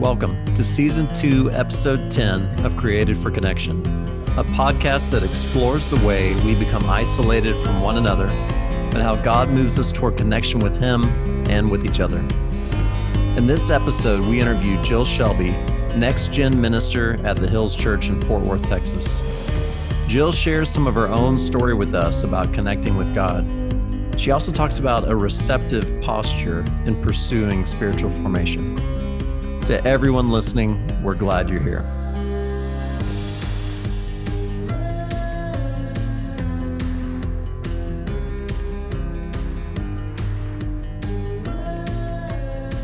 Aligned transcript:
Welcome 0.00 0.42
to 0.54 0.64
Season 0.64 1.12
2, 1.12 1.50
Episode 1.50 2.10
10 2.10 2.64
of 2.64 2.74
Created 2.78 3.18
for 3.18 3.30
Connection, 3.30 3.84
a 4.38 4.44
podcast 4.44 5.10
that 5.10 5.22
explores 5.22 5.88
the 5.88 6.06
way 6.06 6.34
we 6.42 6.54
become 6.54 6.88
isolated 6.88 7.54
from 7.62 7.82
one 7.82 7.98
another 7.98 8.28
and 8.28 8.96
how 8.96 9.14
God 9.14 9.50
moves 9.50 9.78
us 9.78 9.92
toward 9.92 10.16
connection 10.16 10.58
with 10.58 10.78
Him 10.78 11.04
and 11.50 11.70
with 11.70 11.84
each 11.84 12.00
other. 12.00 12.20
In 13.36 13.46
this 13.46 13.68
episode, 13.68 14.24
we 14.24 14.40
interview 14.40 14.82
Jill 14.82 15.04
Shelby, 15.04 15.50
next 15.94 16.32
gen 16.32 16.58
minister 16.58 17.20
at 17.26 17.36
the 17.36 17.46
Hills 17.46 17.76
Church 17.76 18.08
in 18.08 18.22
Fort 18.22 18.42
Worth, 18.42 18.66
Texas. 18.66 19.20
Jill 20.08 20.32
shares 20.32 20.70
some 20.70 20.86
of 20.86 20.94
her 20.94 21.08
own 21.08 21.36
story 21.36 21.74
with 21.74 21.94
us 21.94 22.24
about 22.24 22.54
connecting 22.54 22.96
with 22.96 23.14
God. 23.14 23.44
She 24.18 24.30
also 24.30 24.50
talks 24.50 24.78
about 24.78 25.10
a 25.10 25.14
receptive 25.14 26.00
posture 26.00 26.64
in 26.86 27.02
pursuing 27.02 27.66
spiritual 27.66 28.10
formation. 28.10 28.99
To 29.70 29.86
everyone 29.86 30.32
listening, 30.32 31.00
we're 31.00 31.14
glad 31.14 31.48
you're 31.48 31.60
here. 31.60 31.82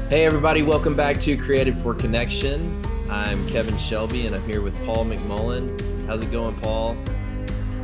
Hey, 0.09 0.25
everybody, 0.25 0.63
welcome 0.63 0.95
back 0.95 1.19
to 1.23 1.37
Created 1.37 1.77
for 1.79 1.93
Connection. 1.93 2.81
I'm 3.11 3.45
Kevin 3.49 3.77
Shelby 3.79 4.29
and 4.29 4.37
I'm 4.37 4.45
here 4.45 4.61
with 4.61 4.77
Paul 4.87 5.05
McMullen. 5.07 6.07
How's 6.07 6.23
it 6.23 6.31
going, 6.31 6.55
Paul? 6.61 6.97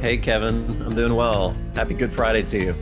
Hey, 0.01 0.17
Kevin. 0.17 0.81
I'm 0.87 0.95
doing 0.95 1.17
well. 1.17 1.57
Happy 1.75 1.95
Good 1.95 2.13
Friday 2.13 2.45
to 2.45 2.67
you. 2.67 2.77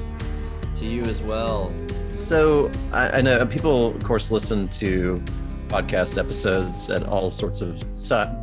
To 0.74 0.84
you 0.84 1.04
as 1.04 1.22
well. 1.22 1.72
So, 2.12 2.70
I, 2.92 3.08
I 3.08 3.20
know 3.22 3.46
people, 3.46 3.96
of 3.96 4.04
course, 4.04 4.30
listen 4.30 4.68
to 4.68 5.22
podcast 5.70 6.18
episodes 6.18 6.90
at 6.90 7.04
all 7.04 7.30
sorts 7.30 7.60
of 7.60 7.80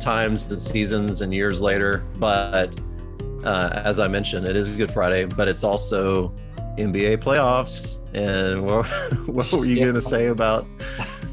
times 0.00 0.50
and 0.50 0.60
seasons 0.60 1.20
and 1.20 1.34
years 1.34 1.60
later. 1.60 2.04
But 2.16 2.74
uh, 3.44 3.82
as 3.84 4.00
I 4.00 4.08
mentioned, 4.08 4.48
it 4.48 4.56
is 4.56 4.74
Good 4.76 4.90
Friday, 4.90 5.26
but 5.26 5.46
it's 5.46 5.62
also 5.62 6.32
NBA 6.78 7.18
playoffs. 7.18 7.98
And 8.14 8.64
what, 8.66 8.86
what 9.28 9.52
were 9.52 9.66
you 9.66 9.76
yeah. 9.76 9.84
going 9.84 9.94
to 9.94 10.00
say 10.00 10.26
about 10.28 10.66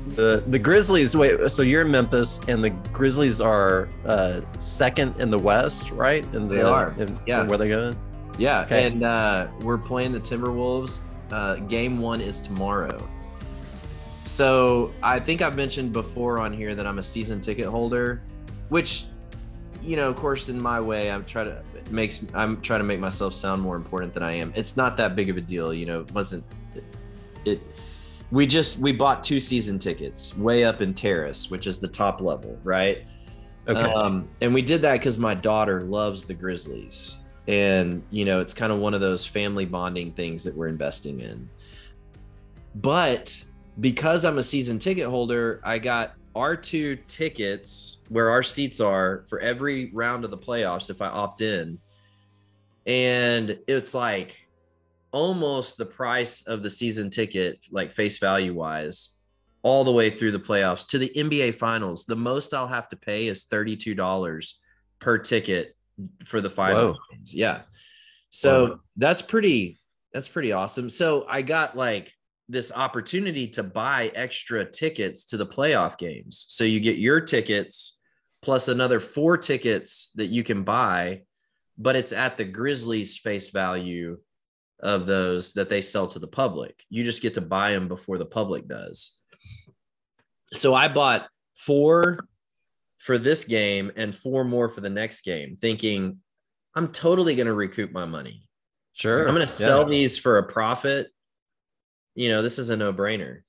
the 0.10 0.44
the 0.48 0.60
Grizzlies? 0.60 1.16
Wait, 1.16 1.50
so 1.50 1.62
you're 1.62 1.84
in 1.84 1.92
Memphis, 1.92 2.42
and 2.48 2.64
the 2.64 2.72
Grizzlies 2.92 3.40
are 3.40 3.88
uh, 4.06 4.42
second 4.60 5.16
in 5.20 5.32
the 5.32 5.40
West, 5.40 5.92
right? 5.92 6.26
And 6.34 6.52
they 6.52 6.62
are. 6.62 6.94
In, 7.00 7.18
yeah. 7.26 7.48
where 7.48 7.58
they 7.58 7.70
going? 7.70 7.98
Yeah, 8.38 8.62
okay. 8.62 8.88
and 8.88 9.04
uh, 9.04 9.48
we're 9.62 9.78
playing 9.78 10.12
the 10.12 10.20
Timberwolves. 10.20 11.00
Uh, 11.32 11.56
game 11.56 12.00
one 12.00 12.20
is 12.22 12.42
tomorrow. 12.42 13.08
So 14.26 14.92
I 15.02 15.20
think 15.20 15.42
I've 15.42 15.56
mentioned 15.56 15.94
before 15.94 16.40
on 16.40 16.52
here 16.52 16.76
that 16.76 16.86
I'm 16.86 17.00
a 17.00 17.04
season 17.04 17.40
ticket 17.40 17.68
holder, 17.68 18.22
which, 18.70 19.06
you 19.82 19.96
know, 19.96 20.10
of 20.10 20.16
course, 20.16 20.50
in 20.50 20.62
my 20.62 20.80
way, 20.80 21.12
I'm 21.12 21.24
trying 21.26 21.46
to 21.46 21.64
makes 21.92 22.26
I'm 22.34 22.62
trying 22.62 22.80
to 22.80 22.86
make 22.86 23.00
myself 23.00 23.34
sound 23.34 23.62
more 23.62 23.76
important 23.76 24.14
than 24.14 24.24
I 24.24 24.32
am. 24.34 24.52
It's 24.56 24.76
not 24.76 24.98
that 24.98 25.16
big 25.16 25.30
of 25.30 25.38
a 25.38 25.42
deal, 25.42 25.74
you 25.74 25.86
know. 25.86 26.02
It 26.02 26.12
wasn't 26.12 26.44
it, 26.74 26.84
it 27.46 27.62
we 28.32 28.48
just 28.48 28.80
we 28.80 28.92
bought 28.92 29.24
two 29.24 29.40
season 29.40 29.78
tickets 29.78 30.36
way 30.38 30.64
up 30.64 30.82
in 30.82 30.94
Terrace, 30.94 31.52
which 31.52 31.68
is 31.68 31.80
the 31.80 31.88
top 31.88 32.22
level, 32.22 32.60
right? 32.64 33.06
Okay. 33.68 33.80
Um, 33.80 34.28
and 34.42 34.54
we 34.54 34.62
did 34.62 34.82
that 34.84 34.94
because 34.94 35.18
my 35.18 35.34
daughter 35.34 35.82
loves 35.82 36.26
the 36.26 36.34
Grizzlies, 36.34 37.18
and 37.48 38.04
you 38.10 38.26
know, 38.26 38.42
it's 38.42 38.54
kind 38.54 38.72
of 38.72 38.80
one 38.80 38.94
of 38.94 39.02
those 39.02 39.26
family 39.26 39.66
bonding 39.66 40.12
things 40.14 40.44
that 40.44 40.56
we're 40.56 40.68
investing 40.68 41.20
in. 41.20 41.50
But 42.76 43.44
because 43.80 44.26
I'm 44.26 44.38
a 44.38 44.44
season 44.44 44.80
ticket 44.80 45.08
holder, 45.08 45.62
I 45.64 45.80
got 45.80 46.14
R2 46.36 47.00
tickets 47.08 48.02
where 48.10 48.30
our 48.30 48.44
seats 48.44 48.80
are 48.80 49.26
for 49.30 49.40
every 49.40 49.92
round 49.94 50.26
of 50.26 50.32
the 50.32 50.38
playoffs 50.38 50.90
if 50.90 51.02
I 51.02 51.08
opt 51.08 51.42
in. 51.42 51.80
And 52.86 53.58
it's 53.68 53.94
like 53.94 54.48
almost 55.12 55.78
the 55.78 55.86
price 55.86 56.46
of 56.46 56.62
the 56.62 56.70
season 56.70 57.10
ticket, 57.10 57.60
like 57.72 57.94
face 57.94 58.18
value 58.18 58.54
wise, 58.54 59.18
all 59.64 59.84
the 59.84 59.92
way 59.92 60.10
through 60.10 60.32
the 60.32 60.40
playoffs 60.40 60.88
to 60.90 60.98
the 60.98 61.12
NBA 61.16 61.56
finals. 61.56 62.06
The 62.06 62.16
most 62.16 62.54
I'll 62.54 62.68
have 62.68 62.90
to 62.90 62.98
pay 62.98 63.28
is 63.28 63.46
$32 63.46 64.54
per 65.00 65.18
ticket 65.18 65.76
for 66.26 66.42
the 66.42 66.50
final 66.50 66.98
games. 67.12 67.34
Yeah. 67.34 67.62
So 68.30 68.68
Whoa. 68.68 68.80
that's 68.98 69.22
pretty 69.22 69.80
that's 70.14 70.28
pretty 70.28 70.52
awesome. 70.52 70.90
So 70.90 71.26
I 71.28 71.42
got 71.42 71.76
like 71.76 72.14
this 72.48 72.72
opportunity 72.72 73.48
to 73.48 73.64
buy 73.64 74.12
extra 74.14 74.70
tickets 74.70 75.26
to 75.26 75.38
the 75.38 75.46
playoff 75.46 75.98
games. 75.98 76.46
So 76.50 76.64
you 76.64 76.80
get 76.80 76.98
your 76.98 77.20
tickets 77.22 78.00
plus 78.42 78.68
another 78.68 79.00
four 79.00 79.38
tickets 79.38 80.12
that 80.16 80.28
you 80.28 80.44
can 80.44 80.64
buy, 80.64 81.22
but 81.78 81.96
it's 81.96 82.14
at 82.14 82.38
the 82.38 82.44
Grizzlies 82.44 83.18
face 83.18 83.50
value 83.50 84.20
of 84.80 85.08
those 85.08 85.54
that 85.54 85.70
they 85.70 85.82
sell 85.82 86.06
to 86.08 86.20
the 86.20 86.28
public. 86.28 86.84
You 86.90 87.04
just 87.04 87.22
get 87.22 87.34
to 87.36 87.42
buy 87.42 87.74
them 87.74 87.88
before 87.88 88.18
the 88.18 88.26
public 88.26 88.68
does. 88.68 89.20
So 90.54 90.76
I 90.76 90.88
bought 90.88 91.28
four 91.56 92.20
for 93.00 93.18
this 93.18 93.46
game 93.46 93.92
and 93.96 94.16
four 94.16 94.44
more 94.44 94.70
for 94.70 94.82
the 94.82 94.90
next 94.90 95.22
game, 95.22 95.58
thinking 95.60 96.20
I'm 96.76 96.90
totally 96.90 97.36
going 97.36 97.48
to 97.48 97.54
recoup 97.54 97.92
my 97.92 98.06
money. 98.06 98.48
Sure. 98.94 99.28
I'm 99.28 99.34
going 99.34 99.48
to 99.48 99.52
sell 99.52 99.84
yeah. 99.84 99.98
these 99.98 100.18
for 100.18 100.38
a 100.38 100.44
profit 100.44 101.08
you 102.16 102.30
know, 102.30 102.42
this 102.42 102.58
is 102.58 102.70
a 102.70 102.78
no 102.78 102.94
brainer. 102.94 103.42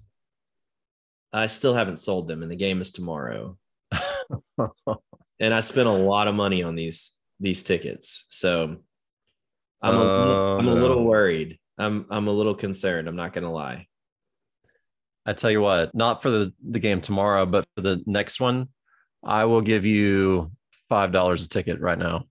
I 1.33 1.47
still 1.47 1.75
haven't 1.75 2.01
sold 2.01 2.29
them, 2.29 2.43
and 2.43 2.51
the 2.51 2.57
game 2.57 2.81
is 2.81 2.93
tomorrow. 2.93 3.57
and 5.41 5.55
I 5.55 5.61
spent 5.61 5.89
a 5.89 5.93
lot 5.93 6.29
of 6.29 6.35
money 6.35 6.63
on 6.63 6.75
these 6.75 7.13
these 7.41 7.63
tickets, 7.63 8.25
so 8.29 8.77
I'm 9.83 9.95
a, 9.95 9.99
uh, 9.99 10.59
I'm 10.59 10.69
a 10.69 10.75
little 10.75 11.05
worried. 11.05 11.59
I'm 11.79 12.07
I'm 12.11 12.29
a 12.29 12.33
little 12.33 12.55
concerned. 12.55 13.09
I'm 13.09 13.17
not 13.17 13.33
gonna 13.33 13.53
lie. 13.53 13.87
I 15.25 15.33
tell 15.33 15.51
you 15.51 15.61
what, 15.61 15.95
not 15.95 16.23
for 16.23 16.31
the 16.31 16.53
the 16.69 16.79
game 16.79 17.01
tomorrow, 17.01 17.47
but 17.47 17.67
for 17.75 17.83
the 17.83 18.03
next 18.07 18.41
one, 18.41 18.69
I 19.23 19.45
will 19.45 19.61
give 19.61 19.85
you 19.85 20.53
five 20.89 21.13
dollars 21.13 21.47
a 21.47 21.49
ticket 21.49 21.81
right 21.81 21.99
now. 21.99 22.25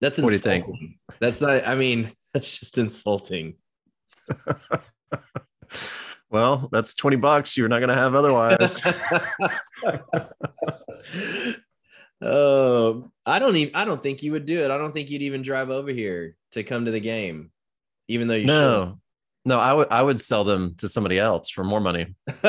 That's 0.00 0.20
what 0.20 0.32
insulting. 0.32 0.62
do 0.62 0.66
you 0.66 0.88
think? 0.88 1.20
That's 1.20 1.40
not. 1.40 1.66
I 1.66 1.74
mean, 1.74 2.12
that's 2.34 2.58
just 2.58 2.78
insulting. 2.78 3.54
well, 6.30 6.68
that's 6.72 6.94
20 6.94 7.16
bucks 7.16 7.56
you're 7.56 7.68
not 7.68 7.78
going 7.78 7.88
to 7.88 7.94
have 7.94 8.14
otherwise. 8.14 8.80
oh, 12.20 13.10
I 13.26 13.38
don't 13.38 13.56
even 13.56 13.74
I 13.74 13.84
don't 13.84 14.02
think 14.02 14.22
you 14.22 14.32
would 14.32 14.46
do 14.46 14.64
it. 14.64 14.70
I 14.70 14.78
don't 14.78 14.92
think 14.92 15.10
you'd 15.10 15.22
even 15.22 15.42
drive 15.42 15.70
over 15.70 15.90
here 15.90 16.36
to 16.52 16.62
come 16.62 16.84
to 16.84 16.90
the 16.90 17.00
game 17.00 17.50
even 18.08 18.28
though 18.28 18.34
you 18.34 18.46
No. 18.46 18.54
Should. 18.54 18.88
No, 19.44 19.56
No, 19.56 19.60
I 19.60 19.72
would 19.72 19.88
I 19.90 20.02
would 20.02 20.20
sell 20.20 20.44
them 20.44 20.74
to 20.78 20.88
somebody 20.88 21.18
else 21.18 21.50
for 21.50 21.64
more 21.64 21.80
money. 21.80 22.14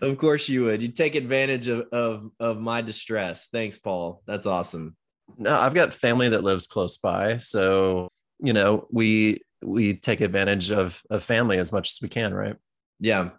of 0.00 0.18
course 0.18 0.48
you 0.48 0.64
would. 0.64 0.82
You'd 0.82 0.96
take 0.96 1.14
advantage 1.14 1.68
of, 1.68 1.88
of 1.92 2.30
of 2.40 2.58
my 2.60 2.80
distress. 2.82 3.48
Thanks, 3.48 3.78
Paul. 3.78 4.22
That's 4.26 4.46
awesome. 4.46 4.96
No, 5.38 5.54
I've 5.54 5.74
got 5.74 5.92
family 5.92 6.28
that 6.30 6.44
lives 6.44 6.66
close 6.66 6.98
by, 6.98 7.38
so 7.38 8.08
you 8.38 8.52
know 8.52 8.86
we 8.90 9.42
we 9.62 9.94
take 9.94 10.20
advantage 10.20 10.70
of 10.70 11.02
of 11.10 11.22
family 11.22 11.58
as 11.58 11.72
much 11.72 11.90
as 11.90 11.98
we 12.02 12.08
can, 12.08 12.34
right? 12.34 12.56
Yeah, 13.00 13.30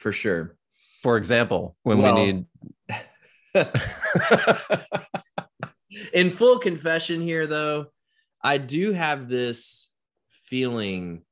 for 0.00 0.12
sure. 0.12 0.56
For 1.02 1.16
example, 1.16 1.76
when 1.82 1.98
well, 1.98 2.16
we 2.16 2.32
need. 2.32 2.46
In 6.12 6.30
full 6.30 6.58
confession 6.58 7.22
here, 7.22 7.46
though, 7.46 7.86
I 8.42 8.58
do 8.58 8.92
have 8.92 9.28
this 9.28 9.90
feeling 10.44 11.22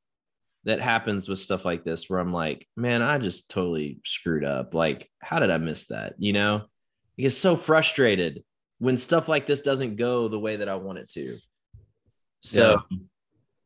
that 0.65 0.81
happens 0.81 1.29
with 1.29 1.39
stuff 1.39 1.65
like 1.65 1.85
this 1.85 2.09
where 2.09 2.19
I'm 2.19 2.33
like, 2.33 2.67
man, 2.77 3.03
I 3.03 3.19
just 3.19 3.51
totally 3.51 4.01
screwed 4.05 4.45
up. 4.45 4.75
Like, 4.75 5.11
how 5.21 5.39
did 5.39 5.51
I 5.51 5.59
miss 5.59 5.89
that? 5.89 6.15
You 6.19 6.33
know, 6.33 6.63
I 7.19 7.23
get 7.23 7.31
so 7.31 7.57
frustrated 7.57 8.43
when 8.85 8.99
stuff 8.99 9.29
like 9.29 9.47
this 9.47 9.63
doesn't 9.63 9.97
go 9.97 10.29
the 10.29 10.39
way 10.39 10.57
that 10.57 10.69
I 10.69 10.75
want 10.77 10.99
it 10.99 11.11
to. 11.13 11.39
So 12.41 12.83
yeah. 12.91 12.99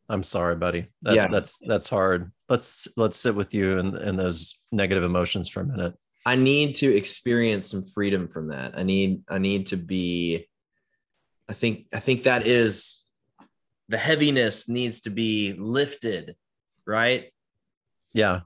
I'm 0.08 0.22
sorry, 0.22 0.54
buddy. 0.54 0.86
That, 1.02 1.14
yeah. 1.14 1.26
that's 1.26 1.58
that's 1.66 1.88
hard. 1.88 2.30
Let's 2.48 2.86
let's 2.96 3.16
sit 3.16 3.34
with 3.34 3.52
you 3.52 3.78
and 3.78 3.96
and 3.96 4.18
those 4.18 4.60
negative 4.70 5.02
emotions 5.02 5.48
for 5.48 5.60
a 5.60 5.64
minute. 5.64 5.94
I 6.24 6.36
need 6.36 6.76
to 6.76 6.94
experience 6.94 7.68
some 7.68 7.82
freedom 7.82 8.28
from 8.28 8.48
that. 8.48 8.78
I 8.78 8.84
need 8.84 9.22
I 9.28 9.38
need 9.38 9.66
to 9.68 9.76
be 9.76 10.46
I 11.48 11.52
think 11.52 11.86
I 11.92 11.98
think 11.98 12.22
that 12.22 12.46
is 12.46 13.04
the 13.88 13.98
heaviness 13.98 14.68
needs 14.68 15.00
to 15.02 15.10
be 15.10 15.54
lifted, 15.58 16.36
right? 16.86 17.32
Yeah. 18.14 18.40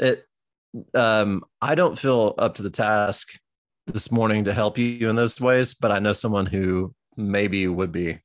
It 0.00 0.24
um 0.92 1.44
I 1.62 1.76
don't 1.76 1.96
feel 1.96 2.34
up 2.36 2.56
to 2.56 2.62
the 2.62 2.70
task 2.70 3.28
this 3.92 4.12
morning 4.12 4.44
to 4.44 4.54
help 4.54 4.78
you 4.78 5.08
in 5.08 5.16
those 5.16 5.40
ways, 5.40 5.74
but 5.74 5.90
I 5.90 5.98
know 5.98 6.12
someone 6.12 6.46
who 6.46 6.94
maybe 7.16 7.66
would 7.66 7.92
be. 7.92 8.20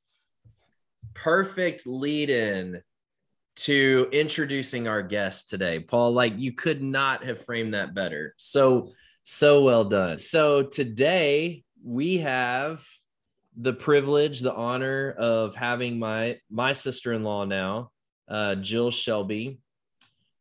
Perfect 1.14 1.86
lead 1.86 2.30
in 2.30 2.82
to 3.56 4.08
introducing 4.12 4.86
our 4.86 5.02
guest 5.02 5.48
today. 5.48 5.80
Paul, 5.80 6.12
like 6.12 6.34
you 6.36 6.52
could 6.52 6.82
not 6.82 7.24
have 7.24 7.44
framed 7.44 7.74
that 7.74 7.94
better. 7.94 8.32
So, 8.36 8.86
so 9.22 9.62
well 9.62 9.84
done. 9.84 10.18
So, 10.18 10.62
today 10.62 11.64
we 11.82 12.18
have 12.18 12.86
the 13.56 13.72
privilege, 13.72 14.40
the 14.40 14.54
honor 14.54 15.14
of 15.18 15.54
having 15.54 15.98
my 15.98 16.38
my 16.50 16.72
sister-in-law 16.74 17.46
now, 17.46 17.90
uh, 18.28 18.56
Jill 18.56 18.90
Shelby, 18.90 19.58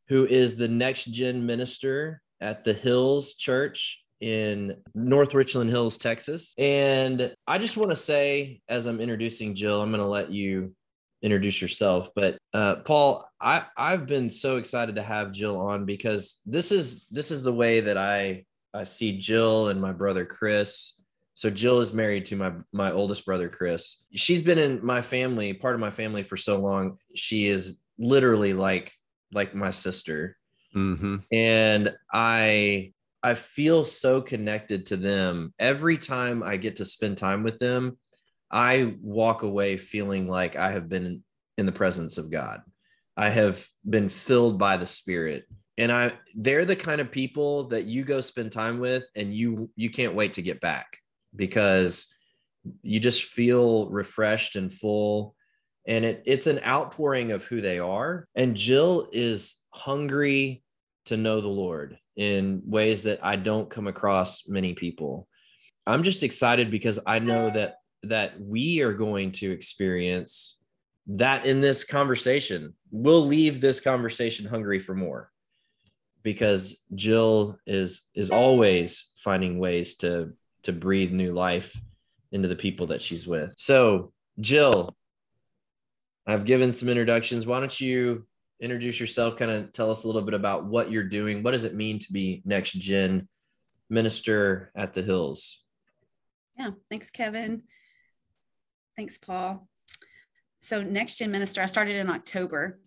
who 0.08 0.26
is 0.26 0.58
the 0.58 0.68
next 0.68 1.06
gen 1.06 1.46
minister 1.46 2.22
at 2.42 2.64
the 2.64 2.74
Hills 2.74 3.36
Church 3.36 4.05
in 4.22 4.76
North 4.94 5.34
Richland 5.34 5.70
Hills, 5.70 5.98
Texas. 5.98 6.54
And 6.58 7.34
I 7.48 7.58
just 7.58 7.78
want 7.78 7.90
to 7.90 7.96
say, 7.96 8.62
as 8.70 8.86
I'm 8.86 9.00
introducing 9.00 9.56
Jill, 9.56 9.82
I'm 9.82 9.92
going 9.92 10.02
to 10.02 10.08
let 10.08 10.32
you 10.32 10.74
introduce 11.22 11.62
yourself. 11.62 12.10
But 12.16 12.38
uh, 12.54 12.78
Paul, 12.78 13.28
I 13.42 13.66
I've 13.78 14.06
been 14.06 14.30
so 14.30 14.58
excited 14.58 14.96
to 14.96 15.02
have 15.02 15.32
Jill 15.32 15.60
on 15.60 15.86
because 15.86 16.40
this 16.46 16.72
is 16.72 17.08
this 17.10 17.32
is 17.32 17.44
the 17.44 17.54
way 17.54 17.82
that 17.82 17.98
I 17.98 18.46
I 18.74 18.84
see 18.84 19.18
Jill 19.18 19.70
and 19.70 19.82
my 19.82 19.92
brother 19.92 20.26
Chris. 20.26 21.02
So 21.34 21.50
Jill 21.50 21.80
is 21.80 21.94
married 21.94 22.28
to 22.28 22.36
my 22.36 22.54
my 22.72 22.92
oldest 22.92 23.26
brother 23.26 23.50
Chris. 23.50 24.04
She's 24.14 24.42
been 24.42 24.60
in 24.60 24.86
my 24.86 25.02
family, 25.02 25.54
part 25.54 25.76
of 25.76 25.82
my 25.82 25.92
family 25.92 26.24
for 26.24 26.38
so 26.38 26.60
long. 26.60 26.98
She 27.16 27.48
is 27.48 27.82
literally 27.98 28.54
like 28.54 28.94
like 29.34 29.56
my 29.56 29.72
sister. 29.72 30.38
Mm-hmm. 30.76 31.18
And 31.32 31.96
I 32.12 32.94
I 33.26 33.34
feel 33.34 33.86
so 33.86 34.22
connected 34.22 34.86
to 34.88 34.98
them 34.98 35.52
every 35.58 35.98
time 35.98 36.44
I 36.44 36.58
get 36.58 36.76
to 36.76 36.86
spend 36.86 37.18
time 37.18 37.42
with 37.42 37.58
them. 37.58 37.98
I 38.52 38.94
walk 39.02 39.42
away 39.42 39.78
feeling 39.78 40.28
like 40.28 40.56
I 40.56 40.70
have 40.70 40.88
been 40.88 41.24
in 41.58 41.66
the 41.66 41.72
presence 41.72 42.20
of 42.20 42.30
God. 42.30 42.62
I 43.18 43.30
have 43.30 43.66
been 43.84 44.10
filled 44.10 44.60
by 44.60 44.78
the 44.78 44.86
Spirit. 44.86 45.46
And 45.76 45.92
I 45.92 46.20
they're 46.36 46.66
the 46.66 46.76
kind 46.76 47.02
of 47.02 47.10
people 47.10 47.70
that 47.70 47.86
you 47.86 48.04
go 48.04 48.22
spend 48.22 48.52
time 48.52 48.80
with 48.80 49.06
and 49.16 49.34
you 49.34 49.72
you 49.76 49.90
can't 49.90 50.14
wait 50.14 50.36
to 50.36 50.44
get 50.44 50.62
back 50.62 50.86
because 51.36 52.14
you 52.84 53.00
just 53.00 53.24
feel 53.24 53.90
refreshed 53.90 54.56
and 54.56 54.72
full 54.72 55.36
and 55.88 56.06
it, 56.06 56.22
it's 56.28 56.46
an 56.46 56.60
outpouring 56.64 57.32
of 57.32 57.44
who 57.44 57.60
they 57.60 57.80
are 57.80 58.28
and 58.36 58.56
jill 58.56 59.10
is 59.12 59.62
hungry 59.72 60.64
to 61.06 61.18
know 61.18 61.42
the 61.42 61.48
lord 61.48 61.98
in 62.16 62.62
ways 62.66 63.04
that 63.04 63.20
i 63.24 63.36
don't 63.36 63.70
come 63.70 63.88
across 63.88 64.48
many 64.48 64.74
people. 64.74 65.28
I'm 65.88 66.04
just 66.04 66.24
excited 66.24 66.72
because 66.72 67.00
i 67.06 67.20
know 67.20 67.50
that 67.52 67.78
that 68.04 68.40
we 68.40 68.82
are 68.82 68.94
going 68.94 69.32
to 69.32 69.52
experience 69.52 70.58
that 71.08 71.46
in 71.46 71.62
this 71.62 71.84
conversation. 71.84 72.74
We'll 72.92 73.26
leave 73.26 73.62
this 73.62 73.80
conversation 73.80 74.46
hungry 74.46 74.80
for 74.80 74.96
more 74.96 75.32
because 76.24 76.84
jill 76.96 77.58
is 77.68 78.10
is 78.16 78.32
always 78.32 79.12
finding 79.18 79.60
ways 79.60 79.96
to 79.98 80.34
to 80.64 80.74
breathe 80.74 81.12
new 81.12 81.34
life 81.34 81.80
into 82.32 82.48
the 82.48 82.56
people 82.56 82.88
that 82.88 83.02
she's 83.02 83.28
with. 83.28 83.54
So 83.58 84.12
jill 84.40 84.96
I've 86.28 86.46
given 86.46 86.74
some 86.74 86.90
introductions. 86.90 87.46
Why 87.46 87.60
don't 87.60 87.80
you 87.80 88.26
introduce 88.60 89.00
yourself? 89.00 89.38
Kind 89.38 89.52
of 89.52 89.74
tell 89.74 89.92
us 89.92 90.04
a 90.04 90.08
little 90.08 90.22
bit 90.22 90.34
about 90.34 90.66
what 90.66 90.92
you're 90.92 91.04
doing. 91.04 91.44
What 91.44 91.52
does 91.52 91.64
it 91.64 91.76
mean 91.76 92.00
to 92.00 92.14
be 92.14 92.42
next 92.46 92.74
gen 92.74 93.28
minister 93.90 94.72
at 94.76 94.94
the 94.94 95.02
Hills? 95.02 95.62
Yeah, 96.58 96.72
thanks, 96.90 97.12
Kevin. 97.12 97.64
Thanks, 98.96 99.18
Paul. 99.18 99.68
So, 100.60 100.82
next 100.82 101.18
gen 101.18 101.32
minister, 101.32 101.62
I 101.62 101.66
started 101.66 101.98
in 101.98 102.10
October. 102.10 102.80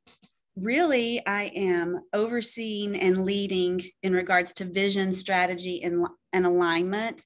Really, 0.56 1.24
I 1.24 1.52
am 1.54 2.00
overseeing 2.12 2.96
and 2.96 3.24
leading 3.24 3.80
in 4.02 4.12
regards 4.12 4.52
to 4.54 4.64
vision, 4.64 5.12
strategy, 5.12 5.82
and, 5.82 6.06
and 6.32 6.46
alignment 6.46 7.24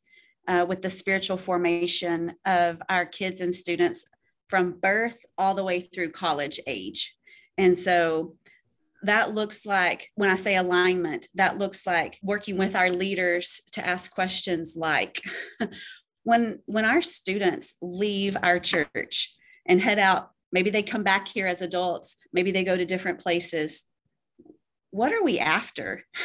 uh, 0.49 0.67
with 0.69 0.83
the 0.83 0.91
spiritual 0.91 1.37
formation 1.37 2.35
of 2.45 2.83
our 2.89 3.07
kids 3.07 3.41
and 3.41 3.55
students 3.55 4.05
from 4.49 4.73
birth 4.73 5.25
all 5.39 5.55
the 5.55 5.65
way 5.65 5.81
through 5.81 6.11
college 6.11 6.61
age. 6.67 7.17
And 7.59 7.77
so 7.77 8.37
that 9.03 9.35
looks 9.35 9.67
like 9.67 10.11
when 10.15 10.31
I 10.31 10.37
say 10.37 10.57
alignment, 10.57 11.29
that 11.35 11.59
looks 11.59 11.87
like 11.87 12.19
working 12.23 12.57
with 12.57 12.77
our 12.77 12.91
leaders 12.91 13.63
to 13.73 13.87
ask 13.87 14.13
questions 14.13 14.77
like 14.77 15.23
when 16.23 16.61
when 16.67 16.85
our 16.85 17.03
students 17.03 17.75
leave 17.83 18.37
our 18.43 18.59
church 18.59 19.35
and 19.67 19.81
head 19.81 19.99
out, 19.99 20.31
maybe 20.53 20.71
they 20.71 20.83
come 20.83 21.03
back 21.03 21.29
here 21.29 21.47
as 21.47 21.63
adults, 21.63 22.17
maybe 22.33 22.53
they 22.53 22.65
go 22.65 22.77
to 22.77 22.85
different 22.85 23.19
places. 23.19 23.85
What 24.91 25.13
are 25.13 25.25
we 25.25 25.39
after? 25.39 26.05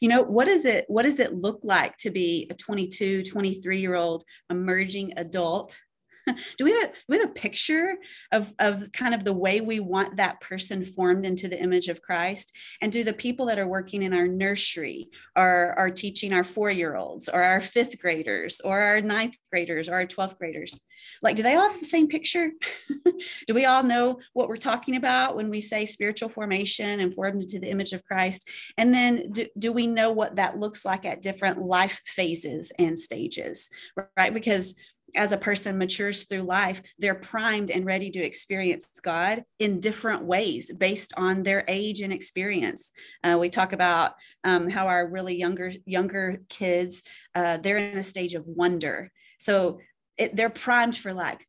you 0.00 0.08
know 0.08 0.22
what 0.22 0.46
does 0.46 0.64
it 0.64 0.84
what 0.88 1.02
does 1.02 1.20
it 1.20 1.34
look 1.34 1.60
like 1.62 1.96
to 1.98 2.10
be 2.10 2.46
a 2.50 2.54
22 2.54 3.22
23 3.24 3.80
year 3.80 3.94
old 3.94 4.24
emerging 4.50 5.12
adult 5.16 5.78
do 6.58 6.64
we 6.64 6.72
have 6.72 6.90
a, 6.90 6.92
we 7.08 7.18
have 7.18 7.28
a 7.28 7.32
picture 7.32 7.96
of, 8.32 8.54
of 8.58 8.90
kind 8.92 9.14
of 9.14 9.24
the 9.24 9.32
way 9.32 9.60
we 9.60 9.80
want 9.80 10.16
that 10.16 10.40
person 10.40 10.82
formed 10.82 11.24
into 11.24 11.48
the 11.48 11.60
image 11.60 11.88
of 11.88 12.02
Christ? 12.02 12.54
And 12.80 12.90
do 12.90 13.04
the 13.04 13.12
people 13.12 13.46
that 13.46 13.58
are 13.58 13.68
working 13.68 14.02
in 14.02 14.14
our 14.14 14.28
nursery 14.28 15.08
are, 15.36 15.72
are 15.78 15.90
teaching 15.90 16.32
our 16.32 16.44
four 16.44 16.70
year 16.70 16.96
olds 16.96 17.28
or 17.28 17.42
our 17.42 17.60
fifth 17.60 17.98
graders 17.98 18.60
or 18.60 18.80
our 18.80 19.00
ninth 19.00 19.36
graders 19.50 19.88
or 19.88 19.94
our 19.94 20.06
12th 20.06 20.38
graders? 20.38 20.86
Like, 21.22 21.36
do 21.36 21.42
they 21.42 21.54
all 21.54 21.68
have 21.68 21.78
the 21.78 21.84
same 21.84 22.08
picture? 22.08 22.52
do 23.46 23.54
we 23.54 23.64
all 23.64 23.82
know 23.82 24.20
what 24.32 24.48
we're 24.48 24.56
talking 24.56 24.96
about 24.96 25.36
when 25.36 25.50
we 25.50 25.60
say 25.60 25.86
spiritual 25.86 26.28
formation 26.28 27.00
and 27.00 27.14
formed 27.14 27.42
into 27.42 27.58
the 27.58 27.70
image 27.70 27.92
of 27.92 28.04
Christ? 28.04 28.48
And 28.78 28.92
then 28.92 29.30
do, 29.32 29.46
do 29.58 29.72
we 29.72 29.86
know 29.86 30.12
what 30.12 30.36
that 30.36 30.58
looks 30.58 30.84
like 30.84 31.04
at 31.04 31.22
different 31.22 31.60
life 31.60 32.00
phases 32.06 32.72
and 32.78 32.98
stages, 32.98 33.70
right? 34.16 34.32
Because 34.32 34.74
as 35.14 35.32
a 35.32 35.36
person 35.36 35.78
matures 35.78 36.24
through 36.24 36.42
life, 36.42 36.82
they're 36.98 37.14
primed 37.14 37.70
and 37.70 37.84
ready 37.84 38.10
to 38.10 38.24
experience 38.24 38.86
God 39.02 39.42
in 39.58 39.80
different 39.80 40.24
ways 40.24 40.72
based 40.76 41.14
on 41.16 41.42
their 41.42 41.64
age 41.68 42.00
and 42.00 42.12
experience. 42.12 42.92
Uh, 43.22 43.36
we 43.40 43.48
talk 43.48 43.72
about 43.72 44.14
um, 44.44 44.68
how 44.68 44.86
our 44.86 45.08
really 45.08 45.36
younger 45.36 45.72
younger 45.86 46.40
kids 46.48 47.02
uh, 47.34 47.56
they're 47.58 47.78
in 47.78 47.98
a 47.98 48.02
stage 48.02 48.34
of 48.34 48.46
wonder, 48.46 49.10
so 49.38 49.80
it, 50.16 50.36
they're 50.36 50.50
primed 50.50 50.96
for 50.96 51.12
like, 51.12 51.44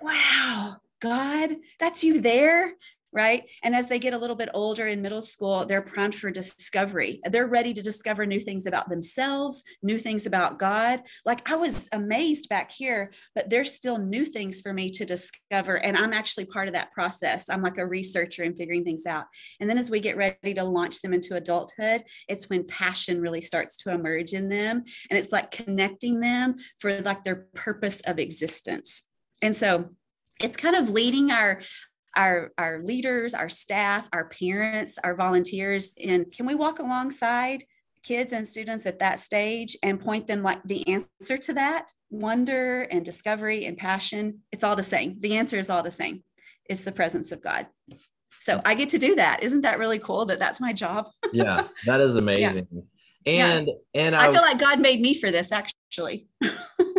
wow, 0.00 0.76
God, 1.00 1.56
that's 1.78 2.04
you 2.04 2.20
there 2.20 2.72
right? 3.16 3.44
And 3.64 3.74
as 3.74 3.88
they 3.88 3.98
get 3.98 4.12
a 4.12 4.18
little 4.18 4.36
bit 4.36 4.50
older 4.52 4.86
in 4.86 5.00
middle 5.00 5.22
school, 5.22 5.64
they're 5.64 5.80
primed 5.80 6.14
for 6.14 6.30
discovery. 6.30 7.18
They're 7.24 7.46
ready 7.46 7.72
to 7.72 7.80
discover 7.80 8.26
new 8.26 8.38
things 8.38 8.66
about 8.66 8.90
themselves, 8.90 9.64
new 9.82 9.98
things 9.98 10.26
about 10.26 10.58
God. 10.58 11.02
Like 11.24 11.50
I 11.50 11.56
was 11.56 11.88
amazed 11.92 12.50
back 12.50 12.70
here, 12.70 13.12
but 13.34 13.48
there's 13.48 13.72
still 13.72 13.96
new 13.96 14.26
things 14.26 14.60
for 14.60 14.74
me 14.74 14.90
to 14.90 15.06
discover. 15.06 15.76
And 15.76 15.96
I'm 15.96 16.12
actually 16.12 16.44
part 16.44 16.68
of 16.68 16.74
that 16.74 16.92
process. 16.92 17.48
I'm 17.48 17.62
like 17.62 17.78
a 17.78 17.86
researcher 17.86 18.42
in 18.42 18.54
figuring 18.54 18.84
things 18.84 19.06
out. 19.06 19.24
And 19.60 19.70
then 19.70 19.78
as 19.78 19.90
we 19.90 19.98
get 19.98 20.18
ready 20.18 20.52
to 20.52 20.64
launch 20.64 21.00
them 21.00 21.14
into 21.14 21.36
adulthood, 21.36 22.04
it's 22.28 22.50
when 22.50 22.66
passion 22.66 23.22
really 23.22 23.40
starts 23.40 23.78
to 23.78 23.92
emerge 23.92 24.34
in 24.34 24.50
them. 24.50 24.84
And 25.08 25.18
it's 25.18 25.32
like 25.32 25.50
connecting 25.50 26.20
them 26.20 26.56
for 26.80 27.00
like 27.00 27.24
their 27.24 27.46
purpose 27.54 28.02
of 28.02 28.18
existence. 28.18 29.04
And 29.40 29.56
so 29.56 29.88
it's 30.38 30.56
kind 30.58 30.76
of 30.76 30.90
leading 30.90 31.30
our 31.30 31.62
our, 32.16 32.52
our 32.58 32.82
leaders, 32.82 33.34
our 33.34 33.48
staff, 33.48 34.08
our 34.12 34.28
parents, 34.28 34.98
our 35.04 35.14
volunteers, 35.14 35.94
and 36.02 36.30
can 36.32 36.46
we 36.46 36.54
walk 36.54 36.78
alongside 36.78 37.64
kids 38.06 38.32
and 38.32 38.46
students 38.46 38.86
at 38.86 39.00
that 39.00 39.18
stage 39.18 39.76
and 39.82 40.00
point 40.00 40.28
them 40.28 40.42
like 40.42 40.62
the 40.64 40.86
answer 40.88 41.36
to 41.36 41.52
that? 41.54 41.88
Wonder 42.10 42.82
and 42.82 43.04
discovery 43.04 43.66
and 43.66 43.76
passion 43.76 44.40
it's 44.52 44.64
all 44.64 44.76
the 44.76 44.82
same. 44.82 45.16
The 45.20 45.36
answer 45.36 45.58
is 45.58 45.68
all 45.68 45.82
the 45.82 45.90
same. 45.90 46.22
It's 46.66 46.84
the 46.84 46.92
presence 46.92 47.32
of 47.32 47.42
god. 47.42 47.66
So 48.38 48.60
i 48.64 48.74
get 48.74 48.90
to 48.90 48.98
do 48.98 49.16
that. 49.16 49.42
Isn't 49.42 49.62
that 49.62 49.78
really 49.78 49.98
cool 49.98 50.24
that 50.26 50.38
that's 50.38 50.60
my 50.60 50.72
job? 50.72 51.06
Yeah 51.32 51.66
that 51.84 52.00
is 52.00 52.16
amazing. 52.24 52.68
Yeah. 53.24 53.56
and 53.56 53.66
yeah. 53.66 54.02
and 54.02 54.16
I, 54.16 54.28
I, 54.28 54.32
feel 54.32 54.42
like 54.42 54.58
god 54.58 54.80
made 54.80 55.00
me 55.00 55.12
for 55.12 55.30
this 55.30 55.52
actually. 55.52 56.28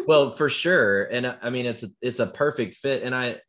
Well 0.07 0.31
for 0.31 0.47
sure. 0.47 1.03
And 1.03 1.25
uh, 1.25 1.35
i 1.41 1.49
mean 1.49 1.65
it's 1.65 1.83
a, 1.83 1.89
it's 2.01 2.19
a 2.21 2.27
perfect 2.27 2.75
fit. 2.75 3.03
And 3.03 3.13
i 3.13 3.41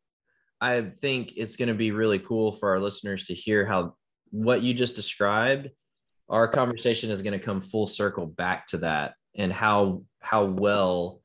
I 0.61 0.91
think 1.01 1.35
it's 1.37 1.57
going 1.57 1.69
to 1.69 1.75
be 1.75 1.91
really 1.91 2.19
cool 2.19 2.53
for 2.53 2.71
our 2.71 2.81
listeners 2.81 3.25
to 3.25 3.35
hear 3.35 3.65
how 3.65 3.95
what 4.31 4.63
you 4.63 4.75
just 4.75 4.97
described. 4.97 5.71
Our 6.29 6.49
conversation 6.49 7.11
is 7.11 7.23
going 7.23 7.39
to 7.39 7.45
come 7.45 7.61
full 7.61 7.87
circle 7.87 8.27
back 8.27 8.67
to 8.69 8.79
that 8.79 9.15
and 9.35 9.53
how 9.53 10.03
how 10.21 10.45
well 10.45 11.23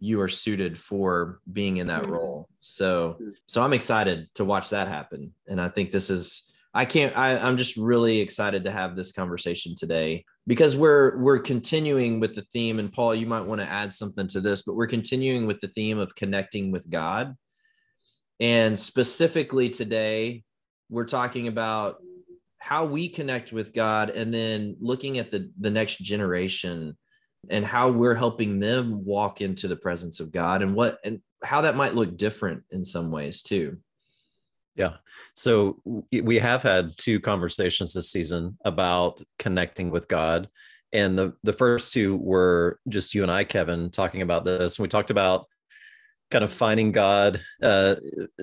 you 0.00 0.20
are 0.20 0.28
suited 0.28 0.78
for 0.78 1.40
being 1.52 1.78
in 1.78 1.88
that 1.88 2.02
mm-hmm. 2.02 2.12
role. 2.12 2.48
So 2.60 3.18
so 3.46 3.62
I'm 3.62 3.72
excited 3.72 4.28
to 4.34 4.44
watch 4.44 4.70
that 4.70 4.88
happen. 4.88 5.32
And 5.48 5.60
I 5.60 5.68
think 5.68 5.90
this 5.90 6.10
is 6.10 6.52
I 6.74 6.84
can't 6.84 7.16
I, 7.16 7.38
I'm 7.38 7.56
just 7.56 7.76
really 7.76 8.20
excited 8.20 8.64
to 8.64 8.70
have 8.70 8.94
this 8.94 9.12
conversation 9.12 9.74
today 9.76 10.24
because 10.46 10.76
we're 10.76 11.18
we're 11.18 11.40
continuing 11.40 12.20
with 12.20 12.34
the 12.34 12.44
theme 12.52 12.78
and 12.78 12.92
Paul 12.92 13.14
you 13.14 13.26
might 13.26 13.46
want 13.46 13.60
to 13.60 13.68
add 13.68 13.92
something 13.92 14.28
to 14.28 14.40
this 14.40 14.62
but 14.62 14.76
we're 14.76 14.86
continuing 14.86 15.46
with 15.46 15.60
the 15.60 15.68
theme 15.68 15.98
of 15.98 16.14
connecting 16.14 16.70
with 16.70 16.88
God 16.90 17.34
and 18.40 18.78
specifically 18.78 19.70
today, 19.70 20.44
we're 20.90 21.06
talking 21.06 21.48
about 21.48 21.96
how 22.58 22.84
we 22.84 23.08
connect 23.08 23.52
with 23.52 23.72
God 23.72 24.10
and 24.10 24.32
then 24.32 24.76
looking 24.80 25.18
at 25.18 25.30
the 25.30 25.50
the 25.58 25.70
next 25.70 25.98
generation 25.98 26.96
and 27.50 27.64
how 27.64 27.90
we're 27.90 28.14
helping 28.14 28.58
them 28.58 29.04
walk 29.04 29.40
into 29.40 29.68
the 29.68 29.76
presence 29.76 30.20
of 30.20 30.32
God 30.32 30.62
and 30.62 30.74
what 30.74 30.98
and 31.04 31.20
how 31.42 31.60
that 31.62 31.76
might 31.76 31.94
look 31.94 32.16
different 32.16 32.64
in 32.70 32.84
some 32.84 33.10
ways 33.10 33.42
too. 33.42 33.78
Yeah. 34.74 34.94
So 35.34 35.82
we 36.12 36.38
have 36.38 36.62
had 36.62 36.96
two 36.96 37.18
conversations 37.18 37.92
this 37.92 38.10
season 38.10 38.56
about 38.64 39.20
connecting 39.38 39.90
with 39.90 40.06
God. 40.06 40.48
And 40.92 41.18
the, 41.18 41.34
the 41.42 41.52
first 41.52 41.92
two 41.92 42.16
were 42.16 42.78
just 42.88 43.12
you 43.12 43.22
and 43.22 43.30
I, 43.30 43.42
Kevin, 43.42 43.90
talking 43.90 44.22
about 44.22 44.44
this. 44.44 44.78
And 44.78 44.84
we 44.84 44.88
talked 44.88 45.10
about 45.10 45.46
kind 46.30 46.44
of 46.44 46.52
finding 46.52 46.92
God, 46.92 47.40
uh, 47.62 47.96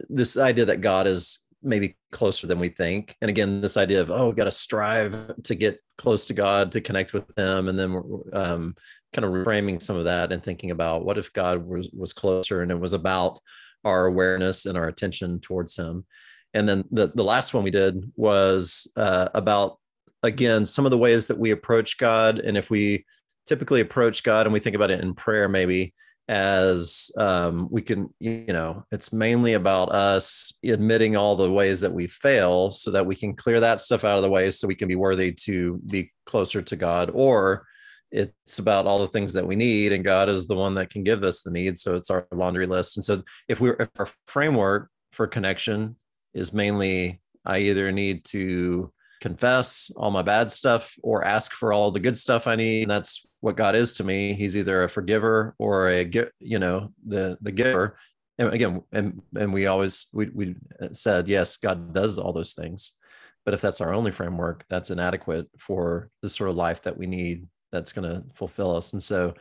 this 0.10 0.38
idea 0.38 0.66
that 0.66 0.82
God 0.82 1.08
is 1.08 1.46
maybe 1.62 1.98
closer 2.12 2.48
than 2.48 2.60
we 2.60 2.70
think. 2.70 3.16
And 3.22 3.30
again, 3.30 3.62
this 3.62 3.78
idea 3.78 4.02
of, 4.02 4.12
oh, 4.12 4.28
we've 4.28 4.36
got 4.36 4.46
to 4.46 4.52
strive 4.52 5.34
to 5.44 5.56
get 5.56 5.80
close 5.98 6.28
to 6.28 6.34
God, 6.34 6.72
to 6.74 6.82
connect 6.82 7.14
with 7.14 7.26
Him. 7.38 7.68
And 7.68 7.78
then 7.78 7.92
um, 8.34 8.76
kind 9.14 9.26
of 9.26 9.32
reframing 9.32 9.82
some 9.82 9.96
of 9.96 10.06
that 10.06 10.32
and 10.32 10.44
thinking 10.44 10.72
about 10.72 11.06
what 11.06 11.18
if 11.18 11.34
God 11.34 11.66
was, 11.66 11.90
was 11.92 12.14
closer 12.14 12.62
and 12.62 12.72
it 12.72 12.80
was 12.80 12.94
about 12.94 13.40
our 13.84 14.06
awareness 14.06 14.66
and 14.66 14.78
our 14.78 14.88
attention 14.88 15.40
towards 15.40 15.76
Him. 15.76 16.06
And 16.54 16.70
then 16.70 16.86
the, 16.92 17.12
the 17.14 17.24
last 17.24 17.54
one 17.54 17.64
we 17.64 17.72
did 17.72 18.12
was 18.16 18.92
uh, 18.96 19.30
about, 19.34 19.80
again, 20.24 20.66
some 20.66 20.86
of 20.86 20.92
the 20.92 20.98
ways 20.98 21.28
that 21.28 21.38
we 21.38 21.52
approach 21.52 21.98
God. 21.98 22.40
And 22.40 22.58
if 22.58 22.70
we 22.70 23.06
typically 23.46 23.82
approach 23.82 24.24
God 24.24 24.46
and 24.46 24.54
we 24.54 24.60
think 24.60 24.76
about 24.76 24.92
it 24.92 25.02
in 25.02 25.14
prayer, 25.14 25.50
maybe 25.50 25.94
as 26.28 27.12
um, 27.18 27.68
we 27.70 27.82
can, 27.82 28.10
you 28.20 28.48
know, 28.48 28.84
it's 28.92 29.14
mainly 29.14 29.54
about 29.54 29.92
us 29.92 30.58
admitting 30.64 31.16
all 31.16 31.36
the 31.36 31.52
ways 31.52 31.82
that 31.82 31.94
we 31.94 32.08
fail 32.08 32.72
so 32.72 32.92
that 32.92 33.06
we 33.06 33.16
can 33.16 33.36
clear 33.36 33.60
that 33.60 33.80
stuff 33.80 34.04
out 34.04 34.18
of 34.18 34.24
the 34.24 34.30
way 34.30 34.50
so 34.50 34.68
we 34.68 34.76
can 34.76 34.88
be 34.88 34.96
worthy 34.96 35.32
to 35.32 35.80
be 35.88 36.12
closer 36.26 36.62
to 36.64 36.76
God. 36.76 37.12
Or 37.14 37.68
it's 38.12 38.60
about 38.60 38.88
all 38.88 39.00
the 39.00 39.08
things 39.08 39.34
that 39.34 39.46
we 39.46 39.56
need, 39.56 39.92
and 39.92 40.04
God 40.04 40.30
is 40.30 40.48
the 40.48 40.56
one 40.56 40.76
that 40.76 40.90
can 40.90 41.04
give 41.04 41.24
us 41.24 41.42
the 41.42 41.52
need. 41.52 41.78
So 41.78 41.96
it's 41.96 42.10
our 42.10 42.28
laundry 42.32 42.66
list. 42.66 42.98
And 42.98 43.04
so 43.04 43.22
if 43.48 43.60
we're, 43.60 43.76
if 43.80 43.90
our 44.00 44.10
framework 44.26 44.90
for 45.12 45.28
connection 45.28 45.96
is 46.34 46.54
mainly, 46.54 47.22
I 47.46 47.60
either 47.60 47.92
need 47.92 48.26
to 48.26 48.92
confess 49.22 49.92
all 49.96 50.12
my 50.12 50.22
bad 50.22 50.52
stuff 50.52 50.96
or 51.04 51.26
ask 51.26 51.52
for 51.52 51.74
all 51.74 51.92
the 51.92 52.00
good 52.00 52.18
stuff 52.18 52.48
I 52.48 52.56
need. 52.56 52.84
And 52.84 52.92
that's 52.92 53.26
what 53.46 53.56
God 53.56 53.76
is 53.76 53.94
to 53.94 54.04
me. 54.04 54.34
He's 54.34 54.58
either 54.58 54.84
a 54.84 54.90
forgiver 54.90 55.54
or 55.60 55.88
a 55.88 56.10
you 56.40 56.58
know 56.58 56.92
the 57.06 57.38
the 57.42 57.52
giver. 57.52 57.96
And 58.40 58.52
again, 58.52 58.82
and 58.92 59.22
and 59.38 59.54
we 59.54 59.68
always 59.68 60.08
we 60.14 60.30
we 60.34 60.56
said 60.94 61.28
yes, 61.28 61.58
God 61.58 61.94
does 61.94 62.18
all 62.18 62.34
those 62.34 62.56
things. 62.56 62.98
But 63.46 63.54
if 63.54 63.62
that's 63.62 63.82
our 63.82 63.94
only 63.94 64.12
framework, 64.12 64.66
that's 64.68 64.90
inadequate 64.90 65.48
for 65.60 66.10
the 66.24 66.30
sort 66.30 66.50
of 66.50 66.56
life 66.56 66.82
that 66.82 66.98
we 66.98 67.06
need 67.06 67.48
that's 67.72 67.94
going 67.94 68.10
to 68.10 68.24
fulfill 68.34 68.76
us. 68.76 68.94
And 68.94 69.04
so, 69.04 69.36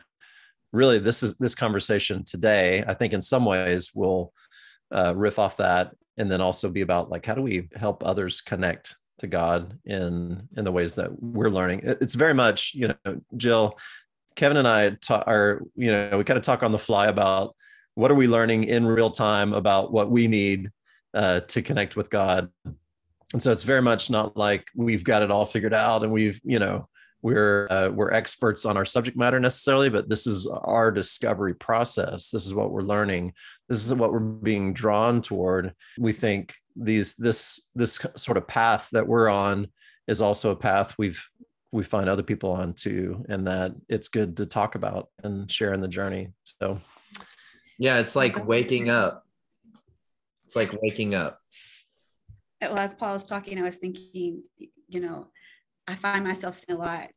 really, 0.71 0.99
this 0.99 1.23
is 1.23 1.35
this 1.37 1.55
conversation 1.55 2.23
today. 2.23 2.83
I 2.87 2.93
think 2.93 3.11
in 3.11 3.23
some 3.23 3.43
ways 3.43 3.89
will 3.95 4.33
uh, 4.91 5.15
riff 5.15 5.39
off 5.39 5.57
that, 5.57 5.95
and 6.17 6.31
then 6.31 6.41
also 6.41 6.69
be 6.69 6.81
about 6.81 7.09
like 7.09 7.25
how 7.25 7.33
do 7.33 7.41
we 7.41 7.69
help 7.75 8.05
others 8.05 8.39
connect 8.41 8.97
to 9.19 9.27
God 9.27 9.77
in 9.85 10.47
in 10.57 10.65
the 10.65 10.71
ways 10.71 10.95
that 10.95 11.21
we're 11.21 11.49
learning. 11.49 11.81
It's 11.83 12.15
very 12.15 12.33
much, 12.33 12.73
you 12.73 12.89
know, 12.89 13.21
Jill, 13.37 13.77
Kevin 14.35 14.57
and 14.57 14.67
I 14.67 14.89
ta- 15.01 15.23
are, 15.25 15.61
you 15.75 15.91
know, 15.91 16.17
we 16.17 16.23
kind 16.23 16.37
of 16.37 16.43
talk 16.43 16.63
on 16.63 16.71
the 16.71 16.79
fly 16.79 17.07
about 17.07 17.55
what 17.95 18.11
are 18.11 18.15
we 18.15 18.27
learning 18.27 18.65
in 18.65 18.85
real 18.85 19.09
time 19.09 19.53
about 19.53 19.91
what 19.91 20.11
we 20.11 20.27
need 20.27 20.69
uh, 21.13 21.39
to 21.41 21.61
connect 21.61 21.95
with 21.95 22.09
God. 22.09 22.49
And 23.33 23.41
so 23.41 23.51
it's 23.51 23.63
very 23.63 23.81
much 23.81 24.09
not 24.09 24.37
like 24.37 24.67
we've 24.75 25.03
got 25.03 25.23
it 25.23 25.31
all 25.31 25.45
figured 25.45 25.73
out 25.73 26.03
and 26.03 26.11
we've, 26.11 26.39
you 26.43 26.59
know, 26.59 26.87
we're 27.21 27.67
uh, 27.71 27.89
we're 27.89 28.11
experts 28.11 28.65
on 28.65 28.77
our 28.77 28.85
subject 28.85 29.17
matter 29.17 29.39
necessarily, 29.39 29.89
but 29.89 30.09
this 30.09 30.27
is 30.27 30.47
our 30.47 30.91
discovery 30.91 31.55
process. 31.55 32.29
This 32.29 32.45
is 32.45 32.53
what 32.53 32.69
we're 32.69 32.83
learning. 32.83 33.33
This 33.67 33.83
is 33.83 33.91
what 33.93 34.11
we're 34.11 34.19
being 34.19 34.73
drawn 34.73 35.23
toward. 35.23 35.73
We 35.97 36.11
think 36.11 36.53
these 36.75 37.15
this 37.15 37.69
this 37.75 38.05
sort 38.17 38.37
of 38.37 38.47
path 38.47 38.89
that 38.91 39.07
we're 39.07 39.29
on 39.29 39.67
is 40.07 40.21
also 40.21 40.51
a 40.51 40.55
path 40.55 40.95
we've 40.97 41.23
we 41.71 41.83
find 41.83 42.09
other 42.09 42.23
people 42.23 42.51
on 42.51 42.73
too 42.73 43.25
and 43.29 43.47
that 43.47 43.73
it's 43.89 44.07
good 44.07 44.37
to 44.37 44.45
talk 44.45 44.75
about 44.75 45.09
and 45.23 45.51
share 45.51 45.73
in 45.73 45.81
the 45.81 45.87
journey 45.87 46.29
so. 46.43 46.79
Yeah 47.77 47.99
it's 47.99 48.15
like 48.15 48.47
waking 48.47 48.89
up. 48.89 49.25
It's 50.45 50.55
like 50.55 50.71
waking 50.81 51.13
up. 51.15 51.41
Well 52.61 52.77
as 52.77 52.95
paul 52.95 53.13
was 53.13 53.25
talking 53.25 53.59
i 53.59 53.63
was 53.63 53.77
thinking 53.77 54.43
you 54.87 54.99
know 55.01 55.27
i 55.87 55.95
find 55.95 56.23
myself 56.23 56.55
saying 56.55 56.79
a 56.79 56.81
lot 56.81 57.09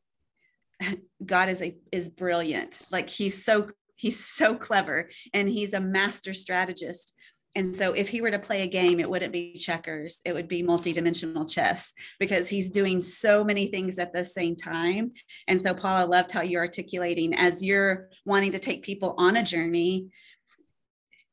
god 1.24 1.48
is 1.48 1.62
a 1.62 1.76
is 1.92 2.08
brilliant. 2.08 2.80
Like 2.90 3.10
he's 3.10 3.44
so 3.44 3.70
he's 3.96 4.24
so 4.24 4.54
clever 4.54 5.10
and 5.34 5.48
he's 5.48 5.72
a 5.72 5.80
master 5.80 6.34
strategist 6.34 7.14
and 7.58 7.74
so 7.74 7.92
if 7.92 8.08
he 8.08 8.20
were 8.20 8.30
to 8.30 8.38
play 8.38 8.62
a 8.62 8.68
game, 8.68 9.00
it 9.00 9.10
wouldn't 9.10 9.32
be 9.32 9.54
checkers, 9.54 10.20
it 10.24 10.32
would 10.32 10.46
be 10.46 10.62
multidimensional 10.62 11.50
chess 11.50 11.92
because 12.20 12.48
he's 12.48 12.70
doing 12.70 13.00
so 13.00 13.42
many 13.42 13.66
things 13.66 13.98
at 13.98 14.12
the 14.12 14.24
same 14.24 14.54
time. 14.54 15.10
And 15.48 15.60
so, 15.60 15.74
Paula, 15.74 16.06
loved 16.06 16.30
how 16.30 16.42
you're 16.42 16.62
articulating 16.62 17.34
as 17.34 17.64
you're 17.64 18.10
wanting 18.24 18.52
to 18.52 18.60
take 18.60 18.84
people 18.84 19.16
on 19.18 19.36
a 19.36 19.42
journey, 19.42 20.06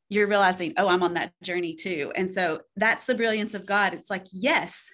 you're 0.09 0.27
realizing, 0.27 0.73
oh, 0.77 0.87
I'm 0.87 1.03
on 1.03 1.13
that 1.13 1.31
journey 1.43 1.75
too. 1.75 2.11
And 2.15 2.27
so 2.27 2.59
that's 2.75 3.03
the 3.03 3.13
brilliance 3.13 3.53
of 3.53 3.67
God. 3.67 3.93
It's 3.93 4.09
like, 4.09 4.25
yes, 4.31 4.89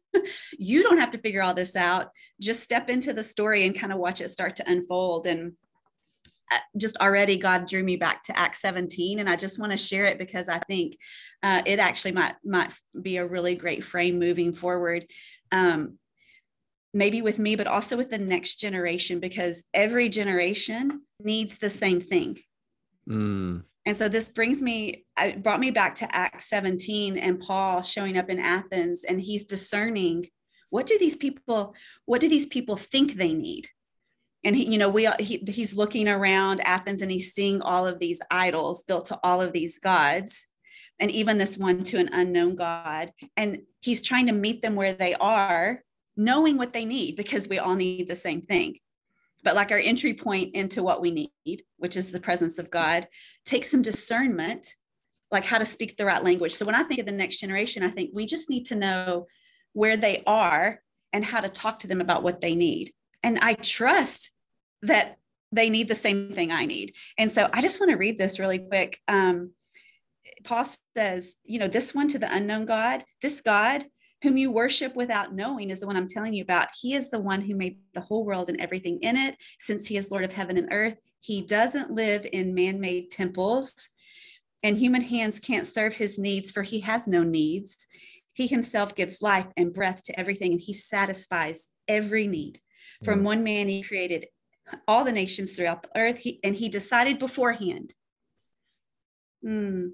you 0.56 0.84
don't 0.84 0.98
have 0.98 1.10
to 1.10 1.18
figure 1.18 1.42
all 1.42 1.54
this 1.54 1.74
out. 1.74 2.10
Just 2.40 2.62
step 2.62 2.88
into 2.88 3.12
the 3.12 3.24
story 3.24 3.66
and 3.66 3.76
kind 3.76 3.92
of 3.92 3.98
watch 3.98 4.20
it 4.20 4.30
start 4.30 4.54
to 4.56 4.70
unfold. 4.70 5.26
And 5.26 5.54
just 6.76 6.96
already 6.98 7.36
God 7.36 7.66
drew 7.66 7.82
me 7.82 7.96
back 7.96 8.22
to 8.24 8.38
Acts 8.38 8.60
17, 8.60 9.18
and 9.18 9.28
I 9.28 9.36
just 9.36 9.58
want 9.58 9.72
to 9.72 9.78
share 9.78 10.06
it 10.06 10.18
because 10.18 10.48
I 10.48 10.58
think 10.58 10.96
uh, 11.42 11.62
it 11.66 11.78
actually 11.78 12.12
might 12.12 12.34
might 12.44 12.72
be 13.00 13.16
a 13.16 13.26
really 13.26 13.56
great 13.56 13.84
frame 13.84 14.18
moving 14.18 14.52
forward. 14.52 15.06
Um, 15.52 15.98
maybe 16.94 17.20
with 17.20 17.38
me, 17.38 17.56
but 17.56 17.66
also 17.66 17.96
with 17.96 18.08
the 18.08 18.18
next 18.18 18.56
generation, 18.56 19.20
because 19.20 19.64
every 19.74 20.08
generation 20.08 21.02
needs 21.20 21.58
the 21.58 21.70
same 21.70 22.00
thing. 22.00 22.38
Mm. 23.08 23.64
And 23.84 23.96
so 23.96 24.08
this 24.08 24.30
brings 24.30 24.60
me, 24.60 25.04
it 25.20 25.42
brought 25.42 25.60
me 25.60 25.70
back 25.70 25.94
to 25.96 26.16
Acts 26.16 26.48
17 26.48 27.18
and 27.18 27.38
Paul 27.38 27.82
showing 27.82 28.18
up 28.18 28.30
in 28.30 28.40
Athens, 28.40 29.04
and 29.04 29.20
he's 29.20 29.44
discerning 29.44 30.28
what 30.70 30.86
do 30.86 30.98
these 30.98 31.16
people, 31.16 31.74
what 32.06 32.20
do 32.20 32.28
these 32.28 32.46
people 32.46 32.76
think 32.76 33.14
they 33.14 33.32
need? 33.32 33.68
And 34.46 34.54
he, 34.54 34.64
you 34.64 34.78
know 34.78 34.88
we 34.88 35.08
he, 35.18 35.38
he's 35.48 35.76
looking 35.76 36.08
around 36.08 36.60
athens 36.60 37.02
and 37.02 37.10
he's 37.10 37.34
seeing 37.34 37.60
all 37.60 37.86
of 37.86 37.98
these 37.98 38.20
idols 38.30 38.84
built 38.84 39.06
to 39.06 39.18
all 39.24 39.40
of 39.40 39.52
these 39.52 39.80
gods 39.80 40.46
and 41.00 41.10
even 41.10 41.36
this 41.36 41.58
one 41.58 41.82
to 41.82 41.98
an 41.98 42.08
unknown 42.12 42.54
god. 42.54 43.12
And 43.36 43.62
he's 43.80 44.02
trying 44.02 44.28
to 44.28 44.32
meet 44.32 44.62
them 44.62 44.74
where 44.74 44.94
they 44.94 45.14
are 45.14 45.82
knowing 46.16 46.56
what 46.56 46.72
they 46.72 46.84
need 46.84 47.16
because 47.16 47.48
we 47.48 47.58
all 47.58 47.74
need 47.74 48.08
the 48.08 48.16
same 48.16 48.40
thing. 48.40 48.78
But 49.44 49.54
like 49.54 49.70
our 49.70 49.78
entry 49.78 50.14
point 50.14 50.54
into 50.54 50.82
what 50.82 51.02
we 51.02 51.10
need 51.10 51.62
which 51.76 51.96
is 51.96 52.10
the 52.10 52.20
presence 52.20 52.58
of 52.58 52.70
god 52.70 53.08
takes 53.44 53.70
some 53.70 53.82
discernment 53.82 54.74
like 55.32 55.44
how 55.44 55.58
to 55.58 55.66
speak 55.66 55.96
the 55.96 56.04
right 56.04 56.22
language. 56.22 56.52
So 56.52 56.64
when 56.64 56.76
i 56.76 56.84
think 56.84 57.00
of 57.00 57.06
the 57.06 57.12
next 57.12 57.38
generation 57.38 57.82
i 57.82 57.90
think 57.90 58.10
we 58.14 58.26
just 58.26 58.48
need 58.48 58.66
to 58.66 58.76
know 58.76 59.26
where 59.72 59.96
they 59.96 60.22
are 60.24 60.80
and 61.12 61.24
how 61.24 61.40
to 61.40 61.48
talk 61.48 61.80
to 61.80 61.88
them 61.88 62.00
about 62.00 62.22
what 62.22 62.40
they 62.40 62.54
need. 62.54 62.92
And 63.22 63.38
I 63.40 63.54
trust 63.54 64.35
that 64.86 65.18
they 65.52 65.70
need 65.70 65.88
the 65.88 65.94
same 65.94 66.32
thing 66.32 66.50
I 66.50 66.66
need. 66.66 66.94
And 67.18 67.30
so 67.30 67.48
I 67.52 67.62
just 67.62 67.80
want 67.80 67.90
to 67.90 67.96
read 67.96 68.18
this 68.18 68.38
really 68.38 68.58
quick. 68.58 69.00
Um, 69.08 69.52
Paul 70.44 70.66
says, 70.96 71.36
you 71.44 71.58
know, 71.58 71.68
this 71.68 71.94
one 71.94 72.08
to 72.08 72.18
the 72.18 72.34
unknown 72.34 72.66
God, 72.66 73.04
this 73.22 73.40
God 73.40 73.84
whom 74.22 74.36
you 74.36 74.50
worship 74.50 74.96
without 74.96 75.34
knowing 75.34 75.70
is 75.70 75.80
the 75.80 75.86
one 75.86 75.96
I'm 75.96 76.08
telling 76.08 76.34
you 76.34 76.42
about. 76.42 76.68
He 76.80 76.94
is 76.94 77.10
the 77.10 77.20
one 77.20 77.42
who 77.42 77.54
made 77.54 77.78
the 77.92 78.00
whole 78.00 78.24
world 78.24 78.48
and 78.48 78.60
everything 78.60 78.98
in 79.02 79.16
it, 79.16 79.36
since 79.58 79.86
he 79.86 79.96
is 79.96 80.10
Lord 80.10 80.24
of 80.24 80.32
heaven 80.32 80.56
and 80.56 80.68
earth. 80.72 80.96
He 81.20 81.42
doesn't 81.42 81.92
live 81.92 82.26
in 82.32 82.54
man 82.54 82.80
made 82.80 83.10
temples, 83.10 83.90
and 84.62 84.76
human 84.76 85.02
hands 85.02 85.38
can't 85.38 85.66
serve 85.66 85.94
his 85.94 86.18
needs, 86.18 86.50
for 86.50 86.62
he 86.62 86.80
has 86.80 87.06
no 87.06 87.22
needs. 87.22 87.86
He 88.32 88.46
himself 88.46 88.94
gives 88.94 89.22
life 89.22 89.46
and 89.56 89.72
breath 89.72 90.02
to 90.04 90.18
everything, 90.18 90.52
and 90.52 90.60
he 90.60 90.72
satisfies 90.72 91.68
every 91.86 92.26
need. 92.26 92.60
From 93.04 93.22
one 93.22 93.44
man, 93.44 93.68
he 93.68 93.82
created 93.82 94.26
all 94.86 95.04
the 95.04 95.12
nations 95.12 95.52
throughout 95.52 95.82
the 95.82 95.90
earth, 95.96 96.18
he, 96.18 96.40
and 96.42 96.54
he 96.54 96.68
decided 96.68 97.18
beforehand 97.18 97.94
hmm, 99.42 99.88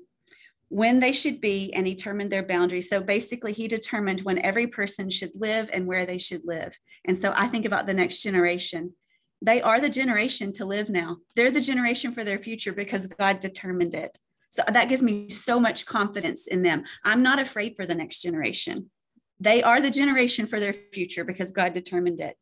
when 0.68 1.00
they 1.00 1.12
should 1.12 1.40
be 1.40 1.72
and 1.74 1.84
determined 1.84 2.30
their 2.30 2.42
boundaries. 2.42 2.88
So 2.88 3.02
basically, 3.02 3.52
he 3.52 3.68
determined 3.68 4.22
when 4.22 4.38
every 4.38 4.66
person 4.66 5.10
should 5.10 5.32
live 5.34 5.70
and 5.72 5.86
where 5.86 6.06
they 6.06 6.18
should 6.18 6.42
live. 6.44 6.78
And 7.04 7.16
so 7.16 7.32
I 7.36 7.48
think 7.48 7.66
about 7.66 7.86
the 7.86 7.94
next 7.94 8.22
generation. 8.22 8.94
They 9.44 9.60
are 9.60 9.80
the 9.80 9.90
generation 9.90 10.52
to 10.52 10.64
live 10.64 10.88
now. 10.88 11.16
They're 11.34 11.50
the 11.50 11.60
generation 11.60 12.12
for 12.12 12.22
their 12.22 12.38
future 12.38 12.72
because 12.72 13.08
God 13.08 13.40
determined 13.40 13.94
it. 13.94 14.16
So 14.50 14.62
that 14.68 14.88
gives 14.88 15.02
me 15.02 15.28
so 15.28 15.58
much 15.58 15.86
confidence 15.86 16.46
in 16.46 16.62
them. 16.62 16.84
I'm 17.04 17.22
not 17.22 17.38
afraid 17.38 17.74
for 17.76 17.86
the 17.86 17.94
next 17.94 18.22
generation 18.22 18.90
they 19.42 19.60
are 19.60 19.80
the 19.80 19.90
generation 19.90 20.46
for 20.46 20.60
their 20.60 20.72
future 20.72 21.24
because 21.24 21.50
God 21.50 21.72
determined 21.72 22.20
it. 22.20 22.36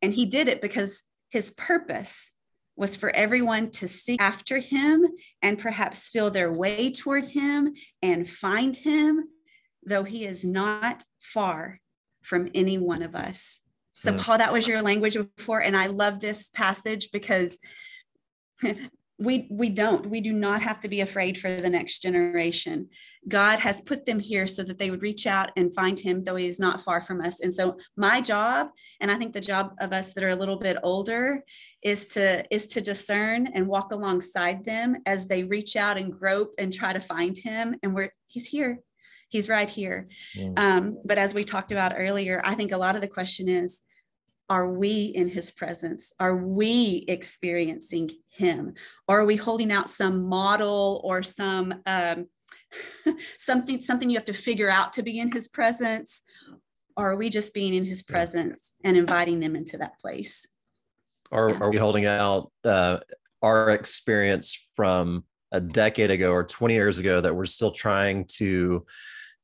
And 0.00 0.14
he 0.14 0.24
did 0.24 0.48
it 0.48 0.62
because 0.62 1.04
his 1.30 1.50
purpose 1.52 2.32
was 2.76 2.94
for 2.94 3.14
everyone 3.16 3.70
to 3.70 3.88
seek 3.88 4.20
after 4.20 4.58
him 4.58 5.06
and 5.42 5.58
perhaps 5.58 6.08
feel 6.08 6.30
their 6.30 6.52
way 6.52 6.90
toward 6.90 7.24
him 7.24 7.72
and 8.02 8.28
find 8.28 8.76
him, 8.76 9.24
though 9.84 10.04
he 10.04 10.24
is 10.26 10.44
not 10.44 11.02
far 11.20 11.80
from 12.22 12.50
any 12.54 12.76
one 12.76 13.02
of 13.02 13.14
us. 13.14 13.60
So, 13.98 14.12
mm. 14.12 14.20
Paul, 14.20 14.38
that 14.38 14.52
was 14.52 14.68
your 14.68 14.82
language 14.82 15.16
before. 15.36 15.60
And 15.62 15.76
I 15.76 15.86
love 15.86 16.20
this 16.20 16.50
passage 16.50 17.10
because 17.12 17.58
we 19.18 19.46
we 19.50 19.70
don't. 19.70 20.10
We 20.10 20.20
do 20.20 20.32
not 20.32 20.60
have 20.62 20.80
to 20.80 20.88
be 20.88 21.00
afraid 21.00 21.38
for 21.38 21.56
the 21.56 21.70
next 21.70 22.00
generation. 22.00 22.88
God 23.28 23.58
has 23.60 23.80
put 23.80 24.04
them 24.04 24.20
here 24.20 24.46
so 24.46 24.62
that 24.62 24.78
they 24.78 24.90
would 24.90 25.02
reach 25.02 25.26
out 25.26 25.50
and 25.56 25.74
find 25.74 25.98
him 25.98 26.22
though 26.22 26.36
he 26.36 26.46
is 26.46 26.58
not 26.58 26.82
far 26.82 27.00
from 27.00 27.20
us. 27.22 27.40
And 27.40 27.54
so 27.54 27.74
my 27.96 28.20
job 28.20 28.68
and 29.00 29.10
i 29.10 29.16
think 29.16 29.32
the 29.32 29.40
job 29.40 29.74
of 29.80 29.92
us 29.92 30.12
that 30.12 30.24
are 30.24 30.30
a 30.30 30.36
little 30.36 30.58
bit 30.58 30.76
older 30.82 31.42
is 31.82 32.08
to 32.08 32.44
is 32.54 32.66
to 32.68 32.80
discern 32.80 33.46
and 33.48 33.66
walk 33.66 33.92
alongside 33.92 34.64
them 34.64 34.96
as 35.06 35.28
they 35.28 35.44
reach 35.44 35.76
out 35.76 35.96
and 35.96 36.12
grope 36.12 36.52
and 36.58 36.72
try 36.72 36.92
to 36.92 37.00
find 37.00 37.36
him. 37.38 37.74
And 37.82 37.94
we're 37.94 38.12
he's 38.26 38.46
here. 38.46 38.80
He's 39.28 39.48
right 39.48 39.68
here. 39.68 40.08
Mm. 40.36 40.58
um, 40.58 40.98
but 41.04 41.18
as 41.18 41.34
we 41.34 41.42
talked 41.42 41.72
about 41.72 41.94
earlier 41.96 42.40
i 42.44 42.54
think 42.54 42.72
a 42.72 42.76
lot 42.76 42.94
of 42.94 43.00
the 43.00 43.08
question 43.08 43.48
is 43.48 43.82
are 44.48 44.72
we 44.72 45.06
in 45.06 45.28
his 45.28 45.50
presence? 45.50 46.12
Are 46.20 46.36
we 46.36 47.04
experiencing 47.08 48.10
him? 48.30 48.74
Or 49.08 49.20
are 49.20 49.24
we 49.24 49.36
holding 49.36 49.72
out 49.72 49.90
some 49.90 50.24
model 50.24 51.00
or 51.04 51.22
some 51.22 51.74
um, 51.86 52.26
something 53.36 53.80
something 53.80 54.10
you 54.10 54.16
have 54.16 54.26
to 54.26 54.32
figure 54.32 54.70
out 54.70 54.92
to 54.94 55.02
be 55.02 55.18
in 55.18 55.32
his 55.32 55.48
presence? 55.48 56.22
Or 56.96 57.12
are 57.12 57.16
we 57.16 57.28
just 57.28 57.52
being 57.52 57.74
in 57.74 57.84
his 57.84 58.02
presence 58.02 58.72
and 58.82 58.96
inviting 58.96 59.40
them 59.40 59.56
into 59.56 59.76
that 59.78 60.00
place? 60.00 60.46
Or 61.30 61.50
yeah. 61.50 61.58
are 61.58 61.70
we 61.70 61.76
holding 61.76 62.06
out 62.06 62.52
uh, 62.64 62.98
our 63.42 63.70
experience 63.70 64.68
from 64.76 65.24
a 65.52 65.60
decade 65.60 66.10
ago 66.10 66.30
or 66.30 66.44
20 66.44 66.74
years 66.74 66.98
ago 66.98 67.20
that 67.20 67.34
we're 67.34 67.46
still 67.46 67.70
trying 67.70 68.24
to 68.24 68.86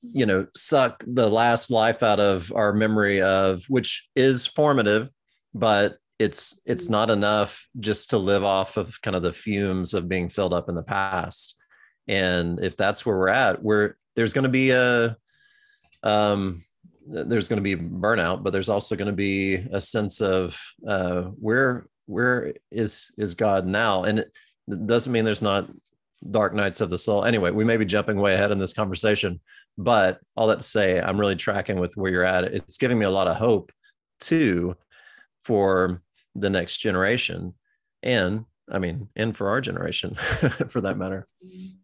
you 0.02 0.26
know 0.26 0.46
suck 0.54 1.04
the 1.06 1.30
last 1.30 1.70
life 1.70 2.02
out 2.02 2.20
of 2.20 2.52
our 2.54 2.72
memory 2.72 3.22
of 3.22 3.62
which 3.68 4.08
is 4.16 4.46
formative 4.46 5.08
but 5.54 5.98
it's 6.22 6.60
it's 6.64 6.88
not 6.88 7.10
enough 7.10 7.66
just 7.80 8.10
to 8.10 8.18
live 8.18 8.44
off 8.44 8.76
of 8.76 9.00
kind 9.02 9.16
of 9.16 9.22
the 9.22 9.32
fumes 9.32 9.92
of 9.92 10.08
being 10.08 10.28
filled 10.28 10.54
up 10.54 10.68
in 10.68 10.74
the 10.74 10.82
past. 10.82 11.56
And 12.06 12.62
if 12.62 12.76
that's 12.76 13.04
where 13.04 13.16
we're 13.16 13.28
at 13.28 13.62
we're 13.62 13.96
there's 14.14 14.32
going 14.32 14.44
to 14.44 14.48
be 14.48 14.70
a 14.70 15.16
um 16.04 16.64
there's 17.06 17.48
going 17.48 17.62
to 17.62 17.76
be 17.76 17.76
burnout 17.76 18.44
but 18.44 18.52
there's 18.52 18.68
also 18.68 18.94
going 18.94 19.06
to 19.06 19.12
be 19.12 19.54
a 19.54 19.80
sense 19.80 20.20
of 20.20 20.60
uh 20.86 21.22
where 21.22 21.86
where 22.06 22.54
is 22.70 23.12
is 23.18 23.34
god 23.34 23.66
now? 23.66 24.04
And 24.04 24.20
it 24.20 24.32
doesn't 24.86 25.12
mean 25.12 25.24
there's 25.24 25.42
not 25.42 25.68
dark 26.30 26.54
nights 26.54 26.80
of 26.80 26.88
the 26.88 26.98
soul. 26.98 27.24
Anyway 27.24 27.50
we 27.50 27.64
may 27.64 27.76
be 27.76 27.84
jumping 27.84 28.18
way 28.18 28.34
ahead 28.34 28.52
in 28.52 28.58
this 28.58 28.74
conversation 28.74 29.40
but 29.78 30.20
all 30.36 30.48
that 30.48 30.58
to 30.58 30.64
say, 30.64 31.00
I'm 31.00 31.18
really 31.18 31.36
tracking 31.36 31.78
with 31.78 31.96
where 31.96 32.10
you're 32.10 32.24
at. 32.24 32.44
It's 32.44 32.78
giving 32.78 32.98
me 32.98 33.06
a 33.06 33.10
lot 33.10 33.26
of 33.26 33.36
hope 33.36 33.72
too 34.20 34.76
for 35.44 36.02
the 36.34 36.50
next 36.50 36.78
generation. 36.78 37.54
And 38.02 38.44
I 38.70 38.78
mean, 38.78 39.08
and 39.16 39.36
for 39.36 39.48
our 39.48 39.60
generation 39.60 40.14
for 40.68 40.80
that 40.82 40.96
matter. 40.96 41.26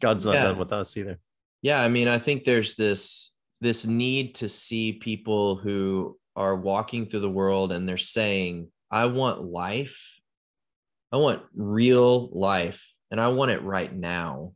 God's 0.01 0.25
not 0.25 0.35
yeah. 0.35 0.45
done 0.45 0.59
with 0.59 0.73
us 0.73 0.97
either. 0.97 1.19
Yeah. 1.63 1.83
I 1.83 1.89
mean, 1.89 2.09
I 2.09 2.19
think 2.19 2.45
there's 2.45 2.75
this 2.77 3.33
this 3.61 3.87
need 3.87 4.37
to 4.37 4.49
see 4.49 4.93
people 4.93 5.57
who 5.57 6.17
are 6.37 6.55
walking 6.55 7.07
through 7.07 7.21
the 7.21 7.31
world 7.31 7.73
and 7.73 7.89
they're 7.89 7.97
saying, 7.97 8.69
I 8.91 9.07
want 9.07 9.43
life. 9.43 10.15
I 11.11 11.17
want 11.17 11.43
real 11.55 12.29
life 12.31 12.95
and 13.11 13.21
I 13.21 13.29
want 13.29 13.51
it 13.51 13.63
right 13.63 13.93
now. 13.93 14.53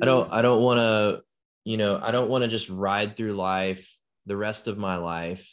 I 0.00 0.06
don't 0.06 0.26
mm-hmm. 0.26 0.34
I 0.34 0.42
don't 0.42 0.62
want 0.62 0.78
to 0.78 1.20
you 1.64 1.76
know, 1.76 2.00
I 2.02 2.10
don't 2.10 2.30
want 2.30 2.42
to 2.42 2.48
just 2.48 2.68
ride 2.68 3.16
through 3.16 3.34
life 3.34 3.90
the 4.26 4.36
rest 4.36 4.68
of 4.68 4.78
my 4.78 4.96
life 4.96 5.50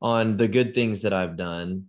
on 0.00 0.36
the 0.36 0.48
good 0.48 0.74
things 0.74 1.02
that 1.02 1.12
I've 1.12 1.36
done 1.36 1.86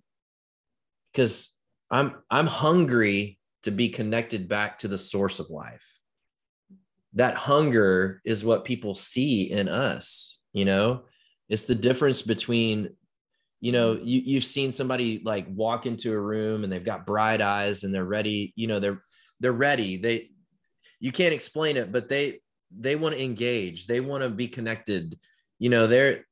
because 1.12 1.56
I'm 1.89 2.15
I'm 2.30 2.47
hungry 2.47 3.39
to 3.63 3.71
be 3.71 3.89
connected 3.89 4.47
back 4.47 4.80
to 4.80 4.88
the 4.88 4.97
source 4.97 5.39
of 5.39 5.49
life. 5.49 6.01
That 7.13 7.36
hunger 7.36 8.21
is 8.23 8.45
what 8.45 8.65
people 8.65 8.95
see 8.95 9.49
in 9.51 9.67
us, 9.67 10.39
you 10.53 10.65
know? 10.65 11.06
It's 11.49 11.65
the 11.65 11.75
difference 11.75 12.21
between 12.21 12.89
you 13.60 13.71
know, 13.71 13.99
you 14.03 14.21
you've 14.23 14.43
seen 14.43 14.71
somebody 14.71 15.21
like 15.25 15.47
walk 15.49 15.88
into 15.88 16.13
a 16.13 16.19
room 16.19 16.63
and 16.63 16.71
they've 16.71 16.84
got 16.86 17.08
bright 17.08 17.41
eyes 17.41 17.84
and 17.84 17.93
they're 17.93 18.06
ready, 18.06 18.53
you 18.56 18.67
know, 18.67 18.80
they're 18.80 19.01
they're 19.39 19.51
ready. 19.51 19.97
They 19.97 20.30
you 20.99 21.12
can't 21.12 21.34
explain 21.34 21.77
it, 21.77 21.91
but 21.91 22.08
they 22.08 22.41
they 22.75 22.95
want 22.95 23.15
to 23.15 23.23
engage 23.23 23.88
they 23.88 23.99
want 23.99 24.23
to 24.23 24.30
be 24.30 24.47
connected. 24.47 25.17
You 25.60 25.69
know 25.69 25.88
they're 25.88 26.25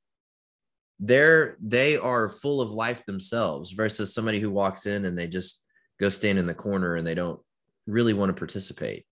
they're 1.00 1.58
they 1.62 1.98
are 1.98 2.30
full 2.30 2.62
of 2.62 2.72
life 2.72 3.06
themselves 3.06 3.72
versus 3.72 4.14
somebody 4.14 4.40
who 4.40 4.50
walks 4.50 4.86
in 4.86 5.06
and 5.06 5.18
they 5.18 5.28
just 5.28 5.66
go 6.00 6.10
stand 6.10 6.40
in 6.40 6.46
the 6.46 6.54
corner 6.54 6.96
and 6.96 7.06
they 7.06 7.16
don't 7.16 7.40
really 7.88 8.14
want 8.14 8.30
to 8.30 8.40
participate. 8.40 9.06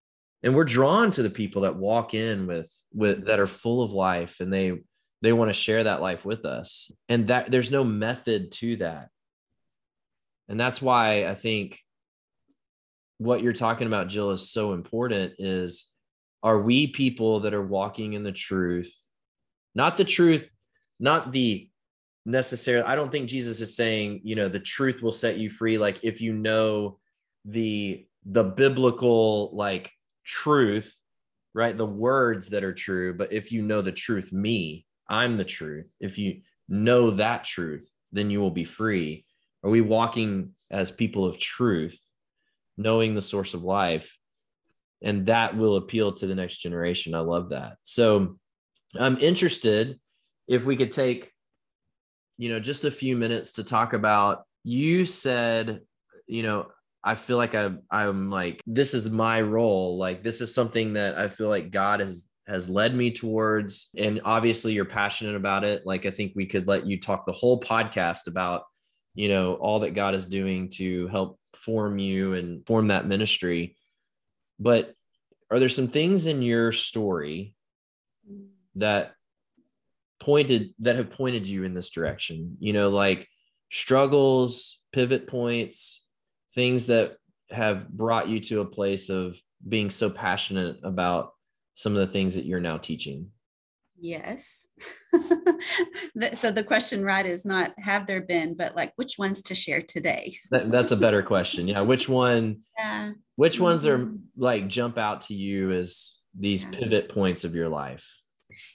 And 0.44 0.56
we're 0.56 0.66
drawn 0.66 1.12
to 1.12 1.24
the 1.24 1.30
people 1.30 1.62
that 1.64 1.76
walk 1.76 2.14
in 2.14 2.48
with 2.48 2.72
with 2.94 3.26
that 3.26 3.40
are 3.40 3.48
full 3.48 3.82
of 3.82 3.92
life 3.92 4.40
and 4.40 4.52
they 4.52 4.80
they 5.22 5.34
want 5.34 5.50
to 5.50 5.54
share 5.54 5.86
that 5.86 6.02
life 6.02 6.26
with 6.26 6.46
us. 6.46 6.92
And 7.08 7.28
that 7.28 7.50
there's 7.50 7.72
no 7.72 7.84
method 7.84 8.52
to 8.54 8.76
that. 8.78 9.10
And 10.50 10.60
that's 10.60 10.82
why 10.82 11.26
i 11.26 11.36
think 11.36 11.80
what 13.18 13.42
you're 13.42 13.54
talking 13.54 13.88
about 13.88 14.10
jill 14.10 14.32
is 14.32 14.50
so 14.50 14.74
important 14.74 15.34
is 15.40 15.93
are 16.44 16.60
we 16.60 16.88
people 16.88 17.40
that 17.40 17.54
are 17.54 17.66
walking 17.66 18.14
in 18.14 18.24
the 18.24 18.32
truth? 18.32 18.94
Not 19.74 19.98
the 19.98 20.04
truth 20.04 20.54
not 21.04 21.32
the 21.34 21.70
necessarily 22.26 22.88
i 22.88 22.96
don't 22.96 23.12
think 23.12 23.30
jesus 23.30 23.60
is 23.60 23.76
saying 23.76 24.22
you 24.24 24.36
know 24.36 24.48
the 24.48 24.60
truth 24.60 25.02
will 25.02 25.12
set 25.12 25.38
you 25.38 25.50
free. 25.50 25.78
Like 25.78 26.00
if 26.04 26.22
you 26.22 26.34
know 26.34 26.98
the 27.46 28.08
the 28.26 28.44
biblical 28.44 29.52
like 29.54 29.92
truth 30.24 30.96
right? 31.56 31.78
The 31.78 31.86
words 31.86 32.50
that 32.50 32.64
are 32.64 32.74
true 32.74 33.14
but 33.14 33.32
if 33.34 33.52
you 33.52 33.62
know 33.62 33.82
the 33.82 33.92
truth 33.92 34.32
me 34.32 34.86
i'm 35.10 35.36
the 35.38 35.46
truth. 35.46 35.94
If 36.00 36.18
you 36.18 36.42
know 36.70 37.12
that 37.12 37.44
truth 37.44 37.92
then 38.14 38.30
you 38.30 38.40
will 38.40 38.52
be 38.52 38.64
free. 38.64 39.26
Are 39.64 39.70
we 39.70 39.82
walking 39.82 40.52
as 40.72 40.90
people 40.90 41.26
of 41.26 41.38
truth 41.38 42.00
knowing 42.78 43.14
the 43.14 43.22
source 43.22 43.54
of 43.54 43.64
life 43.64 44.18
and 45.04 45.26
that 45.26 45.56
will 45.58 45.76
appeal 45.76 46.14
to 46.14 46.28
the 46.28 46.36
next 46.36 46.58
generation. 46.58 47.14
I 47.14 47.20
love 47.20 47.50
that. 47.50 47.78
So 47.84 48.38
I'm 48.98 49.18
interested 49.18 50.00
if 50.48 50.66
we 50.66 50.76
could 50.76 50.92
take, 50.92 51.32
you 52.38 52.50
know, 52.50 52.60
just 52.60 52.86
a 52.86 52.92
few 52.92 53.16
minutes 53.18 53.54
to 53.54 53.64
talk 53.64 53.94
about. 53.94 54.44
You 54.64 55.06
said, 55.06 55.82
you 56.26 56.44
know, 56.44 56.68
I 57.04 57.16
feel 57.16 57.38
like 57.38 57.54
I'm, 57.54 57.82
I'm 57.92 58.30
like, 58.30 58.62
this 58.66 58.94
is 58.94 59.10
my 59.10 59.42
role. 59.42 59.98
Like, 59.98 60.24
this 60.24 60.40
is 60.40 60.56
something 60.56 60.94
that 60.94 61.18
I 61.18 61.28
feel 61.28 61.50
like 61.50 61.70
God 61.70 62.00
has 62.00 62.30
has 62.48 62.70
led 62.70 62.94
me 62.94 63.12
towards 63.12 63.90
and 63.98 64.20
obviously 64.26 64.74
you're 64.74 64.84
passionate 64.84 65.36
about 65.36 65.64
it 65.64 65.86
like 65.86 66.06
i 66.06 66.12
think 66.12 66.34
we 66.36 66.46
could 66.46 66.68
let 66.68 66.86
you 66.86 67.00
talk 67.00 67.26
the 67.26 67.32
whole 67.32 67.60
podcast 67.60 68.28
about 68.28 68.64
you 69.16 69.30
know 69.30 69.54
all 69.56 69.80
that 69.80 69.94
god 69.94 70.14
is 70.14 70.28
doing 70.28 70.70
to 70.70 71.08
help 71.08 71.40
form 71.54 71.98
you 71.98 72.34
and 72.34 72.66
form 72.68 72.90
that 72.90 73.08
ministry 73.08 73.78
but 74.60 74.94
are 75.52 75.60
there 75.60 75.70
some 75.70 75.88
things 75.88 76.26
in 76.26 76.42
your 76.42 76.72
story 76.72 77.54
that 78.76 79.14
pointed 80.20 80.74
that 80.80 80.96
have 80.96 81.12
pointed 81.12 81.46
you 81.46 81.64
in 81.64 81.74
this 81.74 81.90
direction? 81.90 82.58
You 82.60 82.74
know, 82.74 82.90
like 82.90 83.28
struggles, 83.72 84.82
pivot 84.92 85.28
points, 85.28 86.08
things 86.56 86.88
that 86.88 87.18
have 87.50 87.90
brought 87.90 88.30
you 88.30 88.40
to 88.40 88.62
a 88.62 88.66
place 88.66 89.10
of 89.10 89.38
being 89.68 89.90
so 89.90 90.10
passionate 90.10 90.78
about 90.84 91.34
some 91.76 91.94
of 91.94 92.00
the 92.00 92.12
things 92.12 92.36
that 92.36 92.46
you're 92.46 92.60
now 92.60 92.78
teaching? 92.78 93.30
Yes. 94.00 94.68
so 96.34 96.52
the 96.52 96.64
question, 96.66 97.04
right, 97.04 97.26
is 97.26 97.46
not 97.46 97.72
have 97.78 98.06
there 98.06 98.22
been, 98.22 98.56
but 98.56 98.76
like 98.76 98.92
which 98.98 99.18
ones 99.18 99.42
to 99.44 99.56
share 99.56 99.82
today? 99.82 100.36
that, 100.52 100.72
that's 100.72 100.92
a 100.92 100.98
better 100.98 101.24
question. 101.24 101.68
Yeah. 101.74 101.82
Which 101.82 102.10
one? 102.10 102.62
Yeah. 102.78 103.12
Which 103.36 103.60
ones 103.60 103.86
are 103.86 104.00
mm-hmm. 104.00 104.18
like 104.38 104.68
jump 104.68 104.98
out 104.98 105.24
to 105.24 105.34
you 105.34 105.72
as 105.72 106.20
these 106.38 106.66
pivot 106.66 107.10
points 107.10 107.44
of 107.44 107.56
your 107.56 107.70
life? 107.70 108.08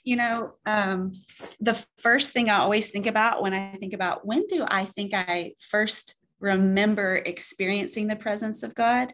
You 0.03 0.17
know, 0.17 0.53
um, 0.65 1.13
the 1.59 1.85
first 1.97 2.33
thing 2.33 2.49
I 2.49 2.59
always 2.59 2.89
think 2.89 3.05
about 3.05 3.41
when 3.41 3.53
I 3.53 3.75
think 3.77 3.93
about 3.93 4.25
when 4.25 4.45
do 4.47 4.65
I 4.67 4.85
think 4.85 5.13
I 5.13 5.53
first 5.69 6.15
remember 6.39 7.17
experiencing 7.17 8.07
the 8.07 8.15
presence 8.15 8.63
of 8.63 8.75
God 8.75 9.13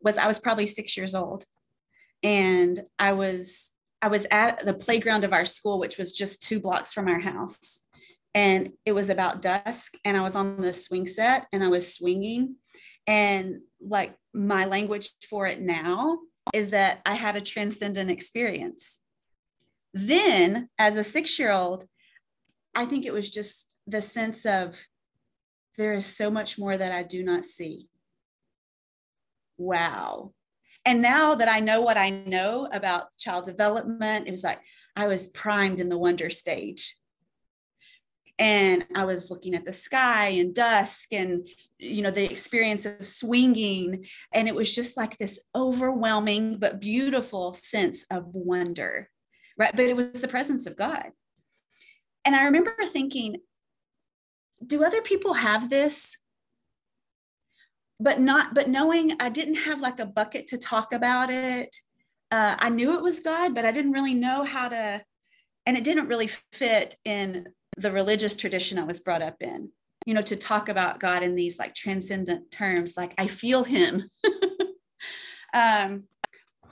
was 0.00 0.18
I 0.18 0.26
was 0.26 0.38
probably 0.38 0.66
six 0.66 0.96
years 0.96 1.14
old. 1.14 1.44
And 2.22 2.80
I 2.98 3.12
was 3.12 3.72
I 4.00 4.08
was 4.08 4.26
at 4.30 4.60
the 4.60 4.74
playground 4.74 5.24
of 5.24 5.32
our 5.32 5.44
school, 5.44 5.78
which 5.78 5.98
was 5.98 6.12
just 6.12 6.42
two 6.42 6.60
blocks 6.60 6.92
from 6.92 7.08
our 7.08 7.20
house. 7.20 7.86
And 8.34 8.70
it 8.84 8.92
was 8.92 9.10
about 9.10 9.42
dusk, 9.42 9.94
and 10.04 10.16
I 10.16 10.20
was 10.20 10.36
on 10.36 10.60
the 10.60 10.72
swing 10.72 11.06
set 11.06 11.46
and 11.52 11.64
I 11.64 11.68
was 11.68 11.94
swinging. 11.94 12.56
And 13.08 13.62
like 13.80 14.14
my 14.34 14.66
language 14.66 15.10
for 15.28 15.46
it 15.46 15.60
now 15.60 16.18
is 16.52 16.70
that 16.70 17.00
I 17.06 17.14
had 17.14 17.34
a 17.34 17.40
transcendent 17.40 18.10
experience. 18.10 19.00
Then, 19.94 20.68
as 20.78 20.96
a 20.96 21.02
six 21.02 21.38
year 21.38 21.50
old, 21.50 21.86
I 22.74 22.84
think 22.84 23.06
it 23.06 23.12
was 23.12 23.30
just 23.30 23.74
the 23.86 24.02
sense 24.02 24.44
of 24.44 24.86
there 25.78 25.94
is 25.94 26.04
so 26.04 26.30
much 26.30 26.58
more 26.58 26.76
that 26.76 26.92
I 26.92 27.02
do 27.02 27.24
not 27.24 27.44
see. 27.44 27.88
Wow. 29.56 30.34
And 30.84 31.00
now 31.00 31.34
that 31.34 31.48
I 31.48 31.60
know 31.60 31.80
what 31.80 31.96
I 31.96 32.10
know 32.10 32.68
about 32.72 33.16
child 33.18 33.44
development, 33.44 34.28
it 34.28 34.30
was 34.30 34.44
like 34.44 34.60
I 34.94 35.06
was 35.06 35.28
primed 35.28 35.80
in 35.80 35.88
the 35.88 35.98
wonder 35.98 36.28
stage. 36.28 36.96
And 38.38 38.84
I 38.94 39.04
was 39.04 39.30
looking 39.30 39.54
at 39.54 39.64
the 39.64 39.72
sky 39.72 40.28
and 40.28 40.54
dusk 40.54 41.12
and, 41.12 41.48
you 41.78 42.02
know, 42.02 42.10
the 42.12 42.30
experience 42.30 42.86
of 42.86 43.06
swinging. 43.06 44.06
And 44.32 44.46
it 44.46 44.54
was 44.54 44.72
just 44.72 44.96
like 44.96 45.18
this 45.18 45.40
overwhelming 45.56 46.58
but 46.58 46.80
beautiful 46.80 47.52
sense 47.52 48.04
of 48.10 48.26
wonder, 48.32 49.10
right? 49.58 49.74
But 49.74 49.86
it 49.86 49.96
was 49.96 50.20
the 50.20 50.28
presence 50.28 50.66
of 50.66 50.76
God. 50.76 51.10
And 52.24 52.36
I 52.36 52.44
remember 52.44 52.74
thinking, 52.86 53.38
do 54.64 54.84
other 54.84 55.02
people 55.02 55.34
have 55.34 55.70
this? 55.70 56.16
But 57.98 58.20
not, 58.20 58.54
but 58.54 58.68
knowing 58.68 59.14
I 59.18 59.28
didn't 59.28 59.56
have 59.56 59.80
like 59.80 59.98
a 59.98 60.06
bucket 60.06 60.46
to 60.48 60.58
talk 60.58 60.92
about 60.92 61.30
it. 61.30 61.74
Uh, 62.30 62.54
I 62.58 62.68
knew 62.68 62.96
it 62.96 63.02
was 63.02 63.20
God, 63.20 63.54
but 63.54 63.64
I 63.64 63.72
didn't 63.72 63.92
really 63.92 64.14
know 64.14 64.44
how 64.44 64.68
to, 64.68 65.02
and 65.66 65.76
it 65.76 65.82
didn't 65.82 66.06
really 66.06 66.28
fit 66.52 66.94
in 67.04 67.46
the 67.76 67.92
religious 67.92 68.36
tradition 68.36 68.78
I 68.78 68.84
was 68.84 69.00
brought 69.00 69.22
up 69.22 69.36
in, 69.40 69.70
you 70.06 70.14
know, 70.14 70.22
to 70.22 70.36
talk 70.36 70.68
about 70.68 71.00
God 71.00 71.22
in 71.22 71.34
these 71.34 71.58
like 71.58 71.74
transcendent 71.74 72.50
terms, 72.50 72.96
like 72.96 73.14
I 73.18 73.28
feel 73.28 73.64
him. 73.64 74.10
um, 75.54 76.04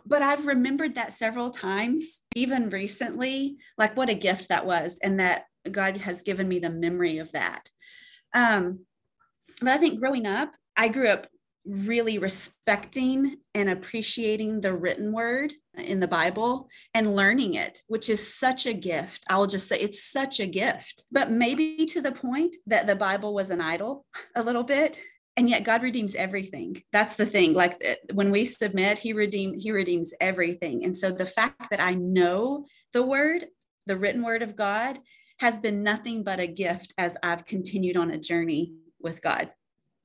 but 0.06 0.22
I've 0.22 0.46
remembered 0.46 0.94
that 0.94 1.12
several 1.12 1.50
times, 1.50 2.20
even 2.34 2.70
recently, 2.70 3.56
like 3.76 3.96
what 3.96 4.08
a 4.08 4.14
gift 4.14 4.48
that 4.48 4.64
was, 4.64 4.98
and 5.02 5.18
that 5.20 5.46
God 5.70 5.96
has 5.98 6.22
given 6.22 6.48
me 6.48 6.60
the 6.60 6.70
memory 6.70 7.18
of 7.18 7.32
that. 7.32 7.68
Um, 8.32 8.86
but 9.60 9.70
I 9.70 9.78
think 9.78 9.98
growing 9.98 10.26
up, 10.26 10.52
I 10.76 10.88
grew 10.88 11.08
up 11.08 11.26
really 11.66 12.18
respecting 12.18 13.36
and 13.54 13.68
appreciating 13.68 14.60
the 14.60 14.74
written 14.74 15.12
word 15.12 15.52
in 15.76 16.00
the 16.00 16.08
Bible 16.08 16.68
and 16.94 17.16
learning 17.16 17.54
it, 17.54 17.80
which 17.88 18.08
is 18.08 18.36
such 18.36 18.66
a 18.66 18.72
gift. 18.72 19.24
I'll 19.28 19.46
just 19.46 19.68
say 19.68 19.78
it's 19.78 20.10
such 20.10 20.40
a 20.40 20.46
gift, 20.46 21.04
but 21.10 21.30
maybe 21.30 21.86
to 21.86 22.00
the 22.00 22.12
point 22.12 22.56
that 22.66 22.86
the 22.86 22.96
Bible 22.96 23.34
was 23.34 23.50
an 23.50 23.60
idol 23.60 24.06
a 24.34 24.42
little 24.42 24.64
bit. 24.64 25.00
And 25.38 25.50
yet 25.50 25.64
God 25.64 25.82
redeems 25.82 26.14
everything. 26.14 26.82
That's 26.92 27.16
the 27.16 27.26
thing. 27.26 27.52
Like 27.52 27.76
uh, 27.86 27.96
when 28.14 28.30
we 28.30 28.46
submit, 28.46 28.98
he 28.98 29.12
redeem 29.12 29.52
he 29.52 29.70
redeems 29.70 30.14
everything. 30.18 30.82
And 30.82 30.96
so 30.96 31.10
the 31.10 31.26
fact 31.26 31.68
that 31.70 31.80
I 31.80 31.92
know 31.92 32.64
the 32.94 33.04
word, 33.04 33.44
the 33.84 33.98
written 33.98 34.22
word 34.22 34.42
of 34.42 34.56
God 34.56 34.98
has 35.40 35.58
been 35.58 35.82
nothing 35.82 36.24
but 36.24 36.40
a 36.40 36.46
gift 36.46 36.94
as 36.96 37.18
I've 37.22 37.44
continued 37.44 37.98
on 37.98 38.10
a 38.10 38.18
journey 38.18 38.76
with 38.98 39.20
God. 39.20 39.50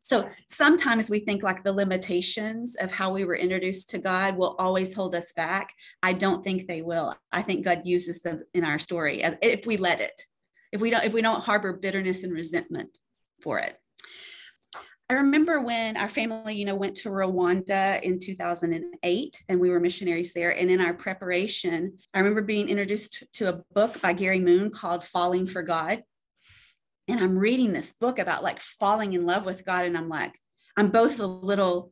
So 0.03 0.29
sometimes 0.47 1.09
we 1.09 1.19
think 1.19 1.43
like 1.43 1.63
the 1.63 1.73
limitations 1.73 2.75
of 2.75 2.91
how 2.91 3.11
we 3.11 3.23
were 3.23 3.35
introduced 3.35 3.89
to 3.91 3.99
God 3.99 4.35
will 4.35 4.55
always 4.57 4.93
hold 4.93 5.13
us 5.13 5.31
back. 5.31 5.73
I 6.01 6.13
don't 6.13 6.43
think 6.43 6.67
they 6.67 6.81
will. 6.81 7.15
I 7.31 7.41
think 7.41 7.63
God 7.63 7.81
uses 7.85 8.21
them 8.21 8.43
in 8.53 8.63
our 8.63 8.79
story 8.79 9.21
if 9.41 9.65
we 9.65 9.77
let 9.77 10.01
it. 10.01 10.19
If 10.71 10.81
we 10.81 10.89
don't 10.89 11.03
if 11.03 11.13
we 11.13 11.21
don't 11.21 11.43
harbor 11.43 11.73
bitterness 11.73 12.23
and 12.23 12.33
resentment 12.33 12.97
for 13.41 13.59
it. 13.59 13.77
I 15.09 15.15
remember 15.15 15.59
when 15.59 15.97
our 15.97 16.07
family, 16.07 16.55
you 16.55 16.63
know, 16.63 16.77
went 16.77 16.95
to 16.97 17.09
Rwanda 17.09 18.01
in 18.01 18.17
2008 18.17 19.43
and 19.49 19.59
we 19.59 19.69
were 19.69 19.81
missionaries 19.81 20.31
there. 20.31 20.57
And 20.57 20.71
in 20.71 20.79
our 20.79 20.93
preparation, 20.93 21.97
I 22.13 22.19
remember 22.19 22.41
being 22.41 22.69
introduced 22.69 23.25
to 23.33 23.49
a 23.49 23.61
book 23.73 24.01
by 24.01 24.13
Gary 24.13 24.39
Moon 24.39 24.69
called 24.69 25.03
Falling 25.03 25.47
for 25.47 25.63
God. 25.63 26.03
And 27.07 27.19
I'm 27.19 27.37
reading 27.37 27.73
this 27.73 27.93
book 27.93 28.19
about 28.19 28.43
like 28.43 28.59
falling 28.59 29.13
in 29.13 29.25
love 29.25 29.45
with 29.45 29.65
God. 29.65 29.85
And 29.85 29.97
I'm 29.97 30.09
like, 30.09 30.33
I'm 30.77 30.89
both 30.89 31.19
a 31.19 31.25
little 31.25 31.91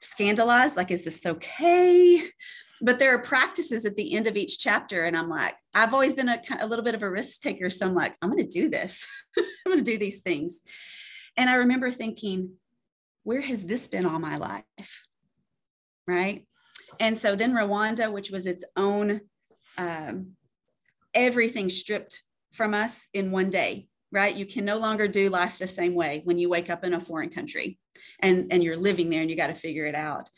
scandalized, 0.00 0.76
like, 0.76 0.90
is 0.90 1.04
this 1.04 1.24
okay? 1.24 2.22
But 2.82 2.98
there 2.98 3.14
are 3.14 3.22
practices 3.22 3.84
at 3.84 3.96
the 3.96 4.14
end 4.14 4.26
of 4.26 4.36
each 4.36 4.58
chapter. 4.58 5.04
And 5.04 5.16
I'm 5.16 5.28
like, 5.28 5.54
I've 5.74 5.92
always 5.92 6.14
been 6.14 6.28
a, 6.28 6.40
a 6.60 6.66
little 6.66 6.84
bit 6.84 6.94
of 6.94 7.02
a 7.02 7.10
risk 7.10 7.42
taker. 7.42 7.70
So 7.70 7.86
I'm 7.86 7.94
like, 7.94 8.16
I'm 8.22 8.30
going 8.30 8.46
to 8.46 8.60
do 8.60 8.70
this. 8.70 9.06
I'm 9.38 9.44
going 9.66 9.84
to 9.84 9.90
do 9.90 9.98
these 9.98 10.20
things. 10.20 10.62
And 11.36 11.48
I 11.50 11.56
remember 11.56 11.90
thinking, 11.90 12.52
where 13.22 13.42
has 13.42 13.64
this 13.64 13.86
been 13.86 14.06
all 14.06 14.18
my 14.18 14.36
life? 14.36 15.04
Right. 16.06 16.46
And 16.98 17.16
so 17.18 17.36
then 17.36 17.52
Rwanda, 17.52 18.12
which 18.12 18.30
was 18.30 18.46
its 18.46 18.64
own, 18.76 19.20
um, 19.78 20.32
everything 21.14 21.68
stripped 21.68 22.22
from 22.52 22.74
us 22.74 23.08
in 23.12 23.30
one 23.30 23.50
day, 23.50 23.88
right? 24.12 24.34
You 24.34 24.46
can 24.46 24.64
no 24.64 24.78
longer 24.78 25.06
do 25.08 25.28
life 25.28 25.58
the 25.58 25.68
same 25.68 25.94
way 25.94 26.22
when 26.24 26.38
you 26.38 26.48
wake 26.48 26.70
up 26.70 26.84
in 26.84 26.94
a 26.94 27.00
foreign 27.00 27.30
country 27.30 27.78
and, 28.18 28.52
and 28.52 28.62
you're 28.62 28.76
living 28.76 29.10
there 29.10 29.20
and 29.20 29.30
you 29.30 29.36
got 29.36 29.48
to 29.48 29.54
figure 29.54 29.86
it 29.86 29.94
out. 29.94 30.28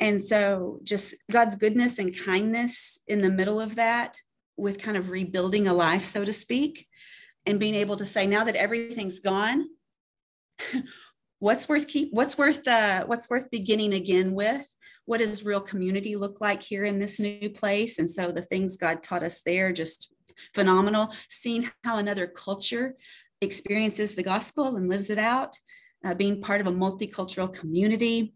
And 0.00 0.20
so 0.20 0.80
just 0.82 1.14
God's 1.30 1.54
goodness 1.54 1.98
and 1.98 2.16
kindness 2.16 3.00
in 3.06 3.20
the 3.20 3.30
middle 3.30 3.60
of 3.60 3.76
that 3.76 4.18
with 4.56 4.82
kind 4.82 4.96
of 4.96 5.10
rebuilding 5.10 5.68
a 5.68 5.74
life, 5.74 6.04
so 6.04 6.24
to 6.24 6.32
speak, 6.32 6.88
and 7.46 7.60
being 7.60 7.74
able 7.74 7.96
to 7.96 8.06
say, 8.06 8.26
now 8.26 8.44
that 8.44 8.56
everything's 8.56 9.20
gone, 9.20 9.66
what's 11.44 11.68
worth 11.68 11.88
keep 11.88 12.08
what's 12.12 12.38
worth 12.38 12.66
uh, 12.66 13.04
what's 13.04 13.28
worth 13.28 13.50
beginning 13.50 13.92
again 13.92 14.32
with 14.32 14.74
what 15.04 15.18
does 15.18 15.44
real 15.44 15.60
community 15.60 16.16
look 16.16 16.40
like 16.40 16.62
here 16.62 16.84
in 16.84 16.98
this 16.98 17.20
new 17.20 17.50
place 17.50 17.98
and 17.98 18.10
so 18.10 18.32
the 18.32 18.40
things 18.40 18.78
god 18.78 19.02
taught 19.02 19.22
us 19.22 19.42
there 19.42 19.72
just 19.72 20.13
phenomenal 20.54 21.12
seeing 21.28 21.70
how 21.84 21.96
another 21.96 22.26
culture 22.26 22.96
experiences 23.40 24.14
the 24.14 24.22
gospel 24.22 24.76
and 24.76 24.88
lives 24.88 25.10
it 25.10 25.18
out 25.18 25.56
uh, 26.04 26.14
being 26.14 26.40
part 26.40 26.60
of 26.60 26.66
a 26.66 26.72
multicultural 26.72 27.52
community 27.52 28.34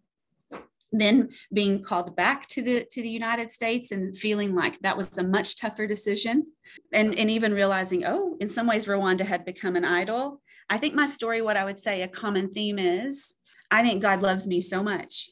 then 0.91 1.29
being 1.53 1.83
called 1.83 2.17
back 2.17 2.47
to 2.47 2.63
the 2.63 2.87
to 2.91 3.03
the 3.03 3.11
united 3.11 3.51
states 3.51 3.91
and 3.91 4.17
feeling 4.17 4.55
like 4.55 4.79
that 4.81 4.97
was 4.97 5.19
a 5.19 5.23
much 5.23 5.61
tougher 5.61 5.87
decision 5.87 6.45
and 6.93 7.19
and 7.19 7.31
even 7.31 7.53
realizing 7.53 8.05
oh 8.07 8.37
in 8.41 8.49
some 8.49 8.67
ways 8.67 8.87
rwanda 8.87 9.21
had 9.21 9.45
become 9.45 9.77
an 9.77 9.85
idol 9.85 10.41
I 10.71 10.77
think 10.77 10.95
my 10.95 11.07
story, 11.07 11.41
what 11.41 11.57
I 11.57 11.65
would 11.65 11.79
say 11.79 12.03
a 12.03 12.09
common 12.09 12.53
theme 12.53 12.79
is 12.79 13.35
I 13.71 13.83
think 13.83 14.03
God 14.03 14.23
loves 14.23 14.47
me 14.47 14.61
so 14.61 14.83
much 14.83 15.31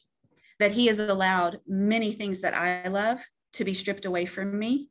that 0.59 0.71
he 0.71 0.87
has 0.87 0.99
allowed 0.99 1.59
many 1.67 2.11
things 2.11 2.41
that 2.41 2.55
I 2.55 2.87
love 2.87 3.23
to 3.53 3.63
be 3.63 3.73
stripped 3.73 4.05
away 4.05 4.25
from 4.25 4.57
me. 4.57 4.89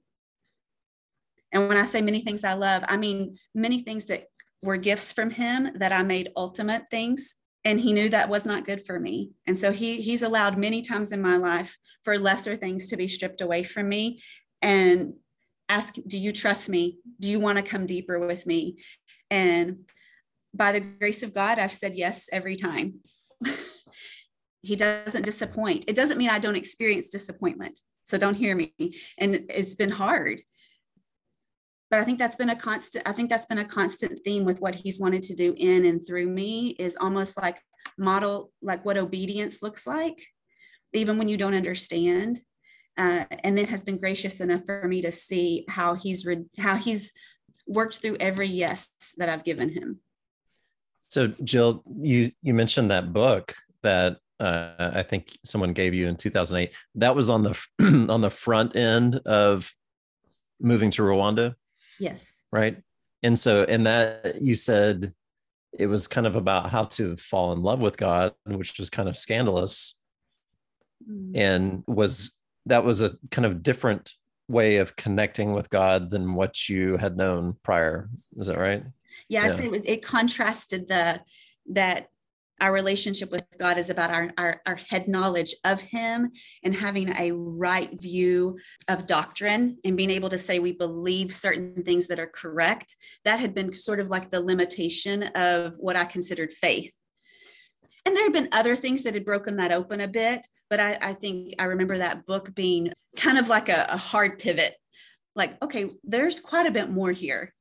And 1.53 1.69
when 1.69 1.77
I 1.77 1.85
say 1.85 2.01
many 2.01 2.21
things 2.21 2.45
I 2.45 2.55
love, 2.55 2.85
I 2.87 2.97
mean 2.97 3.39
many 3.55 3.83
things 3.83 4.07
that 4.07 4.25
were 4.63 4.77
gifts 4.77 5.13
from 5.13 5.31
him 5.31 5.69
that 5.77 5.93
I 5.93 6.03
made 6.03 6.31
ultimate 6.37 6.89
things. 6.91 7.37
And 7.65 7.81
he 7.81 7.93
knew 7.93 8.09
that 8.09 8.29
was 8.29 8.45
not 8.45 8.65
good 8.65 8.87
for 8.87 8.99
me. 8.99 9.31
And 9.47 9.57
so 9.57 9.73
he 9.73 10.01
he's 10.01 10.23
allowed 10.23 10.59
many 10.59 10.83
times 10.83 11.13
in 11.13 11.21
my 11.21 11.37
life 11.37 11.77
for 12.05 12.19
lesser 12.19 12.57
things 12.57 12.89
to 12.89 12.97
be 12.97 13.09
stripped 13.09 13.41
away 13.41 13.65
from 13.65 13.89
me 13.89 14.23
and 14.63 15.15
ask, 15.69 15.97
do 16.07 16.19
you 16.19 16.33
trust 16.33 16.69
me? 16.69 16.99
Do 17.19 17.31
you 17.31 17.41
want 17.41 17.59
to 17.59 17.65
come 17.65 17.87
deeper 17.87 18.25
with 18.25 18.47
me? 18.47 18.79
And 19.31 19.89
by 20.55 20.73
the 20.73 20.81
grace 20.81 21.23
of 21.23 21.35
God, 21.35 21.59
I've 21.59 21.73
said 21.73 21.97
yes 21.97 22.29
every 22.33 22.57
time. 22.57 23.01
he 24.63 24.77
doesn't 24.77 25.25
disappoint. 25.25 25.85
It 25.89 25.97
doesn't 25.97 26.19
mean 26.19 26.31
I 26.31 26.39
don't 26.39 26.57
experience 26.57 27.11
disappointment. 27.11 27.81
So 28.05 28.19
don't 28.19 28.35
hear 28.35 28.55
me. 28.55 28.73
And 29.19 29.47
it's 29.49 29.75
been 29.75 29.91
hard. 29.91 30.41
But 31.91 32.01
I 32.01 32.05
think 32.05 32.19
that's 32.19 32.37
been 32.37 32.51
a 32.51 32.57
constant, 32.57 33.09
I 33.09 33.13
think 33.13 33.31
that's 33.31 33.47
been 33.47 33.59
a 33.59 33.65
constant 33.65 34.21
theme 34.25 34.45
with 34.45 34.61
what 34.61 34.75
he's 34.75 34.99
wanted 34.99 35.23
to 35.25 35.35
do 35.35 35.55
in 35.57 35.85
and 35.85 36.05
through 36.05 36.27
me 36.27 36.71
is 36.79 36.97
almost 37.01 37.41
like 37.41 37.61
model 37.97 38.51
like 38.61 38.85
what 38.85 38.99
obedience 38.99 39.63
looks 39.63 39.87
like, 39.87 40.27
even 40.93 41.19
when 41.19 41.29
you 41.29 41.37
don't 41.37 41.55
understand. 41.55 42.39
Uh, 42.99 43.25
and 43.45 43.57
then 43.57 43.67
has 43.67 43.83
been 43.83 43.99
gracious 43.99 44.41
enough 44.41 44.65
for 44.65 44.89
me 44.89 45.03
to 45.03 45.13
see 45.13 45.67
how 45.69 45.95
he's 45.95 46.25
re- 46.25 46.47
how 46.59 46.77
he's 46.77 47.13
worked 47.67 48.01
through 48.01 48.17
every 48.19 48.49
yes 48.49 48.95
that 49.19 49.29
I've 49.29 49.45
given 49.45 49.69
him. 49.69 50.01
So, 51.09 51.29
Jill, 51.45 51.83
you 52.01 52.33
you 52.43 52.55
mentioned 52.55 52.91
that 52.91 53.13
book 53.13 53.55
that 53.83 54.19
uh, 54.41 54.93
I 54.95 55.03
think 55.03 55.39
someone 55.45 55.73
gave 55.73 55.95
you 55.95 56.09
in 56.09 56.17
2008. 56.17 56.73
That 56.97 57.15
was 57.15 57.31
on 57.31 57.43
the 57.43 57.59
on 58.11 58.21
the 58.21 58.31
front 58.31 58.77
end 58.77 59.17
of 59.27 59.71
moving 60.61 60.91
to 60.93 61.03
Rwanda. 61.03 61.55
Yes. 61.99 62.45
Right. 62.53 62.83
And 63.23 63.39
so, 63.39 63.65
and 63.65 63.87
that 63.87 64.41
you 64.41 64.55
said 64.55 65.13
it 65.79 65.87
was 65.87 66.09
kind 66.09 66.27
of 66.27 66.37
about 66.37 66.71
how 66.71 66.85
to 66.85 67.17
fall 67.17 67.53
in 67.53 67.63
love 67.63 67.81
with 67.81 67.97
God, 67.97 68.33
which 68.45 68.79
was 68.79 68.91
kind 68.91 69.09
of 69.09 69.17
scandalous, 69.17 70.01
mm. 71.09 71.33
and 71.35 71.85
was 71.87 72.39
that 72.67 72.85
was 72.85 73.03
a 73.03 73.17
kind 73.31 73.47
of 73.47 73.63
different 73.63 74.13
way 74.49 74.77
of 74.77 74.97
connecting 74.97 75.53
with 75.53 75.71
God 75.71 76.11
than 76.11 76.35
what 76.35 76.69
you 76.69 76.97
had 76.97 77.17
known 77.17 77.57
prior. 77.63 78.09
Is 78.39 78.47
that 78.47 78.59
right? 78.59 78.83
Yeah, 79.29 79.45
I'd 79.45 79.59
it, 79.61 79.83
it 79.87 80.05
contrasted 80.05 80.89
the 80.89 81.21
that 81.71 82.09
our 82.61 82.73
relationship 82.73 83.31
with 83.31 83.45
God 83.59 83.79
is 83.79 83.91
about 83.91 84.11
our, 84.11 84.33
our, 84.39 84.61
our, 84.67 84.77
head 84.77 85.09
knowledge 85.09 85.55
of 85.65 85.83
Him 85.83 86.31
and 86.63 86.75
having 86.75 87.11
a 87.11 87.33
right 87.33 87.91
view 88.01 88.59
of 88.89 89.07
doctrine 89.07 89.79
and 89.85 89.97
being 89.97 90.11
able 90.11 90.31
to 90.31 90.39
say 90.39 90.59
we 90.59 90.73
believe 90.73 91.35
certain 91.35 91.83
things 91.83 92.07
that 92.09 92.19
are 92.19 92.27
correct. 92.27 92.97
That 93.25 93.41
had 93.41 93.55
been 93.55 93.75
sort 93.75 94.01
of 94.01 94.09
like 94.09 94.31
the 94.31 94.41
limitation 94.41 95.25
of 95.35 95.77
what 95.79 95.97
I 95.97 96.05
considered 96.05 96.53
faith. 96.53 96.95
And 98.07 98.17
there 98.17 98.25
had 98.25 98.33
been 98.33 98.49
other 98.53 98.77
things 98.77 99.03
that 99.03 99.15
had 99.15 99.25
broken 99.25 99.57
that 99.57 99.73
open 99.73 100.01
a 100.01 100.09
bit, 100.09 100.47
but 100.71 100.81
I, 100.81 100.97
I 101.01 101.13
think 101.13 101.55
I 101.59 101.65
remember 101.65 101.99
that 101.99 102.25
book 102.25 102.55
being 102.55 102.93
kind 103.17 103.37
of 103.37 103.49
like 103.49 103.69
a, 103.69 103.87
a 103.91 103.97
hard 103.97 104.39
pivot. 104.39 104.75
Like, 105.35 105.63
okay, 105.63 105.91
there's 106.05 106.41
quite 106.41 106.67
a 106.67 106.71
bit 106.71 106.89
more 106.89 107.13
here. 107.13 107.53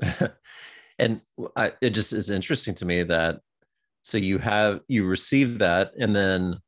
and 0.98 1.20
I, 1.56 1.72
it 1.80 1.90
just 1.90 2.12
is 2.12 2.30
interesting 2.30 2.74
to 2.76 2.84
me 2.84 3.02
that 3.04 3.40
so 4.02 4.18
you 4.18 4.38
have 4.38 4.80
you 4.88 5.04
receive 5.04 5.58
that 5.58 5.92
and 5.98 6.14
then 6.14 6.58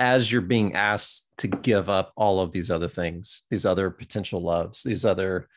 as 0.00 0.30
you're 0.30 0.40
being 0.40 0.74
asked 0.74 1.30
to 1.38 1.48
give 1.48 1.88
up 1.88 2.12
all 2.16 2.40
of 2.40 2.52
these 2.52 2.70
other 2.70 2.88
things 2.88 3.42
these 3.50 3.66
other 3.66 3.90
potential 3.90 4.42
loves 4.42 4.82
these 4.82 5.04
other 5.04 5.48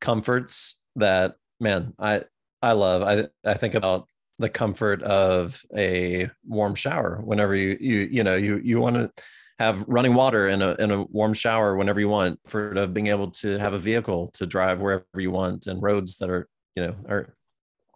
comforts 0.00 0.82
that 0.96 1.36
man 1.60 1.92
i 1.98 2.22
i 2.62 2.72
love 2.72 3.02
i 3.02 3.26
i 3.48 3.54
think 3.54 3.74
about 3.74 4.08
the 4.38 4.48
comfort 4.48 5.02
of 5.02 5.62
a 5.76 6.28
warm 6.46 6.74
shower 6.74 7.20
whenever 7.24 7.54
you 7.54 7.76
you 7.80 8.08
you 8.10 8.24
know 8.24 8.36
you 8.36 8.60
you 8.62 8.78
want 8.80 8.96
to 8.96 9.10
have 9.58 9.82
running 9.88 10.14
water 10.14 10.48
in 10.48 10.60
a 10.60 10.74
in 10.74 10.90
a 10.90 11.02
warm 11.04 11.32
shower 11.32 11.76
whenever 11.76 11.98
you 11.98 12.08
want 12.08 12.38
for 12.46 12.72
of 12.72 12.92
being 12.92 13.06
able 13.06 13.30
to 13.30 13.58
have 13.58 13.72
a 13.72 13.78
vehicle 13.78 14.28
to 14.34 14.44
drive 14.44 14.80
wherever 14.80 15.04
you 15.16 15.30
want 15.30 15.66
and 15.66 15.82
roads 15.82 16.18
that 16.18 16.28
are 16.28 16.46
you 16.74 16.86
know 16.86 16.94
are 17.08 17.34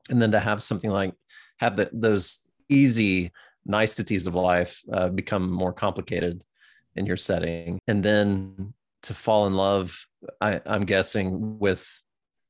and 0.09 0.23
then 0.23 0.33
to 0.33 0.41
have 0.41 0.63
something 0.63 0.91
like 0.91 1.15
have 1.61 1.77
the, 1.77 1.91
those 1.93 2.49
easy 2.69 3.31
niceties 3.67 4.27
of 4.27 4.35
life 4.35 4.83
uh, 4.93 5.09
become 5.09 5.51
more 5.51 5.73
complicated 5.73 6.43
in 6.97 7.07
your 7.07 7.17
setting 7.17 7.79
and 7.87 8.03
then 8.03 8.73
to 9.03 9.15
fall 9.15 9.47
in 9.47 9.55
love 9.55 10.07
I, 10.41 10.61
i'm 10.67 10.85
guessing 10.85 11.59
with 11.59 11.87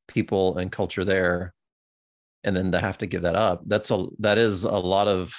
people 0.09 0.57
and 0.59 0.73
culture 0.73 1.05
there 1.05 1.53
and 2.45 2.57
then 2.57 2.73
to 2.73 2.81
have 2.81 2.99
to 2.99 3.07
give 3.07 3.23
that 3.23 3.37
up 3.37 3.63
that's 3.67 3.91
a 3.91 4.07
that 4.21 4.39
is 4.39 4.65
a 4.65 4.71
lot 4.71 5.09
of 5.09 5.35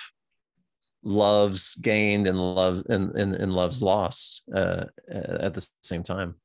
loves 1.04 1.74
gained 1.76 2.28
and 2.28 2.38
love 2.38 2.84
and, 2.90 3.16
and, 3.16 3.36
and 3.36 3.54
loves 3.54 3.82
lost 3.82 4.44
uh, 4.54 4.86
at 5.10 5.54
the 5.56 5.68
same 5.82 6.04
time 6.04 6.36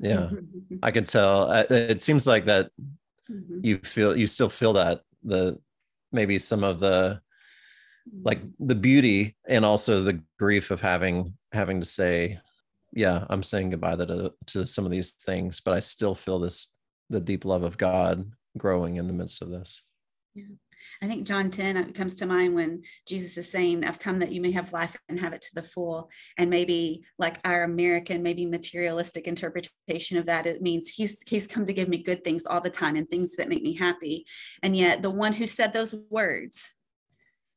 yeah 0.00 0.16
mm-hmm. 0.16 0.76
i 0.82 0.90
could 0.90 1.06
tell 1.06 1.50
it 1.70 2.00
seems 2.00 2.26
like 2.26 2.46
that 2.46 2.70
mm-hmm. 3.30 3.60
you 3.62 3.78
feel 3.78 4.16
you 4.16 4.26
still 4.26 4.48
feel 4.48 4.72
that 4.72 5.00
the 5.22 5.56
maybe 6.14 6.38
some 6.38 6.64
of 6.64 6.80
the 6.80 7.20
like 8.22 8.40
the 8.60 8.74
beauty 8.74 9.36
and 9.48 9.64
also 9.64 10.02
the 10.02 10.20
grief 10.38 10.70
of 10.70 10.80
having 10.80 11.34
having 11.52 11.80
to 11.80 11.86
say 11.86 12.38
yeah 12.92 13.24
i'm 13.30 13.42
saying 13.42 13.70
goodbye 13.70 13.96
to, 13.96 14.32
to 14.46 14.66
some 14.66 14.84
of 14.84 14.90
these 14.90 15.12
things 15.12 15.60
but 15.60 15.74
i 15.74 15.80
still 15.80 16.14
feel 16.14 16.38
this 16.38 16.76
the 17.10 17.20
deep 17.20 17.44
love 17.44 17.62
of 17.62 17.78
god 17.78 18.30
growing 18.56 18.96
in 18.96 19.06
the 19.06 19.12
midst 19.12 19.42
of 19.42 19.50
this. 19.50 19.82
Yeah 20.34 20.44
I 21.02 21.06
think 21.06 21.26
John 21.26 21.50
10 21.50 21.92
comes 21.92 22.16
to 22.16 22.26
mind 22.26 22.54
when 22.54 22.82
Jesus 23.06 23.36
is 23.36 23.50
saying, 23.50 23.84
I've 23.84 23.98
come 23.98 24.18
that 24.20 24.32
you 24.32 24.40
may 24.40 24.52
have 24.52 24.72
life 24.72 24.96
and 25.08 25.18
have 25.20 25.32
it 25.32 25.42
to 25.42 25.54
the 25.54 25.62
full. 25.62 26.10
And 26.38 26.50
maybe 26.50 27.04
like 27.18 27.38
our 27.44 27.64
American, 27.64 28.22
maybe 28.22 28.46
materialistic 28.46 29.26
interpretation 29.26 30.18
of 30.18 30.26
that, 30.26 30.46
it 30.46 30.62
means 30.62 30.88
he's 30.88 31.22
he's 31.28 31.46
come 31.46 31.66
to 31.66 31.72
give 31.72 31.88
me 31.88 31.98
good 31.98 32.24
things 32.24 32.46
all 32.46 32.60
the 32.60 32.70
time 32.70 32.96
and 32.96 33.08
things 33.08 33.36
that 33.36 33.48
make 33.48 33.62
me 33.62 33.74
happy. 33.74 34.26
And 34.62 34.76
yet 34.76 35.02
the 35.02 35.10
one 35.10 35.32
who 35.32 35.46
said 35.46 35.72
those 35.72 35.94
words 36.10 36.74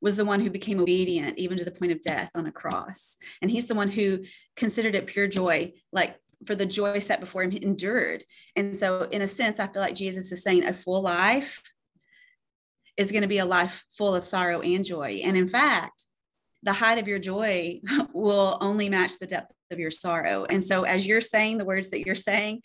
was 0.02 0.16
the 0.16 0.26
one 0.26 0.40
who 0.40 0.50
became 0.50 0.80
obedient 0.80 1.38
even 1.38 1.58
to 1.58 1.66
the 1.66 1.72
point 1.72 1.92
of 1.92 2.02
death 2.02 2.32
on 2.36 2.46
a 2.46 2.52
cross. 2.52 3.18
And 3.42 3.50
he's 3.50 3.68
the 3.68 3.76
one 3.76 3.90
who 3.90 4.24
considered 4.56 4.96
it 4.96 5.08
pure 5.08 5.28
joy, 5.28 5.74
like 5.92 6.20
for 6.46 6.56
the 6.56 6.66
joy 6.66 7.00
set 7.00 7.20
before 7.20 7.44
him, 7.44 7.52
endured. 7.52 8.24
And 8.56 8.76
so, 8.76 9.04
in 9.04 9.22
a 9.22 9.28
sense, 9.28 9.60
I 9.60 9.68
feel 9.68 9.82
like 9.82 9.96
Jesus 9.96 10.32
is 10.32 10.44
saying 10.44 10.66
a 10.66 10.74
full 10.74 11.02
life 11.02 11.62
is 12.98 13.12
going 13.12 13.22
to 13.22 13.28
be 13.28 13.38
a 13.38 13.46
life 13.46 13.84
full 13.90 14.16
of 14.16 14.24
sorrow 14.24 14.62
and 14.62 14.84
joy. 14.84 15.22
And 15.24 15.38
in 15.38 15.48
fact, 15.48 16.06
the 16.64 16.74
height 16.74 16.98
of 16.98 17.08
your 17.08 17.20
joy 17.20 17.80
will 18.14 18.58
only 18.60 18.90
match 18.90 19.20
the 19.20 19.28
depth 19.28 19.54
of 19.72 19.80
your 19.80 19.92
sorrow. 19.92 20.46
And 20.50 20.64
so 20.64 20.84
as 20.84 21.06
you're 21.06 21.22
saying 21.22 21.58
the 21.58 21.66
words 21.66 21.92
that 21.92 22.06
you're 22.06 22.16
saying, 22.16 22.62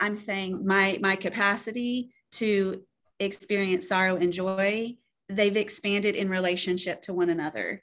I'm 0.00 0.14
saying 0.14 0.66
my 0.66 0.98
my 1.00 1.16
capacity 1.16 2.12
to 2.32 2.82
experience 3.20 3.88
sorrow 3.88 4.16
and 4.16 4.32
joy, 4.32 4.96
they've 5.28 5.56
expanded 5.56 6.16
in 6.16 6.28
relationship 6.28 7.02
to 7.02 7.14
one 7.14 7.30
another. 7.30 7.82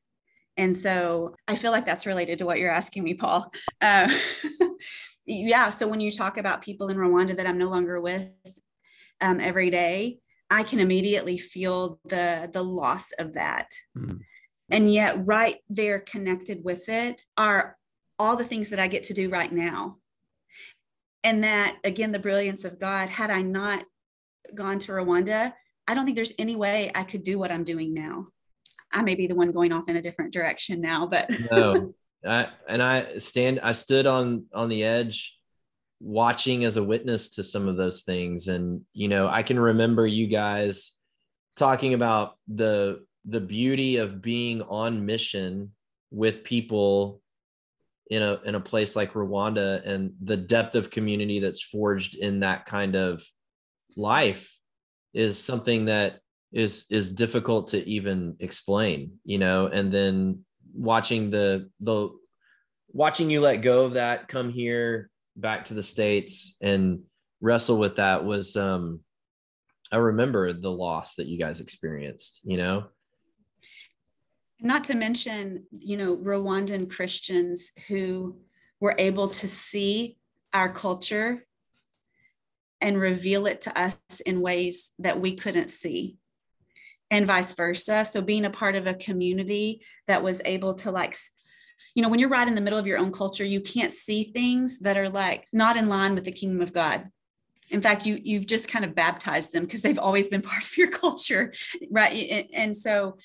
And 0.57 0.75
so 0.75 1.35
I 1.47 1.55
feel 1.55 1.71
like 1.71 1.85
that's 1.85 2.05
related 2.05 2.39
to 2.39 2.45
what 2.45 2.59
you're 2.59 2.71
asking 2.71 3.03
me, 3.03 3.13
Paul. 3.13 3.51
Uh, 3.81 4.09
yeah. 5.25 5.69
So 5.69 5.87
when 5.87 6.01
you 6.01 6.11
talk 6.11 6.37
about 6.37 6.61
people 6.61 6.89
in 6.89 6.97
Rwanda 6.97 7.37
that 7.37 7.47
I'm 7.47 7.57
no 7.57 7.69
longer 7.69 8.01
with 8.01 8.29
um, 9.21 9.39
every 9.39 9.69
day, 9.69 10.19
I 10.49 10.63
can 10.63 10.79
immediately 10.79 11.37
feel 11.37 11.99
the 12.05 12.49
the 12.51 12.63
loss 12.63 13.11
of 13.13 13.33
that. 13.33 13.71
Mm. 13.97 14.19
And 14.71 14.93
yet 14.93 15.25
right 15.25 15.57
there 15.69 15.99
connected 15.99 16.63
with 16.63 16.89
it 16.89 17.21
are 17.37 17.75
all 18.17 18.35
the 18.35 18.43
things 18.43 18.69
that 18.69 18.79
I 18.79 18.87
get 18.87 19.03
to 19.03 19.13
do 19.13 19.29
right 19.29 19.51
now. 19.51 19.97
And 21.23 21.43
that 21.43 21.77
again 21.83 22.11
the 22.11 22.19
brilliance 22.19 22.65
of 22.65 22.79
God 22.79 23.09
had 23.09 23.29
I 23.29 23.41
not 23.41 23.83
gone 24.55 24.79
to 24.79 24.91
Rwanda, 24.91 25.53
I 25.87 25.93
don't 25.93 26.05
think 26.05 26.15
there's 26.15 26.33
any 26.39 26.55
way 26.55 26.91
I 26.93 27.03
could 27.03 27.23
do 27.23 27.39
what 27.39 27.51
I'm 27.51 27.63
doing 27.63 27.93
now. 27.93 28.27
I 28.91 29.03
may 29.03 29.15
be 29.15 29.27
the 29.27 29.35
one 29.35 29.51
going 29.51 29.71
off 29.71 29.89
in 29.89 29.97
a 29.97 30.01
different 30.01 30.33
direction 30.33 30.81
now, 30.81 31.05
but 31.05 31.29
no. 31.51 31.93
I, 32.27 32.49
and 32.67 32.83
I 32.83 33.17
stand 33.19 33.61
I 33.61 33.71
stood 33.71 34.05
on 34.05 34.45
on 34.53 34.67
the 34.67 34.83
edge 34.83 35.38
watching 35.99 36.63
as 36.63 36.77
a 36.77 36.83
witness 36.83 37.31
to 37.31 37.43
some 37.43 37.67
of 37.67 37.77
those 37.77 38.03
things. 38.03 38.47
And 38.47 38.81
you 38.93 39.07
know 39.07 39.27
i 39.27 39.43
can 39.43 39.59
remember 39.59 40.05
you 40.07 40.27
guys 40.27 40.93
talking 41.55 41.93
about 41.93 42.37
the 42.47 43.05
the 43.25 43.41
beauty 43.41 43.97
of 43.97 44.21
being 44.21 44.61
on 44.61 45.05
mission 45.05 45.71
with 46.09 46.43
people 46.43 47.21
in 48.09 48.23
a 48.23 48.39
in 48.45 48.55
a 48.55 48.59
place 48.59 48.95
like 48.95 49.13
Rwanda 49.13 49.85
and 49.85 50.13
the 50.23 50.37
depth 50.37 50.75
of 50.75 50.89
community 50.89 51.39
that's 51.39 51.61
forged 51.61 52.15
in 52.15 52.39
that 52.39 52.65
kind 52.65 52.95
of 52.95 53.23
life 53.95 54.57
is 55.13 55.37
something 55.37 55.85
that 55.85 56.19
is 56.51 56.87
is 56.89 57.13
difficult 57.13 57.69
to 57.69 57.87
even 57.87 58.35
explain 58.39 59.11
you 59.23 59.37
know? 59.37 59.67
And 59.67 59.91
then 59.91 60.45
watching 60.73 61.29
the 61.29 61.69
the 61.81 62.09
watching 62.91 63.29
you 63.29 63.41
let 63.41 63.57
go 63.57 63.85
of 63.85 63.93
that 63.93 64.27
come 64.27 64.49
here 64.49 65.11
back 65.39 65.65
to 65.65 65.73
the 65.73 65.83
states 65.83 66.57
and 66.61 67.01
wrestle 67.41 67.77
with 67.77 67.95
that 67.95 68.25
was 68.25 68.55
um 68.55 68.99
I 69.91 69.97
remember 69.97 70.53
the 70.53 70.71
loss 70.71 71.15
that 71.15 71.27
you 71.27 71.39
guys 71.39 71.61
experienced, 71.61 72.41
you 72.43 72.57
know. 72.57 72.85
Not 74.61 74.83
to 74.85 74.93
mention, 74.93 75.65
you 75.71 75.97
know, 75.97 76.15
Rwandan 76.15 76.91
Christians 76.91 77.71
who 77.87 78.37
were 78.79 78.93
able 78.99 79.29
to 79.29 79.47
see 79.47 80.17
our 80.53 80.71
culture 80.71 81.45
and 82.81 82.99
reveal 82.99 83.47
it 83.47 83.61
to 83.61 83.79
us 83.79 83.97
in 84.25 84.41
ways 84.41 84.91
that 84.99 85.19
we 85.19 85.35
couldn't 85.35 85.69
see 85.69 86.17
and 87.11 87.25
vice 87.25 87.53
versa 87.53 88.05
so 88.05 88.21
being 88.21 88.45
a 88.45 88.49
part 88.49 88.75
of 88.75 88.87
a 88.87 88.93
community 88.93 89.81
that 90.07 90.23
was 90.23 90.41
able 90.45 90.73
to 90.73 90.91
like 90.91 91.15
you 91.95 92.03
know, 92.03 92.09
when 92.09 92.19
you're 92.19 92.29
right 92.29 92.47
in 92.47 92.55
the 92.55 92.61
middle 92.61 92.79
of 92.79 92.87
your 92.87 92.99
own 92.99 93.11
culture, 93.11 93.43
you 93.43 93.61
can't 93.61 93.91
see 93.91 94.25
things 94.25 94.79
that 94.79 94.97
are 94.97 95.09
like 95.09 95.47
not 95.51 95.77
in 95.77 95.89
line 95.89 96.15
with 96.15 96.25
the 96.25 96.31
kingdom 96.31 96.61
of 96.61 96.73
God. 96.73 97.09
In 97.69 97.81
fact, 97.81 98.05
you 98.05 98.19
you've 98.23 98.47
just 98.47 98.67
kind 98.67 98.85
of 98.85 98.95
baptized 98.95 99.53
them 99.53 99.63
because 99.63 99.81
they've 99.81 99.99
always 99.99 100.29
been 100.29 100.41
part 100.43 100.63
of 100.63 100.77
your 100.77 100.89
culture, 100.89 101.53
right? 101.91 102.47
And 102.53 102.75
so 102.75 103.17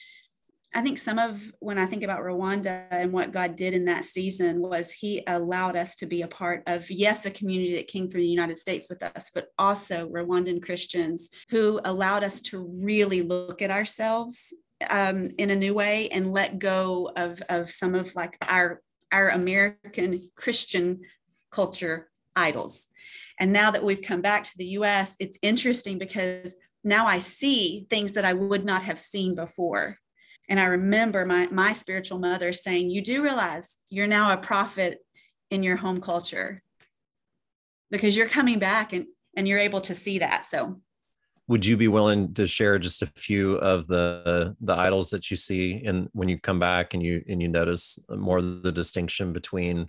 I 0.76 0.82
think 0.82 0.98
some 0.98 1.20
of 1.20 1.52
when 1.60 1.78
I 1.78 1.86
think 1.86 2.02
about 2.02 2.20
Rwanda 2.20 2.86
and 2.90 3.12
what 3.12 3.30
God 3.30 3.54
did 3.54 3.74
in 3.74 3.84
that 3.84 4.04
season 4.04 4.60
was 4.60 4.90
He 4.90 5.22
allowed 5.26 5.76
us 5.76 5.94
to 5.96 6.06
be 6.06 6.22
a 6.22 6.28
part 6.28 6.64
of, 6.66 6.90
yes, 6.90 7.24
a 7.24 7.30
community 7.30 7.76
that 7.76 7.86
came 7.86 8.10
from 8.10 8.20
the 8.20 8.26
United 8.26 8.58
States 8.58 8.88
with 8.88 9.02
us, 9.02 9.30
but 9.32 9.48
also 9.56 10.08
Rwandan 10.08 10.60
Christians 10.60 11.30
who 11.50 11.80
allowed 11.84 12.24
us 12.24 12.40
to 12.42 12.68
really 12.82 13.22
look 13.22 13.62
at 13.62 13.70
ourselves 13.70 14.52
um, 14.90 15.30
in 15.38 15.50
a 15.50 15.56
new 15.56 15.74
way 15.74 16.08
and 16.10 16.32
let 16.32 16.58
go 16.58 17.10
of, 17.16 17.42
of 17.48 17.70
some 17.70 17.94
of 17.94 18.14
like 18.14 18.36
our 18.48 18.80
our 19.12 19.28
American 19.28 20.20
Christian 20.34 21.00
culture 21.52 22.10
idols. 22.34 22.88
And 23.38 23.52
now 23.52 23.70
that 23.70 23.84
we've 23.84 24.02
come 24.02 24.22
back 24.22 24.42
to 24.42 24.58
the 24.58 24.66
US, 24.78 25.16
it's 25.20 25.38
interesting 25.40 25.98
because 25.98 26.56
now 26.82 27.06
I 27.06 27.20
see 27.20 27.86
things 27.90 28.14
that 28.14 28.24
I 28.24 28.32
would 28.34 28.64
not 28.64 28.82
have 28.82 28.98
seen 28.98 29.36
before. 29.36 29.98
And 30.48 30.58
I 30.58 30.64
remember 30.64 31.24
my, 31.24 31.46
my 31.46 31.72
spiritual 31.72 32.18
mother 32.18 32.52
saying, 32.52 32.90
You 32.90 33.02
do 33.02 33.22
realize 33.22 33.78
you're 33.88 34.08
now 34.08 34.32
a 34.32 34.36
prophet 34.36 34.98
in 35.50 35.62
your 35.62 35.76
home 35.76 36.00
culture. 36.00 36.62
because 37.90 38.16
you're 38.16 38.26
coming 38.26 38.58
back 38.58 38.92
and 38.92 39.06
and 39.36 39.48
you're 39.48 39.58
able 39.58 39.80
to 39.80 39.94
see 39.94 40.18
that 40.18 40.44
so 40.44 40.80
would 41.46 41.66
you 41.66 41.76
be 41.76 41.88
willing 41.88 42.32
to 42.34 42.46
share 42.46 42.78
just 42.78 43.02
a 43.02 43.06
few 43.06 43.56
of 43.56 43.86
the 43.86 44.56
the 44.60 44.74
idols 44.74 45.10
that 45.10 45.30
you 45.30 45.36
see 45.36 45.82
and 45.84 46.08
when 46.12 46.28
you 46.28 46.38
come 46.38 46.58
back 46.58 46.94
and 46.94 47.02
you 47.02 47.22
and 47.28 47.42
you 47.42 47.48
notice 47.48 47.98
more 48.08 48.40
the 48.40 48.72
distinction 48.72 49.32
between 49.32 49.86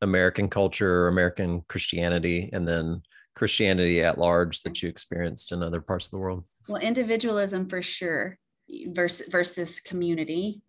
american 0.00 0.48
culture 0.48 1.02
or 1.02 1.08
american 1.08 1.62
christianity 1.68 2.48
and 2.52 2.66
then 2.66 3.02
christianity 3.34 4.02
at 4.02 4.18
large 4.18 4.62
that 4.62 4.82
you 4.82 4.88
experienced 4.88 5.52
in 5.52 5.62
other 5.62 5.80
parts 5.80 6.06
of 6.06 6.12
the 6.12 6.18
world? 6.18 6.44
Well 6.68 6.80
individualism 6.80 7.68
for 7.68 7.82
sure 7.82 8.38
versus 8.86 9.26
versus 9.28 9.80
community. 9.80 10.62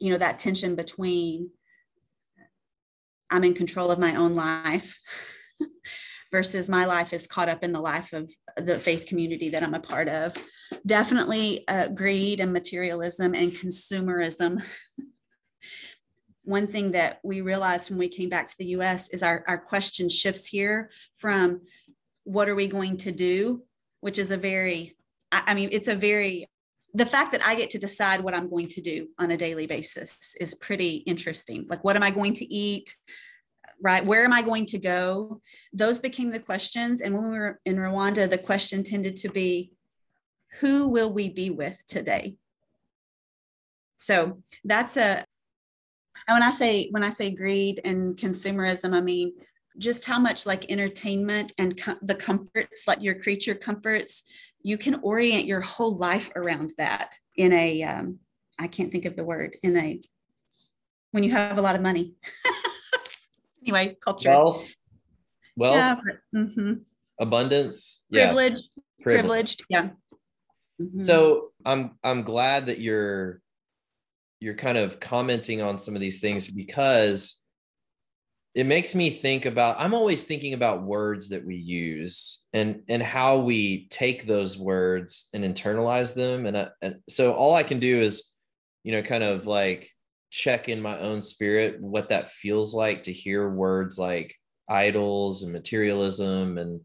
You 0.00 0.10
know 0.10 0.18
that 0.18 0.38
tension 0.38 0.74
between 0.74 1.50
i'm 3.30 3.44
in 3.44 3.54
control 3.54 3.90
of 3.90 3.98
my 3.98 4.14
own 4.16 4.34
life 4.34 4.98
versus 6.34 6.68
my 6.68 6.84
life 6.84 7.12
is 7.12 7.28
caught 7.28 7.48
up 7.48 7.62
in 7.62 7.70
the 7.70 7.80
life 7.80 8.12
of 8.12 8.28
the 8.56 8.76
faith 8.76 9.06
community 9.06 9.50
that 9.50 9.62
I'm 9.62 9.74
a 9.74 9.78
part 9.78 10.08
of. 10.08 10.34
Definitely 10.84 11.62
uh, 11.68 11.86
greed 11.90 12.40
and 12.40 12.52
materialism 12.52 13.36
and 13.36 13.52
consumerism. 13.52 14.60
One 16.42 16.66
thing 16.66 16.90
that 16.90 17.20
we 17.22 17.40
realized 17.40 17.88
when 17.88 18.00
we 18.00 18.08
came 18.08 18.30
back 18.30 18.48
to 18.48 18.56
the 18.58 18.74
US 18.78 19.10
is 19.10 19.22
our, 19.22 19.44
our 19.46 19.58
question 19.58 20.08
shifts 20.08 20.44
here 20.44 20.90
from 21.16 21.60
what 22.24 22.48
are 22.48 22.56
we 22.56 22.66
going 22.66 22.96
to 22.96 23.12
do, 23.12 23.62
which 24.00 24.18
is 24.18 24.32
a 24.32 24.36
very, 24.36 24.96
I, 25.30 25.44
I 25.46 25.54
mean, 25.54 25.68
it's 25.70 25.86
a 25.86 25.94
very 25.94 26.48
the 26.96 27.06
fact 27.06 27.30
that 27.32 27.46
I 27.46 27.54
get 27.54 27.70
to 27.70 27.78
decide 27.78 28.22
what 28.22 28.34
I'm 28.34 28.50
going 28.50 28.68
to 28.68 28.80
do 28.80 29.08
on 29.20 29.30
a 29.30 29.36
daily 29.36 29.66
basis 29.66 30.36
is 30.40 30.54
pretty 30.54 30.96
interesting. 31.06 31.66
Like, 31.68 31.82
what 31.84 31.96
am 31.96 32.04
I 32.04 32.10
going 32.10 32.34
to 32.34 32.44
eat? 32.44 32.96
Right? 33.84 34.04
Where 34.04 34.24
am 34.24 34.32
I 34.32 34.40
going 34.40 34.64
to 34.66 34.78
go? 34.78 35.42
Those 35.74 35.98
became 35.98 36.30
the 36.30 36.40
questions. 36.40 37.02
And 37.02 37.14
when 37.14 37.30
we 37.30 37.38
were 37.38 37.60
in 37.66 37.76
Rwanda, 37.76 38.28
the 38.28 38.38
question 38.38 38.82
tended 38.82 39.14
to 39.16 39.28
be, 39.28 39.72
who 40.60 40.88
will 40.88 41.12
we 41.12 41.28
be 41.28 41.50
with 41.50 41.84
today? 41.86 42.36
So 43.98 44.40
that's 44.64 44.96
a, 44.96 45.22
and 46.26 46.34
when 46.34 46.42
I 46.42 46.48
say, 46.48 46.88
when 46.92 47.04
I 47.04 47.10
say 47.10 47.30
greed 47.30 47.80
and 47.84 48.16
consumerism, 48.16 48.94
I 48.94 49.02
mean, 49.02 49.34
just 49.76 50.06
how 50.06 50.18
much 50.18 50.46
like 50.46 50.70
entertainment 50.70 51.52
and 51.58 51.76
com- 51.76 51.98
the 52.00 52.14
comforts, 52.14 52.88
like 52.88 53.02
your 53.02 53.16
creature 53.16 53.54
comforts, 53.54 54.22
you 54.62 54.78
can 54.78 55.00
orient 55.02 55.44
your 55.44 55.60
whole 55.60 55.96
life 55.96 56.30
around 56.36 56.70
that 56.78 57.14
in 57.36 57.52
a, 57.52 57.82
um, 57.82 58.18
I 58.58 58.68
can't 58.68 58.90
think 58.90 59.04
of 59.04 59.14
the 59.14 59.24
word, 59.24 59.56
in 59.62 59.76
a, 59.76 60.00
when 61.10 61.22
you 61.22 61.32
have 61.32 61.58
a 61.58 61.62
lot 61.62 61.76
of 61.76 61.82
money. 61.82 62.14
anyway, 63.64 63.96
culture. 64.00 64.30
Well, 64.30 64.64
well, 65.56 65.74
yeah, 65.74 65.96
mm-hmm. 66.34 66.74
abundance, 67.20 68.00
privileged, 68.12 68.76
yeah. 68.76 69.02
privileged, 69.02 69.64
yeah. 69.68 69.88
Mm-hmm. 70.80 71.02
So 71.02 71.52
I'm 71.64 71.92
I'm 72.02 72.22
glad 72.22 72.66
that 72.66 72.80
you're 72.80 73.40
you're 74.40 74.54
kind 74.54 74.76
of 74.76 75.00
commenting 75.00 75.62
on 75.62 75.78
some 75.78 75.94
of 75.94 76.00
these 76.00 76.20
things 76.20 76.48
because 76.48 77.40
it 78.54 78.66
makes 78.66 78.94
me 78.94 79.10
think 79.10 79.46
about 79.46 79.80
i'm 79.80 79.94
always 79.94 80.24
thinking 80.24 80.54
about 80.54 80.82
words 80.82 81.30
that 81.30 81.44
we 81.44 81.56
use 81.56 82.42
and 82.52 82.82
and 82.88 83.02
how 83.02 83.38
we 83.38 83.88
take 83.88 84.26
those 84.26 84.58
words 84.58 85.28
and 85.32 85.44
internalize 85.44 86.14
them 86.14 86.46
and, 86.46 86.58
I, 86.58 86.68
and 86.82 86.96
so 87.08 87.32
all 87.32 87.54
i 87.54 87.62
can 87.62 87.80
do 87.80 88.00
is 88.00 88.30
you 88.82 88.92
know 88.92 89.02
kind 89.02 89.24
of 89.24 89.46
like 89.46 89.90
check 90.34 90.68
in 90.68 90.82
my 90.82 90.98
own 90.98 91.22
spirit 91.22 91.80
what 91.80 92.08
that 92.08 92.28
feels 92.28 92.74
like 92.74 93.04
to 93.04 93.12
hear 93.12 93.48
words 93.48 94.00
like 94.00 94.34
idols 94.68 95.44
and 95.44 95.52
materialism 95.52 96.58
and 96.58 96.80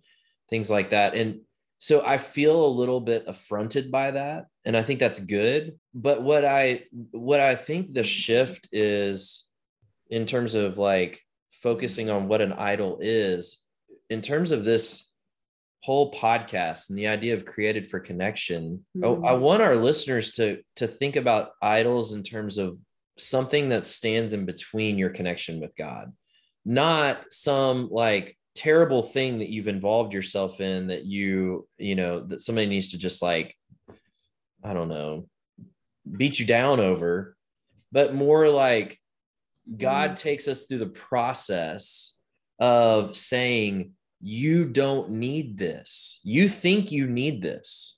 things 0.52 0.70
like 0.70 0.92
that. 0.92 1.16
And 1.16 1.40
so 1.80 2.06
I 2.06 2.20
feel 2.20 2.64
a 2.64 2.68
little 2.68 3.00
bit 3.00 3.24
affronted 3.26 3.92
by 3.92 4.12
that. 4.12 4.46
And 4.66 4.78
I 4.78 4.84
think 4.84 5.00
that's 5.00 5.20
good. 5.20 5.80
But 5.96 6.22
what 6.22 6.46
I 6.46 6.84
what 7.10 7.40
I 7.40 7.56
think 7.56 7.92
the 7.92 8.04
shift 8.04 8.70
is 8.72 9.48
in 10.12 10.28
terms 10.28 10.54
of 10.54 10.78
like 10.78 11.20
focusing 11.50 12.12
on 12.12 12.28
what 12.28 12.42
an 12.42 12.54
idol 12.54 13.00
is, 13.02 13.64
in 14.12 14.22
terms 14.22 14.52
of 14.52 14.64
this 14.64 15.12
whole 15.82 16.12
podcast 16.12 16.92
and 16.92 17.00
the 17.00 17.08
idea 17.08 17.34
of 17.34 17.46
created 17.46 17.90
for 17.90 18.02
connection 18.02 18.86
mm-hmm. 18.98 19.06
oh, 19.06 19.24
i 19.26 19.32
want 19.32 19.62
our 19.62 19.78
listeners 19.78 20.32
to 20.32 20.60
to 20.76 20.86
think 20.86 21.16
about 21.16 21.52
idols 21.62 22.14
in 22.14 22.22
terms 22.22 22.58
of 22.58 22.78
something 23.20 23.70
that 23.70 23.86
stands 23.86 24.34
in 24.34 24.46
between 24.46 24.98
your 24.98 25.10
connection 25.10 25.60
with 25.60 25.76
God, 25.76 26.12
not 26.66 27.26
some 27.32 27.90
like 27.92 28.38
terrible 28.56 29.04
thing 29.04 29.40
that 29.40 29.50
you've 29.50 29.68
involved 29.68 30.14
yourself 30.14 30.60
in 30.62 30.88
that 30.88 31.06
you, 31.06 31.68
you 31.78 31.96
know, 31.96 32.22
that 32.22 32.42
somebody 32.42 32.68
needs 32.68 32.90
to 32.90 32.98
just 32.98 33.22
like, 33.22 33.56
I 34.64 34.74
don't 34.74 34.90
know, 34.90 35.28
beat 36.18 36.40
you 36.40 36.46
down 36.46 36.80
over, 36.80 37.36
but 37.92 38.14
more 38.14 38.50
like 38.50 39.00
God 39.78 40.12
mm-hmm. 40.12 40.16
takes 40.16 40.48
us 40.48 40.66
through 40.66 40.80
the 40.80 40.88
process 40.88 42.18
of 42.60 43.16
saying, 43.16 43.94
you 44.22 44.66
don't 44.66 45.12
need 45.12 45.58
this. 45.58 46.20
You 46.24 46.50
think 46.50 46.92
you 46.92 47.08
need 47.08 47.42
this, 47.42 47.98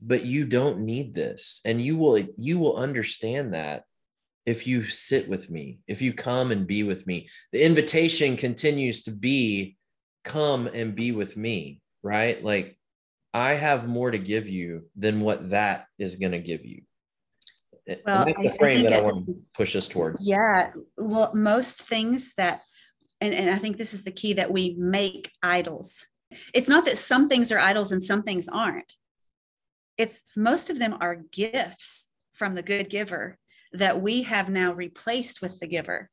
but 0.00 0.24
you 0.24 0.46
don't 0.46 0.80
need 0.80 1.14
this. 1.14 1.60
And 1.64 1.82
you 1.82 1.96
will 1.96 2.24
you 2.38 2.58
will 2.58 2.76
understand 2.76 3.52
that 3.54 3.84
if 4.46 4.66
you 4.66 4.84
sit 4.84 5.28
with 5.28 5.50
me, 5.50 5.78
if 5.86 6.02
you 6.02 6.12
come 6.12 6.50
and 6.50 6.66
be 6.66 6.82
with 6.82 7.06
me. 7.06 7.28
The 7.52 7.64
invitation 7.64 8.36
continues 8.36 9.02
to 9.04 9.10
be 9.10 9.76
come 10.24 10.66
and 10.66 10.94
be 10.94 11.12
with 11.12 11.36
me, 11.36 11.80
right? 12.02 12.42
Like 12.42 12.78
I 13.32 13.54
have 13.54 13.88
more 13.88 14.10
to 14.10 14.18
give 14.18 14.48
you 14.48 14.84
than 14.96 15.20
what 15.20 15.50
that 15.50 15.86
is 15.98 16.16
going 16.16 16.32
to 16.32 16.38
give 16.38 16.64
you. 16.64 16.82
Well, 17.86 17.98
and 18.22 18.28
that's 18.28 18.42
the 18.42 18.56
frame 18.58 18.86
I 18.86 18.90
that 18.90 18.92
I 18.92 19.02
want 19.02 19.26
to 19.26 19.36
push 19.54 19.76
us 19.76 19.88
towards. 19.88 20.26
Yeah. 20.26 20.70
Well, 20.96 21.34
most 21.34 21.82
things 21.82 22.32
that, 22.36 22.62
and, 23.20 23.34
and 23.34 23.50
I 23.50 23.58
think 23.58 23.76
this 23.76 23.92
is 23.92 24.04
the 24.04 24.10
key 24.10 24.34
that 24.34 24.50
we 24.50 24.74
make 24.78 25.30
idols. 25.42 26.06
It's 26.54 26.68
not 26.68 26.84
that 26.86 26.98
some 26.98 27.28
things 27.28 27.52
are 27.52 27.58
idols 27.58 27.92
and 27.92 28.02
some 28.02 28.22
things 28.22 28.48
aren't. 28.48 28.94
It's 29.98 30.24
most 30.36 30.70
of 30.70 30.78
them 30.78 30.96
are 31.00 31.16
gifts 31.30 32.06
from 32.32 32.54
the 32.54 32.62
good 32.62 32.88
giver 32.88 33.38
that 33.74 34.00
we 34.00 34.22
have 34.22 34.48
now 34.48 34.72
replaced 34.72 35.42
with 35.42 35.58
the 35.58 35.66
giver. 35.66 36.10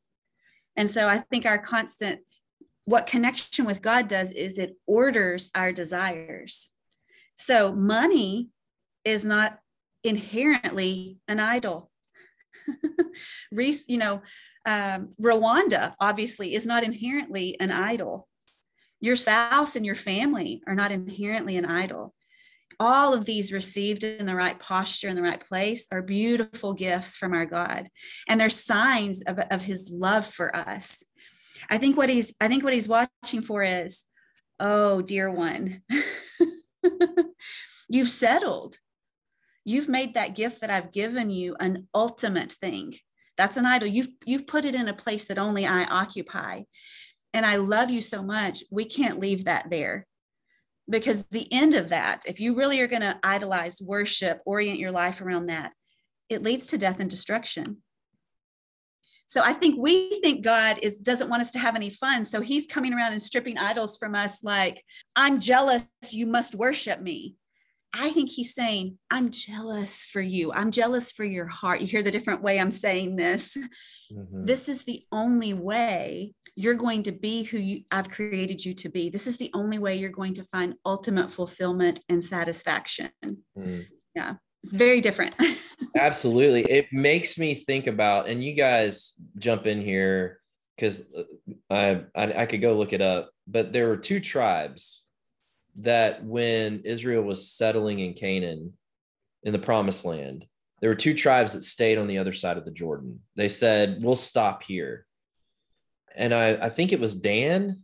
And 0.76 0.90
so 0.90 1.08
I 1.08 1.20
think 1.20 1.46
our 1.46 1.58
constant, 1.58 2.22
what 2.86 3.08
connection 3.08 3.66
with 3.66 3.82
God 3.82 4.08
does 4.08 4.32
is 4.32 4.58
it 4.58 4.76
orders 4.88 5.52
our 5.56 5.72
desires. 5.72 6.70
So 7.36 7.74
money 7.74 8.50
is 9.06 9.24
not 9.24 9.60
inherently 10.04 11.20
an 11.28 11.40
idol. 11.40 11.92
you 13.52 13.98
know, 13.98 14.22
um, 14.66 15.12
Rwanda 15.22 15.94
obviously 16.00 16.56
is 16.56 16.66
not 16.66 16.84
inherently 16.84 17.60
an 17.60 17.72
idol. 17.72 18.28
Your 19.00 19.16
spouse 19.16 19.76
and 19.76 19.86
your 19.86 19.96
family 19.96 20.62
are 20.68 20.76
not 20.76 20.92
inherently 20.92 21.58
an 21.58 21.66
idol 21.66 22.14
all 22.82 23.14
of 23.14 23.26
these 23.26 23.54
received 23.54 24.04
in 24.04 24.26
the 24.26 24.36
right 24.36 24.60
posture 24.60 25.08
in 25.08 25.16
the 25.16 25.22
right 25.22 25.40
place 25.40 25.86
are 25.92 26.02
beautiful 26.02 26.74
gifts 26.74 27.16
from 27.16 27.32
our 27.32 27.46
god. 27.46 27.88
And 28.28 28.42
they're 28.42 28.50
signs 28.50 29.22
of, 29.22 29.38
of 29.38 29.62
his 29.62 29.92
love 29.94 30.26
for 30.26 30.54
us. 30.56 31.06
I 31.70 31.78
think 31.78 31.96
what 31.96 32.10
he's 32.10 32.34
i 32.42 32.48
think 32.48 32.64
what 32.64 32.74
he's 32.74 32.88
watching 32.88 33.44
for 33.44 33.62
is 33.62 34.04
oh 34.60 35.04
dear 35.04 35.30
one 35.30 35.84
you've 37.90 38.10
settled. 38.10 38.78
You've 39.64 39.88
made 39.88 40.16
that 40.16 40.36
gift 40.36 40.62
that 40.62 40.72
i've 40.72 40.92
given 40.92 41.30
you 41.30 41.56
an 41.60 41.88
ultimate 41.94 42.52
thing. 42.52 42.96
That's 43.38 43.58
an 43.58 43.68
idol. 43.68 43.90
You've 43.90 44.10
you've 44.26 44.48
put 44.48 44.66
it 44.66 44.74
in 44.74 44.88
a 44.88 44.94
place 44.94 45.26
that 45.26 45.38
only 45.38 45.68
i 45.68 45.84
occupy. 45.84 46.64
And 47.32 47.46
i 47.46 47.58
love 47.58 47.92
you 47.92 48.02
so 48.02 48.24
much 48.24 48.64
we 48.72 48.86
can't 48.86 49.20
leave 49.20 49.46
that 49.46 49.70
there 49.70 50.08
because 50.92 51.24
the 51.28 51.48
end 51.52 51.74
of 51.74 51.90
that, 51.90 52.24
if 52.28 52.40
you 52.40 52.56
really 52.56 52.82
are 52.82 52.88
going 52.88 53.02
to 53.02 53.20
idolize 53.24 53.82
worship, 53.82 54.42
orient 54.46 54.80
your 54.80 54.92
life 54.92 55.22
around 55.22 55.48
that, 55.48 55.74
it 56.30 56.44
leads 56.44 56.68
to 56.68 56.78
death 56.78 57.00
and 57.00 57.10
destruction. 57.10 57.78
So 59.28 59.42
I 59.42 59.54
think 59.54 59.80
we 59.80 60.20
think 60.20 60.44
God 60.44 60.80
is 60.82 60.98
doesn't 60.98 61.30
want 61.30 61.42
us 61.42 61.54
to 61.54 61.60
have 61.60 61.78
any 61.78 61.90
fun. 61.90 62.26
So 62.26 62.42
he's 62.42 62.68
coming 62.68 62.94
around 62.94 63.14
and 63.14 63.22
stripping 63.22 63.58
idols 63.58 63.96
from 63.98 64.14
us 64.14 64.44
like, 64.44 64.84
I'm 65.16 65.40
jealous, 65.40 65.88
you 66.12 66.28
must 66.28 66.56
worship 66.56 67.02
me. 67.02 67.38
I 67.94 68.10
think 68.10 68.30
he's 68.30 68.54
saying, 68.54 68.98
I'm 69.10 69.32
jealous 69.32 70.06
for 70.06 70.22
you. 70.22 70.52
I'm 70.54 70.72
jealous 70.72 71.12
for 71.12 71.24
your 71.24 71.48
heart. 71.48 71.82
You 71.82 71.88
hear 71.88 72.04
the 72.04 72.12
different 72.12 72.42
way 72.42 72.60
I'm 72.60 72.72
saying 72.72 73.16
this. 73.16 73.58
Mm-hmm. 74.12 74.46
This 74.46 74.68
is 74.68 74.84
the 74.84 75.04
only 75.12 75.54
way 75.54 76.34
you're 76.56 76.76
going 76.76 77.04
to 77.04 77.12
be 77.12 77.44
who 77.44 77.58
you, 77.58 77.84
I've 77.92 78.10
created 78.10 78.64
you 78.64 78.74
to 78.76 78.90
be. 78.90 79.10
This 79.10 79.28
is 79.28 79.38
the 79.38 79.50
only 79.54 79.80
way 79.80 79.96
you're 79.96 80.10
going 80.10 80.34
to 80.36 80.44
find 80.44 80.76
ultimate 80.86 81.32
fulfillment 81.32 82.04
and 82.10 82.24
satisfaction. 82.24 83.10
Mm. 83.58 83.86
Yeah, 84.16 84.36
it's 84.64 84.74
very 84.74 85.02
different. 85.02 85.36
Absolutely. 85.98 86.62
It 86.64 86.88
makes 86.92 87.38
me 87.38 87.54
think 87.54 87.88
about, 87.88 88.28
and 88.28 88.44
you 88.44 88.54
guys 88.54 89.14
jump 89.38 89.66
in 89.66 89.82
here 89.82 90.40
because 90.76 91.14
I, 91.70 92.04
I 92.16 92.42
I 92.42 92.46
could 92.46 92.62
go 92.62 92.76
look 92.76 92.94
it 92.94 93.02
up, 93.02 93.32
but 93.48 93.72
there 93.72 93.88
were 93.88 93.98
two 93.98 94.20
tribes 94.20 95.06
that 95.78 96.24
when 96.24 96.82
Israel 96.84 97.24
was 97.24 97.50
settling 97.50 98.00
in 98.00 98.14
Canaan, 98.14 98.74
in 99.44 99.54
the 99.54 99.60
Promised 99.60 100.06
Land, 100.06 100.46
there 100.80 100.90
were 100.90 100.96
two 100.96 101.14
tribes 101.14 101.54
that 101.54 101.64
stayed 101.64 101.98
on 101.98 102.08
the 102.08 102.18
other 102.18 102.34
side 102.34 102.58
of 102.58 102.66
the 102.66 102.72
Jordan. 102.72 103.20
They 103.36 103.50
said, 103.50 104.04
"We'll 104.04 104.16
stop 104.16 104.64
here," 104.64 105.06
and 106.16 106.34
I 106.34 106.54
I 106.54 106.70
think 106.70 106.92
it 106.92 107.00
was 107.00 107.16
Dan, 107.16 107.82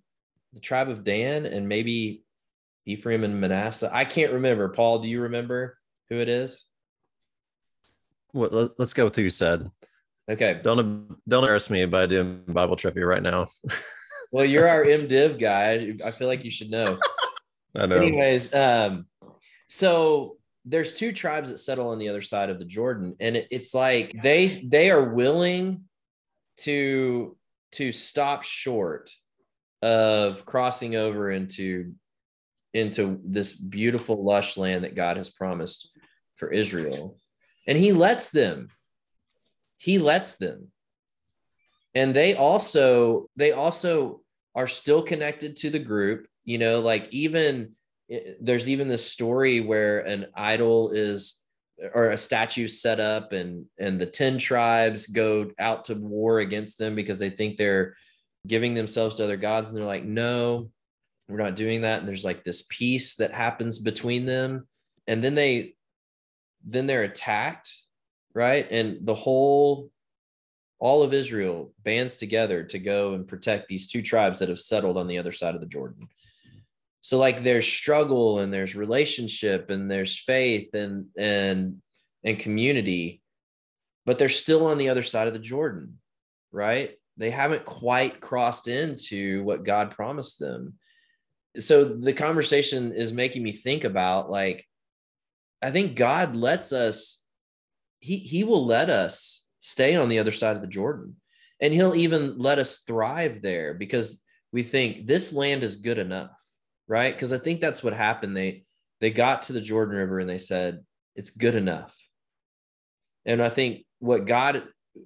the 0.53 0.59
tribe 0.59 0.89
of 0.89 1.03
Dan, 1.03 1.45
and 1.45 1.67
maybe 1.67 2.23
Ephraim 2.85 3.23
and 3.23 3.39
Manasseh. 3.39 3.89
I 3.91 4.05
can't 4.05 4.33
remember. 4.33 4.69
Paul, 4.69 4.99
do 4.99 5.09
you 5.09 5.21
remember 5.21 5.77
who 6.09 6.15
it 6.17 6.29
is? 6.29 6.63
Well, 8.33 8.49
let- 8.51 8.79
let's 8.79 8.93
go 8.93 9.05
with 9.05 9.15
who 9.15 9.23
you 9.23 9.29
said. 9.29 9.69
Okay. 10.29 10.59
Don't 10.63 11.17
don't 11.27 11.43
embarrass 11.43 11.69
me 11.69 11.85
by 11.85 12.05
doing 12.05 12.43
Bible 12.47 12.75
trivia 12.75 13.05
right 13.05 13.23
now. 13.23 13.49
Well, 14.31 14.45
you're 14.45 14.67
our 14.67 14.83
MDiv 14.83 15.39
guy. 15.39 15.95
I 16.05 16.11
feel 16.11 16.27
like 16.27 16.43
you 16.43 16.51
should 16.51 16.69
know. 16.69 16.99
I 17.75 17.85
know. 17.85 17.95
Anyways, 17.95 18.53
um, 18.53 19.05
so 19.67 20.37
there's 20.65 20.93
two 20.93 21.13
tribes 21.13 21.49
that 21.49 21.59
settle 21.59 21.89
on 21.89 21.97
the 21.97 22.09
other 22.09 22.21
side 22.21 22.49
of 22.49 22.59
the 22.59 22.65
Jordan, 22.65 23.15
and 23.19 23.37
it, 23.37 23.47
it's 23.51 23.73
like 23.73 24.13
they 24.21 24.47
they 24.65 24.91
are 24.91 25.13
willing 25.13 25.85
to 26.57 27.36
to 27.73 27.91
stop 27.91 28.43
short 28.43 29.11
of 29.81 30.45
crossing 30.45 30.95
over 30.95 31.31
into 31.31 31.93
into 32.73 33.19
this 33.23 33.53
beautiful 33.53 34.23
lush 34.23 34.57
land 34.57 34.83
that 34.83 34.95
God 34.95 35.17
has 35.17 35.29
promised 35.29 35.89
for 36.35 36.51
Israel. 36.51 37.17
And 37.67 37.77
he 37.77 37.91
lets 37.91 38.29
them. 38.29 38.69
He 39.77 39.99
lets 39.99 40.37
them. 40.37 40.71
And 41.95 42.15
they 42.15 42.35
also 42.35 43.29
they 43.35 43.51
also 43.51 44.21
are 44.55 44.67
still 44.67 45.01
connected 45.01 45.55
to 45.57 45.69
the 45.69 45.79
group, 45.79 46.27
you 46.43 46.57
know, 46.57 46.79
like 46.79 47.07
even 47.11 47.73
eh, 48.09 48.33
there's 48.41 48.69
even 48.69 48.87
this 48.87 49.11
story 49.11 49.61
where 49.61 49.99
an 49.99 50.27
idol 50.35 50.91
is 50.91 51.43
or 51.93 52.09
a 52.09 52.17
statue 52.17 52.67
set 52.67 52.99
up 52.99 53.33
and 53.33 53.65
and 53.77 53.99
the 53.99 54.05
10 54.05 54.39
tribes 54.39 55.07
go 55.07 55.51
out 55.59 55.85
to 55.85 55.95
war 55.95 56.39
against 56.39 56.77
them 56.77 56.95
because 56.95 57.19
they 57.19 57.29
think 57.29 57.57
they're 57.57 57.95
giving 58.47 58.73
themselves 58.73 59.15
to 59.15 59.23
other 59.23 59.37
gods. 59.37 59.69
And 59.69 59.77
they're 59.77 59.85
like 59.85 60.05
no 60.05 60.71
we're 61.29 61.37
not 61.37 61.55
doing 61.55 61.81
that. 61.81 61.99
And 61.99 62.07
there's 62.07 62.25
like 62.25 62.43
this 62.43 62.65
peace 62.69 63.15
that 63.15 63.33
happens 63.33 63.79
between 63.79 64.25
them. 64.25 64.67
And 65.07 65.23
then 65.23 65.35
they 65.35 65.75
then 66.65 66.87
they're 66.87 67.03
attacked 67.03 67.71
right? 68.37 68.71
And 68.71 68.99
the 69.01 69.15
whole 69.15 69.89
all 70.79 71.01
of 71.01 71.11
israel 71.11 71.73
bands 71.83 72.17
together 72.17 72.63
to 72.63 72.77
go 72.77 73.15
and 73.15 73.27
protect 73.27 73.67
these 73.67 73.87
two 73.87 74.03
tribes 74.03 74.37
that 74.37 74.49
have 74.49 74.59
settled 74.59 74.95
on 74.95 75.07
the 75.07 75.17
other 75.17 75.31
side 75.31 75.55
of 75.55 75.61
the 75.61 75.65
jordan 75.65 76.07
so 77.07 77.17
like 77.17 77.41
there's 77.41 77.65
struggle 77.65 78.39
and 78.39 78.53
there's 78.53 78.75
relationship 78.75 79.69
and 79.69 79.89
there's 79.89 80.19
faith 80.19 80.73
and 80.73 81.05
and 81.17 81.81
and 82.25 82.37
community 82.37 83.21
but 84.05 84.17
they're 84.17 84.27
still 84.27 84.67
on 84.67 84.77
the 84.77 84.89
other 84.89 85.03
side 85.03 85.27
of 85.27 85.33
the 85.33 85.39
jordan 85.39 85.99
right? 86.51 86.91
They 87.17 87.29
haven't 87.29 87.65
quite 87.65 88.19
crossed 88.19 88.67
into 88.67 89.43
what 89.43 89.63
god 89.63 89.91
promised 89.91 90.39
them. 90.39 90.73
So 91.57 91.85
the 91.85 92.13
conversation 92.13 92.91
is 92.93 93.13
making 93.13 93.41
me 93.41 93.51
think 93.51 93.83
about 93.83 94.29
like 94.29 94.65
i 95.63 95.71
think 95.71 95.95
god 95.95 96.35
lets 96.35 96.71
us 96.71 97.23
he 97.99 98.17
he 98.17 98.43
will 98.43 98.63
let 98.65 98.91
us 98.91 99.43
stay 99.59 99.95
on 99.95 100.07
the 100.07 100.19
other 100.19 100.31
side 100.31 100.55
of 100.55 100.61
the 100.61 100.67
jordan 100.67 101.15
and 101.59 101.73
he'll 101.73 101.95
even 101.95 102.37
let 102.37 102.59
us 102.59 102.81
thrive 102.85 103.41
there 103.41 103.73
because 103.73 104.21
we 104.51 104.61
think 104.61 105.07
this 105.07 105.33
land 105.33 105.63
is 105.63 105.77
good 105.77 105.97
enough 105.97 106.46
right 106.87 107.13
because 107.13 107.33
i 107.33 107.37
think 107.37 107.61
that's 107.61 107.83
what 107.83 107.93
happened 107.93 108.35
they 108.35 108.63
they 108.99 109.11
got 109.11 109.43
to 109.43 109.53
the 109.53 109.61
jordan 109.61 109.95
river 109.95 110.19
and 110.19 110.29
they 110.29 110.37
said 110.37 110.83
it's 111.15 111.31
good 111.31 111.55
enough 111.55 111.95
and 113.25 113.41
i 113.41 113.49
think 113.49 113.85
what 113.99 114.25
god 114.25 114.63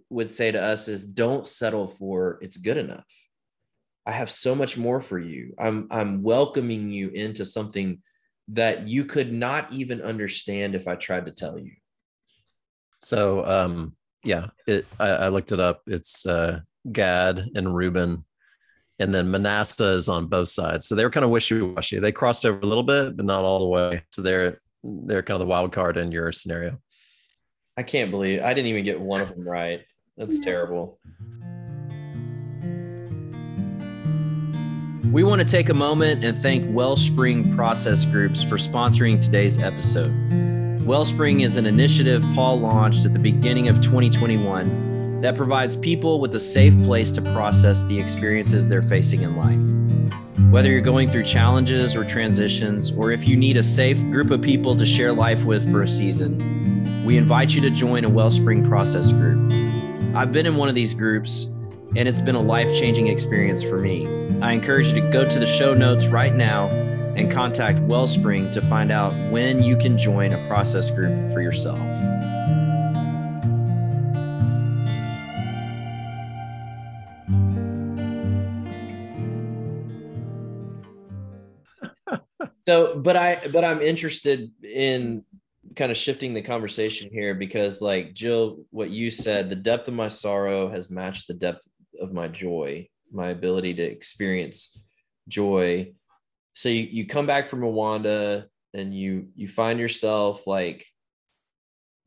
would 0.10 0.30
say 0.30 0.52
to 0.52 0.62
us 0.62 0.88
is 0.88 1.04
don't 1.04 1.48
settle 1.48 1.88
for 1.88 2.38
it's 2.42 2.58
good 2.58 2.78
enough 2.78 3.06
I 4.06 4.12
have 4.12 4.32
so 4.32 4.56
much 4.56 4.78
more 4.78 5.02
for 5.02 5.20
you. 5.20 5.54
I'm 5.60 5.88
I'm 5.92 6.24
welcoming 6.24 6.90
you 6.90 7.10
into 7.10 7.46
something 7.46 8.02
that 8.50 8.88
you 8.88 9.06
could 9.06 9.32
not 9.32 9.72
even 9.72 10.02
understand 10.02 10.76
if 10.76 10.88
I 10.88 10.96
tried 10.96 11.28
to 11.28 11.32
tell 11.32 11.60
you. 11.60 11.74
So 13.00 13.46
um 13.46 13.96
yeah, 14.24 14.48
it 14.68 14.86
I, 15.00 15.10
I 15.10 15.30
looked 15.30 15.52
it 15.52 15.60
up. 15.60 15.84
It's 15.88 16.26
uh 16.26 16.62
Gad 16.92 17.50
and 17.56 17.76
Reuben. 17.76 18.26
And 19.02 19.16
then 19.16 19.32
Manasseh 19.32 19.96
is 19.96 20.08
on 20.08 20.28
both 20.28 20.50
sides. 20.50 20.88
So 20.88 20.94
they 20.94 21.04
were 21.04 21.10
kind 21.10 21.24
of 21.24 21.32
wishy-washy. 21.32 21.98
They 21.98 22.12
crossed 22.12 22.46
over 22.46 22.60
a 22.60 22.66
little 22.68 22.84
bit, 22.84 23.18
but 23.18 23.26
not 23.26 23.44
all 23.44 23.58
the 23.58 23.66
way. 23.66 24.04
So 24.12 24.22
they're 24.22 24.62
they're 24.84 25.24
kind 25.24 25.36
of 25.36 25.40
the 25.40 25.50
wild 25.50 25.72
card 25.72 25.98
in 25.98 26.12
your 26.12 26.32
scenario. 26.32 26.80
I 27.78 27.84
can't 27.84 28.12
believe 28.12 28.44
I 28.44 28.54
didn't 28.54 28.68
even 28.68 28.86
get 28.86 29.02
one 29.02 29.22
of 29.22 29.30
them 29.30 29.48
right. 29.48 29.82
That's 30.18 30.40
terrible. 30.40 31.00
We 35.12 35.24
want 35.24 35.42
to 35.42 35.48
take 35.48 35.70
a 35.70 35.74
moment 35.74 36.24
and 36.24 36.38
thank 36.38 36.74
Wellspring 36.74 37.56
Process 37.56 38.06
Groups 38.06 38.44
for 38.44 38.58
sponsoring 38.58 39.20
today's 39.20 39.58
episode. 39.58 40.12
Wellspring 40.86 41.40
is 41.42 41.58
an 41.58 41.66
initiative 41.66 42.24
Paul 42.36 42.60
launched 42.60 43.06
at 43.06 43.14
the 43.14 43.20
beginning 43.20 43.68
of 43.68 43.82
2021 43.82 44.91
that 45.22 45.36
provides 45.36 45.76
people 45.76 46.20
with 46.20 46.34
a 46.36 46.40
safe 46.40 46.74
place 46.84 47.12
to 47.12 47.22
process 47.22 47.84
the 47.84 48.00
experiences 48.00 48.68
they're 48.68 48.82
facing 48.82 49.22
in 49.22 49.36
life. 49.36 50.52
Whether 50.52 50.72
you're 50.72 50.82
going 50.82 51.10
through 51.10 51.24
challenges 51.24 51.96
or 51.96 52.04
transitions, 52.04 52.92
or 52.92 53.12
if 53.12 53.28
you 53.28 53.38
need 53.38 53.56
a 53.56 53.64
safe 53.64 54.02
group 54.12 54.32
of 54.32 54.42
people 54.42 54.76
to 54.76 54.86
share 54.86 55.14
life 55.14 55.44
with 55.44 55.72
for 55.72 55.84
a 55.84 55.88
season, 55.88 57.06
we 57.06 57.18
invite 57.18 57.52
you 57.52 57.62
to 57.62 57.70
join 57.70 58.04
a 58.04 58.10
Wellspring 58.10 58.68
Process 58.68 59.12
Group. 59.12 59.52
I've 60.16 60.32
been 60.32 60.46
in 60.46 60.58
one 60.58 60.70
of 60.70 60.76
these 60.76 60.94
groups, 60.94 61.46
and 61.96 62.08
it's 62.08 62.22
been 62.22 62.36
a 62.36 62.42
life 62.42 62.68
changing 62.78 63.08
experience 63.08 63.64
for 63.64 63.78
me. 63.78 64.08
I 64.42 64.54
encourage 64.54 64.88
you 64.88 64.96
to 64.96 65.10
go 65.10 65.28
to 65.28 65.40
the 65.40 65.46
show 65.46 65.74
notes 65.74 66.08
right 66.08 66.36
now 66.36 66.68
and 67.16 67.32
contact 67.32 67.80
Wellspring 67.80 68.52
to 68.52 68.62
find 68.62 68.92
out 68.92 69.14
when 69.30 69.62
you 69.64 69.78
can 69.78 69.98
join 69.98 70.34
a 70.34 70.48
process 70.48 70.90
group 70.90 71.16
for 71.32 71.42
yourself. 71.42 71.80
So, 82.72 83.00
but 83.00 83.16
I, 83.16 83.40
but 83.52 83.64
I'm 83.64 83.82
interested 83.82 84.52
in 84.64 85.24
kind 85.76 85.92
of 85.92 85.98
shifting 85.98 86.34
the 86.34 86.42
conversation 86.42 87.10
here 87.12 87.34
because, 87.34 87.82
like 87.82 88.14
Jill, 88.14 88.66
what 88.72 88.90
you 88.90 89.10
said, 89.12 89.50
the 89.50 89.56
depth 89.56 89.88
of 89.88 89.94
my 89.94 90.08
sorrow 90.08 90.70
has 90.70 90.90
matched 90.90 91.28
the 91.28 91.34
depth 91.34 91.68
of 92.00 92.14
my 92.14 92.28
joy 92.28 92.88
my 93.12 93.30
ability 93.30 93.74
to 93.76 93.84
experience 93.84 94.84
joy. 95.28 95.92
So 96.54 96.70
you, 96.70 96.84
you 96.84 97.08
come 97.08 97.28
back 97.28 97.48
from 97.48 97.62
Rwanda 97.62 98.46
and 98.74 98.96
you 98.96 99.28
you 99.36 99.48
find 99.48 99.80
yourself 99.80 100.48
like 100.48 100.86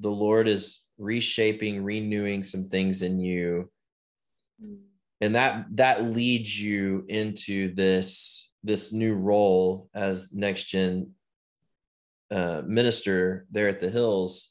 the 0.01 0.11
Lord 0.11 0.49
is 0.49 0.85
reshaping, 0.99 1.83
renewing 1.85 2.43
some 2.43 2.69
things 2.69 3.03
in 3.03 3.21
you. 3.21 3.71
Mm. 4.63 4.81
And 5.21 5.35
that 5.35 5.67
that 5.77 6.05
leads 6.05 6.61
you 6.61 7.05
into 7.09 7.75
this 7.75 8.44
this 8.65 8.93
new 8.93 9.15
role 9.15 9.89
as 9.95 10.33
next 10.33 10.65
gen 10.65 11.13
uh, 12.31 12.63
minister 12.67 13.47
there 13.51 13.69
at 13.69 13.81
the 13.81 13.91
hills. 13.91 14.51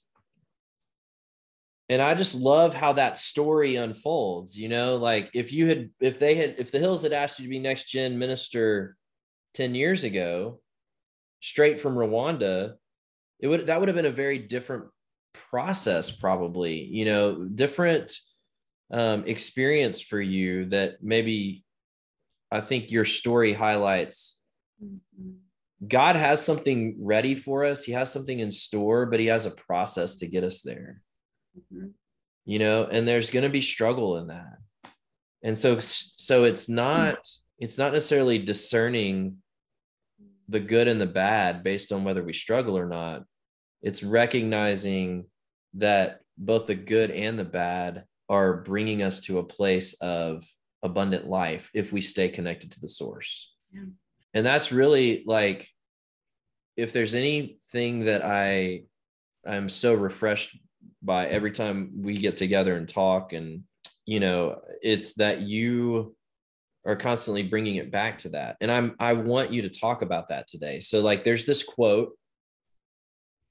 And 1.89 2.01
i 2.01 2.15
just 2.15 2.39
love 2.39 2.73
how 2.73 2.93
that 2.93 3.17
story 3.17 3.75
unfolds 3.75 4.57
you 4.57 4.67
know 4.67 4.95
like 4.95 5.29
if 5.33 5.51
you 5.51 5.67
had 5.67 5.89
if 5.99 6.17
they 6.17 6.33
had 6.33 6.55
if 6.57 6.71
the 6.71 6.79
hills 6.79 7.03
had 7.03 7.13
asked 7.13 7.37
you 7.37 7.43
to 7.43 7.49
be 7.49 7.59
next 7.59 7.89
gen 7.89 8.17
minister 8.17 8.95
10 9.53 9.75
years 9.75 10.03
ago 10.03 10.59
straight 11.41 11.79
from 11.79 11.95
rwanda 11.95 12.75
it 13.39 13.47
would 13.47 13.67
that 13.67 13.79
would 13.79 13.89
have 13.89 13.95
been 13.95 14.05
a 14.05 14.11
very 14.11 14.39
different 14.39 14.85
process 15.33 16.09
probably 16.09 16.83
you 16.85 17.05
know 17.05 17.43
different 17.43 18.17
um, 18.91 19.25
experience 19.25 19.99
for 19.99 20.21
you 20.21 20.65
that 20.65 20.95
maybe 21.01 21.62
i 22.53 22.61
think 22.61 22.91
your 22.91 23.05
story 23.05 23.53
highlights 23.53 24.39
god 25.87 26.15
has 26.15 26.43
something 26.43 26.95
ready 26.99 27.35
for 27.35 27.65
us. 27.65 27.83
He 27.83 27.91
has 27.91 28.11
something 28.11 28.39
in 28.39 28.51
store 28.51 29.05
but 29.05 29.19
he 29.19 29.27
has 29.27 29.45
a 29.45 29.51
process 29.51 30.15
to 30.17 30.27
get 30.27 30.43
us 30.43 30.61
there. 30.61 31.01
Mhm. 31.57 31.91
you 32.45 32.59
know 32.59 32.85
and 32.85 33.07
there's 33.07 33.29
going 33.29 33.43
to 33.43 33.49
be 33.49 33.61
struggle 33.61 34.17
in 34.17 34.27
that. 34.27 34.57
And 35.43 35.59
so 35.59 35.79
so 35.79 36.45
it's 36.45 36.67
not 36.69 37.17
it's 37.59 37.77
not 37.77 37.93
necessarily 37.93 38.39
discerning 38.39 39.37
the 40.47 40.59
good 40.59 40.87
and 40.87 40.99
the 40.99 41.13
bad 41.25 41.63
based 41.63 41.91
on 41.91 42.03
whether 42.03 42.23
we 42.23 42.33
struggle 42.33 42.77
or 42.77 42.87
not. 42.87 43.25
It's 43.81 44.03
recognizing 44.03 45.25
that 45.75 46.21
both 46.37 46.67
the 46.67 46.75
good 46.75 47.11
and 47.11 47.37
the 47.37 47.45
bad 47.45 48.05
are 48.29 48.61
bringing 48.63 49.03
us 49.03 49.21
to 49.21 49.39
a 49.39 49.43
place 49.57 49.93
of 50.01 50.45
abundant 50.83 51.27
life 51.27 51.71
if 51.73 51.91
we 51.91 52.01
stay 52.01 52.29
connected 52.29 52.71
to 52.71 52.81
the 52.81 52.89
source. 52.89 53.53
Yeah. 53.73 53.85
And 54.33 54.45
that's 54.45 54.71
really 54.71 55.23
like 55.25 55.69
if 56.75 56.93
there's 56.93 57.13
anything 57.13 58.05
that 58.05 58.23
I 58.23 58.83
I'm 59.45 59.69
so 59.69 59.93
refreshed 59.93 60.57
by 61.01 61.27
every 61.27 61.51
time 61.51 61.91
we 62.01 62.17
get 62.17 62.37
together 62.37 62.75
and 62.75 62.87
talk 62.87 63.33
and 63.33 63.63
you 64.05 64.19
know 64.19 64.61
it's 64.81 65.15
that 65.15 65.41
you 65.41 66.15
are 66.85 66.95
constantly 66.95 67.43
bringing 67.43 67.75
it 67.75 67.91
back 67.91 68.17
to 68.17 68.29
that 68.29 68.57
and 68.61 68.71
i'm 68.71 68.95
i 68.99 69.13
want 69.13 69.51
you 69.51 69.61
to 69.61 69.69
talk 69.69 70.01
about 70.01 70.29
that 70.29 70.47
today 70.47 70.79
so 70.79 71.01
like 71.01 71.23
there's 71.23 71.45
this 71.45 71.63
quote 71.63 72.17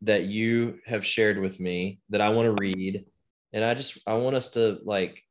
that 0.02 0.24
you 0.24 0.78
have 0.86 1.06
shared 1.06 1.38
with 1.38 1.58
me 1.60 2.00
that 2.10 2.20
i 2.20 2.28
want 2.28 2.46
to 2.46 2.60
read 2.60 3.04
and 3.52 3.64
i 3.64 3.74
just 3.74 3.98
i 4.06 4.14
want 4.14 4.36
us 4.36 4.50
to 4.50 4.78
like 4.84 5.22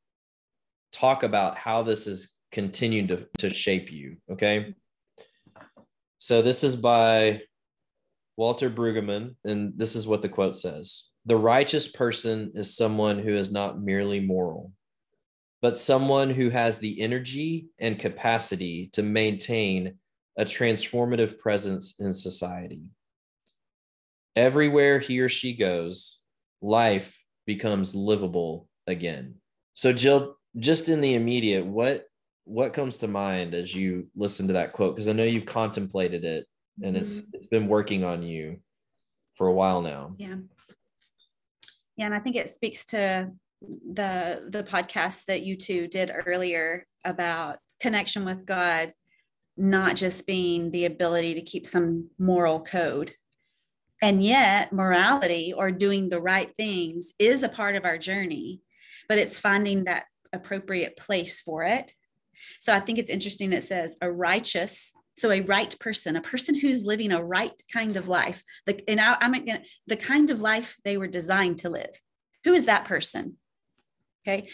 talk 0.91 1.23
about 1.23 1.57
how 1.57 1.81
this 1.81 2.05
has 2.05 2.35
continued 2.51 3.07
to, 3.07 3.27
to 3.37 3.53
shape 3.55 3.91
you 3.91 4.17
okay 4.31 4.75
so 6.17 6.41
this 6.41 6.63
is 6.63 6.75
by 6.75 7.41
walter 8.37 8.69
brueggemann 8.69 9.35
and 9.45 9.73
this 9.77 9.95
is 9.95 10.07
what 10.07 10.21
the 10.21 10.29
quote 10.29 10.55
says 10.55 11.11
the 11.25 11.37
righteous 11.37 11.87
person 11.87 12.51
is 12.55 12.75
someone 12.75 13.19
who 13.19 13.35
is 13.35 13.51
not 13.51 13.81
merely 13.81 14.19
moral 14.19 14.71
but 15.61 15.77
someone 15.77 16.31
who 16.31 16.49
has 16.49 16.79
the 16.79 16.99
energy 17.01 17.67
and 17.79 17.99
capacity 17.99 18.89
to 18.93 19.03
maintain 19.03 19.99
a 20.37 20.45
transformative 20.45 21.37
presence 21.37 21.99
in 21.99 22.13
society. 22.13 22.81
Everywhere 24.35 24.97
he 24.97 25.19
or 25.19 25.29
she 25.29 25.53
goes, 25.53 26.19
life 26.61 27.21
becomes 27.45 27.93
livable 27.93 28.67
again. 28.87 29.35
So 29.73 29.93
Jill, 29.93 30.35
just 30.57 30.89
in 30.89 31.01
the 31.01 31.15
immediate, 31.15 31.65
what 31.65 32.05
what 32.45 32.73
comes 32.73 32.97
to 32.97 33.07
mind 33.07 33.53
as 33.53 33.73
you 33.73 34.07
listen 34.15 34.47
to 34.47 34.53
that 34.53 34.73
quote? 34.73 34.95
Because 34.95 35.07
I 35.07 35.13
know 35.13 35.23
you've 35.23 35.45
contemplated 35.45 36.25
it 36.25 36.47
and 36.83 36.95
mm-hmm. 36.95 37.05
it's 37.05 37.21
it's 37.33 37.47
been 37.47 37.67
working 37.67 38.03
on 38.03 38.23
you 38.23 38.59
for 39.35 39.47
a 39.47 39.53
while 39.53 39.81
now. 39.81 40.13
Yeah. 40.17 40.35
Yeah, 41.97 42.05
and 42.05 42.15
I 42.15 42.19
think 42.19 42.35
it 42.35 42.49
speaks 42.49 42.85
to 42.87 43.31
the 43.61 44.47
the 44.49 44.63
podcast 44.63 45.25
that 45.25 45.43
you 45.43 45.55
two 45.55 45.87
did 45.87 46.11
earlier 46.25 46.85
about 47.05 47.59
connection 47.79 48.25
with 48.25 48.45
God 48.45 48.93
not 49.57 49.95
just 49.95 50.25
being 50.25 50.71
the 50.71 50.85
ability 50.85 51.33
to 51.35 51.41
keep 51.41 51.67
some 51.67 52.09
moral 52.17 52.61
code. 52.61 53.13
And 54.01 54.23
yet, 54.23 54.73
morality 54.73 55.53
or 55.55 55.69
doing 55.69 56.09
the 56.09 56.19
right 56.19 56.53
things 56.55 57.13
is 57.19 57.43
a 57.43 57.49
part 57.49 57.75
of 57.75 57.85
our 57.85 57.97
journey, 57.97 58.61
but 59.07 59.19
it's 59.19 59.37
finding 59.37 59.83
that 59.83 60.05
appropriate 60.33 60.97
place 60.97 61.41
for 61.41 61.63
it. 61.63 61.93
So 62.59 62.73
I 62.73 62.79
think 62.79 62.99
it's 62.99 63.09
interesting 63.09 63.51
that 63.51 63.63
says 63.63 63.97
a 64.01 64.11
righteous, 64.11 64.93
so 65.15 65.31
a 65.31 65.41
right 65.41 65.77
person, 65.79 66.15
a 66.15 66.21
person 66.21 66.57
who's 66.57 66.85
living 66.85 67.11
a 67.11 67.23
right 67.23 67.53
kind 67.71 67.97
of 67.97 68.07
life. 68.07 68.43
The, 68.65 68.81
and 68.89 68.99
I, 68.99 69.17
I'm 69.19 69.33
gonna, 69.33 69.61
the 69.87 69.97
kind 69.97 70.29
of 70.29 70.41
life 70.41 70.77
they 70.83 70.97
were 70.97 71.07
designed 71.07 71.59
to 71.59 71.69
live. 71.69 72.01
Who 72.43 72.53
is 72.53 72.65
that 72.65 72.85
person? 72.85 73.37
Okay. 74.27 74.49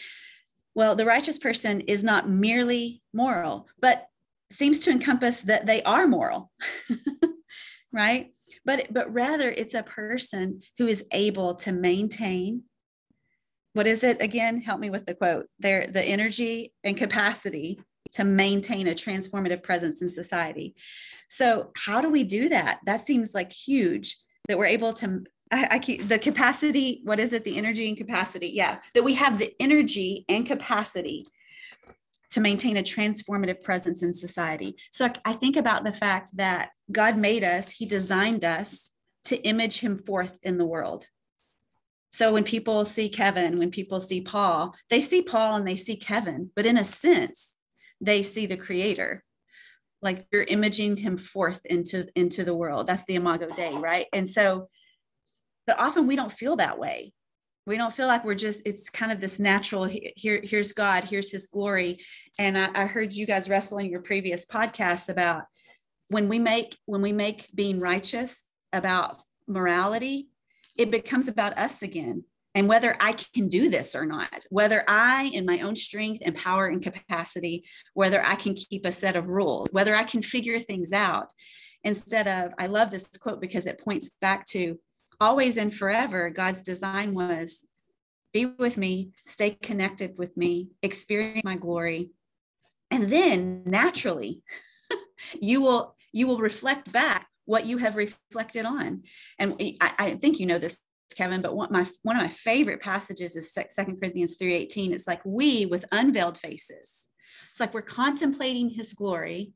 Well, 0.76 0.96
the 0.96 1.06
righteous 1.06 1.40
person 1.40 1.82
is 1.82 2.04
not 2.04 2.30
merely 2.30 3.02
moral, 3.14 3.68
but 3.82 4.08
seems 4.52 4.80
to 4.80 4.92
encompass 4.92 5.42
that 5.42 5.66
they 5.66 5.82
are 5.84 6.08
moral. 6.08 6.52
right? 7.92 8.32
But 8.66 8.88
but 8.92 9.12
rather 9.12 9.50
it's 9.50 9.74
a 9.74 9.84
person 9.84 10.62
who 10.78 10.88
is 10.88 11.06
able 11.12 11.56
to 11.56 11.72
maintain 11.72 12.64
what 13.74 13.88
is 13.88 14.03
it 14.03 14.22
again? 14.22 14.61
Help 14.61 14.80
me 14.80 14.89
with 14.89 15.05
the 15.05 15.15
quote. 15.15 15.47
There 15.59 15.88
the 15.88 16.03
energy 16.03 16.74
and 16.84 16.97
capacity 16.97 17.80
to 18.13 18.24
maintain 18.24 18.88
a 18.88 18.93
transformative 18.93 19.63
presence 19.63 20.01
in 20.01 20.09
society. 20.09 20.76
So, 21.30 21.72
how 21.76 22.01
do 22.01 22.09
we 22.09 22.24
do 22.24 22.49
that? 22.49 22.80
That 22.86 23.01
seems 23.01 23.34
like 23.34 23.51
huge 23.51 24.18
that 24.47 24.57
we're 24.57 24.65
able 24.65 24.93
to 24.93 25.24
I, 25.51 25.68
I 25.72 25.80
keep 25.80 26.07
the 26.07 26.20
capacity. 26.20 27.01
What 27.03 27.20
is 27.20 27.34
it? 27.34 27.43
The 27.43 27.57
energy 27.57 27.88
and 27.88 27.97
capacity. 27.97 28.49
Yeah, 28.49 28.80
that 28.93 29.03
we 29.03 29.13
have 29.15 29.39
the 29.39 29.53
energy 29.59 30.26
and 30.28 30.45
capacity 30.45 31.26
to 32.30 32.41
maintain 32.41 32.78
a 32.78 32.84
transformative 32.84 33.61
presence 33.63 34.03
in 34.03 34.13
society. 34.13 34.76
So 34.91 35.05
I, 35.05 35.13
I 35.26 35.34
think 35.34 35.55
about 35.55 35.84
the 35.84 35.93
fact 35.93 36.36
that 36.38 36.72
God 36.91 37.18
made 37.18 37.43
us, 37.43 37.72
He 37.72 37.86
designed 37.86 38.43
us 38.43 38.91
to 39.26 39.38
image 39.43 39.80
Him 39.80 39.97
forth 39.97 40.39
in 40.43 40.57
the 40.57 40.65
world. 40.65 41.07
So 42.12 42.34
when 42.34 42.43
people 42.43 42.86
see 42.86 43.10
Kevin, 43.10 43.58
when 43.58 43.72
people 43.72 43.99
see 43.99 44.22
Paul, 44.22 44.76
they 44.89 45.01
see 45.01 45.22
Paul 45.22 45.55
and 45.55 45.68
they 45.68 45.76
see 45.76 45.97
Kevin, 45.97 46.51
but 46.55 46.66
in 46.66 46.78
a 46.78 46.84
sense, 46.84 47.55
they 48.01 48.22
see 48.22 48.45
the 48.45 48.58
creator. 48.58 49.24
Like 50.01 50.20
you're 50.32 50.43
imaging 50.43 50.97
him 50.97 51.18
forth 51.18 51.66
into, 51.66 52.08
into 52.16 52.43
the 52.43 52.55
world. 52.55 52.88
That's 52.88 53.03
the 53.05 53.16
imago 53.16 53.49
Dei, 53.55 53.76
right? 53.76 54.05
And 54.14 54.30
so 54.30 54.68
but 55.68 55.80
often 55.80 56.08
we 56.08 56.16
don't 56.16 56.32
feel 56.32 56.55
that 56.55 56.80
way 56.80 57.14
we 57.68 57.78
don't 57.78 57.93
feel 57.93 58.08
like 58.08 58.24
we're 58.24 58.34
just 58.34 58.62
it's 58.66 58.89
kind 58.89 59.12
of 59.12 59.20
this 59.20 59.39
natural 59.39 59.84
here 59.84 60.39
here's 60.41 60.74
god 60.74 61.03
here's 61.03 61.32
his 61.32 61.47
glory 61.47 61.99
and 62.39 62.58
I, 62.58 62.70
I, 62.74 62.86
heard 62.86 63.12
you 63.12 63.28
guys 63.28 63.49
wrestling 63.49 63.91
your 63.91 64.01
previous 64.01 64.45
podcast 64.45 65.10
about 65.10 65.43
when 66.08 66.30
we 66.30 66.39
make 66.39 66.76
when 66.86 67.01
we 67.01 67.12
make 67.12 67.49
being 67.53 67.80
righteous 67.80 68.47
about 68.74 69.22
morality 69.47 70.30
it 70.78 70.92
becomes 70.92 71.28
about 71.28 71.58
us 71.58 71.82
again 71.82 72.24
and 72.56 72.68
whether 72.68 72.96
i 73.00 73.14
can 73.14 73.48
do 73.48 73.70
this 73.70 73.96
or 73.96 74.06
not 74.06 74.46
whether 74.50 74.84
i 74.88 75.30
in 75.34 75.46
my 75.46 75.60
own 75.60 75.76
strength 75.76 76.22
and 76.26 76.36
power 76.36 76.68
and 76.68 76.82
capacity 76.82 77.64
whether 77.94 78.24
i 78.26 78.36
can 78.36 78.54
keep 78.54 78.86
a 78.86 78.92
set 78.92 79.16
of 79.16 79.28
rules 79.28 79.70
whether 79.72 79.96
i 79.96 80.04
can 80.04 80.22
figure 80.22 80.60
things 80.60 80.92
out 80.92 81.32
instead 81.84 82.28
of 82.28 82.52
i 82.58 82.68
love 82.68 82.92
this 82.92 83.08
quote 83.20 83.42
because 83.42 83.66
it 83.66 83.80
points 83.80 84.12
back 84.22 84.46
to 84.46 84.78
always 85.20 85.58
and 85.58 85.74
forever, 85.74 86.30
God's 86.30 86.64
design 86.64 87.14
was 87.14 87.66
be 88.34 88.46
with 88.46 88.78
me, 88.78 89.12
stay 89.26 89.52
connected 89.52 90.18
with 90.18 90.36
me, 90.38 90.70
experience 90.84 91.44
my 91.44 91.56
glory. 91.56 92.12
And 92.92 93.12
then 93.12 93.64
naturally, 93.66 94.42
you 95.42 95.62
will 95.62 95.96
you 96.14 96.28
will 96.28 96.38
reflect 96.40 96.92
back 96.92 97.28
what 97.48 97.66
you 97.66 97.78
have 97.78 97.95
reflected 97.95 98.66
on. 98.66 99.02
And 99.39 99.56
I, 99.82 99.91
I 99.98 100.14
think 100.16 100.39
you 100.39 100.45
know 100.45 100.60
this, 100.60 100.78
Kevin, 101.16 101.41
but 101.41 101.56
one, 101.56 101.72
my, 101.72 101.88
one 102.04 102.16
of 102.16 102.22
my 102.22 102.30
favorite 102.30 102.82
passages 102.82 103.36
is 103.36 103.52
Second 103.52 104.00
Corinthians 104.00 104.38
3.18. 104.39 104.93
It's 104.93 105.08
like 105.08 105.22
we 105.26 105.66
with 105.66 105.86
unveiled 105.91 106.38
faces. 106.38 107.08
It's 107.50 107.60
like 107.60 107.74
we're 107.74 107.82
contemplating 107.82 108.70
his 108.70 108.93
glory 108.93 109.54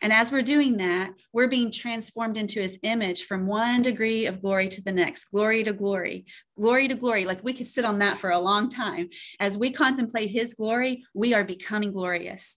and 0.00 0.12
as 0.12 0.32
we're 0.32 0.42
doing 0.42 0.78
that, 0.78 1.12
we're 1.32 1.48
being 1.48 1.70
transformed 1.70 2.36
into 2.36 2.60
his 2.60 2.78
image 2.82 3.24
from 3.24 3.46
one 3.46 3.82
degree 3.82 4.26
of 4.26 4.40
glory 4.40 4.68
to 4.68 4.82
the 4.82 4.92
next, 4.92 5.26
glory 5.26 5.62
to 5.64 5.72
glory, 5.72 6.26
glory 6.56 6.88
to 6.88 6.94
glory. 6.94 7.24
Like 7.24 7.44
we 7.44 7.52
could 7.52 7.68
sit 7.68 7.84
on 7.84 7.98
that 8.00 8.18
for 8.18 8.30
a 8.30 8.38
long 8.38 8.68
time. 8.68 9.10
As 9.38 9.58
we 9.58 9.70
contemplate 9.70 10.30
his 10.30 10.54
glory, 10.54 11.04
we 11.14 11.34
are 11.34 11.44
becoming 11.44 11.92
glorious. 11.92 12.56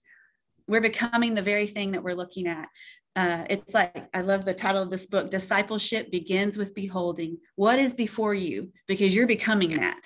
We're 0.66 0.80
becoming 0.80 1.34
the 1.34 1.42
very 1.42 1.68
thing 1.68 1.92
that 1.92 2.02
we're 2.02 2.16
looking 2.16 2.48
at. 2.48 2.68
Uh, 3.16 3.44
it's 3.48 3.72
like 3.72 4.08
I 4.14 4.20
love 4.20 4.44
the 4.44 4.54
title 4.54 4.82
of 4.82 4.90
this 4.90 5.06
book. 5.06 5.30
Discipleship 5.30 6.10
begins 6.12 6.58
with 6.58 6.74
beholding 6.74 7.38
what 7.56 7.78
is 7.78 7.94
before 7.94 8.34
you, 8.34 8.72
because 8.86 9.16
you're 9.16 9.26
becoming 9.26 9.76
that. 9.76 10.02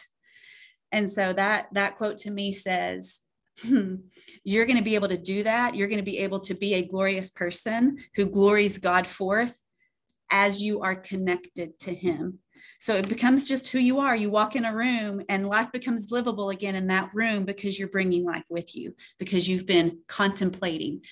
And 0.93 1.11
so 1.11 1.33
that 1.33 1.69
that 1.73 1.99
quote 1.99 2.19
to 2.19 2.31
me 2.31 2.53
says, 2.53 3.21
Hmm. 3.63 3.97
you're 4.43 4.65
going 4.65 4.79
to 4.79 4.85
be 4.85 4.95
able 4.95 5.09
to 5.09 5.19
do 5.19 5.43
that. 5.43 5.75
You're 5.75 5.89
going 5.89 5.99
to 5.99 6.05
be 6.05 6.19
able 6.19 6.41
to 6.41 6.55
be 6.55 6.75
a 6.75 6.87
glorious 6.87 7.31
person 7.31 7.99
who 8.15 8.25
glories 8.25 8.79
God 8.79 9.07
forth 9.07 9.61
as 10.31 10.63
you 10.63 10.81
are 10.81 10.95
connected 10.95 11.79
to 11.81 11.95
Him. 11.95 12.39
So 12.79 12.95
it 12.95 13.09
becomes 13.09 13.49
just 13.49 13.69
who 13.69 13.79
you 13.79 13.99
are. 13.99 14.17
You 14.17 14.31
walk 14.31 14.57
in 14.57 14.65
a 14.65 14.75
room 14.75 15.21
and 15.29 15.47
life 15.47 15.71
becomes 15.73 16.11
livable 16.11 16.49
again 16.51 16.75
in 16.75 16.87
that 16.87 17.11
room 17.13 17.45
because 17.45 17.79
you're 17.79 17.89
bringing 17.89 18.25
life 18.25 18.47
with 18.49 18.75
you, 18.75 18.95
because 19.19 19.49
you've 19.49 19.67
been 19.67 19.99
contemplating, 20.07 21.03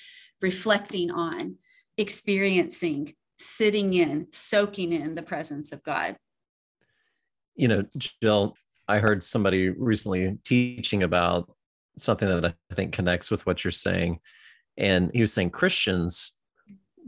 reflecting 0.41 1.11
on, 1.11 1.57
experiencing, 1.99 3.15
sitting 3.39 3.93
in, 3.93 4.29
soaking 4.33 4.93
in 4.93 5.15
the 5.15 5.23
presence 5.23 5.73
of 5.73 5.83
God. 5.83 6.17
You 7.57 7.69
know, 7.69 7.85
Jill, 7.97 8.57
I 8.87 8.99
heard 9.01 9.23
somebody 9.23 9.69
recently 9.69 10.39
teaching 10.45 11.03
about 11.03 11.53
something 11.99 12.29
that 12.29 12.45
I 12.71 12.75
think 12.75 12.93
connects 12.93 13.31
with 13.31 13.45
what 13.45 13.65
you're 13.65 13.73
saying. 13.73 14.21
And 14.77 15.11
he 15.13 15.21
was 15.21 15.33
saying 15.33 15.51
Christians 15.51 16.39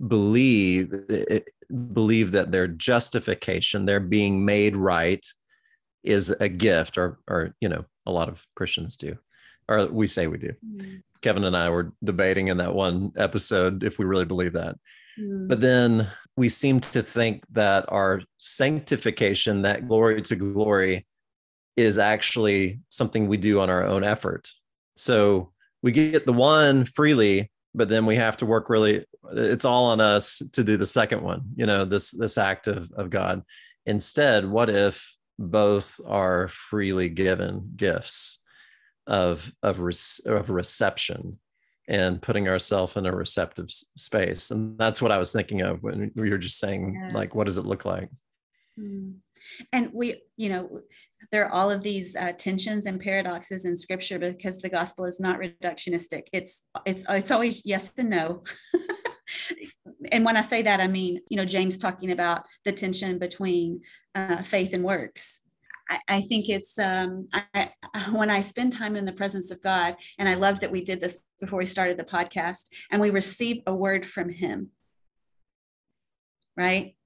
believe 0.09 0.93
eh, 1.09 1.41
believe 1.93 2.33
that 2.33 2.51
their 2.51 2.67
justification, 2.67 3.87
their 3.87 4.01
being 4.01 4.45
made 4.45 4.75
right, 4.75 5.25
is 6.03 6.31
a 6.41 6.49
gift, 6.49 6.99
or 6.99 7.21
or 7.29 7.55
you 7.61 7.69
know, 7.69 7.85
a 8.07 8.13
lot 8.13 8.29
of 8.29 8.45
Christians 8.57 8.97
do, 8.97 9.17
or 9.69 9.87
we 9.87 10.09
say 10.09 10.27
we 10.27 10.39
do. 10.39 10.53
Mm. 10.67 11.03
Kevin 11.23 11.45
and 11.45 11.57
I 11.57 11.69
were 11.71 11.93
debating 12.03 12.49
in 12.49 12.59
that 12.59 12.75
one 12.75 13.13
episode 13.17 13.83
if 13.83 13.99
we 13.99 14.05
really 14.05 14.25
believe 14.25 14.55
that. 14.55 14.77
Mm. 15.19 15.49
But 15.49 15.61
then 15.61 16.11
we 16.37 16.49
seem 16.49 16.81
to 16.81 17.03
think 17.03 17.45
that 17.53 17.85
our 17.89 18.23
sanctification, 18.39 19.63
that 19.63 19.89
glory 19.89 20.23
to 20.23 20.37
glory, 20.37 21.07
is 21.77 21.99
actually 21.99 22.81
something 22.89 23.27
we 23.27 23.37
do 23.37 23.61
on 23.61 23.71
our 23.71 23.85
own 23.85 24.05
effort 24.05 24.51
so 25.01 25.53
we 25.83 25.93
get 25.93 26.27
the 26.27 26.33
one 26.33 26.85
freely, 26.85 27.51
but 27.75 27.89
then 27.89 28.05
we 28.05 28.17
have 28.17 28.37
to 28.39 28.47
work 28.47 28.69
really. 28.69 29.05
It's 29.33 29.65
all 29.65 29.87
on 29.87 30.01
us 30.01 30.43
to 30.53 30.63
do 30.63 30.77
the 30.77 30.87
second 30.87 31.23
one. 31.23 31.43
You 31.57 31.65
know, 31.65 31.87
this 31.87 32.11
this 32.11 32.37
act 32.37 32.67
of 32.67 32.91
of 32.93 33.09
God. 33.09 33.43
Instead, 33.87 34.45
what 34.45 34.69
if 34.69 35.17
both 35.39 35.99
are 36.07 36.49
freely 36.49 37.09
given 37.09 37.73
gifts 37.77 38.40
of 39.07 39.53
of, 39.63 39.79
of 40.27 40.51
reception 40.51 41.39
and 41.89 42.23
putting 42.23 42.49
ourselves 42.49 42.97
in 42.97 43.05
a 43.05 43.15
receptive 43.15 43.71
space. 43.71 44.51
And 44.51 44.79
that's 44.79 45.03
what 45.03 45.13
i 45.13 45.19
was 45.19 45.33
thinking 45.33 45.61
of 45.63 45.83
when 45.83 46.11
we 46.15 46.31
were 46.31 46.39
just 46.39 46.59
saying 46.59 46.95
yeah. 46.95 47.17
like 47.17 47.35
what 47.35 47.47
does 47.47 47.59
it 47.59 47.67
look 47.67 47.85
like? 47.85 48.09
Hmm. 48.77 49.11
and 49.73 49.91
we 49.93 50.23
you 50.37 50.49
know 50.49 50.81
there 51.33 51.45
are 51.45 51.53
all 51.53 51.71
of 51.71 51.83
these 51.83 52.17
uh, 52.17 52.33
tensions 52.33 52.87
and 52.87 53.01
paradoxes 53.01 53.65
in 53.65 53.77
scripture 53.77 54.19
because 54.19 54.63
the 54.63 54.71
gospel 54.71 55.05
is 55.05 55.21
not 55.21 55.41
reductionistic. 55.41 56.23
It's 56.33 56.63
it's 56.87 57.05
it's 57.09 57.31
always 57.31 57.67
yes 57.67 57.93
and 57.99 58.11
no. 58.11 58.45
And 60.13 60.25
when 60.25 60.37
i 60.37 60.41
say 60.41 60.63
that 60.63 60.81
i 60.81 60.89
mean 60.89 61.21
you 61.29 61.37
know 61.37 61.45
james 61.45 61.79
talking 61.79 62.11
about 62.11 62.45
the 62.65 62.73
tension 62.73 63.19
between 63.19 63.83
uh, 64.15 64.43
faith 64.43 64.75
and 64.75 64.83
works 64.83 65.41
I, 66.09 66.21
think 66.23 66.49
it's 66.49 66.79
um, 66.79 67.29
I, 67.33 67.71
when 68.13 68.31
I 68.31 68.41
spend 68.41 68.73
time 68.73 68.97
in 68.97 69.05
the 69.05 69.13
presence 69.13 69.51
of 69.51 69.63
God, 69.63 69.97
and 70.19 70.29
I 70.29 70.35
love 70.35 70.61
that 70.61 70.71
we 70.71 70.83
did 70.83 71.01
this 71.01 71.21
before 71.41 71.59
we 71.59 71.67
started 71.67 71.97
the 71.97 72.05
podcast, 72.05 72.69
and 72.91 73.01
we 73.01 73.11
receive 73.11 73.63
a 73.67 73.75
word 73.75 74.07
from 74.07 74.29
Him. 74.29 74.71
Right? 76.57 76.97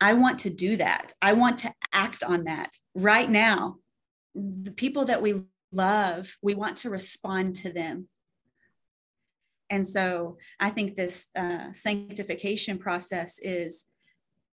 I 0.00 0.12
want 0.14 0.40
to 0.40 0.50
do 0.50 0.76
that. 0.76 1.12
I 1.22 1.32
want 1.32 1.58
to 1.58 1.72
act 1.92 2.22
on 2.22 2.42
that 2.42 2.72
right 2.94 3.30
now. 3.30 3.76
The 4.34 4.72
people 4.72 5.06
that 5.06 5.22
we 5.22 5.42
love, 5.72 6.36
we 6.42 6.54
want 6.54 6.78
to 6.78 6.90
respond 6.90 7.54
to 7.56 7.72
them. 7.72 8.08
And 9.70 9.86
so 9.86 10.36
I 10.60 10.70
think 10.70 10.96
this 10.96 11.28
uh, 11.36 11.72
sanctification 11.72 12.78
process 12.78 13.38
is 13.40 13.86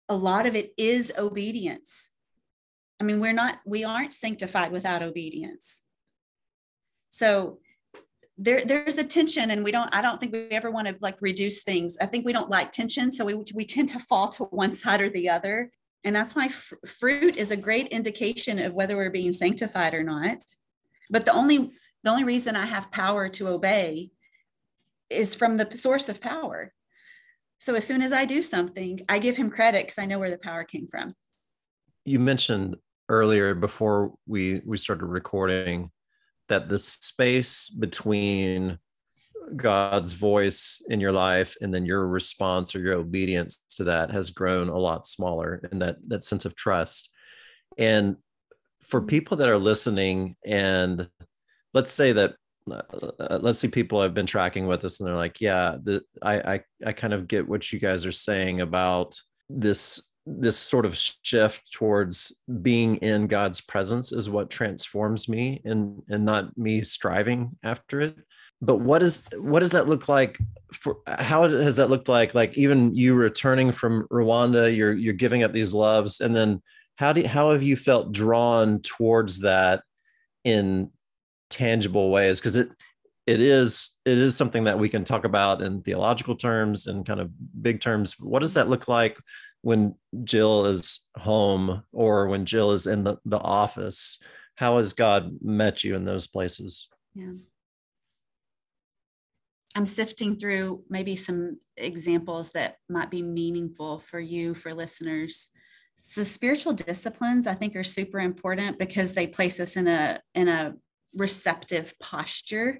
a 0.09 0.15
lot 0.15 0.45
of 0.45 0.55
it 0.55 0.73
is 0.77 1.13
obedience 1.17 2.13
I 2.99 3.03
mean, 3.03 3.19
we're 3.19 3.33
not, 3.33 3.59
we 3.65 3.83
aren't 3.83 4.13
sanctified 4.13 4.71
without 4.71 5.03
obedience. 5.03 5.83
So 7.09 7.59
there, 8.37 8.63
there's 8.65 8.97
a 8.97 9.03
tension 9.03 9.51
and 9.51 9.63
we 9.63 9.71
don't, 9.71 9.93
I 9.95 10.01
don't 10.01 10.19
think 10.19 10.33
we 10.33 10.47
ever 10.51 10.71
want 10.71 10.87
to 10.87 10.95
like 10.99 11.21
reduce 11.21 11.63
things. 11.63 11.97
I 11.99 12.05
think 12.05 12.25
we 12.25 12.33
don't 12.33 12.49
like 12.49 12.71
tension. 12.71 13.11
So 13.11 13.25
we, 13.25 13.35
we 13.53 13.65
tend 13.65 13.89
to 13.89 13.99
fall 13.99 14.29
to 14.29 14.43
one 14.45 14.73
side 14.73 15.01
or 15.01 15.09
the 15.09 15.29
other. 15.29 15.71
And 16.03 16.15
that's 16.15 16.35
why 16.35 16.47
fr- 16.47 16.75
fruit 16.85 17.37
is 17.37 17.51
a 17.51 17.57
great 17.57 17.87
indication 17.87 18.59
of 18.59 18.73
whether 18.73 18.95
we're 18.95 19.09
being 19.09 19.33
sanctified 19.33 19.93
or 19.93 20.03
not. 20.03 20.43
But 21.09 21.25
the 21.25 21.33
only, 21.33 21.69
the 22.03 22.11
only 22.11 22.23
reason 22.23 22.55
I 22.55 22.65
have 22.65 22.91
power 22.91 23.29
to 23.29 23.47
obey 23.47 24.11
is 25.09 25.35
from 25.35 25.57
the 25.57 25.75
source 25.77 26.09
of 26.09 26.21
power. 26.21 26.73
So 27.59 27.75
as 27.75 27.87
soon 27.87 28.01
as 28.01 28.13
I 28.13 28.25
do 28.25 28.43
something, 28.43 29.01
I 29.09 29.19
give 29.19 29.37
him 29.37 29.49
credit 29.49 29.85
because 29.85 29.97
I 29.97 30.05
know 30.05 30.19
where 30.19 30.29
the 30.29 30.37
power 30.37 30.63
came 30.63 30.87
from. 30.87 31.15
You 32.05 32.19
mentioned 32.19 32.77
earlier 33.09 33.53
before 33.53 34.13
we 34.25 34.61
we 34.65 34.77
started 34.77 35.05
recording 35.05 35.91
that 36.49 36.69
the 36.69 36.79
space 36.79 37.69
between 37.69 38.79
God's 39.55 40.13
voice 40.13 40.83
in 40.89 40.99
your 40.99 41.11
life 41.11 41.55
and 41.61 41.73
then 41.73 41.85
your 41.85 42.07
response 42.07 42.75
or 42.75 42.79
your 42.79 42.95
obedience 42.95 43.63
to 43.77 43.85
that 43.85 44.11
has 44.11 44.29
grown 44.29 44.69
a 44.69 44.77
lot 44.77 45.05
smaller 45.05 45.61
and 45.71 45.81
that 45.81 45.97
that 46.07 46.23
sense 46.23 46.45
of 46.45 46.55
trust. 46.55 47.11
And 47.77 48.17
for 48.81 48.99
mm-hmm. 48.99 49.07
people 49.07 49.37
that 49.37 49.49
are 49.49 49.57
listening 49.57 50.35
and 50.45 51.07
let's 51.73 51.91
say 51.91 52.11
that 52.13 52.35
uh, 52.69 53.39
let's 53.41 53.59
see 53.59 53.69
people 53.69 54.01
have 54.01 54.13
been 54.13 54.25
tracking 54.25 54.67
with 54.67 54.83
us 54.83 54.99
and 54.99 55.07
they're 55.07 55.15
like, 55.15 55.39
yeah, 55.39 55.77
the, 55.81 56.01
I, 56.21 56.55
I 56.55 56.61
I 56.87 56.91
kind 56.91 57.13
of 57.13 57.27
get 57.27 57.47
what 57.47 57.71
you 57.71 57.79
guys 57.79 58.05
are 58.05 58.11
saying 58.11 58.59
about 58.59 59.17
this 59.49 60.06
this 60.27 60.57
sort 60.57 60.85
of 60.85 60.97
shift 60.97 61.61
towards 61.71 62.41
being 62.61 62.97
in 62.97 63.27
God's 63.27 63.61
presence 63.61 64.11
is 64.11 64.29
what 64.29 64.49
transforms 64.49 65.29
me 65.29 65.61
and 65.63 66.03
and 66.09 66.25
not 66.25 66.57
me 66.57 66.83
striving 66.83 67.51
after 67.63 68.01
it. 68.01 68.17
But 68.61 68.81
what 68.81 69.01
is 69.01 69.23
what 69.37 69.61
does 69.61 69.71
that 69.71 69.87
look 69.87 70.09
like 70.09 70.37
for 70.73 70.97
how 71.07 71.47
has 71.47 71.77
that 71.77 71.89
looked 71.89 72.09
like 72.09 72.35
like 72.35 72.57
even 72.57 72.93
you 72.93 73.13
returning 73.13 73.71
from 73.71 74.07
Rwanda 74.11 74.75
you're 74.75 74.93
you're 74.93 75.13
giving 75.13 75.43
up 75.43 75.53
these 75.53 75.73
loves 75.73 76.19
and 76.19 76.35
then 76.35 76.61
how 76.97 77.13
do 77.13 77.25
how 77.25 77.51
have 77.51 77.63
you 77.63 77.75
felt 77.75 78.11
drawn 78.11 78.81
towards 78.81 79.41
that 79.41 79.83
in 80.43 80.91
tangible 81.49 82.11
ways 82.11 82.39
because 82.39 82.57
it 82.57 82.69
it 83.27 83.41
is 83.41 83.97
it 84.05 84.17
is 84.17 84.35
something 84.35 84.63
that 84.63 84.79
we 84.79 84.89
can 84.89 85.03
talk 85.03 85.23
about 85.23 85.61
in 85.61 85.81
theological 85.81 86.35
terms 86.35 86.87
and 86.87 87.05
kind 87.05 87.19
of 87.19 87.29
big 87.61 87.79
terms 87.79 88.15
what 88.19 88.39
does 88.39 88.55
that 88.55 88.69
look 88.69 88.87
like 88.87 89.17
when 89.61 89.95
Jill 90.23 90.65
is 90.65 91.07
home 91.17 91.83
or 91.91 92.27
when 92.27 92.45
Jill 92.45 92.71
is 92.71 92.87
in 92.87 93.03
the, 93.03 93.17
the 93.25 93.39
office? 93.39 94.19
How 94.55 94.77
has 94.77 94.93
God 94.93 95.37
met 95.41 95.83
you 95.83 95.95
in 95.95 96.05
those 96.05 96.27
places? 96.27 96.89
Yeah. 97.13 97.33
I'm 99.75 99.85
sifting 99.85 100.37
through 100.37 100.83
maybe 100.89 101.15
some 101.15 101.59
examples 101.75 102.49
that 102.51 102.77
might 102.89 103.11
be 103.11 103.21
meaningful 103.21 103.99
for 103.99 104.19
you, 104.19 104.55
for 104.55 104.73
listeners. 104.73 105.49
So 105.95 106.23
spiritual 106.23 106.73
disciplines, 106.73 107.45
I 107.45 107.53
think, 107.53 107.75
are 107.75 107.83
super 107.83 108.19
important 108.19 108.79
because 108.79 109.13
they 109.13 109.27
place 109.27 109.59
us 109.59 109.75
in 109.75 109.87
a 109.87 110.19
in 110.33 110.47
a 110.47 110.73
receptive 111.13 111.93
posture. 111.99 112.79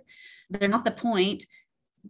They're 0.50 0.70
not 0.70 0.86
the 0.86 0.92
point, 0.92 1.44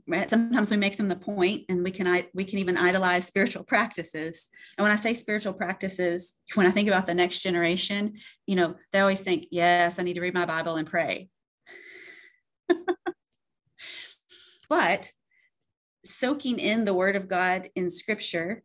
right? 0.08 0.30
sometimes 0.30 0.72
we 0.72 0.78
make 0.78 0.98
them 0.98 1.08
the 1.08 1.16
point 1.16 1.64
and 1.70 1.84
we 1.84 1.92
can 1.92 2.24
we 2.34 2.44
can 2.44 2.60
even 2.60 2.78
idolize 2.78 3.26
spiritual 3.26 3.64
practices. 3.64 4.50
And 4.78 4.84
when 4.84 4.92
i 4.92 4.96
say 4.96 5.14
spiritual 5.14 5.54
practices 5.54 6.34
when 6.56 6.68
i 6.68 6.72
think 6.72 6.88
about 6.88 7.08
the 7.08 7.14
next 7.14 7.42
generation 7.42 8.14
you 8.46 8.56
know 8.56 8.76
they 8.92 9.00
always 9.00 9.22
think 9.22 9.48
yes 9.52 10.00
i 10.00 10.04
need 10.04 10.14
to 10.16 10.22
read 10.22 10.34
my 10.34 10.46
bible 10.46 10.76
and 10.76 10.88
pray. 10.88 11.30
But 14.70 15.14
soaking 16.04 16.60
in 16.60 16.84
the 16.84 16.94
word 16.94 17.16
of 17.16 17.30
god 17.30 17.68
in 17.76 17.90
scripture 17.90 18.64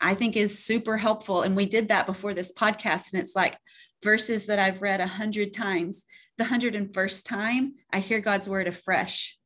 i 0.00 0.14
think 0.14 0.36
is 0.36 0.64
super 0.64 0.96
helpful. 0.96 1.42
And 1.42 1.54
we 1.56 1.66
did 1.66 1.88
that 1.88 2.06
before 2.06 2.34
this 2.34 2.52
podcast 2.52 3.12
and 3.12 3.22
it's 3.22 3.36
like 3.36 3.56
verses 4.02 4.46
that 4.46 4.58
i've 4.58 4.82
read 4.82 5.00
a 5.00 5.06
hundred 5.06 5.52
times. 5.52 6.04
The 6.38 6.44
hundred 6.44 6.74
and 6.74 6.92
first 6.92 7.26
time 7.26 7.74
i 7.92 7.98
hear 8.00 8.20
god's 8.20 8.48
word 8.48 8.66
afresh 8.68 9.38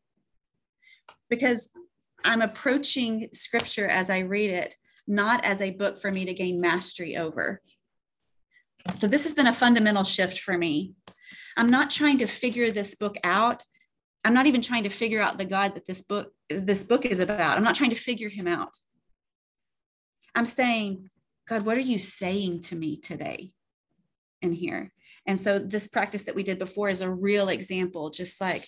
because 1.30 1.70
I'm 2.24 2.42
approaching 2.42 3.28
scripture 3.32 3.88
as 3.88 4.10
I 4.10 4.18
read 4.18 4.50
it, 4.50 4.74
not 5.06 5.44
as 5.44 5.62
a 5.62 5.70
book 5.70 6.00
for 6.00 6.12
me 6.12 6.24
to 6.26 6.34
gain 6.34 6.60
mastery 6.60 7.16
over. 7.16 7.62
So 8.94 9.06
this 9.06 9.24
has 9.24 9.34
been 9.34 9.46
a 9.46 9.52
fundamental 9.52 10.04
shift 10.04 10.40
for 10.40 10.58
me. 10.58 10.94
I'm 11.56 11.70
not 11.70 11.90
trying 11.90 12.18
to 12.18 12.26
figure 12.26 12.70
this 12.70 12.94
book 12.94 13.16
out. 13.24 13.62
I'm 14.24 14.34
not 14.34 14.46
even 14.46 14.60
trying 14.60 14.84
to 14.84 14.90
figure 14.90 15.20
out 15.20 15.38
the 15.38 15.44
God 15.44 15.74
that 15.74 15.86
this 15.86 16.02
book 16.02 16.32
this 16.48 16.82
book 16.82 17.06
is 17.06 17.20
about. 17.20 17.56
I'm 17.56 17.64
not 17.64 17.74
trying 17.74 17.90
to 17.90 17.96
figure 17.96 18.28
him 18.28 18.46
out. 18.46 18.76
I'm 20.34 20.46
saying, 20.46 21.08
God, 21.48 21.64
what 21.64 21.76
are 21.76 21.80
you 21.80 21.98
saying 21.98 22.62
to 22.62 22.76
me 22.76 22.96
today 22.96 23.52
in 24.42 24.52
here? 24.52 24.92
And 25.26 25.38
so 25.38 25.58
this 25.58 25.88
practice 25.88 26.22
that 26.24 26.34
we 26.34 26.42
did 26.42 26.58
before 26.58 26.88
is 26.88 27.00
a 27.00 27.10
real 27.10 27.48
example, 27.48 28.10
just 28.10 28.40
like 28.40 28.64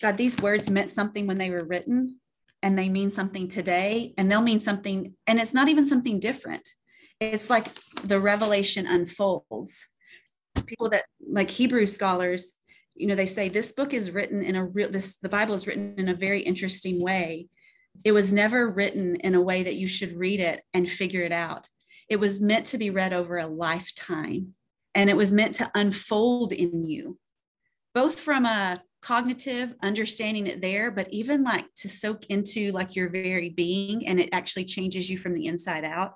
God, 0.00 0.16
these 0.16 0.40
words 0.40 0.70
meant 0.70 0.90
something 0.90 1.26
when 1.26 1.38
they 1.38 1.50
were 1.50 1.64
written 1.64 2.16
and 2.62 2.78
they 2.78 2.88
mean 2.88 3.10
something 3.10 3.48
today 3.48 4.14
and 4.16 4.30
they'll 4.30 4.40
mean 4.40 4.60
something 4.60 5.14
and 5.26 5.38
it's 5.38 5.54
not 5.54 5.68
even 5.68 5.86
something 5.86 6.20
different. 6.20 6.68
It's 7.20 7.50
like 7.50 7.72
the 8.02 8.18
revelation 8.18 8.86
unfolds. 8.86 9.86
People 10.66 10.88
that 10.90 11.04
like 11.26 11.50
Hebrew 11.50 11.86
scholars, 11.86 12.54
you 12.94 13.06
know, 13.06 13.14
they 13.14 13.26
say 13.26 13.48
this 13.48 13.72
book 13.72 13.92
is 13.92 14.10
written 14.10 14.42
in 14.42 14.56
a 14.56 14.64
real 14.64 14.90
this 14.90 15.16
the 15.16 15.28
Bible 15.28 15.54
is 15.54 15.66
written 15.66 15.94
in 15.98 16.08
a 16.08 16.14
very 16.14 16.40
interesting 16.40 17.02
way. 17.02 17.48
It 18.04 18.12
was 18.12 18.32
never 18.32 18.68
written 18.68 19.16
in 19.16 19.34
a 19.34 19.42
way 19.42 19.62
that 19.62 19.74
you 19.74 19.86
should 19.86 20.16
read 20.16 20.40
it 20.40 20.62
and 20.72 20.88
figure 20.88 21.22
it 21.22 21.32
out. 21.32 21.68
It 22.08 22.20
was 22.20 22.40
meant 22.40 22.66
to 22.66 22.78
be 22.78 22.90
read 22.90 23.12
over 23.12 23.38
a 23.38 23.46
lifetime 23.46 24.54
and 24.94 25.10
it 25.10 25.16
was 25.16 25.32
meant 25.32 25.56
to 25.56 25.70
unfold 25.74 26.52
in 26.52 26.84
you 26.84 27.18
both 27.94 28.18
from 28.18 28.44
a 28.44 28.82
cognitive 29.04 29.74
understanding 29.82 30.46
it 30.46 30.62
there 30.62 30.90
but 30.90 31.06
even 31.10 31.44
like 31.44 31.66
to 31.76 31.88
soak 31.90 32.24
into 32.26 32.72
like 32.72 32.96
your 32.96 33.10
very 33.10 33.50
being 33.50 34.06
and 34.06 34.18
it 34.18 34.30
actually 34.32 34.64
changes 34.64 35.10
you 35.10 35.18
from 35.18 35.34
the 35.34 35.46
inside 35.46 35.84
out. 35.84 36.14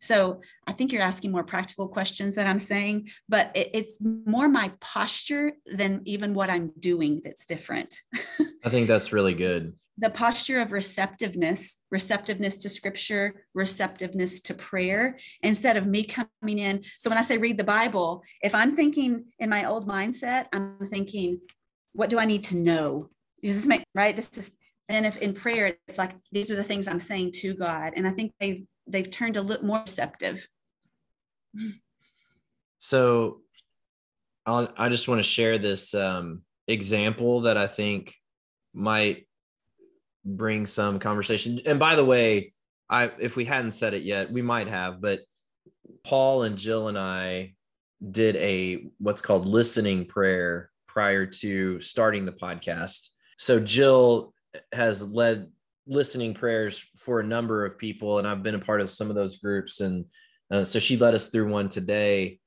So 0.00 0.40
i 0.66 0.72
think 0.72 0.90
you're 0.90 1.02
asking 1.02 1.32
more 1.32 1.44
practical 1.44 1.86
questions 1.86 2.34
that 2.34 2.46
i'm 2.46 2.58
saying 2.58 3.08
but 3.28 3.52
it, 3.54 3.70
it's 3.74 3.98
more 4.02 4.48
my 4.48 4.72
posture 4.80 5.52
than 5.66 6.02
even 6.04 6.34
what 6.34 6.50
i'm 6.50 6.72
doing 6.78 7.20
that's 7.22 7.46
different. 7.46 7.94
I 8.66 8.70
think 8.70 8.88
that's 8.88 9.12
really 9.12 9.34
good. 9.34 9.74
The 9.98 10.10
posture 10.10 10.60
of 10.60 10.72
receptiveness 10.72 11.76
receptiveness 11.90 12.58
to 12.62 12.68
scripture 12.70 13.44
receptiveness 13.54 14.40
to 14.42 14.54
prayer 14.54 15.18
instead 15.42 15.76
of 15.76 15.86
me 15.86 16.04
coming 16.04 16.58
in. 16.58 16.82
So 16.98 17.10
when 17.10 17.18
i 17.18 17.22
say 17.22 17.36
read 17.36 17.58
the 17.58 17.64
bible 17.78 18.22
if 18.42 18.54
i'm 18.54 18.70
thinking 18.70 19.26
in 19.38 19.50
my 19.50 19.64
old 19.64 19.86
mindset 19.86 20.46
i'm 20.54 20.78
thinking 20.86 21.40
what 21.94 22.10
do 22.10 22.18
I 22.18 22.24
need 22.24 22.44
to 22.44 22.56
know? 22.56 23.08
Does 23.42 23.56
this 23.56 23.66
make 23.66 23.84
right? 23.94 24.14
This 24.14 24.36
is 24.36 24.56
and 24.88 25.06
if 25.06 25.16
in 25.22 25.32
prayer 25.32 25.76
it's 25.88 25.98
like 25.98 26.12
these 26.30 26.50
are 26.50 26.56
the 26.56 26.64
things 26.64 26.86
I'm 26.86 27.00
saying 27.00 27.32
to 27.36 27.54
God. 27.54 27.94
And 27.96 28.06
I 28.06 28.10
think 28.10 28.32
they've 28.38 28.64
they've 28.86 29.10
turned 29.10 29.36
a 29.36 29.42
little 29.42 29.66
more 29.66 29.80
receptive. 29.80 30.46
So 32.78 33.40
I'll, 34.44 34.68
I 34.76 34.88
just 34.88 35.08
want 35.08 35.20
to 35.20 35.28
share 35.28 35.58
this 35.58 35.94
um, 35.94 36.42
example 36.68 37.42
that 37.42 37.56
I 37.56 37.66
think 37.66 38.14
might 38.74 39.26
bring 40.24 40.66
some 40.66 40.98
conversation. 40.98 41.60
And 41.64 41.78
by 41.78 41.96
the 41.96 42.04
way, 42.04 42.52
I 42.90 43.10
if 43.18 43.36
we 43.36 43.44
hadn't 43.44 43.70
said 43.70 43.94
it 43.94 44.02
yet, 44.02 44.30
we 44.30 44.42
might 44.42 44.68
have, 44.68 45.00
but 45.00 45.20
Paul 46.04 46.42
and 46.42 46.58
Jill 46.58 46.88
and 46.88 46.98
I 46.98 47.54
did 48.10 48.36
a 48.36 48.88
what's 48.98 49.22
called 49.22 49.46
listening 49.46 50.06
prayer 50.06 50.70
prior 50.94 51.26
to 51.26 51.80
starting 51.80 52.24
the 52.24 52.32
podcast. 52.32 53.08
So 53.36 53.58
Jill 53.58 54.32
has 54.72 55.02
led 55.02 55.48
listening 55.88 56.34
prayers 56.34 56.82
for 56.98 57.18
a 57.18 57.26
number 57.26 57.66
of 57.66 57.76
people, 57.76 58.18
and 58.20 58.28
I've 58.28 58.44
been 58.44 58.54
a 58.54 58.60
part 58.60 58.80
of 58.80 58.88
some 58.88 59.10
of 59.10 59.16
those 59.16 59.36
groups. 59.36 59.80
And 59.80 60.04
uh, 60.52 60.64
so 60.64 60.78
she 60.78 60.96
led 60.96 61.14
us 61.14 61.28
through 61.28 61.50
one 61.50 61.68
today, 61.68 62.38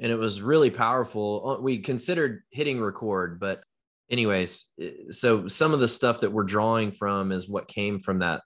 and 0.00 0.10
it 0.10 0.16
was 0.16 0.40
really 0.40 0.70
powerful. 0.70 1.58
Uh, 1.58 1.62
we 1.62 1.78
considered 1.78 2.42
hitting 2.50 2.80
record, 2.80 3.38
but 3.38 3.62
anyways, 4.10 4.72
so 5.10 5.46
some 5.46 5.74
of 5.74 5.80
the 5.80 5.86
stuff 5.86 6.22
that 6.22 6.32
we're 6.32 6.44
drawing 6.44 6.90
from 6.90 7.32
is 7.32 7.48
what 7.48 7.68
came 7.68 8.00
from 8.00 8.20
that 8.20 8.40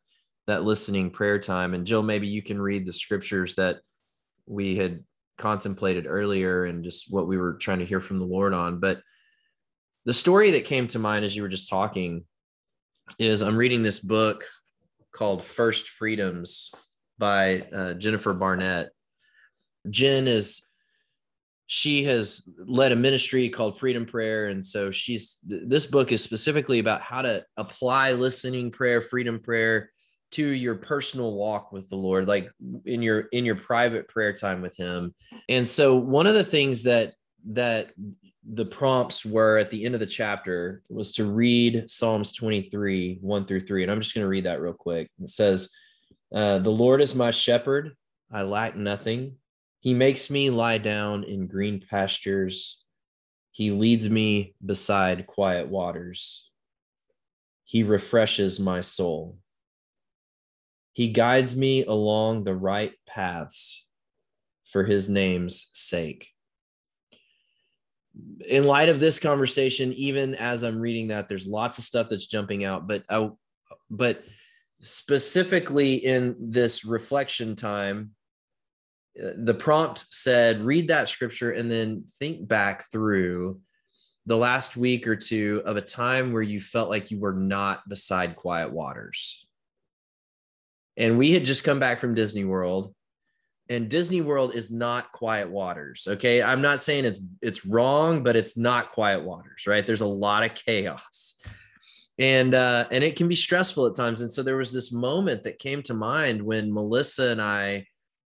that 0.49 0.65
listening 0.65 1.11
prayer 1.11 1.39
time. 1.39 1.75
And 1.75 1.87
Jill, 1.87 2.03
maybe 2.03 2.27
you 2.27 2.43
can 2.43 2.61
read 2.61 2.87
the 2.87 2.93
scriptures 2.93 3.55
that 3.57 3.77
we 4.47 4.77
had 4.77 5.05
contemplated 5.37 6.07
earlier 6.07 6.65
and 6.65 6.83
just 6.83 7.13
what 7.13 7.29
we 7.29 7.37
were 7.37 7.55
trying 7.55 7.79
to 7.79 7.85
hear 7.85 8.01
from 8.01 8.19
the 8.19 8.25
Lord 8.25 8.55
on. 8.55 8.81
But 8.81 9.01
the 10.09 10.15
story 10.15 10.53
that 10.53 10.65
came 10.65 10.89
to 10.89 10.99
mind 10.99 11.23
as 11.27 11.37
you 11.37 11.43
were 11.43 11.51
just 11.51 11.69
talking 11.69 12.25
is 13.19 13.43
I'm 13.43 13.59
reading 13.59 13.83
this 13.83 14.01
book 14.01 14.43
called 15.13 15.43
First 15.43 15.91
Freedoms 15.91 16.73
by 17.19 17.61
uh, 17.75 17.93
Jennifer 17.93 18.33
Barnett. 18.33 18.89
Jen 19.91 20.27
is 20.27 20.65
she 21.67 22.05
has 22.05 22.49
led 22.57 22.93
a 22.93 22.97
ministry 22.97 23.51
called 23.51 23.79
Freedom 23.79 24.07
Prayer 24.07 24.47
and 24.47 24.65
so 24.65 24.91
she's 24.91 25.41
this 25.45 25.85
book 25.85 26.11
is 26.11 26.25
specifically 26.25 26.79
about 26.79 27.03
how 27.03 27.21
to 27.21 27.45
apply 27.59 28.13
listening 28.13 28.71
prayer, 28.71 29.03
freedom 29.03 29.39
prayer 29.39 29.91
to 30.31 30.47
your 30.47 30.77
personal 30.77 31.35
walk 31.35 31.71
with 31.71 31.87
the 31.91 31.97
Lord 31.97 32.27
like 32.27 32.51
in 32.87 33.03
your 33.03 33.27
in 33.33 33.45
your 33.45 33.57
private 33.57 34.09
prayer 34.09 34.33
time 34.33 34.63
with 34.63 34.75
him. 34.75 35.15
And 35.51 35.69
so 35.69 35.97
one 35.97 36.27
of 36.27 36.33
the 36.33 36.45
things 36.45 36.85
that 36.85 37.13
that 37.51 37.93
the 38.51 38.65
prompts 38.65 39.25
were 39.25 39.59
at 39.59 39.71
the 39.71 39.85
end 39.85 39.95
of 39.95 40.01
the 40.01 40.07
chapter 40.07 40.83
was 40.89 41.13
to 41.13 41.27
read 41.27 41.91
Psalms 41.91 42.33
23, 42.33 43.19
1 43.21 43.47
through 43.47 43.61
3. 43.61 43.83
And 43.83 43.93
I'm 43.93 44.01
just 44.01 44.15
going 44.15 44.25
to 44.25 44.29
read 44.29 44.47
that 44.47 44.61
real 44.61 44.73
quick. 44.73 45.11
It 45.23 45.29
says, 45.29 45.71
uh, 46.35 46.59
The 46.59 46.71
Lord 46.71 47.03
is 47.03 47.15
my 47.15 47.31
shepherd, 47.31 47.95
I 48.33 48.43
lack 48.43 48.75
nothing. 48.75 49.37
He 49.81 49.95
makes 49.95 50.31
me 50.31 50.51
lie 50.51 50.79
down 50.79 51.25
in 51.25 51.47
green 51.47 51.85
pastures. 51.89 52.85
He 53.53 53.71
leads 53.71 54.09
me 54.09 54.55
beside 54.65 55.27
quiet 55.27 55.69
waters. 55.69 56.51
He 57.65 57.83
refreshes 57.83 58.59
my 58.59 58.81
soul. 58.81 59.39
He 60.93 61.09
guides 61.09 61.55
me 61.55 61.85
along 61.85 62.45
the 62.45 62.55
right 62.55 62.93
paths 63.07 63.87
for 64.65 64.85
his 64.85 65.09
name's 65.09 65.69
sake 65.73 66.31
in 68.49 68.65
light 68.65 68.89
of 68.89 69.01
this 69.01 69.19
conversation, 69.19 69.93
even 69.95 70.35
as 70.35 70.63
I'm 70.63 70.81
reading 70.81 71.09
that, 71.09 71.29
there's 71.29 71.47
lots 71.47 71.79
of 71.79 71.85
stuff 71.85 72.09
that's 72.09 72.27
jumping 72.27 72.65
out. 72.65 72.87
But 72.87 73.05
I, 73.09 73.31
but 73.91 74.25
specifically 74.81 75.95
in 75.95 76.37
this 76.39 76.85
reflection 76.85 77.57
time, 77.57 78.13
uh, 79.21 79.31
the 79.37 79.55
prompt 79.55 80.07
said, 80.11 80.63
read 80.63 80.89
that 80.89 81.09
scripture 81.09 81.51
and 81.51 81.71
then 81.71 82.05
think 82.19 82.47
back 82.47 82.91
through 82.91 83.61
the 84.27 84.37
last 84.37 84.77
week 84.77 85.07
or 85.07 85.17
two 85.17 85.63
of 85.65 85.77
a 85.77 85.83
time 85.83 86.33
where 86.33 86.43
you 86.43 86.61
felt 86.61 86.91
like 86.91 87.11
you 87.11 87.19
were 87.19 87.33
not 87.33 87.89
beside 87.89 88.37
quiet 88.37 88.71
waters. 88.71 89.47
And 90.97 91.17
we 91.17 91.33
had 91.33 91.45
just 91.45 91.65
come 91.65 91.79
back 91.79 92.01
from 92.01 92.15
Disney 92.15 92.45
World 92.45 92.95
and 93.69 93.89
Disney 93.89 94.21
World 94.21 94.55
is 94.55 94.71
not 94.71 95.13
quiet 95.13 95.51
waters. 95.51 96.07
Okay. 96.09 96.43
I'm 96.43 96.63
not 96.63 96.81
saying 96.81 97.05
it's 97.05 97.21
it's 97.43 97.67
wrong, 97.67 98.23
but 98.23 98.37
it's 98.37 98.57
not 98.57 98.93
quiet 98.93 99.23
waters, 99.23 99.67
right? 99.67 99.87
There's 99.87 100.01
a 100.01 100.07
lot 100.07 100.45
of 100.45 100.55
chaos. 100.55 101.43
And 102.19 102.55
uh, 102.55 102.87
and 102.91 103.05
it 103.05 103.17
can 103.17 103.29
be 103.29 103.37
stressful 103.37 103.87
at 103.87 103.95
times. 103.95 104.23
And 104.23 104.33
so 104.33 104.43
there 104.43 104.57
was 104.57 104.73
this 104.73 104.93
moment 104.93 105.45
that 105.45 105.59
came 105.59 105.83
to 105.85 105.95
mind 105.95 106.43
when 106.43 106.73
Melissa 106.73 107.29
and 107.29 107.43
I 107.43 107.87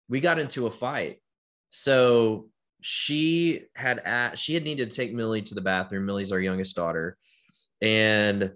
we 0.09 0.20
got 0.20 0.39
into 0.39 0.66
a 0.66 0.70
fight. 0.70 1.22
So 1.70 2.49
she 2.80 3.64
had 3.74 3.99
at, 4.01 4.39
she 4.39 4.55
had 4.55 4.64
needed 4.64 4.91
to 4.91 4.97
take 4.97 5.12
Millie 5.12 5.43
to 5.43 5.55
the 5.55 5.61
bathroom. 5.61 6.07
Millie's 6.07 6.32
our 6.32 6.41
youngest 6.41 6.76
daughter. 6.76 7.16
And 7.80 8.53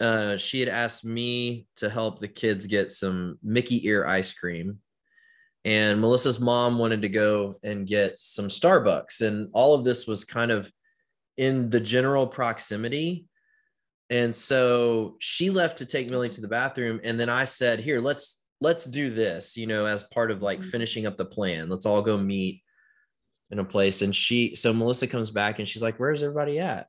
uh, 0.00 0.36
she 0.36 0.60
had 0.60 0.68
asked 0.68 1.04
me 1.04 1.66
to 1.76 1.88
help 1.88 2.20
the 2.20 2.28
kids 2.28 2.66
get 2.66 2.90
some 2.90 3.38
Mickey 3.42 3.86
ear 3.86 4.06
ice 4.06 4.32
cream 4.32 4.78
and 5.64 6.00
Melissa's 6.00 6.40
mom 6.40 6.78
wanted 6.78 7.02
to 7.02 7.08
go 7.08 7.56
and 7.62 7.86
get 7.86 8.18
some 8.18 8.48
Starbucks. 8.48 9.20
And 9.20 9.48
all 9.52 9.74
of 9.74 9.84
this 9.84 10.06
was 10.06 10.24
kind 10.24 10.50
of 10.50 10.70
in 11.36 11.70
the 11.70 11.80
general 11.80 12.26
proximity. 12.26 13.26
And 14.10 14.34
so 14.34 15.16
she 15.20 15.50
left 15.50 15.78
to 15.78 15.86
take 15.86 16.10
Millie 16.10 16.28
to 16.28 16.40
the 16.40 16.48
bathroom. 16.48 17.00
And 17.04 17.18
then 17.18 17.28
I 17.28 17.44
said, 17.44 17.78
Here, 17.78 18.00
let's 18.00 18.44
let's 18.60 18.84
do 18.84 19.10
this, 19.10 19.56
you 19.56 19.66
know, 19.66 19.86
as 19.86 20.04
part 20.04 20.30
of 20.30 20.42
like 20.42 20.60
mm-hmm. 20.60 20.70
finishing 20.70 21.06
up 21.06 21.16
the 21.16 21.24
plan. 21.24 21.68
Let's 21.68 21.86
all 21.86 22.02
go 22.02 22.18
meet 22.18 22.62
in 23.50 23.58
a 23.58 23.64
place. 23.64 24.02
And 24.02 24.14
she 24.14 24.56
so 24.56 24.74
Melissa 24.74 25.06
comes 25.06 25.30
back 25.30 25.58
and 25.58 25.68
she's 25.68 25.82
like, 25.82 25.96
Where's 25.98 26.22
everybody 26.22 26.58
at? 26.58 26.88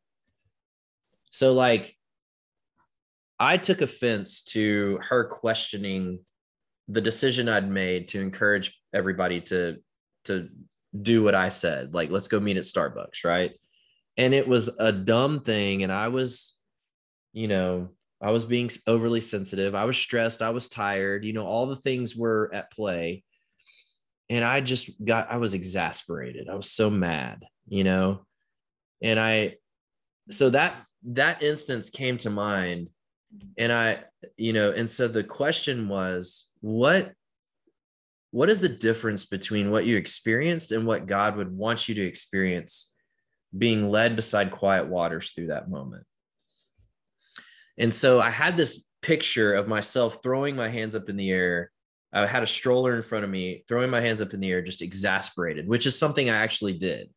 So 1.29 1.53
like 1.53 1.95
I 3.39 3.57
took 3.57 3.81
offense 3.81 4.41
to 4.45 4.99
her 5.03 5.25
questioning 5.25 6.19
the 6.87 7.01
decision 7.01 7.49
I'd 7.49 7.69
made 7.69 8.09
to 8.09 8.21
encourage 8.21 8.79
everybody 8.93 9.41
to 9.41 9.77
to 10.25 10.49
do 10.99 11.23
what 11.23 11.35
I 11.35 11.49
said, 11.49 11.93
like 11.93 12.11
let's 12.11 12.27
go 12.27 12.39
meet 12.39 12.57
at 12.57 12.63
Starbucks, 12.63 13.23
right? 13.25 13.51
And 14.17 14.33
it 14.33 14.47
was 14.47 14.69
a 14.79 14.91
dumb 14.91 15.39
thing, 15.39 15.83
and 15.83 15.91
I 15.91 16.09
was, 16.09 16.55
you 17.31 17.47
know, 17.47 17.89
I 18.21 18.31
was 18.31 18.45
being 18.45 18.69
overly 18.87 19.19
sensitive. 19.19 19.75
I 19.75 19.85
was 19.85 19.97
stressed. 19.97 20.41
I 20.41 20.51
was 20.51 20.69
tired. 20.69 21.25
You 21.25 21.33
know, 21.33 21.45
all 21.45 21.65
the 21.65 21.75
things 21.75 22.15
were 22.15 22.51
at 22.53 22.71
play, 22.71 23.23
and 24.29 24.45
I 24.45 24.61
just 24.61 24.89
got. 25.03 25.31
I 25.31 25.37
was 25.37 25.53
exasperated. 25.53 26.47
I 26.49 26.55
was 26.55 26.69
so 26.69 26.89
mad, 26.89 27.43
you 27.67 27.83
know, 27.83 28.25
and 29.01 29.19
I, 29.19 29.55
so 30.29 30.49
that 30.51 30.75
that 31.05 31.41
instance 31.41 31.89
came 31.89 32.17
to 32.19 32.29
mind, 32.29 32.89
and 33.57 33.71
I, 33.71 34.03
you 34.37 34.53
know, 34.53 34.71
and 34.71 34.89
so 34.89 35.07
the 35.07 35.23
question 35.23 35.89
was 35.89 36.49
what 36.63 37.11
what 38.31 38.49
is 38.49 38.61
the 38.61 38.69
difference 38.69 39.25
between 39.25 39.69
what 39.69 39.85
you 39.85 39.97
experienced 39.97 40.71
and 40.71 40.87
what 40.87 41.05
God 41.05 41.35
would 41.35 41.55
want 41.55 41.87
you 41.87 41.93
to 41.95 42.01
experience 42.01 42.91
being 43.55 43.91
led 43.91 44.15
beside 44.15 44.49
quiet 44.49 44.87
waters 44.87 45.31
through 45.31 45.47
that 45.47 45.69
moment? 45.69 46.05
And 47.77 47.93
so 47.93 48.21
I 48.21 48.31
had 48.31 48.55
this 48.55 48.87
picture 49.01 49.53
of 49.53 49.67
myself 49.67 50.23
throwing 50.23 50.55
my 50.55 50.69
hands 50.69 50.95
up 50.95 51.09
in 51.09 51.17
the 51.17 51.29
air. 51.29 51.69
I 52.13 52.25
had 52.25 52.43
a 52.43 52.47
stroller 52.47 52.95
in 52.95 53.01
front 53.01 53.25
of 53.25 53.29
me, 53.29 53.65
throwing 53.67 53.91
my 53.91 54.01
hands 54.01 54.21
up 54.21 54.33
in 54.33 54.39
the 54.39 54.49
air, 54.49 54.61
just 54.61 54.81
exasperated, 54.81 55.67
which 55.67 55.85
is 55.85 55.99
something 55.99 56.29
I 56.29 56.37
actually 56.37 56.73
did. 56.73 57.09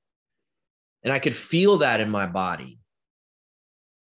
And 1.02 1.12
I 1.12 1.18
could 1.20 1.36
feel 1.36 1.78
that 1.78 2.00
in 2.00 2.10
my 2.10 2.26
body. 2.26 2.78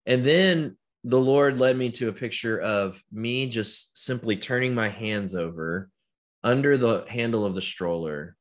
And 0.06 0.26
then 0.26 0.78
the 1.04 1.20
Lord 1.20 1.58
led 1.58 1.78
me 1.78 1.90
to 1.92 2.10
a 2.10 2.14
picture 2.14 2.60
of 2.60 3.02
me 3.12 3.48
just 3.48 3.98
simply 3.98 4.36
turning 4.36 4.76
my 4.76 4.90
hands 4.90 5.36
over 5.36 5.90
under 6.44 6.78
the 6.78 7.06
handle 7.10 7.46
of 7.46 7.56
the 7.56 7.62
stroller 7.62 8.36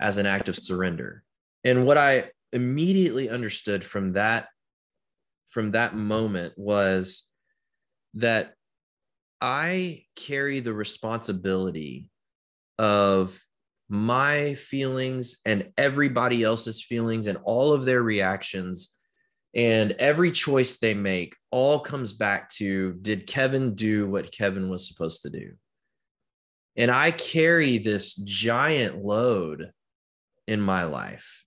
as 0.00 0.18
an 0.18 0.26
act 0.26 0.48
of 0.48 0.56
surrender. 0.56 1.22
And 1.64 1.86
what 1.86 1.98
I 1.98 2.30
immediately 2.52 3.30
understood 3.30 3.84
from 3.84 4.12
that 4.12 4.48
from 5.50 5.72
that 5.72 5.94
moment 5.94 6.54
was 6.56 7.30
that 8.14 8.54
I 9.40 10.04
carry 10.16 10.60
the 10.60 10.72
responsibility 10.72 12.08
of 12.78 13.38
my 13.88 14.54
feelings 14.54 15.40
and 15.44 15.70
everybody 15.76 16.42
else's 16.42 16.82
feelings 16.82 17.26
and 17.26 17.38
all 17.44 17.72
of 17.74 17.84
their 17.84 18.02
reactions 18.02 18.96
and 19.54 19.92
every 19.92 20.30
choice 20.30 20.78
they 20.78 20.94
make 20.94 21.36
all 21.50 21.78
comes 21.78 22.12
back 22.12 22.48
to 22.50 22.94
did 22.94 23.26
Kevin 23.26 23.74
do 23.74 24.08
what 24.08 24.32
Kevin 24.32 24.70
was 24.70 24.88
supposed 24.88 25.22
to 25.22 25.30
do? 25.30 25.52
And 26.76 26.90
I 26.90 27.10
carry 27.10 27.78
this 27.78 28.14
giant 28.14 29.04
load 29.04 29.70
in 30.48 30.60
my 30.60 30.84
life. 30.84 31.44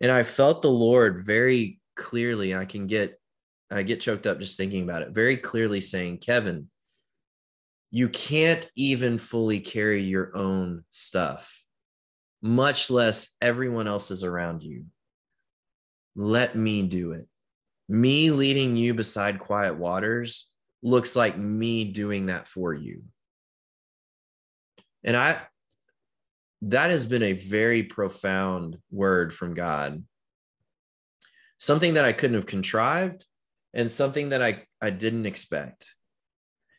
And 0.00 0.10
I 0.10 0.22
felt 0.22 0.62
the 0.62 0.70
Lord 0.70 1.24
very 1.24 1.80
clearly. 1.96 2.54
I 2.54 2.64
can 2.64 2.86
get 2.86 3.18
I 3.72 3.82
get 3.82 4.00
choked 4.00 4.26
up 4.26 4.40
just 4.40 4.56
thinking 4.56 4.82
about 4.82 5.02
it. 5.02 5.12
Very 5.12 5.36
clearly 5.36 5.80
saying, 5.80 6.18
Kevin, 6.18 6.68
you 7.90 8.08
can't 8.08 8.66
even 8.76 9.16
fully 9.16 9.60
carry 9.60 10.02
your 10.02 10.36
own 10.36 10.84
stuff, 10.90 11.62
much 12.42 12.90
less 12.90 13.36
everyone 13.40 13.86
else's 13.86 14.24
around 14.24 14.62
you. 14.64 14.86
Let 16.16 16.56
me 16.56 16.82
do 16.82 17.12
it. 17.12 17.26
Me 17.88 18.30
leading 18.30 18.76
you 18.76 18.94
beside 18.94 19.40
quiet 19.40 19.76
waters 19.76 20.50
looks 20.82 21.16
like 21.16 21.36
me 21.36 21.84
doing 21.84 22.26
that 22.26 22.46
for 22.46 22.72
you. 22.72 23.02
And 25.02 25.16
I, 25.16 25.40
that 26.62 26.90
has 26.90 27.06
been 27.06 27.22
a 27.22 27.32
very 27.32 27.82
profound 27.82 28.78
word 28.90 29.32
from 29.32 29.54
God. 29.54 30.04
Something 31.58 31.94
that 31.94 32.04
I 32.04 32.12
couldn't 32.12 32.36
have 32.36 32.46
contrived 32.46 33.24
and 33.74 33.90
something 33.90 34.30
that 34.30 34.42
I, 34.42 34.64
I 34.80 34.90
didn't 34.90 35.26
expect. 35.26 35.86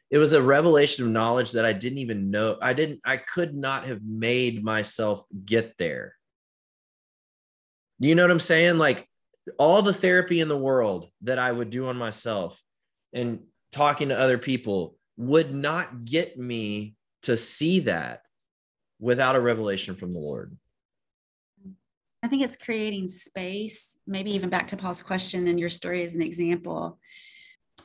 It 0.10 0.18
was 0.18 0.34
a 0.34 0.42
revelation 0.42 1.06
of 1.06 1.12
knowledge 1.12 1.54
that 1.54 1.66
I 1.66 1.74
didn't 1.74 2.00
even 2.00 2.32
know. 2.32 2.58
I 2.62 2.74
didn't, 2.74 3.00
I 3.06 3.18
could 3.18 3.56
not 3.56 3.86
have 3.86 4.02
made 4.04 4.64
myself 4.64 5.24
get 5.46 5.78
there. 5.78 6.16
You 8.00 8.16
know 8.16 8.24
what 8.24 8.32
I'm 8.32 8.40
saying? 8.40 8.78
Like 8.78 9.08
all 9.58 9.82
the 9.82 9.94
therapy 9.94 10.40
in 10.40 10.48
the 10.48 10.58
world 10.58 11.08
that 11.22 11.40
I 11.40 11.52
would 11.52 11.70
do 11.70 11.88
on 11.88 11.98
myself 11.98 12.62
and 13.14 13.40
talking 13.72 14.10
to 14.10 14.20
other 14.20 14.38
people 14.38 14.96
would 15.18 15.54
not 15.54 16.06
get 16.06 16.38
me 16.38 16.96
to 17.24 17.38
see 17.38 17.82
that 17.82 18.24
without 19.00 19.36
a 19.36 19.42
revelation 19.42 19.96
from 19.96 20.14
the 20.14 20.20
Lord. 20.20 20.58
I 22.24 22.28
think 22.28 22.44
it's 22.44 22.58
creating 22.58 23.10
space, 23.10 23.98
maybe 24.06 24.32
even 24.36 24.50
back 24.50 24.68
to 24.68 24.78
Paul's 24.78 25.02
question 25.02 25.48
and 25.48 25.60
your 25.60 25.70
story 25.70 26.04
as 26.04 26.14
an 26.14 26.22
example. 26.22 27.00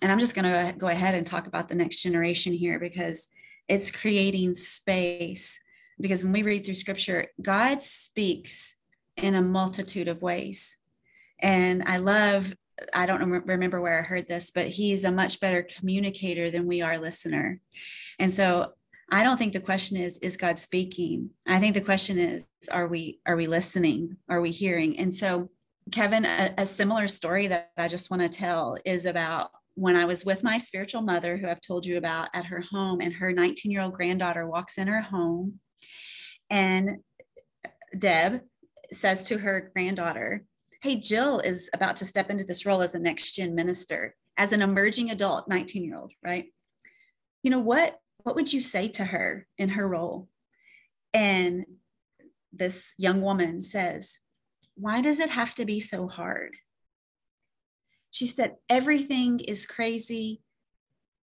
And 0.03 0.13
I'm 0.13 0.19
just 0.19 0.35
going 0.35 0.45
to 0.45 0.77
go 0.77 0.89
ahead 0.89 1.15
and 1.15 1.27
talk 1.27 1.47
about 1.47 1.69
the 1.69 1.75
next 1.75 2.03
generation 2.03 2.53
here 2.53 2.79
because 2.79 3.29
it's 3.67 3.91
creating 3.91 4.53
space. 4.53 5.59
Because 5.99 6.23
when 6.23 6.33
we 6.33 6.43
read 6.43 6.67
through 6.67 6.75
scripture, 6.75 7.29
God 7.41 7.81
speaks 7.81 8.77
in 9.17 9.35
a 9.35 9.41
multitude 9.41 10.09
of 10.09 10.21
ways. 10.21 10.77
And 11.41 11.83
I 11.85 11.99
love, 11.99 12.55
I 12.93 13.07
don't 13.07 13.47
remember 13.47 13.81
where 13.81 13.99
I 13.99 14.03
heard 14.03 14.29
this, 14.29 14.51
but 14.51 14.67
he's 14.67 15.05
a 15.05 15.11
much 15.11 15.41
better 15.41 15.63
communicator 15.63 16.51
than 16.51 16.67
we 16.67 16.83
are 16.83 16.99
listener. 16.99 17.61
And 18.19 18.33
so 18.33 18.73
I 19.11 19.23
don't 19.23 19.37
think 19.37 19.53
the 19.53 19.61
question 19.61 19.97
is 19.97 20.19
is 20.19 20.37
God 20.37 20.59
speaking? 20.59 21.31
I 21.47 21.61
think 21.61 21.75
the 21.75 21.81
question 21.81 22.19
is 22.19 22.47
are 22.73 22.89
we 22.89 23.21
are 23.27 23.37
we 23.37 23.47
listening? 23.47 24.17
Are 24.29 24.41
we 24.41 24.51
hearing? 24.51 24.99
And 24.99 25.15
so 25.15 25.49
Kevin 25.93 26.25
a, 26.25 26.53
a 26.59 26.67
similar 26.67 27.07
story 27.07 27.47
that 27.47 27.71
I 27.77 27.87
just 27.89 28.11
want 28.11 28.23
to 28.23 28.29
tell 28.29 28.77
is 28.85 29.07
about 29.07 29.51
when 29.75 29.95
I 29.95 30.07
was 30.07 30.25
with 30.25 30.43
my 30.43 30.59
spiritual 30.59 31.03
mother 31.03 31.37
who 31.37 31.49
I've 31.49 31.61
told 31.61 31.87
you 31.87 31.99
about 31.99 32.31
at 32.35 32.47
her 32.47 32.65
home 32.73 33.01
and 33.01 33.13
her 33.13 33.33
19-year-old 33.33 33.93
granddaughter 33.93 34.49
walks 34.49 34.79
in 34.79 34.89
her 34.89 35.03
home 35.03 35.61
and 36.51 36.99
Deb 37.97 38.41
says 38.93 39.29
to 39.29 39.39
her 39.39 39.71
granddaughter, 39.75 40.45
"Hey, 40.83 40.97
Jill 40.97 41.41
is 41.41 41.71
about 41.73 41.97
to 41.97 42.05
step 42.05 42.31
into 42.31 42.45
this 42.45 42.67
role 42.67 42.83
as 42.83 42.95
a 42.95 42.99
next 42.99 43.33
gen 43.33 43.55
minister 43.55 44.15
as 44.37 44.53
an 44.53 44.63
emerging 44.63 45.11
adult 45.11 45.49
19-year-old, 45.49 46.13
right? 46.23 46.47
You 47.43 47.51
know 47.51 47.61
what 47.61 47.99
what 48.23 48.35
would 48.35 48.53
you 48.53 48.61
say 48.61 48.89
to 48.89 49.05
her 49.05 49.47
in 49.57 49.69
her 49.71 49.87
role? 49.87 50.29
And 51.15 51.65
this 52.53 52.93
young 52.99 53.23
woman 53.23 53.63
says, 53.63 54.19
Why 54.75 55.01
does 55.01 55.21
it 55.21 55.31
have 55.31 55.55
to 55.55 55.65
be 55.65 55.79
so 55.79 56.09
hard? 56.09 56.57
She 58.11 58.27
said, 58.27 58.57
Everything 58.69 59.39
is 59.39 59.65
crazy. 59.65 60.43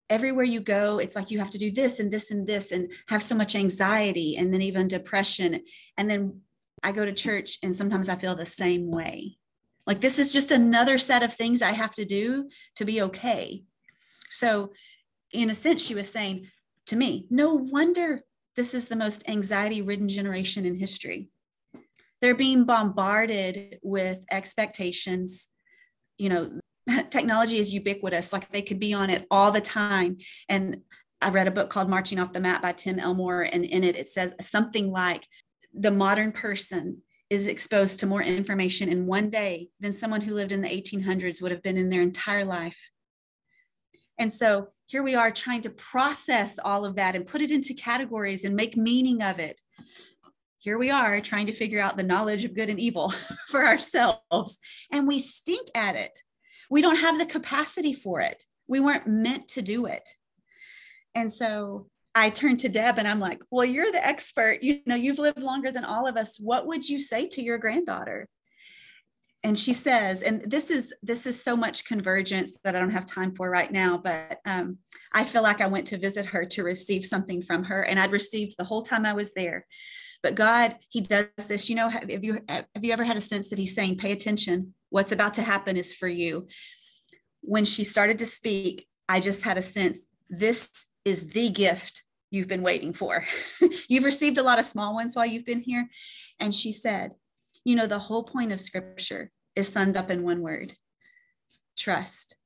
Everywhere 0.09 0.45
you 0.45 0.61
go, 0.61 0.99
it's 0.99 1.15
like 1.15 1.31
you 1.31 1.39
have 1.39 1.51
to 1.51 1.59
do 1.59 1.71
this 1.71 2.01
and 2.01 2.11
this 2.11 2.31
and 2.31 2.47
this 2.47 2.73
and 2.73 2.91
have 3.09 3.23
so 3.23 3.35
much 3.35 3.55
anxiety 3.55 4.37
and 4.39 4.55
then 4.55 4.63
even 4.63 4.89
depression. 4.89 5.65
And 5.99 6.09
then 6.09 6.41
I 6.83 6.93
go 6.93 7.05
to 7.05 7.13
church 7.13 7.59
and 7.63 7.75
sometimes 7.75 8.09
I 8.09 8.17
feel 8.17 8.35
the 8.35 8.47
same 8.47 8.91
way. 8.91 9.39
Like 9.87 10.01
this 10.01 10.19
is 10.19 10.33
just 10.33 10.51
another 10.51 10.99
set 10.99 11.23
of 11.23 11.33
things 11.33 11.63
I 11.63 11.73
have 11.73 11.95
to 11.95 12.05
do 12.05 12.49
to 12.77 12.85
be 12.85 13.03
okay. 13.03 13.63
So, 14.31 14.73
in 15.33 15.51
a 15.51 15.55
sense, 15.55 15.85
she 15.85 15.95
was 15.95 16.11
saying, 16.11 16.49
to 16.87 16.97
me. 16.97 17.27
No 17.31 17.55
wonder 17.55 18.23
this 18.55 18.73
is 18.73 18.89
the 18.89 18.97
most 18.97 19.29
anxiety 19.29 19.83
ridden 19.83 20.09
generation 20.09 20.65
in 20.65 20.75
history. 20.75 21.29
They're 22.21 22.35
being 22.35 22.65
bombarded 22.65 23.79
with 23.83 24.25
expectations. 24.31 25.49
You 26.17 26.31
know, 26.31 26.61
technology 27.11 27.59
is 27.59 27.75
ubiquitous, 27.75 28.33
like 28.33 28.51
they 28.51 28.63
could 28.63 28.81
be 28.81 28.95
on 28.95 29.11
it 29.11 29.27
all 29.31 29.53
the 29.53 29.61
time. 29.61 30.19
And 30.49 30.79
I 31.21 31.31
read 31.31 31.49
a 31.49 31.53
book 31.53 31.71
called 31.71 31.91
Marching 31.91 32.19
Off 32.19 32.33
the 32.33 32.41
Map 32.41 32.63
by 32.63 32.73
Tim 32.73 32.99
Elmore, 32.99 33.43
and 33.43 33.65
in 33.65 33.85
it, 33.85 33.97
it 33.97 34.09
says 34.09 34.35
something 34.41 34.91
like 34.91 35.27
the 35.77 35.91
modern 35.91 36.33
person 36.33 37.03
is 37.29 37.47
exposed 37.47 38.01
to 38.01 38.07
more 38.07 38.23
information 38.23 38.89
in 38.89 39.07
one 39.07 39.29
day 39.31 39.69
than 39.81 39.93
someone 39.93 40.21
who 40.21 40.35
lived 40.35 40.53
in 40.53 40.63
the 40.63 40.69
1800s 40.69 41.43
would 41.43 41.51
have 41.51 41.63
been 41.63 41.77
in 41.77 41.91
their 41.91 42.03
entire 42.03 42.45
life. 42.45 42.91
And 44.19 44.33
so 44.33 44.69
here 44.87 45.03
we 45.03 45.15
are 45.15 45.31
trying 45.31 45.61
to 45.63 45.71
process 45.71 46.59
all 46.59 46.85
of 46.85 46.97
that 46.97 47.17
and 47.17 47.27
put 47.27 47.43
it 47.43 47.51
into 47.51 47.75
categories 47.75 48.45
and 48.45 48.55
make 48.55 48.77
meaning 48.77 49.23
of 49.23 49.39
it. 49.39 49.61
Here 50.59 50.79
we 50.79 50.91
are 50.91 51.21
trying 51.21 51.47
to 51.47 51.53
figure 51.53 51.81
out 51.81 51.97
the 51.97 52.03
knowledge 52.03 52.45
of 52.45 52.55
good 52.55 52.71
and 52.71 52.81
evil 52.81 53.11
for 53.49 53.65
ourselves, 53.65 54.59
and 54.91 55.07
we 55.07 55.19
stink 55.19 55.69
at 55.75 55.97
it. 55.97 56.19
We 56.71 56.83
don't 56.83 56.99
have 56.99 57.19
the 57.19 57.27
capacity 57.27 57.93
for 57.93 58.21
it. 58.21 58.43
We 58.67 58.81
weren't 58.81 59.07
meant 59.07 59.47
to 59.49 59.63
do 59.63 59.87
it. 59.87 60.09
And 61.15 61.31
so 61.31 61.89
I 62.17 62.31
turned 62.31 62.61
to 62.61 62.69
Deb 62.71 62.99
and 62.99 63.07
I'm 63.07 63.21
like, 63.21 63.41
Well, 63.51 63.65
you're 63.65 63.93
the 63.93 64.05
expert. 64.05 64.63
You 64.63 64.81
know, 64.87 64.97
you've 64.97 65.19
lived 65.19 65.43
longer 65.43 65.71
than 65.71 65.85
all 65.85 66.09
of 66.09 66.17
us. 66.17 66.39
What 66.41 66.67
would 66.67 66.89
you 66.89 66.99
say 66.99 67.29
to 67.29 67.43
your 67.43 67.59
granddaughter? 67.59 68.27
and 69.47 69.57
she 69.57 69.73
says 69.73 70.23
and 70.23 70.43
this 70.51 70.71
is 70.71 70.93
this 71.03 71.25
is 71.25 71.41
so 71.41 71.57
much 71.57 71.85
convergence 71.85 72.59
that 72.65 72.75
i 72.75 72.81
don't 72.81 72.91
have 72.91 73.07
time 73.07 73.33
for 73.33 73.49
right 73.49 73.71
now 73.71 73.97
but 73.97 74.41
um, 74.45 74.79
i 75.13 75.23
feel 75.23 75.43
like 75.43 75.61
i 75.61 75.67
went 75.67 75.87
to 75.87 75.97
visit 75.97 76.27
her 76.27 76.45
to 76.45 76.65
receive 76.65 77.05
something 77.05 77.43
from 77.43 77.63
her 77.63 77.83
and 77.83 78.01
i'd 78.01 78.13
received 78.13 78.57
the 78.59 78.65
whole 78.65 78.83
time 78.83 79.07
i 79.07 79.13
was 79.13 79.35
there 79.35 79.65
but 80.23 80.35
god 80.35 80.77
he 80.89 81.01
does 81.01 81.29
this 81.49 81.71
you 81.71 81.77
know 81.77 81.89
have 81.89 82.11
you 82.11 82.41
have 82.49 82.67
you 82.83 82.93
ever 82.93 83.05
had 83.05 83.17
a 83.17 83.21
sense 83.21 83.49
that 83.49 83.59
he's 83.59 83.75
saying 83.75 83.97
pay 83.97 84.11
attention 84.11 84.75
what's 84.91 85.13
about 85.13 85.35
to 85.35 85.43
happen 85.43 85.77
is 85.77 85.95
for 85.95 86.09
you 86.09 86.47
when 87.41 87.65
she 87.65 87.85
started 87.85 88.19
to 88.19 88.27
speak 88.27 88.89
i 89.09 89.21
just 89.21 89.43
had 89.43 89.57
a 89.57 89.63
sense 89.63 90.09
this 90.29 90.87
is 91.05 91.31
the 91.31 91.51
gift 91.51 92.03
you've 92.37 92.49
been 92.49 92.63
waiting 92.63 92.93
for 92.93 93.25
you've 93.89 94.05
received 94.05 94.39
a 94.39 94.43
lot 94.43 94.59
of 94.59 94.65
small 94.65 94.95
ones 94.95 95.17
while 95.17 95.27
you've 95.27 95.45
been 95.45 95.61
here 95.61 95.89
and 96.39 96.55
she 96.55 96.73
said 96.73 97.15
you 97.65 97.75
know 97.75 97.87
the 97.87 97.99
whole 97.99 98.23
point 98.23 98.53
of 98.53 98.61
scripture 98.61 99.31
is 99.57 99.69
summed 99.69 99.97
up 99.97 100.11
in 100.11 100.23
one 100.23 100.43
word 100.43 100.75
trust. 101.77 102.37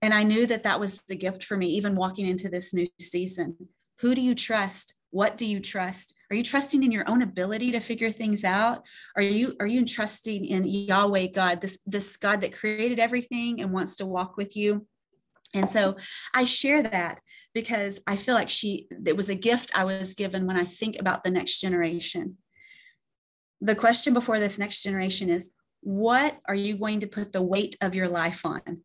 And 0.00 0.14
I 0.14 0.22
knew 0.22 0.46
that 0.46 0.64
that 0.64 0.80
was 0.80 1.02
the 1.08 1.16
gift 1.16 1.44
for 1.44 1.56
me, 1.56 1.66
even 1.68 1.96
walking 1.96 2.26
into 2.26 2.48
this 2.48 2.74
new 2.74 2.86
season. 3.00 3.56
Who 4.00 4.14
do 4.14 4.20
you 4.20 4.34
trust? 4.34 4.94
What 5.10 5.36
do 5.36 5.46
you 5.46 5.60
trust? 5.60 6.14
Are 6.30 6.36
you 6.36 6.42
trusting 6.42 6.82
in 6.82 6.90
your 6.90 7.08
own 7.08 7.22
ability 7.22 7.70
to 7.72 7.80
figure 7.80 8.10
things 8.10 8.44
out? 8.44 8.82
Are 9.16 9.22
you 9.22 9.54
are 9.60 9.66
you 9.66 9.84
trusting 9.84 10.44
in 10.44 10.64
Yahweh 10.64 11.28
God, 11.28 11.60
this 11.60 11.78
this 11.86 12.16
God 12.16 12.40
that 12.40 12.52
created 12.52 12.98
everything 12.98 13.60
and 13.60 13.72
wants 13.72 13.96
to 13.96 14.06
walk 14.06 14.36
with 14.36 14.56
you? 14.56 14.86
And 15.54 15.68
so 15.68 15.96
I 16.34 16.44
share 16.44 16.82
that 16.82 17.20
because 17.54 18.00
I 18.06 18.16
feel 18.16 18.34
like 18.34 18.50
she 18.50 18.88
it 19.06 19.16
was 19.16 19.28
a 19.28 19.34
gift 19.34 19.70
I 19.74 19.84
was 19.84 20.14
given 20.14 20.46
when 20.46 20.56
I 20.56 20.64
think 20.64 20.96
about 20.98 21.24
the 21.24 21.30
next 21.30 21.60
generation. 21.60 22.38
The 23.60 23.76
question 23.76 24.12
before 24.12 24.40
this 24.40 24.58
next 24.58 24.82
generation 24.82 25.30
is 25.30 25.54
what 25.80 26.38
are 26.48 26.54
you 26.54 26.78
going 26.78 27.00
to 27.00 27.06
put 27.06 27.32
the 27.32 27.42
weight 27.42 27.76
of 27.80 27.94
your 27.94 28.08
life 28.08 28.44
on? 28.44 28.82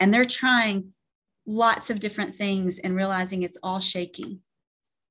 And 0.00 0.12
they're 0.12 0.24
trying 0.24 0.92
lots 1.46 1.90
of 1.90 2.00
different 2.00 2.34
things 2.34 2.78
and 2.78 2.96
realizing 2.96 3.42
it's 3.42 3.58
all 3.62 3.80
shaky. 3.80 4.40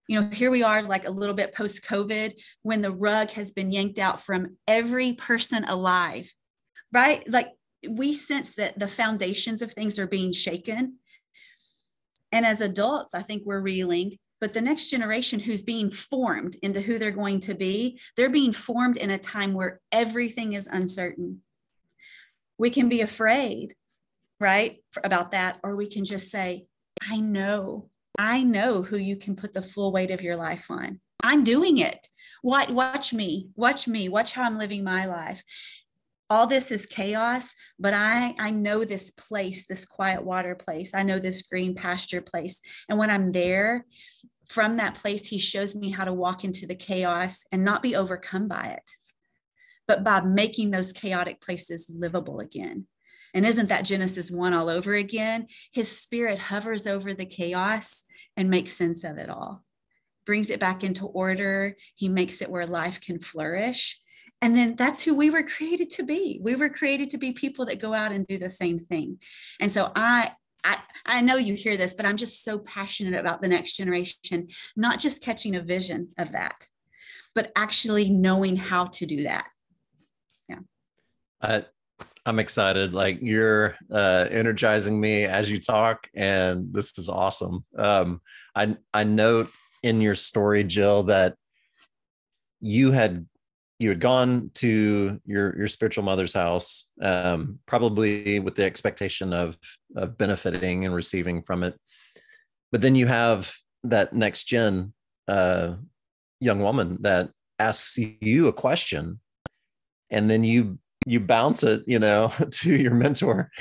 You 0.08 0.22
know, 0.22 0.30
here 0.30 0.52
we 0.52 0.62
are, 0.62 0.84
like 0.84 1.08
a 1.08 1.12
little 1.12 1.34
bit 1.34 1.56
post 1.56 1.84
COVID, 1.86 2.34
when 2.62 2.82
the 2.82 2.92
rug 2.92 3.32
has 3.32 3.52
been 3.52 3.72
yanked 3.72 3.98
out 3.98 4.20
from 4.20 4.58
every 4.68 5.14
person 5.14 5.64
alive, 5.64 6.32
right? 6.92 7.28
Like 7.28 7.50
we 7.90 8.14
sense 8.14 8.56
that 8.56 8.80
the 8.80 8.88
foundations 8.88 9.62
of 9.62 9.72
things 9.72 10.00
are 10.00 10.08
being 10.08 10.32
shaken. 10.32 10.98
And 12.32 12.46
as 12.46 12.62
adults, 12.62 13.14
I 13.14 13.22
think 13.22 13.44
we're 13.46 13.62
reeling 13.62 14.18
but 14.42 14.54
the 14.54 14.62
next 14.62 14.90
generation 14.90 15.40
who's 15.40 15.64
being 15.64 15.90
formed 15.90 16.56
into 16.62 16.82
who 16.82 17.00
they're 17.00 17.12
going 17.12 17.40
to 17.42 17.56
be, 17.56 18.00
they're 18.16 18.30
being 18.30 18.52
formed 18.52 18.98
in 18.98 19.10
a 19.10 19.18
time 19.18 19.54
where 19.54 19.80
everything 19.92 20.54
is 20.54 20.68
uncertain. 20.68 21.42
We 22.58 22.70
can 22.70 22.90
be 22.90 23.02
afraid, 23.02 23.74
right, 24.40 24.78
about 25.04 25.32
that, 25.32 25.60
or 25.64 25.76
we 25.76 25.88
can 25.88 26.06
just 26.06 26.30
say, 26.30 26.68
I 27.10 27.20
know, 27.20 27.90
I 28.20 28.44
know 28.44 28.84
who 28.84 28.98
you 28.98 29.16
can 29.16 29.36
put 29.36 29.54
the 29.54 29.62
full 29.62 29.92
weight 29.92 30.12
of 30.12 30.22
your 30.22 30.36
life 30.36 30.70
on. 30.70 31.00
I'm 31.24 31.44
doing 31.44 31.78
it. 31.80 32.08
Watch, 32.44 32.70
watch 32.70 33.14
me, 33.14 33.50
watch 33.56 33.88
me, 33.88 34.10
watch 34.10 34.34
how 34.34 34.44
I'm 34.44 34.60
living 34.60 34.84
my 34.84 35.06
life. 35.06 35.44
All 36.30 36.48
this 36.48 36.72
is 36.72 36.86
chaos 36.86 37.56
but 37.78 37.94
i 37.94 38.34
i 38.40 38.50
know 38.50 38.84
this 38.84 39.12
place 39.12 39.68
this 39.68 39.86
quiet 39.86 40.24
water 40.26 40.56
place. 40.56 40.94
I 40.94 41.04
know 41.04 41.20
this 41.20 41.44
green 41.44 41.76
pasture 41.76 42.22
place. 42.22 42.62
And 42.90 42.98
when 42.98 43.10
i'm 43.10 43.32
there 43.32 43.86
from 44.48 44.78
that 44.78 44.96
place 44.96 45.28
he 45.28 45.38
shows 45.38 45.76
me 45.76 45.90
how 45.90 46.06
to 46.06 46.14
walk 46.14 46.44
into 46.44 46.66
the 46.68 46.76
chaos 46.76 47.46
and 47.52 47.64
not 47.64 47.82
be 47.82 47.96
overcome 47.96 48.48
by 48.48 48.76
it 48.78 48.92
but 49.88 50.04
by 50.04 50.22
making 50.22 50.72
those 50.72 50.94
chaotic 50.94 51.42
places 51.42 51.92
livable 51.96 52.40
again. 52.40 52.88
And 53.34 53.46
isn't 53.46 53.70
that 53.70 53.86
genesis 53.86 54.32
1 54.32 54.54
all 54.54 54.70
over 54.70 54.94
again? 54.94 55.48
His 55.72 56.00
spirit 56.00 56.40
hovers 56.40 56.88
over 56.88 57.14
the 57.14 57.26
chaos 57.26 58.06
and 58.38 58.50
makes 58.50 58.74
sense 58.74 59.04
of 59.04 59.18
it 59.18 59.30
all. 59.30 59.64
Brings 60.26 60.50
it 60.50 60.60
back 60.60 60.84
into 60.84 61.06
order. 61.06 61.76
He 61.96 62.10
makes 62.10 62.42
it 62.42 62.50
where 62.50 62.66
life 62.66 63.02
can 63.02 63.20
flourish 63.20 64.00
and 64.42 64.56
then 64.56 64.76
that's 64.76 65.04
who 65.04 65.16
we 65.16 65.30
were 65.30 65.44
created 65.44 65.90
to 65.92 66.04
be. 66.04 66.40
We 66.42 66.56
were 66.56 66.70
created 66.70 67.10
to 67.12 67.18
be 67.18 67.32
people 67.32 67.66
that 67.66 67.82
go 67.82 67.94
out 67.94 68.12
and 68.12 68.28
do 68.28 68.38
the 68.38 68.50
same 68.50 68.80
thing. 68.80 69.20
And 69.60 69.72
so 69.72 69.92
I 69.96 70.32
I, 70.66 70.80
I 71.06 71.22
know 71.22 71.36
you 71.38 71.54
hear 71.54 71.78
this, 71.78 71.94
but 71.94 72.08
I'm 72.08 72.18
just 72.18 72.44
so 72.44 72.58
passionate 72.58 73.20
about 73.20 73.42
the 73.42 73.48
next 73.48 73.78
generation, 73.78 74.48
not 74.76 75.00
just 75.00 75.22
catching 75.22 75.56
a 75.56 75.62
vision 75.62 76.10
of 76.18 76.32
that, 76.32 76.70
but 77.36 77.52
actually 77.56 78.10
knowing 78.10 78.56
how 78.56 78.86
to 78.86 79.06
do 79.06 79.24
that. 79.24 79.48
Yeah. 80.50 80.60
I, 81.40 81.66
I'm 82.26 82.40
excited. 82.40 82.96
Like 82.96 83.20
you're 83.22 83.76
uh, 83.92 84.26
energizing 84.32 85.00
me 85.00 85.26
as 85.26 85.52
you 85.52 85.60
talk, 85.60 86.08
and 86.16 86.74
this 86.74 86.98
is 86.98 87.10
awesome. 87.10 87.64
Um, 87.78 88.22
I 88.56 88.76
I 88.92 89.04
note 89.04 89.52
in 89.84 90.02
your 90.02 90.16
story, 90.16 90.64
Jill, 90.64 91.04
that 91.04 91.36
you 92.60 92.92
had 92.92 93.28
you 93.80 93.90
had 93.90 94.00
gone 94.00 94.52
to 94.56 95.20
your 95.26 95.58
your 95.58 95.68
spiritual 95.68 96.04
mother's 96.04 96.34
house, 96.34 96.92
um, 97.02 97.60
probably 97.66 98.40
with 98.40 98.56
the 98.56 98.64
expectation 98.64 99.34
of 99.34 99.58
of 99.96 100.18
benefiting 100.18 100.86
and 100.86 100.96
receiving 100.96 101.42
from 101.44 101.64
it, 101.64 101.76
but 102.72 102.82
then 102.82 102.96
you 102.96 103.08
have 103.08 103.54
that 103.84 104.14
next 104.14 104.46
gen 104.46 104.94
uh, 105.28 105.76
young 106.40 106.60
woman 106.60 106.98
that 107.02 107.32
asks 107.60 107.98
you 107.98 108.48
a 108.48 108.54
question, 108.54 109.20
and 110.10 110.30
then 110.30 110.44
you 110.44 110.80
you 111.06 111.20
bounce 111.20 111.64
it, 111.64 111.84
you 111.86 112.00
know, 112.00 112.32
to 112.52 112.74
your 112.74 112.94
mentor, 112.94 113.52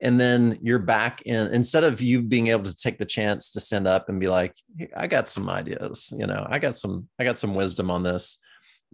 and 0.00 0.20
then 0.20 0.56
you're 0.62 0.78
back 0.78 1.22
in 1.22 1.48
instead 1.52 1.82
of 1.82 2.00
you 2.00 2.22
being 2.22 2.46
able 2.46 2.64
to 2.64 2.76
take 2.76 2.98
the 2.98 3.04
chance 3.04 3.50
to 3.50 3.60
stand 3.60 3.88
up 3.88 4.08
and 4.08 4.20
be 4.20 4.28
like, 4.28 4.54
I 4.96 5.08
got 5.08 5.28
some 5.28 5.50
ideas, 5.50 6.12
you 6.16 6.28
know, 6.28 6.46
I 6.48 6.60
got 6.60 6.76
some 6.76 7.08
I 7.18 7.24
got 7.24 7.38
some 7.38 7.56
wisdom 7.56 7.90
on 7.90 8.04
this 8.04 8.38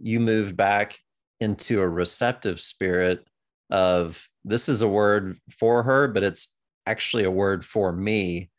you 0.01 0.19
moved 0.19 0.55
back 0.55 0.97
into 1.39 1.81
a 1.81 1.87
receptive 1.87 2.59
spirit 2.59 3.25
of 3.69 4.27
this 4.43 4.69
is 4.69 4.81
a 4.81 4.87
word 4.87 5.37
for 5.59 5.83
her, 5.83 6.07
but 6.07 6.23
it's 6.23 6.55
actually 6.85 7.23
a 7.23 7.31
word 7.31 7.65
for 7.65 7.91
me. 7.91 8.49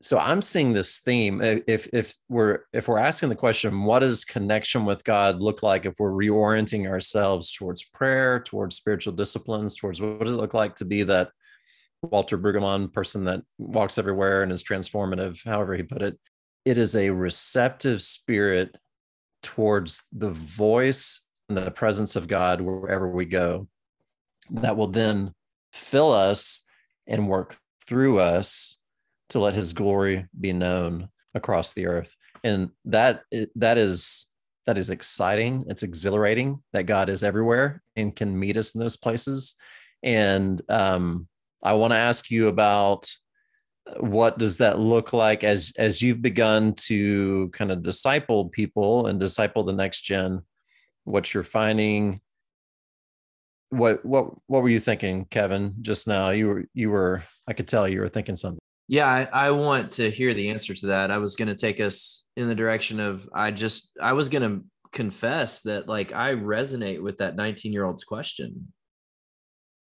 So 0.00 0.18
I'm 0.18 0.42
seeing 0.42 0.72
this 0.72 0.98
theme. 0.98 1.40
Uh, 1.40 1.56
if 1.68 1.88
if 1.92 2.16
we're 2.28 2.60
if 2.72 2.88
we're 2.88 2.98
asking 2.98 3.28
the 3.28 3.36
question, 3.36 3.84
what 3.84 4.00
does 4.00 4.24
connection 4.24 4.84
with 4.84 5.04
God 5.04 5.40
look 5.40 5.62
like 5.62 5.86
if 5.86 5.94
we're 6.00 6.10
reorienting 6.10 6.88
ourselves 6.88 7.52
towards 7.52 7.84
prayer, 7.84 8.40
towards 8.40 8.74
spiritual 8.74 9.12
disciplines, 9.12 9.76
towards 9.76 10.00
what 10.00 10.20
does 10.20 10.34
it 10.34 10.40
look 10.40 10.54
like 10.54 10.74
to 10.76 10.84
be 10.84 11.04
that 11.04 11.30
Walter 12.02 12.36
Brueggemann 12.36 12.92
person 12.92 13.24
that 13.26 13.42
walks 13.58 13.96
everywhere 13.96 14.42
and 14.42 14.50
is 14.50 14.64
transformative, 14.64 15.44
however 15.44 15.76
he 15.76 15.84
put 15.84 16.02
it. 16.02 16.18
It 16.64 16.78
is 16.78 16.96
a 16.96 17.10
receptive 17.10 18.02
spirit 18.02 18.76
towards 19.42 20.06
the 20.12 20.30
voice 20.30 21.26
and 21.48 21.58
the 21.58 21.70
presence 21.70 22.16
of 22.16 22.28
God 22.28 22.60
wherever 22.60 23.08
we 23.08 23.24
go 23.24 23.68
that 24.50 24.76
will 24.76 24.88
then 24.88 25.32
fill 25.72 26.12
us 26.12 26.62
and 27.06 27.28
work 27.28 27.56
through 27.86 28.20
us 28.20 28.78
to 29.30 29.38
let 29.38 29.54
his 29.54 29.72
glory 29.72 30.26
be 30.38 30.52
known 30.52 31.08
across 31.34 31.74
the 31.74 31.86
earth. 31.86 32.14
And 32.44 32.70
that 32.86 33.22
that 33.56 33.78
is 33.78 34.26
that 34.66 34.78
is 34.78 34.90
exciting. 34.90 35.64
It's 35.68 35.82
exhilarating 35.82 36.62
that 36.72 36.84
god 36.84 37.08
is 37.08 37.24
everywhere 37.24 37.82
and 37.96 38.14
can 38.14 38.38
meet 38.38 38.56
us 38.56 38.74
in 38.74 38.80
those 38.80 38.96
places. 38.96 39.54
And 40.02 40.60
um, 40.68 41.28
i 41.62 41.72
want 41.74 41.92
to 41.92 41.96
ask 41.98 42.30
you 42.30 42.48
about 42.48 43.08
what 43.98 44.38
does 44.38 44.58
that 44.58 44.78
look 44.78 45.12
like 45.12 45.44
as 45.44 45.72
as 45.78 46.02
you've 46.02 46.22
begun 46.22 46.74
to 46.74 47.48
kind 47.50 47.72
of 47.72 47.82
disciple 47.82 48.48
people 48.48 49.06
and 49.06 49.18
disciple 49.18 49.64
the 49.64 49.72
next 49.72 50.02
gen? 50.02 50.42
What 51.04 51.34
you're 51.34 51.42
finding? 51.42 52.20
What 53.70 54.04
what 54.04 54.30
what 54.46 54.62
were 54.62 54.68
you 54.68 54.80
thinking 54.80 55.26
kevin 55.26 55.74
just 55.80 56.06
now? 56.06 56.30
You 56.30 56.48
were 56.48 56.64
you 56.74 56.90
were 56.90 57.22
i 57.48 57.52
could 57.52 57.68
tell 57.68 57.88
you 57.88 58.00
were 58.00 58.08
thinking 58.08 58.36
something. 58.36 58.60
Yeah 58.88 59.08
i, 59.08 59.46
I 59.46 59.50
want 59.50 59.92
to 59.92 60.10
hear 60.10 60.34
the 60.34 60.50
answer 60.50 60.74
to 60.74 60.86
that. 60.86 61.10
I 61.10 61.18
was 61.18 61.36
going 61.36 61.48
to 61.48 61.54
take 61.54 61.80
us 61.80 62.24
in 62.36 62.48
the 62.48 62.54
direction 62.54 63.00
of 63.00 63.28
i 63.34 63.50
just 63.50 63.92
i 64.00 64.12
was 64.12 64.28
going 64.28 64.42
to 64.42 64.64
confess 64.92 65.62
that 65.62 65.88
like 65.88 66.12
i 66.12 66.34
resonate 66.34 67.02
with 67.02 67.18
that 67.18 67.34
19 67.34 67.72
year 67.72 67.84
old's 67.84 68.04
question 68.04 68.72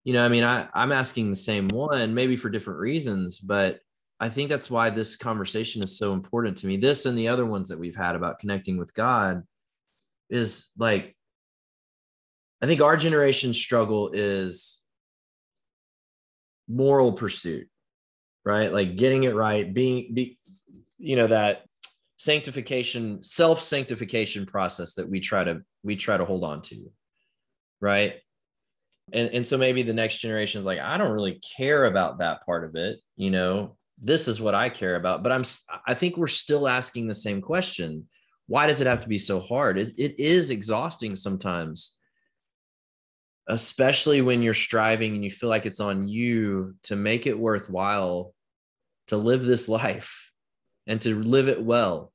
you 0.06 0.12
know, 0.12 0.24
I 0.24 0.28
mean, 0.28 0.44
I, 0.44 0.68
I'm 0.72 0.92
asking 0.92 1.30
the 1.30 1.36
same 1.36 1.66
one, 1.66 2.14
maybe 2.14 2.36
for 2.36 2.48
different 2.48 2.78
reasons, 2.78 3.40
but 3.40 3.80
I 4.20 4.28
think 4.28 4.48
that's 4.48 4.70
why 4.70 4.88
this 4.88 5.16
conversation 5.16 5.82
is 5.82 5.98
so 5.98 6.12
important 6.12 6.58
to 6.58 6.68
me. 6.68 6.76
This 6.76 7.06
and 7.06 7.18
the 7.18 7.26
other 7.26 7.44
ones 7.44 7.70
that 7.70 7.80
we've 7.80 7.96
had 7.96 8.14
about 8.14 8.38
connecting 8.38 8.76
with 8.78 8.94
God 8.94 9.42
is 10.30 10.70
like, 10.78 11.16
I 12.62 12.66
think 12.66 12.82
our 12.82 12.96
generation's 12.96 13.58
struggle 13.58 14.10
is 14.12 14.80
moral 16.68 17.12
pursuit, 17.12 17.68
right? 18.44 18.72
Like 18.72 18.94
getting 18.94 19.24
it 19.24 19.34
right, 19.34 19.74
being, 19.74 20.14
be, 20.14 20.38
you 20.98 21.16
know, 21.16 21.26
that 21.26 21.64
sanctification, 22.16 23.24
self 23.24 23.60
sanctification 23.60 24.46
process 24.46 24.94
that 24.94 25.08
we 25.10 25.18
try 25.18 25.42
to, 25.42 25.62
we 25.82 25.96
try 25.96 26.16
to 26.16 26.24
hold 26.24 26.44
on 26.44 26.62
to, 26.62 26.92
right? 27.80 28.20
And 29.12 29.30
and 29.32 29.46
so 29.46 29.56
maybe 29.56 29.82
the 29.82 29.92
next 29.92 30.18
generation 30.18 30.60
is 30.60 30.66
like 30.66 30.78
i 30.78 30.96
don't 30.96 31.12
really 31.12 31.40
care 31.56 31.84
about 31.84 32.18
that 32.18 32.44
part 32.44 32.64
of 32.64 32.74
it 32.74 32.98
you 33.16 33.30
know? 33.30 33.76
This 33.98 34.28
is 34.28 34.42
what 34.42 34.54
i 34.54 34.68
care 34.68 34.96
about. 34.96 35.22
But 35.22 35.32
i'm 35.32 35.44
i 35.86 35.94
think 35.94 36.16
we're 36.16 36.26
still 36.26 36.68
asking 36.68 37.08
the 37.08 37.14
same 37.14 37.40
question. 37.40 38.08
Why 38.46 38.66
does 38.66 38.80
it 38.80 38.86
have 38.86 39.02
to 39.02 39.08
be 39.08 39.18
so 39.18 39.40
hard? 39.40 39.78
It, 39.78 39.94
it 39.98 40.20
is 40.20 40.50
exhausting 40.50 41.16
sometimes 41.16 41.96
especially 43.48 44.22
when 44.22 44.42
you're 44.42 44.54
striving 44.54 45.14
and 45.14 45.22
you 45.22 45.30
feel 45.30 45.48
like 45.48 45.66
it's 45.66 45.78
on 45.78 46.08
you 46.08 46.74
to 46.82 46.96
make 46.96 47.28
it 47.28 47.38
worthwhile 47.38 48.34
to 49.06 49.16
live 49.16 49.44
this 49.44 49.68
life 49.68 50.32
and 50.88 51.00
to 51.00 51.14
live 51.14 51.48
it 51.48 51.62
well. 51.62 52.12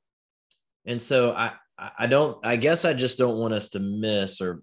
And 0.86 1.02
so 1.02 1.32
i 1.32 1.52
i 1.98 2.06
don't 2.06 2.44
i 2.44 2.54
guess 2.54 2.84
i 2.84 2.92
just 2.92 3.18
don't 3.18 3.38
want 3.38 3.54
us 3.54 3.70
to 3.70 3.80
miss 3.80 4.40
or 4.40 4.62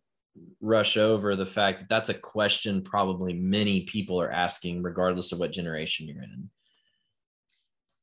rush 0.62 0.98
over 0.98 1.36
the 1.36 1.46
fact 1.46 1.80
that 1.80 1.90
that's 1.90 2.10
a 2.10 2.14
question 2.14 2.82
probably 2.82 3.34
many 3.34 3.82
people 3.82 4.20
are 4.20 4.32
asking, 4.32 4.84
regardless 4.84 5.32
of 5.32 5.40
what 5.40 5.52
generation 5.52 6.08
you're 6.08 6.24
in. 6.24 6.50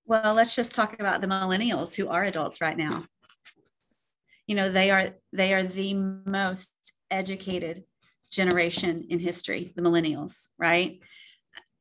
Well, 0.07 0.35
let's 0.35 0.55
just 0.55 0.75
talk 0.75 0.99
about 1.01 1.21
the 1.21 1.27
millennials 1.27 1.95
who 1.95 2.09
are 2.09 2.25
adults 2.25 2.61
right 2.61 2.77
now. 2.77 3.05
You 4.47 4.55
know, 4.55 4.71
they 4.71 4.91
are 4.91 5.11
they 5.33 5.53
are 5.53 5.65
the 5.65 5.95
most 5.95 6.73
educated 7.11 7.85
generation 8.31 9.05
in 9.09 9.19
history, 9.19 9.73
the 9.75 9.83
millennials, 9.83 10.49
right? 10.59 11.01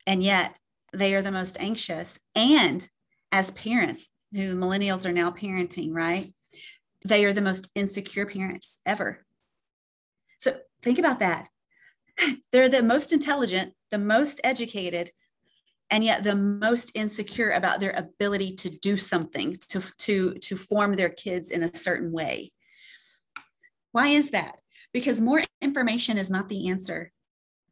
And 0.06 0.22
yet 0.22 0.58
they 0.92 1.14
are 1.14 1.22
the 1.22 1.30
most 1.30 1.56
anxious. 1.60 2.18
And 2.34 2.88
as 3.32 3.50
parents, 3.52 4.08
who 4.32 4.54
millennials 4.54 5.06
are 5.06 5.12
now 5.12 5.30
parenting, 5.30 5.92
right? 5.92 6.34
They 7.04 7.24
are 7.24 7.32
the 7.32 7.40
most 7.40 7.70
insecure 7.74 8.26
parents 8.26 8.80
ever 8.84 9.25
so 10.38 10.56
think 10.82 10.98
about 10.98 11.20
that. 11.20 11.48
They're 12.52 12.68
the 12.68 12.82
most 12.82 13.12
intelligent, 13.12 13.74
the 13.90 13.98
most 13.98 14.40
educated, 14.44 15.10
and 15.90 16.02
yet 16.02 16.24
the 16.24 16.34
most 16.34 16.92
insecure 16.94 17.50
about 17.50 17.80
their 17.80 17.92
ability 17.92 18.54
to 18.56 18.70
do 18.70 18.96
something, 18.96 19.54
to, 19.68 19.82
to, 19.98 20.34
to 20.34 20.56
form 20.56 20.94
their 20.94 21.08
kids 21.08 21.50
in 21.50 21.62
a 21.62 21.74
certain 21.74 22.10
way. 22.10 22.50
Why 23.92 24.08
is 24.08 24.30
that? 24.30 24.56
Because 24.92 25.20
more 25.20 25.42
information 25.62 26.18
is 26.18 26.30
not 26.30 26.48
the 26.48 26.68
answer. 26.68 27.12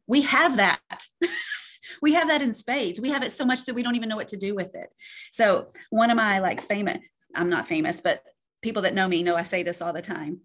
We 0.07 0.21
have 0.21 0.57
that. 0.57 0.79
we 2.01 2.13
have 2.13 2.27
that 2.29 2.41
in 2.41 2.53
spades. 2.53 2.99
We 2.99 3.09
have 3.09 3.23
it 3.23 3.31
so 3.31 3.45
much 3.45 3.65
that 3.65 3.75
we 3.75 3.83
don't 3.83 3.95
even 3.95 4.09
know 4.09 4.15
what 4.15 4.29
to 4.29 4.37
do 4.37 4.55
with 4.55 4.75
it. 4.75 4.89
So 5.31 5.67
one 5.89 6.09
of 6.09 6.17
my 6.17 6.39
like 6.39 6.61
famous, 6.61 6.99
I'm 7.35 7.49
not 7.49 7.67
famous, 7.67 8.01
but 8.01 8.23
people 8.61 8.83
that 8.83 8.95
know 8.95 9.07
me 9.07 9.23
know 9.23 9.35
I 9.35 9.43
say 9.43 9.63
this 9.63 9.81
all 9.81 9.93
the 9.93 10.01
time. 10.01 10.39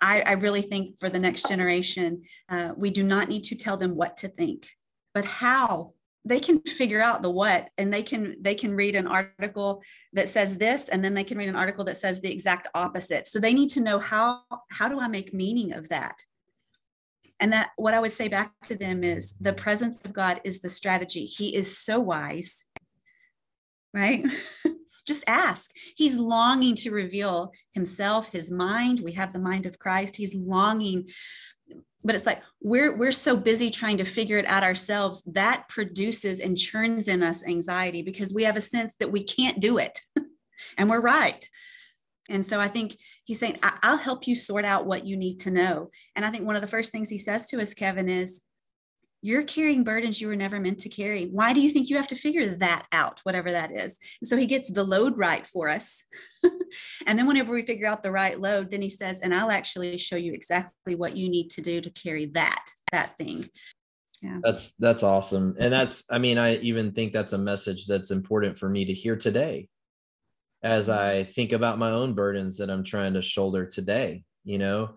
I, 0.00 0.22
I 0.22 0.32
really 0.32 0.62
think 0.62 0.98
for 0.98 1.08
the 1.08 1.18
next 1.18 1.48
generation, 1.48 2.22
uh, 2.48 2.72
we 2.76 2.90
do 2.90 3.02
not 3.02 3.28
need 3.28 3.44
to 3.44 3.56
tell 3.56 3.76
them 3.76 3.94
what 3.94 4.16
to 4.18 4.28
think, 4.28 4.68
but 5.12 5.24
how 5.24 5.92
they 6.24 6.40
can 6.40 6.60
figure 6.62 7.02
out 7.02 7.22
the 7.22 7.30
what 7.30 7.68
and 7.76 7.92
they 7.92 8.02
can 8.02 8.36
they 8.40 8.54
can 8.54 8.74
read 8.74 8.94
an 8.96 9.06
article 9.06 9.82
that 10.14 10.28
says 10.28 10.56
this 10.56 10.88
and 10.88 11.04
then 11.04 11.12
they 11.12 11.24
can 11.24 11.36
read 11.36 11.50
an 11.50 11.56
article 11.56 11.84
that 11.84 11.98
says 11.98 12.22
the 12.22 12.32
exact 12.32 12.66
opposite 12.74 13.26
so 13.26 13.38
they 13.38 13.52
need 13.52 13.68
to 13.68 13.80
know 13.80 13.98
how 13.98 14.40
how 14.70 14.88
do 14.88 14.98
i 14.98 15.06
make 15.06 15.34
meaning 15.34 15.74
of 15.74 15.90
that 15.90 16.16
And 17.40 17.52
that 17.52 17.70
what 17.76 17.94
I 17.94 18.00
would 18.00 18.12
say 18.12 18.28
back 18.28 18.52
to 18.64 18.76
them 18.76 19.04
is 19.04 19.34
the 19.40 19.52
presence 19.52 20.04
of 20.04 20.12
God 20.12 20.40
is 20.44 20.60
the 20.60 20.68
strategy. 20.68 21.26
He 21.26 21.54
is 21.54 21.76
so 21.76 22.00
wise, 22.00 22.64
right? 23.92 24.24
Just 25.06 25.24
ask. 25.26 25.70
He's 25.96 26.18
longing 26.18 26.74
to 26.76 26.90
reveal 26.90 27.52
himself, 27.72 28.30
his 28.30 28.50
mind. 28.50 29.00
We 29.00 29.12
have 29.12 29.32
the 29.32 29.38
mind 29.38 29.66
of 29.66 29.78
Christ. 29.78 30.16
He's 30.16 30.34
longing 30.34 31.08
but 32.04 32.14
it's 32.14 32.26
like 32.26 32.42
we're 32.60 32.96
we're 32.96 33.12
so 33.12 33.36
busy 33.36 33.70
trying 33.70 33.98
to 33.98 34.04
figure 34.04 34.36
it 34.36 34.46
out 34.46 34.62
ourselves 34.62 35.22
that 35.32 35.66
produces 35.68 36.38
and 36.38 36.58
churns 36.58 37.08
in 37.08 37.22
us 37.22 37.44
anxiety 37.44 38.02
because 38.02 38.34
we 38.34 38.44
have 38.44 38.56
a 38.56 38.60
sense 38.60 38.94
that 39.00 39.10
we 39.10 39.22
can't 39.22 39.60
do 39.60 39.78
it 39.78 39.98
and 40.78 40.90
we're 40.90 41.00
right 41.00 41.48
and 42.28 42.44
so 42.44 42.60
i 42.60 42.68
think 42.68 42.96
he's 43.24 43.38
saying 43.38 43.58
i'll 43.82 43.96
help 43.96 44.28
you 44.28 44.34
sort 44.34 44.64
out 44.64 44.86
what 44.86 45.06
you 45.06 45.16
need 45.16 45.40
to 45.40 45.50
know 45.50 45.88
and 46.14 46.24
i 46.24 46.30
think 46.30 46.44
one 46.46 46.56
of 46.56 46.62
the 46.62 46.68
first 46.68 46.92
things 46.92 47.08
he 47.08 47.18
says 47.18 47.48
to 47.48 47.60
us 47.60 47.74
kevin 47.74 48.08
is 48.08 48.42
you're 49.24 49.42
carrying 49.42 49.84
burdens 49.84 50.20
you 50.20 50.28
were 50.28 50.36
never 50.36 50.60
meant 50.60 50.78
to 50.80 50.90
carry. 50.90 51.24
Why 51.24 51.54
do 51.54 51.62
you 51.62 51.70
think 51.70 51.88
you 51.88 51.96
have 51.96 52.08
to 52.08 52.14
figure 52.14 52.56
that 52.56 52.86
out, 52.92 53.20
whatever 53.22 53.50
that 53.52 53.72
is? 53.72 53.98
And 54.20 54.28
so 54.28 54.36
he 54.36 54.44
gets 54.44 54.70
the 54.70 54.84
load 54.84 55.16
right 55.16 55.46
for 55.46 55.70
us. 55.70 56.04
and 57.06 57.18
then 57.18 57.26
whenever 57.26 57.54
we 57.54 57.64
figure 57.64 57.88
out 57.88 58.02
the 58.02 58.10
right 58.10 58.38
load, 58.38 58.70
then 58.70 58.82
he 58.82 58.90
says, 58.90 59.20
and 59.22 59.34
I'll 59.34 59.50
actually 59.50 59.96
show 59.96 60.16
you 60.16 60.34
exactly 60.34 60.94
what 60.94 61.16
you 61.16 61.30
need 61.30 61.48
to 61.52 61.62
do 61.62 61.80
to 61.80 61.88
carry 61.88 62.26
that, 62.34 62.66
that 62.92 63.16
thing. 63.16 63.48
Yeah. 64.20 64.40
That's 64.42 64.74
that's 64.74 65.02
awesome. 65.02 65.56
And 65.58 65.72
that's 65.72 66.04
I 66.10 66.18
mean, 66.18 66.36
I 66.36 66.56
even 66.56 66.92
think 66.92 67.14
that's 67.14 67.32
a 67.32 67.38
message 67.38 67.86
that's 67.86 68.10
important 68.10 68.58
for 68.58 68.68
me 68.68 68.84
to 68.84 68.92
hear 68.92 69.16
today 69.16 69.70
as 70.62 70.88
mm-hmm. 70.88 71.00
I 71.00 71.24
think 71.24 71.52
about 71.52 71.78
my 71.78 71.92
own 71.92 72.12
burdens 72.12 72.58
that 72.58 72.68
I'm 72.68 72.84
trying 72.84 73.14
to 73.14 73.22
shoulder 73.22 73.64
today, 73.64 74.24
you 74.44 74.58
know. 74.58 74.96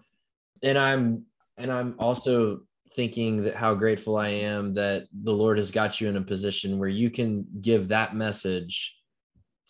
And 0.62 0.78
I'm 0.78 1.28
and 1.58 1.72
I'm 1.72 1.96
also 1.98 2.67
thinking 2.98 3.44
that 3.44 3.56
how 3.56 3.76
grateful 3.76 4.18
I 4.18 4.30
am 4.30 4.74
that 4.74 5.06
the 5.14 5.32
Lord 5.32 5.58
has 5.58 5.70
got 5.70 6.02
you 6.02 6.10
in 6.10 6.18
a 6.18 6.22
position 6.22 6.80
where 6.80 6.90
you 6.90 7.12
can 7.12 7.46
give 7.62 7.90
that 7.90 8.16
message 8.16 8.98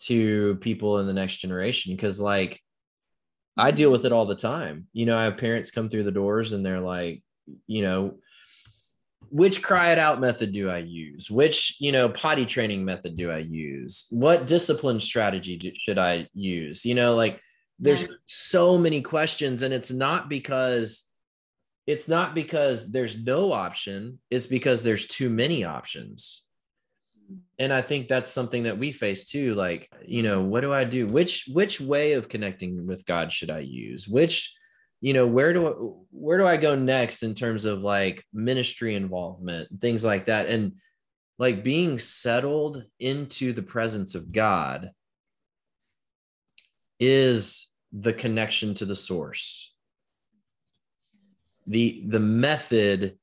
to 0.04 0.56
people 0.56 0.98
in 0.98 1.06
the 1.06 1.12
next 1.12 1.36
generation. 1.36 1.94
Cause 1.98 2.18
like 2.20 2.60
I 3.58 3.68
mm-hmm. 3.68 3.76
deal 3.76 3.90
with 3.90 4.06
it 4.06 4.12
all 4.12 4.24
the 4.24 4.34
time. 4.34 4.86
You 4.94 5.04
know, 5.04 5.18
I 5.18 5.24
have 5.24 5.36
parents 5.36 5.70
come 5.70 5.90
through 5.90 6.04
the 6.04 6.10
doors 6.10 6.52
and 6.52 6.64
they're 6.64 6.80
like, 6.80 7.22
you 7.66 7.82
know, 7.82 8.14
which 9.30 9.62
cry 9.62 9.92
it 9.92 9.98
out 9.98 10.22
method 10.22 10.54
do 10.54 10.70
I 10.70 10.78
use? 10.78 11.30
Which, 11.30 11.76
you 11.80 11.92
know, 11.92 12.08
potty 12.08 12.46
training 12.46 12.82
method 12.82 13.14
do 13.14 13.30
I 13.30 13.38
use? 13.38 14.06
What 14.10 14.46
discipline 14.46 15.00
strategy 15.00 15.58
do, 15.58 15.70
should 15.78 15.98
I 15.98 16.28
use? 16.32 16.86
You 16.86 16.94
know, 16.94 17.14
like 17.14 17.42
there's 17.78 18.06
so 18.24 18.78
many 18.78 19.02
questions 19.02 19.62
and 19.62 19.74
it's 19.74 19.92
not 19.92 20.30
because 20.30 21.07
it's 21.88 22.06
not 22.06 22.34
because 22.34 22.92
there's 22.92 23.18
no 23.24 23.50
option 23.50 24.18
it's 24.30 24.46
because 24.46 24.84
there's 24.84 25.06
too 25.06 25.30
many 25.30 25.64
options. 25.64 26.44
And 27.58 27.72
i 27.72 27.82
think 27.82 28.08
that's 28.08 28.30
something 28.30 28.62
that 28.62 28.78
we 28.78 28.92
face 28.92 29.24
too 29.26 29.54
like 29.54 29.90
you 30.06 30.22
know 30.22 30.42
what 30.42 30.60
do 30.60 30.72
i 30.72 30.84
do? 30.84 31.06
Which 31.06 31.48
which 31.52 31.80
way 31.80 32.12
of 32.12 32.28
connecting 32.28 32.86
with 32.86 33.06
god 33.06 33.32
should 33.32 33.50
i 33.50 33.60
use? 33.60 34.06
Which 34.06 34.54
you 35.00 35.12
know 35.12 35.26
where 35.26 35.52
do 35.52 35.66
I, 35.66 35.70
where 36.10 36.38
do 36.38 36.46
i 36.46 36.56
go 36.56 36.74
next 36.74 37.22
in 37.22 37.34
terms 37.34 37.64
of 37.64 37.80
like 37.80 38.24
ministry 38.32 38.94
involvement 38.94 39.80
things 39.80 40.04
like 40.04 40.26
that? 40.26 40.46
And 40.48 40.74
like 41.38 41.64
being 41.64 41.98
settled 41.98 42.84
into 42.98 43.52
the 43.52 43.62
presence 43.62 44.14
of 44.14 44.32
god 44.32 44.90
is 47.00 47.70
the 47.92 48.12
connection 48.12 48.74
to 48.74 48.84
the 48.84 48.96
source 48.96 49.74
the 51.68 52.04
the 52.06 52.20
method 52.20 53.18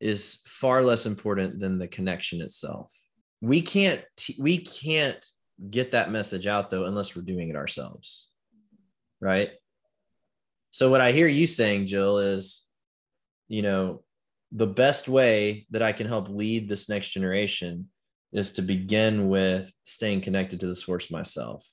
is 0.00 0.42
far 0.46 0.82
less 0.82 1.06
important 1.06 1.58
than 1.58 1.78
the 1.78 1.88
connection 1.88 2.40
itself. 2.40 2.92
We 3.40 3.62
can't 3.62 4.04
we 4.38 4.58
can't 4.58 5.24
get 5.70 5.92
that 5.92 6.10
message 6.10 6.46
out 6.46 6.70
though 6.70 6.84
unless 6.84 7.16
we're 7.16 7.22
doing 7.22 7.48
it 7.48 7.56
ourselves 7.56 8.28
right? 9.20 9.50
So 10.70 10.90
what 10.90 11.00
i 11.00 11.12
hear 11.12 11.26
you 11.26 11.46
saying 11.46 11.86
jill 11.86 12.18
is 12.18 12.66
you 13.48 13.62
know 13.62 14.02
the 14.52 14.66
best 14.66 15.08
way 15.08 15.66
that 15.70 15.80
i 15.80 15.92
can 15.92 16.06
help 16.06 16.28
lead 16.28 16.68
this 16.68 16.90
next 16.90 17.10
generation 17.10 17.88
is 18.32 18.52
to 18.54 18.62
begin 18.62 19.28
with 19.28 19.72
staying 19.84 20.20
connected 20.20 20.60
to 20.60 20.66
the 20.66 20.74
source 20.74 21.10
myself 21.10 21.66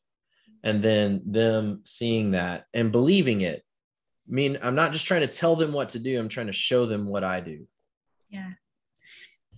and 0.64 0.82
then 0.82 1.22
them 1.26 1.82
seeing 1.84 2.32
that 2.32 2.64
and 2.74 2.94
believing 2.94 3.42
it 3.42 3.62
mean, 4.28 4.58
I'm 4.62 4.76
not 4.76 4.92
just 4.92 5.08
trying 5.08 5.22
to 5.22 5.28
tell 5.28 5.56
them 5.56 5.74
what 5.74 5.90
to 5.90 6.00
do, 6.00 6.20
I'm 6.20 6.30
trying 6.30 6.48
to 6.48 6.54
show 6.54 6.86
them 6.86 7.06
what 7.06 7.24
I 7.24 7.40
do. 7.40 7.68
Yeah. 8.30 8.52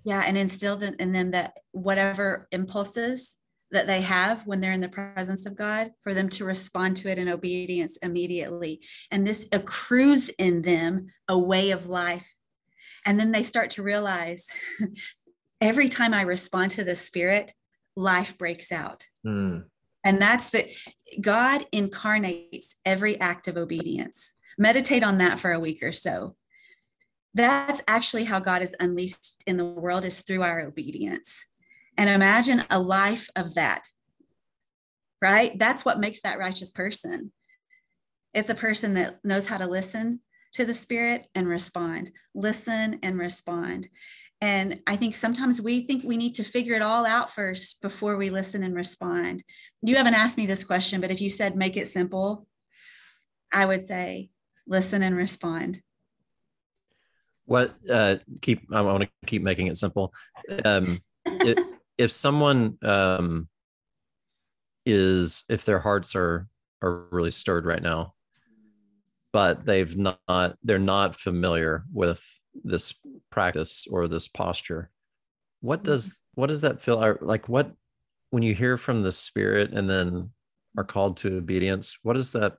Yeah. 0.04 0.24
And 0.26 0.38
instill 0.38 0.82
in 0.82 1.12
them 1.12 1.32
that 1.32 1.54
whatever 1.72 2.48
impulses 2.52 3.38
that 3.72 3.88
they 3.88 4.02
have 4.02 4.46
when 4.46 4.62
they're 4.62 4.72
in 4.72 4.82
the 4.82 4.88
presence 4.88 5.46
of 5.46 5.56
God, 5.56 5.92
for 6.04 6.14
them 6.14 6.30
to 6.30 6.46
respond 6.46 6.96
to 6.98 7.10
it 7.10 7.18
in 7.18 7.28
obedience 7.28 7.98
immediately. 7.98 8.82
And 9.12 9.26
this 9.26 9.48
accrues 9.52 10.30
in 10.30 10.62
them 10.62 11.08
a 11.28 11.38
way 11.38 11.72
of 11.72 11.88
life. 11.88 12.36
And 13.06 13.20
then 13.20 13.32
they 13.32 13.44
start 13.44 13.72
to 13.72 13.84
realize 13.84 14.46
every 15.62 15.90
time 15.90 16.14
I 16.14 16.22
respond 16.22 16.72
to 16.72 16.84
the 16.84 16.96
Spirit, 16.96 17.52
life 17.96 18.38
breaks 18.38 18.72
out. 18.72 19.04
Mm. 19.26 19.66
And 20.04 20.22
that's 20.22 20.52
that 20.52 20.66
God 21.20 21.66
incarnates 21.72 22.76
every 22.86 23.20
act 23.20 23.48
of 23.48 23.58
obedience 23.58 24.36
meditate 24.58 25.04
on 25.04 25.18
that 25.20 25.40
for 25.40 25.52
a 25.52 25.60
week 25.60 25.84
or 25.84 25.92
so. 25.92 26.36
That's 27.34 27.82
actually 27.88 28.24
how 28.24 28.40
god 28.40 28.62
is 28.62 28.76
unleashed 28.80 29.44
in 29.46 29.58
the 29.58 29.66
world 29.66 30.06
is 30.06 30.22
through 30.22 30.44
our 30.44 30.62
obedience. 30.62 31.48
And 31.98 32.10
imagine 32.10 32.64
a 32.70 32.80
life 32.80 33.30
of 33.36 33.56
that 33.56 33.88
right? 35.22 35.58
That's 35.58 35.84
what 35.84 36.00
makes 36.00 36.22
that 36.22 36.38
righteous 36.38 36.72
person. 36.72 37.32
It's 38.34 38.50
a 38.50 38.56
person 38.56 38.94
that 38.96 39.20
knows 39.24 39.48
how 39.48 39.58
to 39.58 39.68
listen 39.68 40.20
to 40.54 40.66
the 40.66 40.74
spirit 40.74 41.26
and 41.36 41.48
respond 41.48 42.12
listen 42.34 43.00
and 43.02 43.18
respond. 43.18 43.88
And 44.42 44.82
i 44.86 44.96
think 44.96 45.16
sometimes 45.16 45.62
we 45.62 45.82
think 45.82 46.04
we 46.04 46.18
need 46.18 46.36
to 46.36 46.44
figure 46.44 46.76
it 46.76 46.82
all 46.82 47.06
out 47.06 47.32
first 47.32 47.82
before 47.82 48.18
we 48.18 48.30
listen 48.30 48.64
and 48.64 48.76
respond. 48.76 49.44
You 49.82 49.96
haven't 49.96 50.16
asked 50.16 50.38
me 50.38 50.46
this 50.46 50.64
question 50.64 51.02
but 51.02 51.12
if 51.12 51.22
you 51.22 51.30
said 51.30 51.56
make 51.56 51.78
it 51.78 51.88
simple 51.88 52.48
i 53.52 53.66
would 53.66 53.84
say 53.84 54.30
listen 54.68 55.04
and 55.04 55.16
respond. 55.16 55.82
What 57.46 57.76
uh 57.90 58.18
keep 58.42 58.74
i 58.74 58.82
want 58.82 59.04
to 59.04 59.10
keep 59.26 59.44
making 59.44 59.68
it 59.68 59.78
simple. 59.78 60.14
Um 60.64 60.98
if, 61.26 61.66
if 61.98 62.12
someone 62.12 62.78
um 62.82 63.48
is 64.86 65.44
if 65.50 65.66
their 65.66 65.80
hearts 65.80 66.16
are 66.16 66.48
are 66.82 67.06
really 67.12 67.32
stirred 67.32 67.66
right 67.66 67.82
now 67.82 68.14
but 69.34 69.66
they've 69.66 69.98
not 69.98 70.56
they're 70.64 70.78
not 70.78 71.16
familiar 71.16 71.84
with 71.92 72.24
this 72.64 72.94
practice 73.32 73.88
or 73.90 74.08
this 74.08 74.28
posture 74.28 74.92
what 75.62 75.84
does 75.84 76.22
what 76.36 76.48
does 76.48 76.62
that 76.62 76.82
feel 76.82 77.18
like 77.22 77.50
what 77.50 77.72
when 78.30 78.44
you 78.44 78.54
hear 78.54 78.78
from 78.78 79.00
the 79.00 79.12
spirit 79.12 79.72
and 79.74 79.90
then 79.90 80.30
are 80.78 80.84
called 80.84 81.18
to 81.18 81.38
obedience 81.38 81.98
what 82.04 82.14
does 82.14 82.32
that 82.34 82.58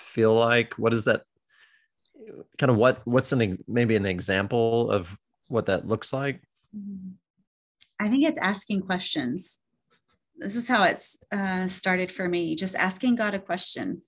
feel 0.00 0.34
like? 0.34 0.74
What 0.74 0.90
does 0.90 1.04
that 1.04 1.22
kind 2.58 2.70
of 2.70 2.76
what 2.76 3.00
what's 3.06 3.32
an 3.32 3.58
maybe 3.66 3.96
an 3.96 4.06
example 4.06 4.90
of 4.90 5.16
what 5.48 5.66
that 5.66 5.86
looks 5.86 6.12
like? 6.12 6.42
I 7.98 8.08
think 8.08 8.24
it's 8.24 8.38
asking 8.38 8.82
questions. 8.82 9.58
This 10.36 10.56
is 10.56 10.68
how 10.68 10.84
it's 10.84 11.18
uh, 11.32 11.68
started 11.68 12.10
for 12.10 12.28
me 12.28 12.54
just 12.54 12.76
asking 12.76 13.16
god 13.16 13.34
a 13.34 13.38
question. 13.38 14.02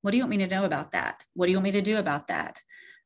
What 0.00 0.10
do 0.10 0.16
you 0.16 0.24
want 0.24 0.30
me 0.30 0.38
to 0.38 0.54
know 0.54 0.64
about 0.64 0.92
that? 0.92 1.24
What 1.34 1.46
do 1.46 1.52
you 1.52 1.58
want 1.58 1.64
me 1.64 1.72
to 1.72 1.82
do 1.82 1.98
about 1.98 2.28
that? 2.28 2.60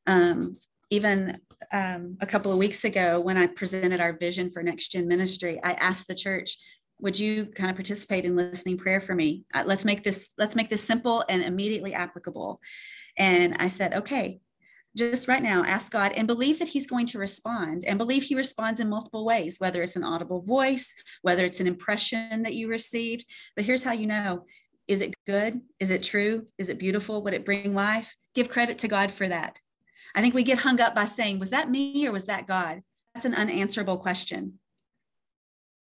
Um, 0.05 0.55
even 0.89 1.39
um, 1.71 2.17
a 2.21 2.25
couple 2.25 2.51
of 2.51 2.57
weeks 2.57 2.85
ago 2.85 3.19
when 3.19 3.35
i 3.35 3.45
presented 3.45 3.99
our 3.99 4.15
vision 4.15 4.49
for 4.49 4.63
next 4.63 4.89
gen 4.89 5.05
ministry 5.05 5.59
i 5.63 5.73
asked 5.73 6.07
the 6.07 6.15
church 6.15 6.57
would 6.99 7.19
you 7.19 7.45
kind 7.45 7.69
of 7.69 7.75
participate 7.75 8.25
in 8.25 8.35
listening 8.35 8.77
prayer 8.77 8.99
for 8.99 9.13
me? 9.13 9.43
Uh, 9.53 9.63
let's 9.65 9.85
make 9.85 10.03
this 10.03 10.29
let's 10.37 10.55
make 10.55 10.69
this 10.69 10.83
simple 10.83 11.23
and 11.29 11.43
immediately 11.43 11.93
applicable 11.93 12.59
and 13.17 13.55
I 13.59 13.67
said, 13.67 13.93
okay, 13.93 14.39
just 14.95 15.27
right 15.27 15.43
now, 15.43 15.63
ask 15.63 15.91
God 15.91 16.11
and 16.13 16.25
believe 16.25 16.59
that 16.59 16.69
He's 16.69 16.87
going 16.87 17.05
to 17.07 17.19
respond 17.19 17.85
and 17.85 17.97
believe 17.97 18.23
He 18.23 18.35
responds 18.35 18.79
in 18.79 18.89
multiple 18.89 19.25
ways, 19.25 19.57
whether 19.59 19.81
it's 19.81 19.95
an 19.95 20.03
audible 20.03 20.41
voice, 20.41 20.93
whether 21.21 21.45
it's 21.45 21.59
an 21.59 21.67
impression 21.67 22.43
that 22.43 22.55
you 22.55 22.67
received. 22.67 23.25
But 23.55 23.65
here's 23.65 23.83
how 23.83 23.93
you 23.93 24.07
know 24.07 24.45
is 24.87 25.01
it 25.01 25.13
good? 25.25 25.59
Is 25.79 25.89
it 25.89 26.01
true? 26.01 26.47
Is 26.57 26.69
it 26.69 26.79
beautiful? 26.79 27.21
Would 27.23 27.33
it 27.33 27.45
bring 27.45 27.75
life? 27.75 28.15
Give 28.33 28.49
credit 28.49 28.79
to 28.79 28.87
God 28.87 29.11
for 29.11 29.27
that. 29.27 29.59
I 30.15 30.21
think 30.21 30.33
we 30.33 30.43
get 30.43 30.59
hung 30.59 30.79
up 30.79 30.95
by 30.95 31.05
saying, 31.05 31.39
was 31.39 31.49
that 31.49 31.69
me 31.69 32.07
or 32.07 32.13
was 32.13 32.25
that 32.25 32.47
God? 32.47 32.81
That's 33.13 33.25
an 33.25 33.35
unanswerable 33.35 33.97
question. 33.97 34.59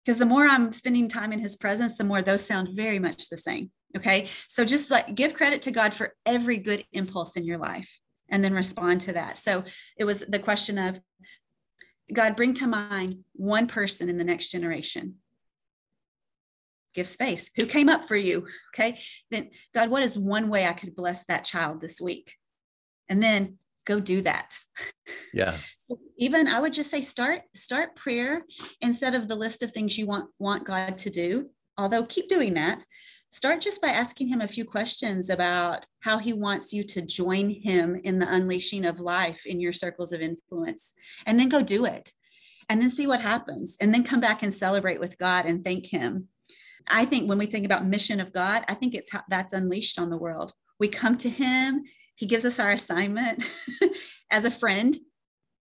Because 0.04 0.18
the 0.18 0.26
more 0.26 0.46
I'm 0.46 0.72
spending 0.72 1.08
time 1.08 1.32
in 1.32 1.38
His 1.38 1.54
presence, 1.54 1.96
the 1.96 2.04
more 2.04 2.22
those 2.22 2.46
sound 2.46 2.70
very 2.72 2.98
much 2.98 3.28
the 3.28 3.36
same. 3.36 3.70
Okay. 3.96 4.28
So 4.48 4.64
just 4.64 4.90
like 4.90 5.14
give 5.14 5.34
credit 5.34 5.62
to 5.62 5.70
God 5.70 5.94
for 5.94 6.14
every 6.26 6.58
good 6.58 6.84
impulse 6.92 7.36
in 7.36 7.44
your 7.44 7.58
life. 7.58 8.00
and 8.28 8.42
then 8.42 8.54
respond 8.54 9.00
to 9.02 9.12
that. 9.12 9.38
So 9.38 9.64
it 9.98 10.04
was 10.04 10.20
the 10.20 10.38
question 10.38 10.78
of 10.78 11.00
God, 12.12 12.36
bring 12.36 12.54
to 12.54 12.66
mind 12.66 13.24
one 13.34 13.66
person 13.66 14.08
in 14.08 14.16
the 14.16 14.24
next 14.24 14.50
generation. 14.50 15.16
Give 16.94 17.06
space. 17.06 17.50
Who 17.56 17.66
came 17.66 17.88
up 17.88 18.06
for 18.06 18.16
you? 18.16 18.46
Okay. 18.74 18.98
Then, 19.30 19.50
God, 19.74 19.90
what 19.90 20.02
is 20.02 20.18
one 20.18 20.48
way 20.48 20.66
I 20.66 20.72
could 20.72 20.94
bless 20.94 21.24
that 21.26 21.44
child 21.44 21.80
this 21.80 22.00
week? 22.00 22.34
And 23.08 23.22
then 23.22 23.58
go 23.84 24.00
do 24.00 24.22
that. 24.22 24.58
Yeah. 25.34 25.56
Even 26.16 26.46
I 26.46 26.60
would 26.60 26.72
just 26.72 26.90
say 26.90 27.00
start 27.00 27.40
start 27.54 27.96
prayer 27.96 28.44
instead 28.80 29.14
of 29.16 29.26
the 29.26 29.34
list 29.34 29.62
of 29.64 29.72
things 29.72 29.98
you 29.98 30.06
want 30.06 30.30
want 30.38 30.64
God 30.64 30.96
to 30.98 31.10
do. 31.10 31.48
Although 31.76 32.04
keep 32.04 32.28
doing 32.28 32.54
that, 32.54 32.84
start 33.34 33.60
just 33.60 33.82
by 33.82 33.88
asking 33.88 34.28
him 34.28 34.40
a 34.40 34.46
few 34.46 34.64
questions 34.64 35.28
about 35.28 35.84
how 35.98 36.18
he 36.18 36.32
wants 36.32 36.72
you 36.72 36.84
to 36.84 37.02
join 37.02 37.50
him 37.50 37.96
in 38.04 38.20
the 38.20 38.32
unleashing 38.32 38.84
of 38.84 39.00
life 39.00 39.44
in 39.44 39.60
your 39.60 39.72
circles 39.72 40.12
of 40.12 40.20
influence 40.20 40.94
and 41.26 41.38
then 41.38 41.48
go 41.48 41.60
do 41.60 41.84
it 41.84 42.12
and 42.68 42.80
then 42.80 42.88
see 42.88 43.08
what 43.08 43.20
happens 43.20 43.76
and 43.80 43.92
then 43.92 44.04
come 44.04 44.20
back 44.20 44.44
and 44.44 44.54
celebrate 44.54 45.00
with 45.00 45.18
god 45.18 45.46
and 45.46 45.64
thank 45.64 45.86
him. 45.86 46.28
I 46.88 47.04
think 47.06 47.28
when 47.28 47.38
we 47.38 47.46
think 47.46 47.66
about 47.66 47.84
mission 47.84 48.20
of 48.20 48.32
god 48.32 48.62
i 48.68 48.74
think 48.74 48.94
it's 48.94 49.10
how 49.10 49.22
that's 49.28 49.52
unleashed 49.52 49.98
on 49.98 50.10
the 50.10 50.16
world. 50.16 50.52
We 50.78 50.86
come 50.86 51.16
to 51.18 51.28
him 51.28 51.82
he 52.14 52.26
gives 52.26 52.44
us 52.44 52.60
our 52.60 52.70
assignment 52.70 53.42
as 54.30 54.44
a 54.44 54.50
friend 54.50 54.94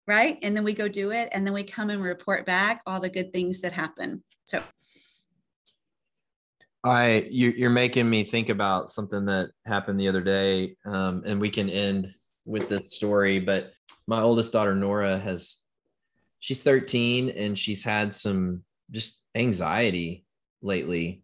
right? 0.07 0.39
And 0.43 0.55
then 0.55 0.65
we 0.65 0.75
go 0.75 0.87
do 0.87 1.13
it 1.13 1.31
and 1.33 1.47
then 1.47 1.55
we 1.55 1.65
come 1.65 1.89
and 1.89 2.03
report 2.03 2.45
back 2.45 2.83
all 2.87 3.01
the 3.01 3.09
good 3.09 3.33
things 3.33 3.63
that 3.63 3.73
happen. 3.73 4.23
So 4.45 4.63
I 6.85 7.27
you, 7.31 7.51
you're 7.57 7.71
making 7.71 8.09
me 8.09 8.25
think 8.25 8.51
about 8.51 8.91
something 8.91 9.25
that 9.25 9.51
happened 9.65 9.99
the 9.99 10.09
other 10.09 10.21
day, 10.21 10.77
um, 10.85 11.23
and 11.25 11.41
we 11.41 11.49
can 11.49 11.71
end 11.71 12.15
with 12.45 12.69
the 12.69 12.87
story. 12.87 13.41
But 13.41 13.73
my 14.07 14.21
oldest 14.21 14.53
daughter 14.53 14.75
Nora 14.75 15.19
has, 15.19 15.63
she's 16.41 16.63
13, 16.63 17.31
and 17.31 17.59
she's 17.59 17.83
had 17.83 18.15
some 18.15 18.65
just 18.91 19.23
anxiety 19.35 20.27
lately, 20.61 21.23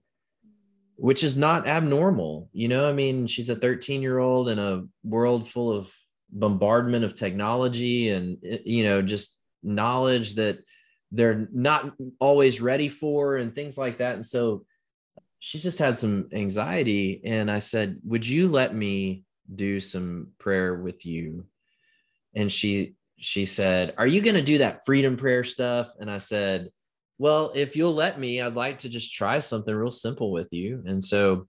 which 0.96 1.22
is 1.22 1.36
not 1.36 1.68
abnormal. 1.68 2.48
You 2.52 2.68
know, 2.68 2.88
I 2.88 2.94
mean, 2.94 3.26
she's 3.26 3.50
a 3.50 3.56
13 3.56 4.00
year 4.00 4.18
old 4.18 4.48
in 4.48 4.58
a 4.58 4.84
world 5.04 5.46
full 5.46 5.70
of 5.70 5.92
bombardment 6.32 7.04
of 7.04 7.16
technology 7.16 8.10
and 8.10 8.38
you 8.64 8.84
know 8.84 9.02
just 9.02 9.40
knowledge 9.64 10.36
that 10.36 10.58
they're 11.10 11.48
not 11.52 11.92
always 12.20 12.60
ready 12.60 12.88
for 12.88 13.36
and 13.36 13.54
things 13.54 13.76
like 13.76 13.98
that, 13.98 14.14
and 14.14 14.24
so 14.24 14.64
she's 15.40 15.62
just 15.62 15.78
had 15.78 15.98
some 15.98 16.28
anxiety 16.32 17.20
and 17.24 17.50
i 17.50 17.58
said 17.58 17.98
would 18.04 18.26
you 18.26 18.48
let 18.48 18.74
me 18.74 19.24
do 19.54 19.80
some 19.80 20.28
prayer 20.38 20.74
with 20.74 21.04
you? 21.04 21.46
And 22.34 22.50
she 22.50 22.94
she 23.18 23.44
said 23.44 23.94
are 23.98 24.06
you 24.06 24.22
going 24.22 24.36
to 24.36 24.42
do 24.42 24.58
that 24.58 24.84
freedom 24.86 25.16
prayer 25.16 25.44
stuff? 25.44 25.92
And 25.98 26.10
i 26.10 26.18
said 26.18 26.70
well 27.18 27.52
if 27.54 27.76
you'll 27.76 27.94
let 27.94 28.18
me 28.18 28.40
i'd 28.40 28.54
like 28.54 28.78
to 28.80 28.88
just 28.88 29.12
try 29.12 29.38
something 29.40 29.74
real 29.74 29.90
simple 29.90 30.30
with 30.30 30.48
you. 30.52 30.82
And 30.86 31.02
so 31.02 31.48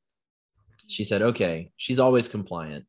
she 0.88 1.04
said 1.04 1.22
okay. 1.22 1.72
She's 1.78 2.00
always 2.00 2.28
compliant. 2.28 2.86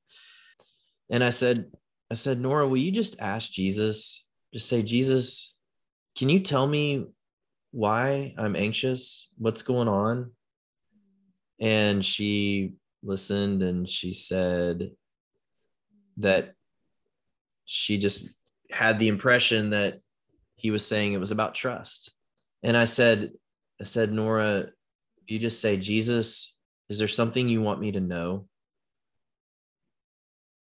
And 1.10 1.22
i 1.22 1.30
said 1.30 1.66
i 2.10 2.14
said 2.14 2.40
nora 2.40 2.66
will 2.66 2.78
you 2.78 2.92
just 2.92 3.20
ask 3.20 3.50
jesus 3.50 4.24
just 4.52 4.68
say 4.68 4.82
jesus 4.82 5.56
can 6.16 6.28
you 6.28 6.40
tell 6.40 6.66
me 6.66 7.06
why 7.70 8.34
i'm 8.36 8.56
anxious? 8.56 9.28
What's 9.38 9.62
going 9.62 9.88
on 9.88 10.32
and 11.62 12.04
she 12.04 12.74
listened 13.02 13.62
and 13.62 13.88
she 13.88 14.12
said 14.12 14.90
that 16.18 16.54
she 17.64 17.96
just 17.96 18.28
had 18.70 18.98
the 18.98 19.08
impression 19.08 19.70
that 19.70 20.00
he 20.56 20.70
was 20.70 20.86
saying 20.86 21.14
it 21.14 21.20
was 21.20 21.30
about 21.32 21.54
trust. 21.54 22.12
And 22.62 22.76
i 22.76 22.84
said 22.84 23.32
i 23.80 23.84
said 23.84 24.12
nora 24.12 24.66
you 25.26 25.38
just 25.38 25.60
say 25.60 25.76
jesus 25.76 26.52
is 26.92 26.98
there 26.98 27.08
something 27.08 27.48
you 27.48 27.62
want 27.62 27.80
me 27.80 27.92
to 27.92 28.00
know? 28.00 28.46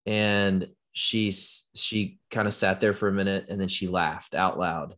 And 0.05 0.69
she 0.93 1.31
she 1.31 2.19
kind 2.31 2.47
of 2.47 2.53
sat 2.53 2.79
there 2.79 2.93
for 2.93 3.09
a 3.09 3.11
minute 3.11 3.47
and 3.49 3.59
then 3.59 3.67
she 3.67 3.89
laughed 3.89 4.33
out 4.33 4.57
loud. 4.57 4.95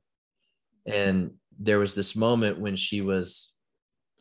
And 0.85 1.31
there 1.59 1.79
was 1.79 1.95
this 1.95 2.15
moment 2.15 2.59
when 2.59 2.75
she 2.75 3.01
was 3.01 3.55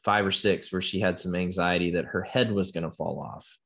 five 0.06 0.24
or 0.24 0.30
six 0.30 0.70
where 0.70 0.80
she 0.80 1.00
had 1.00 1.18
some 1.18 1.34
anxiety 1.34 1.90
that 1.90 2.04
her 2.04 2.22
head 2.22 2.52
was 2.52 2.70
going 2.70 2.84
to 2.88 2.92
fall 2.92 3.18
off 3.18 3.58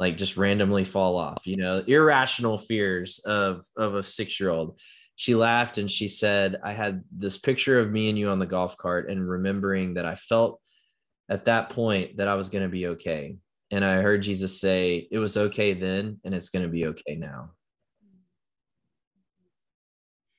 like 0.00 0.16
just 0.16 0.36
randomly 0.36 0.82
fall 0.82 1.16
off 1.16 1.46
you 1.46 1.56
know 1.56 1.78
irrational 1.86 2.58
fears 2.58 3.20
of 3.20 3.62
of 3.76 3.94
a 3.94 4.02
six 4.02 4.40
year 4.40 4.50
old 4.50 4.80
she 5.14 5.36
laughed 5.36 5.78
and 5.78 5.88
she 5.88 6.08
said 6.08 6.56
i 6.64 6.72
had 6.72 7.04
this 7.16 7.38
picture 7.38 7.78
of 7.78 7.92
me 7.92 8.08
and 8.08 8.18
you 8.18 8.28
on 8.28 8.40
the 8.40 8.46
golf 8.46 8.76
cart 8.76 9.08
and 9.08 9.30
remembering 9.30 9.94
that 9.94 10.04
i 10.04 10.16
felt 10.16 10.60
at 11.28 11.44
that 11.44 11.70
point 11.70 12.16
that 12.16 12.26
i 12.26 12.34
was 12.34 12.50
going 12.50 12.64
to 12.64 12.68
be 12.68 12.88
okay. 12.88 13.36
And 13.70 13.84
i 13.84 14.02
heard 14.02 14.22
jesus 14.22 14.60
say 14.60 15.06
it 15.12 15.18
was 15.18 15.36
okay 15.36 15.74
then 15.74 16.18
and 16.24 16.34
it's 16.34 16.50
going 16.50 16.64
to 16.64 16.68
be 16.68 16.86
okay 16.86 17.14
now 17.14 17.50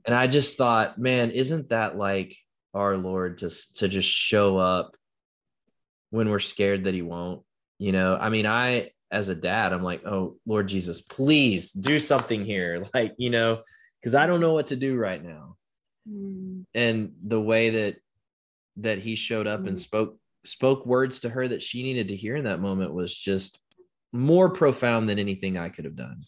and 0.03 0.13
i 0.13 0.27
just 0.27 0.57
thought 0.57 0.97
man 0.97 1.31
isn't 1.31 1.69
that 1.69 1.97
like 1.97 2.35
our 2.73 2.97
lord 2.97 3.37
to 3.37 3.49
to 3.75 3.87
just 3.87 4.09
show 4.09 4.57
up 4.57 4.97
when 6.09 6.29
we're 6.29 6.39
scared 6.39 6.85
that 6.85 6.93
he 6.93 7.01
won't. 7.01 7.41
You 7.77 7.91
know, 7.91 8.17
I 8.19 8.29
mean, 8.29 8.45
I 8.45 8.91
as 9.11 9.29
a 9.29 9.35
dad, 9.35 9.73
I'm 9.73 9.83
like, 9.83 10.05
oh 10.05 10.37
Lord 10.45 10.67
Jesus, 10.67 11.01
please 11.01 11.71
do 11.71 11.99
something 11.99 12.45
here. 12.45 12.85
Like, 12.93 13.15
you 13.17 13.29
know, 13.29 13.61
because 13.99 14.15
I 14.15 14.27
don't 14.27 14.41
know 14.41 14.53
what 14.53 14.67
to 14.67 14.75
do 14.75 14.95
right 14.95 15.23
now. 15.23 15.55
Mm. 16.09 16.65
And 16.73 17.13
the 17.23 17.41
way 17.41 17.69
that 17.69 17.97
that 18.77 18.99
he 18.99 19.15
showed 19.15 19.47
up 19.47 19.61
mm. 19.61 19.69
and 19.69 19.81
spoke 19.81 20.17
spoke 20.45 20.85
words 20.85 21.21
to 21.21 21.29
her 21.29 21.47
that 21.47 21.61
she 21.61 21.83
needed 21.83 22.09
to 22.09 22.15
hear 22.15 22.35
in 22.35 22.45
that 22.45 22.61
moment 22.61 22.93
was 22.93 23.15
just 23.15 23.59
more 24.11 24.49
profound 24.49 25.09
than 25.09 25.19
anything 25.19 25.57
I 25.57 25.69
could 25.69 25.85
have 25.85 25.95
done. 25.95 26.19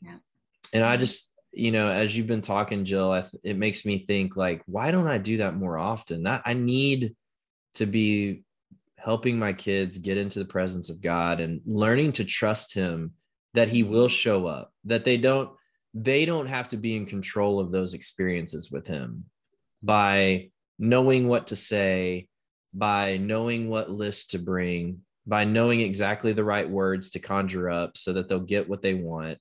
Yeah. 0.00 0.18
And 0.72 0.84
I 0.84 0.96
just, 0.96 1.34
you 1.52 1.72
know, 1.72 1.90
as 1.90 2.16
you've 2.16 2.26
been 2.26 2.40
talking, 2.40 2.84
Jill, 2.84 3.10
I, 3.10 3.24
it 3.42 3.56
makes 3.56 3.84
me 3.84 3.98
think 3.98 4.36
like, 4.36 4.62
why 4.66 4.90
don't 4.90 5.08
I 5.08 5.18
do 5.18 5.38
that 5.38 5.56
more 5.56 5.76
often? 5.76 6.22
That 6.22 6.42
I 6.44 6.54
need 6.54 7.14
to 7.74 7.86
be 7.86 8.44
helping 9.08 9.38
my 9.38 9.54
kids 9.54 9.96
get 9.96 10.18
into 10.18 10.38
the 10.38 10.44
presence 10.44 10.90
of 10.90 11.00
God 11.00 11.40
and 11.40 11.62
learning 11.64 12.12
to 12.12 12.26
trust 12.26 12.74
him 12.74 13.12
that 13.54 13.70
he 13.70 13.82
will 13.82 14.06
show 14.06 14.46
up 14.46 14.70
that 14.84 15.06
they 15.06 15.16
don't 15.16 15.48
they 15.94 16.26
don't 16.26 16.46
have 16.46 16.68
to 16.68 16.76
be 16.76 16.94
in 16.94 17.06
control 17.06 17.58
of 17.58 17.72
those 17.72 17.94
experiences 17.94 18.70
with 18.70 18.86
him 18.86 19.24
by 19.82 20.50
knowing 20.78 21.26
what 21.26 21.46
to 21.46 21.56
say 21.56 22.28
by 22.74 23.16
knowing 23.16 23.70
what 23.70 23.90
list 23.90 24.32
to 24.32 24.38
bring 24.38 24.98
by 25.26 25.42
knowing 25.42 25.80
exactly 25.80 26.34
the 26.34 26.44
right 26.44 26.68
words 26.68 27.08
to 27.08 27.18
conjure 27.18 27.70
up 27.70 27.96
so 27.96 28.12
that 28.12 28.28
they'll 28.28 28.38
get 28.40 28.68
what 28.68 28.82
they 28.82 28.92
want 28.92 29.38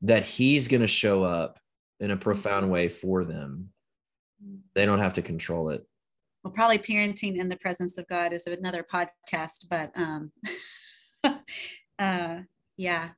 that 0.00 0.24
he's 0.24 0.68
going 0.68 0.80
to 0.80 0.86
show 0.86 1.22
up 1.22 1.58
in 2.00 2.10
a 2.10 2.16
profound 2.16 2.70
way 2.70 2.88
for 2.88 3.24
them. 3.24 3.68
They 4.74 4.86
don't 4.86 5.00
have 5.00 5.14
to 5.14 5.22
control 5.22 5.68
it 5.68 5.86
well, 6.46 6.54
probably 6.54 6.78
parenting 6.78 7.38
in 7.38 7.48
the 7.48 7.56
presence 7.56 7.98
of 7.98 8.06
God 8.06 8.32
is 8.32 8.46
another 8.46 8.84
podcast, 8.84 9.66
but 9.68 9.90
um, 9.96 10.30
uh, 11.98 12.42
yeah, 12.76 13.08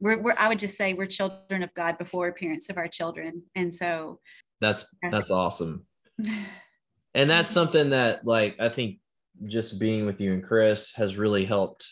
we're, 0.00 0.22
we're, 0.22 0.34
I 0.38 0.48
would 0.48 0.58
just 0.58 0.78
say 0.78 0.94
we're 0.94 1.06
children 1.06 1.62
of 1.62 1.74
God 1.74 1.98
before 1.98 2.32
parents 2.32 2.70
of 2.70 2.78
our 2.78 2.88
children. 2.88 3.42
And 3.54 3.72
so 3.72 4.20
that's, 4.62 4.86
that's 5.10 5.30
awesome. 5.30 5.84
and 7.14 7.28
that's 7.28 7.50
something 7.50 7.90
that 7.90 8.26
like, 8.26 8.56
I 8.60 8.70
think 8.70 8.98
just 9.44 9.78
being 9.78 10.06
with 10.06 10.18
you 10.18 10.32
and 10.32 10.42
Chris 10.42 10.92
has 10.94 11.18
really 11.18 11.44
helped 11.44 11.86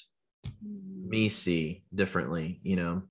me 0.62 1.28
see 1.28 1.82
differently, 1.94 2.60
you 2.62 2.76
know? 2.76 3.02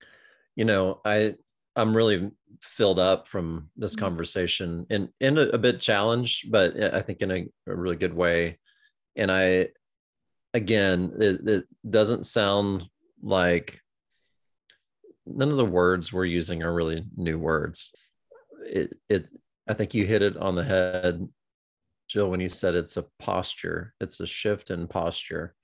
You 0.56 0.64
know, 0.64 1.00
I, 1.04 1.34
I'm 1.76 1.96
really 1.96 2.30
filled 2.60 2.98
up 2.98 3.28
from 3.28 3.70
this 3.76 3.94
mm-hmm. 3.94 4.04
conversation 4.04 4.86
and 4.90 5.08
and 5.20 5.38
a, 5.38 5.54
a, 5.54 5.58
bit 5.58 5.80
challenged, 5.80 6.50
but 6.50 6.94
I 6.94 7.02
think 7.02 7.20
in 7.20 7.30
a, 7.30 7.46
a 7.66 7.74
really 7.74 7.96
good 7.96 8.14
way. 8.14 8.58
And 9.16 9.30
I, 9.30 9.68
again, 10.52 11.12
it, 11.20 11.48
it 11.48 11.64
doesn't 11.88 12.26
sound 12.26 12.84
like 13.22 13.80
none 15.26 15.50
of 15.50 15.56
the 15.56 15.64
words 15.64 16.12
we're 16.12 16.24
using 16.24 16.62
are 16.62 16.74
really 16.74 17.04
new 17.16 17.38
words. 17.38 17.92
It, 18.66 18.96
it, 19.08 19.28
I 19.68 19.74
think 19.74 19.94
you 19.94 20.04
hit 20.06 20.22
it 20.22 20.36
on 20.36 20.54
the 20.54 20.64
head, 20.64 21.26
Jill, 22.08 22.30
when 22.30 22.40
you 22.40 22.48
said 22.48 22.74
it's 22.74 22.96
a 22.96 23.06
posture. 23.18 23.94
It's 24.00 24.20
a 24.20 24.26
shift 24.26 24.70
in 24.70 24.88
posture, 24.88 25.54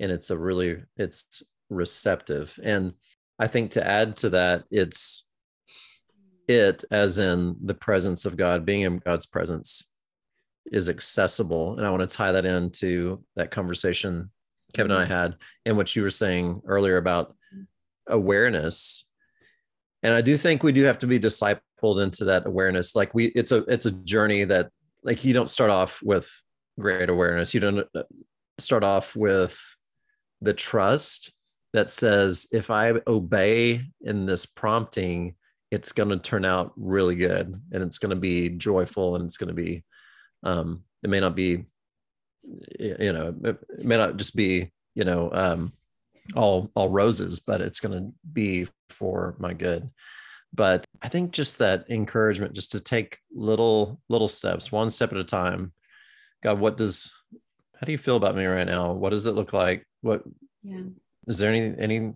and 0.00 0.10
it's 0.10 0.30
a 0.30 0.38
really 0.38 0.82
it's 0.96 1.42
receptive. 1.68 2.58
And 2.62 2.92
I 3.38 3.46
think 3.48 3.72
to 3.72 3.86
add 3.86 4.16
to 4.18 4.30
that, 4.30 4.64
it's 4.70 5.25
it 6.48 6.84
as 6.90 7.18
in 7.18 7.56
the 7.62 7.74
presence 7.74 8.24
of 8.24 8.36
God, 8.36 8.64
being 8.64 8.82
in 8.82 8.98
God's 8.98 9.26
presence 9.26 9.92
is 10.72 10.88
accessible. 10.88 11.76
And 11.76 11.86
I 11.86 11.90
want 11.90 12.08
to 12.08 12.16
tie 12.16 12.32
that 12.32 12.44
into 12.44 13.22
that 13.36 13.50
conversation 13.50 14.30
Kevin 14.76 14.92
and 14.92 15.00
I 15.00 15.04
mm-hmm. 15.04 15.12
had 15.12 15.36
and 15.64 15.76
what 15.76 15.96
you 15.96 16.02
were 16.02 16.10
saying 16.10 16.62
earlier 16.66 16.98
about 16.98 17.34
awareness. 18.06 19.08
and 20.02 20.14
I 20.14 20.20
do 20.20 20.36
think 20.36 20.62
we 20.62 20.72
do 20.72 20.84
have 20.84 20.98
to 20.98 21.06
be 21.06 21.18
discipled 21.18 22.02
into 22.02 22.26
that 22.26 22.46
awareness. 22.46 22.94
Like 22.94 23.14
we, 23.14 23.26
it's 23.26 23.52
a 23.52 23.58
it's 23.64 23.86
a 23.86 23.90
journey 23.90 24.44
that 24.44 24.70
like 25.02 25.24
you 25.24 25.32
don't 25.32 25.48
start 25.48 25.70
off 25.70 26.00
with 26.02 26.30
great 26.78 27.08
awareness. 27.08 27.54
You 27.54 27.60
don't 27.60 27.86
uh, 27.94 28.02
start 28.58 28.84
off 28.84 29.16
with 29.16 29.58
the 30.42 30.54
trust 30.54 31.32
that 31.72 31.90
says 31.90 32.46
if 32.52 32.70
I 32.70 32.94
obey 33.06 33.82
in 34.02 34.26
this 34.26 34.46
prompting, 34.46 35.34
it's 35.70 35.92
going 35.92 36.08
to 36.08 36.18
turn 36.18 36.44
out 36.44 36.72
really 36.76 37.16
good 37.16 37.60
and 37.72 37.82
it's 37.82 37.98
going 37.98 38.10
to 38.10 38.16
be 38.16 38.48
joyful 38.48 39.16
and 39.16 39.24
it's 39.24 39.36
going 39.36 39.48
to 39.48 39.54
be 39.54 39.82
um 40.42 40.82
it 41.02 41.10
may 41.10 41.20
not 41.20 41.34
be 41.34 41.64
you 42.78 43.12
know 43.12 43.34
it 43.44 43.84
may 43.84 43.96
not 43.96 44.16
just 44.16 44.36
be 44.36 44.70
you 44.94 45.04
know 45.04 45.30
um 45.32 45.72
all 46.34 46.70
all 46.74 46.88
roses 46.88 47.40
but 47.40 47.60
it's 47.60 47.80
going 47.80 47.96
to 47.96 48.12
be 48.32 48.66
for 48.90 49.34
my 49.38 49.52
good. 49.52 49.90
But 50.54 50.84
i 51.02 51.08
think 51.08 51.32
just 51.32 51.58
that 51.58 51.90
encouragement 51.90 52.54
just 52.54 52.72
to 52.72 52.80
take 52.80 53.18
little 53.34 54.00
little 54.08 54.28
steps 54.28 54.72
one 54.72 54.90
step 54.90 55.12
at 55.12 55.18
a 55.18 55.24
time. 55.24 55.72
God 56.42 56.60
what 56.60 56.76
does 56.76 57.12
how 57.78 57.84
do 57.84 57.92
you 57.92 57.98
feel 57.98 58.16
about 58.16 58.36
me 58.36 58.46
right 58.46 58.66
now? 58.66 58.92
What 58.92 59.10
does 59.10 59.26
it 59.26 59.34
look 59.34 59.52
like? 59.52 59.86
What 60.00 60.22
yeah. 60.62 60.82
is 61.26 61.38
there 61.38 61.52
any 61.52 61.74
any 61.78 62.14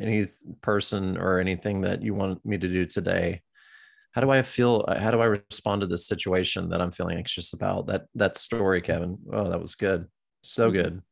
any 0.00 0.26
person 0.60 1.16
or 1.16 1.38
anything 1.38 1.80
that 1.80 2.02
you 2.02 2.14
want 2.14 2.44
me 2.44 2.58
to 2.58 2.68
do 2.68 2.84
today 2.84 3.42
how 4.16 4.22
do 4.22 4.30
i 4.30 4.40
feel 4.40 4.82
how 4.98 5.10
do 5.10 5.20
i 5.20 5.26
respond 5.26 5.82
to 5.82 5.86
this 5.86 6.06
situation 6.06 6.70
that 6.70 6.80
i'm 6.80 6.90
feeling 6.90 7.18
anxious 7.18 7.52
about? 7.52 7.86
That 7.86 8.06
that 8.14 8.36
story 8.36 8.80
kevin 8.80 9.18
oh 9.30 9.50
that 9.50 9.60
was 9.60 9.74
good. 9.74 10.06
So 10.42 10.70
good. 10.70 11.02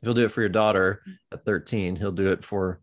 He'll 0.00 0.14
do 0.14 0.24
it 0.24 0.30
for 0.30 0.40
your 0.40 0.48
daughter 0.48 1.02
at 1.30 1.44
13 1.44 1.96
he'll 1.96 2.10
do 2.10 2.32
it 2.32 2.42
for 2.42 2.80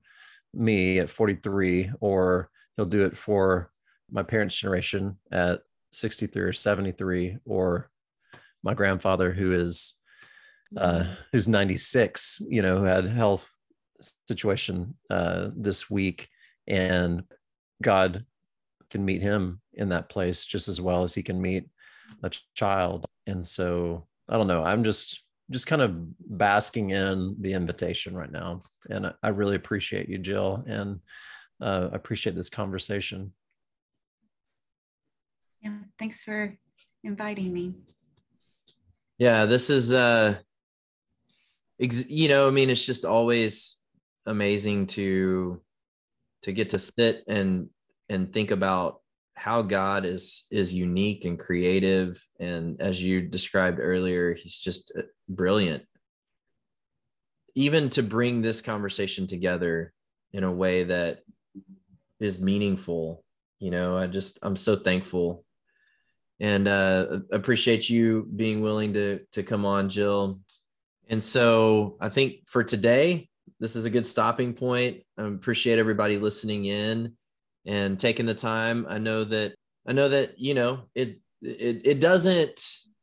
me 0.53 0.99
at 0.99 1.09
43 1.09 1.93
or 1.99 2.51
he'll 2.77 2.85
do 2.85 2.99
it 2.99 3.17
for 3.17 3.71
my 4.11 4.21
parents 4.21 4.59
generation 4.59 5.17
at 5.31 5.61
63 5.93 6.41
or 6.43 6.53
73 6.53 7.37
or 7.45 7.89
my 8.61 8.75
grandfather 8.75 9.31
who 9.31 9.51
is 9.51 9.99
uh, 10.77 11.05
who's 11.31 11.47
96 11.47 12.43
you 12.49 12.61
know 12.61 12.77
who 12.79 12.85
had 12.85 13.07
health 13.07 13.57
situation 14.27 14.95
uh, 15.09 15.49
this 15.55 15.89
week, 15.89 16.29
and 16.67 17.23
God 17.81 18.25
can 18.89 19.05
meet 19.05 19.21
him 19.21 19.61
in 19.73 19.89
that 19.89 20.09
place 20.09 20.45
just 20.45 20.67
as 20.67 20.81
well 20.81 21.03
as 21.03 21.13
he 21.13 21.23
can 21.23 21.41
meet 21.41 21.65
a 22.23 22.31
child. 22.53 23.05
And 23.27 23.45
so 23.45 24.07
I 24.29 24.37
don't 24.37 24.47
know. 24.47 24.63
I'm 24.63 24.83
just 24.83 25.23
just 25.49 25.67
kind 25.67 25.81
of 25.81 25.93
basking 26.37 26.91
in 26.91 27.35
the 27.39 27.51
invitation 27.51 28.15
right 28.15 28.31
now, 28.31 28.61
and 28.89 29.13
I, 29.21 29.29
really 29.29 29.57
appreciate 29.57 30.07
you, 30.07 30.17
Jill, 30.17 30.63
and 30.65 31.01
uh, 31.59 31.89
appreciate 31.91 32.37
this 32.37 32.47
conversation. 32.47 33.33
Yeah, 35.61 35.73
thanks 35.99 36.23
for 36.23 36.57
inviting 37.03 37.51
me. 37.51 37.73
Yeah, 39.17 39.45
this 39.45 39.69
is 39.69 39.93
uh, 39.93 40.35
ex- 41.81 42.09
you 42.09 42.29
know, 42.29 42.47
I 42.47 42.51
mean, 42.51 42.69
it's 42.69 42.85
just 42.85 43.03
always 43.03 43.80
amazing 44.25 44.87
to 44.87 45.61
to 46.43 46.51
get 46.51 46.71
to 46.71 46.79
sit 46.79 47.23
and 47.27 47.69
and 48.09 48.33
think 48.33 48.51
about 48.51 49.01
how 49.35 49.61
God 49.61 50.05
is 50.05 50.45
is 50.51 50.73
unique 50.73 51.25
and 51.25 51.39
creative. 51.39 52.23
And 52.39 52.79
as 52.81 53.01
you 53.01 53.21
described 53.21 53.79
earlier 53.79 54.33
he's 54.33 54.55
just 54.55 54.91
uh, 54.97 55.03
brilliant. 55.27 55.83
Even 57.55 57.89
to 57.91 58.03
bring 58.03 58.41
this 58.41 58.61
conversation 58.61 59.27
together 59.27 59.93
in 60.31 60.43
a 60.43 60.51
way 60.51 60.85
that 60.85 61.19
is 62.19 62.39
meaningful 62.39 63.23
you 63.59 63.71
know 63.71 63.97
I 63.97 64.07
just 64.07 64.39
I'm 64.43 64.57
so 64.57 64.75
thankful. 64.75 65.45
And 66.39 66.67
uh 66.67 67.19
appreciate 67.31 67.89
you 67.89 68.27
being 68.35 68.61
willing 68.61 68.93
to 68.93 69.21
to 69.33 69.43
come 69.43 69.65
on 69.65 69.89
Jill. 69.89 70.41
And 71.09 71.23
so 71.23 71.97
I 71.99 72.09
think 72.09 72.47
for 72.47 72.63
today 72.63 73.29
this 73.61 73.75
is 73.75 73.85
a 73.85 73.91
good 73.91 74.07
stopping 74.07 74.53
point. 74.53 75.03
I 75.19 75.23
appreciate 75.23 75.77
everybody 75.77 76.17
listening 76.17 76.65
in 76.65 77.13
and 77.65 77.97
taking 77.97 78.25
the 78.25 78.33
time. 78.33 78.87
I 78.89 78.97
know 78.97 79.23
that 79.23 79.53
I 79.87 79.93
know 79.93 80.09
that 80.09 80.39
you 80.39 80.55
know 80.55 80.81
it 80.95 81.19
it 81.43 81.81
it 81.85 81.99
doesn't 81.99 82.59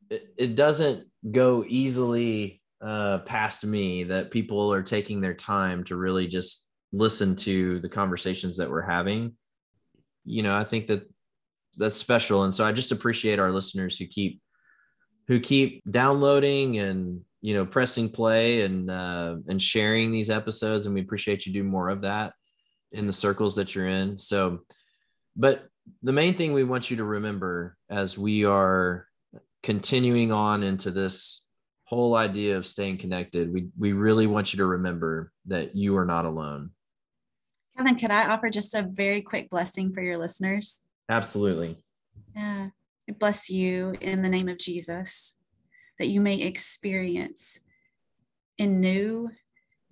it, 0.09 0.33
it 0.37 0.55
doesn't 0.55 1.07
go 1.31 1.63
easily 1.65 2.61
uh, 2.81 3.19
past 3.19 3.65
me 3.65 4.03
that 4.05 4.31
people 4.31 4.73
are 4.73 4.83
taking 4.83 5.21
their 5.21 5.33
time 5.33 5.85
to 5.85 5.95
really 5.95 6.27
just 6.27 6.67
listen 6.91 7.37
to 7.37 7.79
the 7.79 7.89
conversations 7.89 8.57
that 8.57 8.69
we're 8.69 8.81
having. 8.81 9.35
You 10.25 10.43
know, 10.43 10.55
I 10.55 10.65
think 10.65 10.87
that 10.87 11.09
that's 11.77 11.95
special, 11.95 12.43
and 12.43 12.53
so 12.53 12.65
I 12.65 12.73
just 12.73 12.91
appreciate 12.91 13.39
our 13.39 13.51
listeners 13.51 13.97
who 13.97 14.07
keep 14.07 14.41
who 15.29 15.39
keep 15.39 15.83
downloading 15.89 16.79
and 16.79 17.21
you 17.41 17.53
know 17.53 17.65
pressing 17.65 18.09
play 18.09 18.61
and 18.61 18.91
uh, 18.91 19.37
and 19.47 19.61
sharing 19.61 20.11
these 20.11 20.29
episodes 20.29 20.85
and 20.85 20.95
we 20.95 21.01
appreciate 21.01 21.45
you 21.45 21.53
do 21.53 21.63
more 21.63 21.89
of 21.89 22.01
that 22.01 22.33
in 22.91 23.07
the 23.07 23.13
circles 23.13 23.55
that 23.55 23.75
you're 23.75 23.87
in. 23.87 24.17
So 24.17 24.59
but 25.35 25.67
the 26.03 26.13
main 26.13 26.33
thing 26.33 26.53
we 26.53 26.63
want 26.63 26.91
you 26.91 26.97
to 26.97 27.03
remember 27.03 27.77
as 27.89 28.17
we 28.17 28.45
are 28.45 29.07
continuing 29.63 30.31
on 30.31 30.63
into 30.63 30.91
this 30.91 31.45
whole 31.85 32.15
idea 32.15 32.55
of 32.55 32.67
staying 32.67 32.97
connected 32.97 33.51
we 33.51 33.67
we 33.77 33.93
really 33.93 34.27
want 34.27 34.53
you 34.53 34.57
to 34.57 34.65
remember 34.65 35.31
that 35.45 35.75
you 35.75 35.97
are 35.97 36.05
not 36.05 36.25
alone. 36.25 36.71
Kevin 37.77 37.95
could 37.95 38.11
i 38.11 38.29
offer 38.29 38.49
just 38.49 38.75
a 38.75 38.87
very 38.91 39.21
quick 39.21 39.49
blessing 39.49 39.93
for 39.93 40.01
your 40.01 40.17
listeners? 40.17 40.81
Absolutely. 41.09 41.77
Yeah 42.35 42.69
I 43.07 43.13
bless 43.13 43.49
you 43.49 43.93
in 44.01 44.21
the 44.21 44.29
name 44.29 44.49
of 44.49 44.57
jesus 44.57 45.37
that 45.99 46.07
you 46.07 46.21
may 46.21 46.41
experience 46.41 47.59
in 48.57 48.79
new 48.79 49.29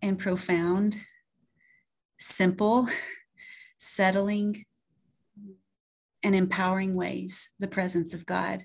and 0.02 0.18
profound, 0.18 0.96
simple, 2.18 2.88
settling, 3.78 4.66
and 6.24 6.34
empowering 6.34 6.96
ways 6.96 7.52
the 7.60 7.68
presence 7.68 8.14
of 8.14 8.26
God. 8.26 8.64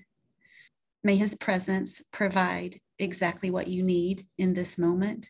May 1.03 1.17
His 1.17 1.35
presence 1.35 2.01
provide 2.11 2.77
exactly 2.97 3.51
what 3.51 3.67
you 3.67 3.83
need 3.83 4.23
in 4.37 4.53
this 4.53 4.77
moment, 4.77 5.29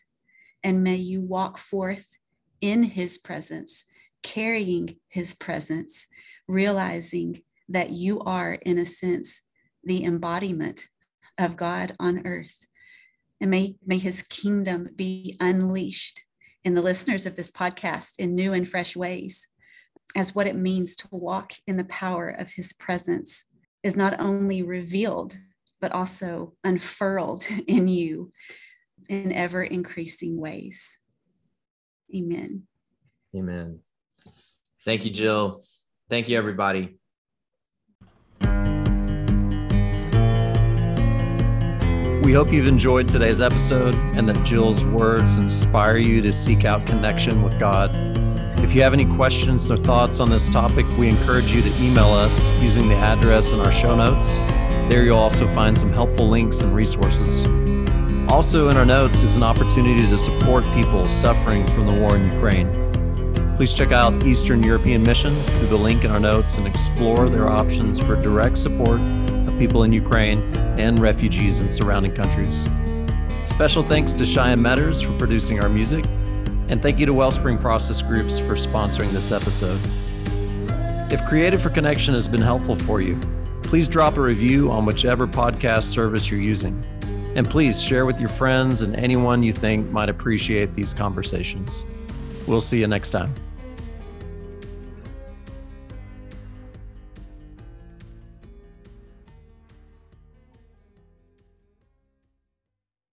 and 0.62 0.84
may 0.84 0.96
you 0.96 1.20
walk 1.20 1.58
forth 1.58 2.16
in 2.60 2.84
His 2.84 3.18
presence, 3.18 3.84
carrying 4.22 4.96
His 5.08 5.34
presence, 5.34 6.06
realizing 6.46 7.42
that 7.68 7.90
you 7.90 8.20
are, 8.20 8.54
in 8.54 8.78
a 8.78 8.84
sense, 8.84 9.42
the 9.82 10.04
embodiment 10.04 10.88
of 11.38 11.56
God 11.56 11.94
on 11.98 12.26
earth. 12.26 12.66
And 13.40 13.50
may, 13.50 13.76
may 13.84 13.98
his 13.98 14.22
kingdom 14.22 14.90
be 14.94 15.36
unleashed 15.40 16.24
in 16.64 16.74
the 16.74 16.82
listeners 16.82 17.26
of 17.26 17.36
this 17.36 17.50
podcast 17.50 18.14
in 18.18 18.34
new 18.34 18.52
and 18.52 18.68
fresh 18.68 18.96
ways, 18.96 19.48
as 20.16 20.34
what 20.34 20.46
it 20.46 20.56
means 20.56 20.96
to 20.96 21.08
walk 21.10 21.52
in 21.66 21.76
the 21.76 21.84
power 21.84 22.28
of 22.28 22.52
his 22.52 22.72
presence 22.72 23.44
is 23.82 23.96
not 23.96 24.18
only 24.18 24.62
revealed, 24.62 25.36
but 25.80 25.92
also 25.92 26.54
unfurled 26.64 27.44
in 27.66 27.88
you 27.88 28.32
in 29.08 29.32
ever 29.32 29.62
increasing 29.62 30.40
ways. 30.40 30.98
Amen. 32.14 32.62
Amen. 33.36 33.80
Thank 34.84 35.04
you, 35.04 35.10
Jill. 35.10 35.62
Thank 36.08 36.28
you, 36.28 36.38
everybody. 36.38 36.98
We 42.24 42.32
hope 42.32 42.50
you've 42.50 42.68
enjoyed 42.68 43.06
today's 43.06 43.42
episode 43.42 43.94
and 44.16 44.26
that 44.30 44.46
Jill's 44.46 44.82
words 44.82 45.36
inspire 45.36 45.98
you 45.98 46.22
to 46.22 46.32
seek 46.32 46.64
out 46.64 46.86
connection 46.86 47.42
with 47.42 47.60
God. 47.60 47.90
If 48.64 48.74
you 48.74 48.80
have 48.80 48.94
any 48.94 49.04
questions 49.04 49.70
or 49.70 49.76
thoughts 49.76 50.20
on 50.20 50.30
this 50.30 50.48
topic, 50.48 50.86
we 50.96 51.10
encourage 51.10 51.52
you 51.52 51.60
to 51.60 51.68
email 51.82 52.08
us 52.08 52.48
using 52.62 52.88
the 52.88 52.94
address 52.94 53.52
in 53.52 53.60
our 53.60 53.70
show 53.70 53.94
notes. 53.94 54.36
There 54.88 55.04
you'll 55.04 55.18
also 55.18 55.46
find 55.48 55.76
some 55.76 55.92
helpful 55.92 56.30
links 56.30 56.62
and 56.62 56.74
resources. 56.74 57.44
Also, 58.32 58.70
in 58.70 58.78
our 58.78 58.86
notes 58.86 59.20
is 59.20 59.36
an 59.36 59.42
opportunity 59.42 60.08
to 60.08 60.18
support 60.18 60.64
people 60.72 61.06
suffering 61.10 61.66
from 61.72 61.86
the 61.86 61.92
war 61.92 62.16
in 62.16 62.32
Ukraine. 62.32 63.54
Please 63.56 63.74
check 63.74 63.92
out 63.92 64.24
Eastern 64.24 64.62
European 64.62 65.02
Missions 65.02 65.52
through 65.52 65.68
the 65.68 65.76
link 65.76 66.04
in 66.04 66.10
our 66.10 66.20
notes 66.20 66.56
and 66.56 66.66
explore 66.66 67.28
their 67.28 67.50
options 67.50 67.98
for 67.98 68.16
direct 68.16 68.56
support 68.56 68.98
people 69.58 69.84
in 69.84 69.92
Ukraine 69.92 70.40
and 70.78 70.98
refugees 70.98 71.60
in 71.60 71.70
surrounding 71.70 72.14
countries. 72.14 72.66
Special 73.46 73.82
thanks 73.82 74.12
to 74.14 74.24
Cheyenne 74.24 74.60
Metters 74.60 75.04
for 75.04 75.16
producing 75.18 75.60
our 75.60 75.68
music, 75.68 76.04
and 76.68 76.80
thank 76.82 76.98
you 76.98 77.06
to 77.06 77.14
Wellspring 77.14 77.58
Process 77.58 78.02
Groups 78.02 78.38
for 78.38 78.54
sponsoring 78.54 79.10
this 79.10 79.32
episode. 79.32 79.80
If 81.12 81.24
Created 81.26 81.60
for 81.60 81.70
Connection 81.70 82.14
has 82.14 82.26
been 82.26 82.40
helpful 82.40 82.74
for 82.74 83.00
you, 83.00 83.18
please 83.62 83.86
drop 83.86 84.16
a 84.16 84.20
review 84.20 84.70
on 84.70 84.86
whichever 84.86 85.26
podcast 85.26 85.84
service 85.84 86.30
you're 86.30 86.40
using. 86.40 86.82
And 87.36 87.48
please 87.48 87.82
share 87.82 88.06
with 88.06 88.20
your 88.20 88.28
friends 88.28 88.82
and 88.82 88.94
anyone 88.96 89.42
you 89.42 89.52
think 89.52 89.90
might 89.90 90.08
appreciate 90.08 90.74
these 90.74 90.94
conversations. 90.94 91.84
We'll 92.46 92.60
see 92.60 92.80
you 92.80 92.86
next 92.86 93.10
time. 93.10 93.34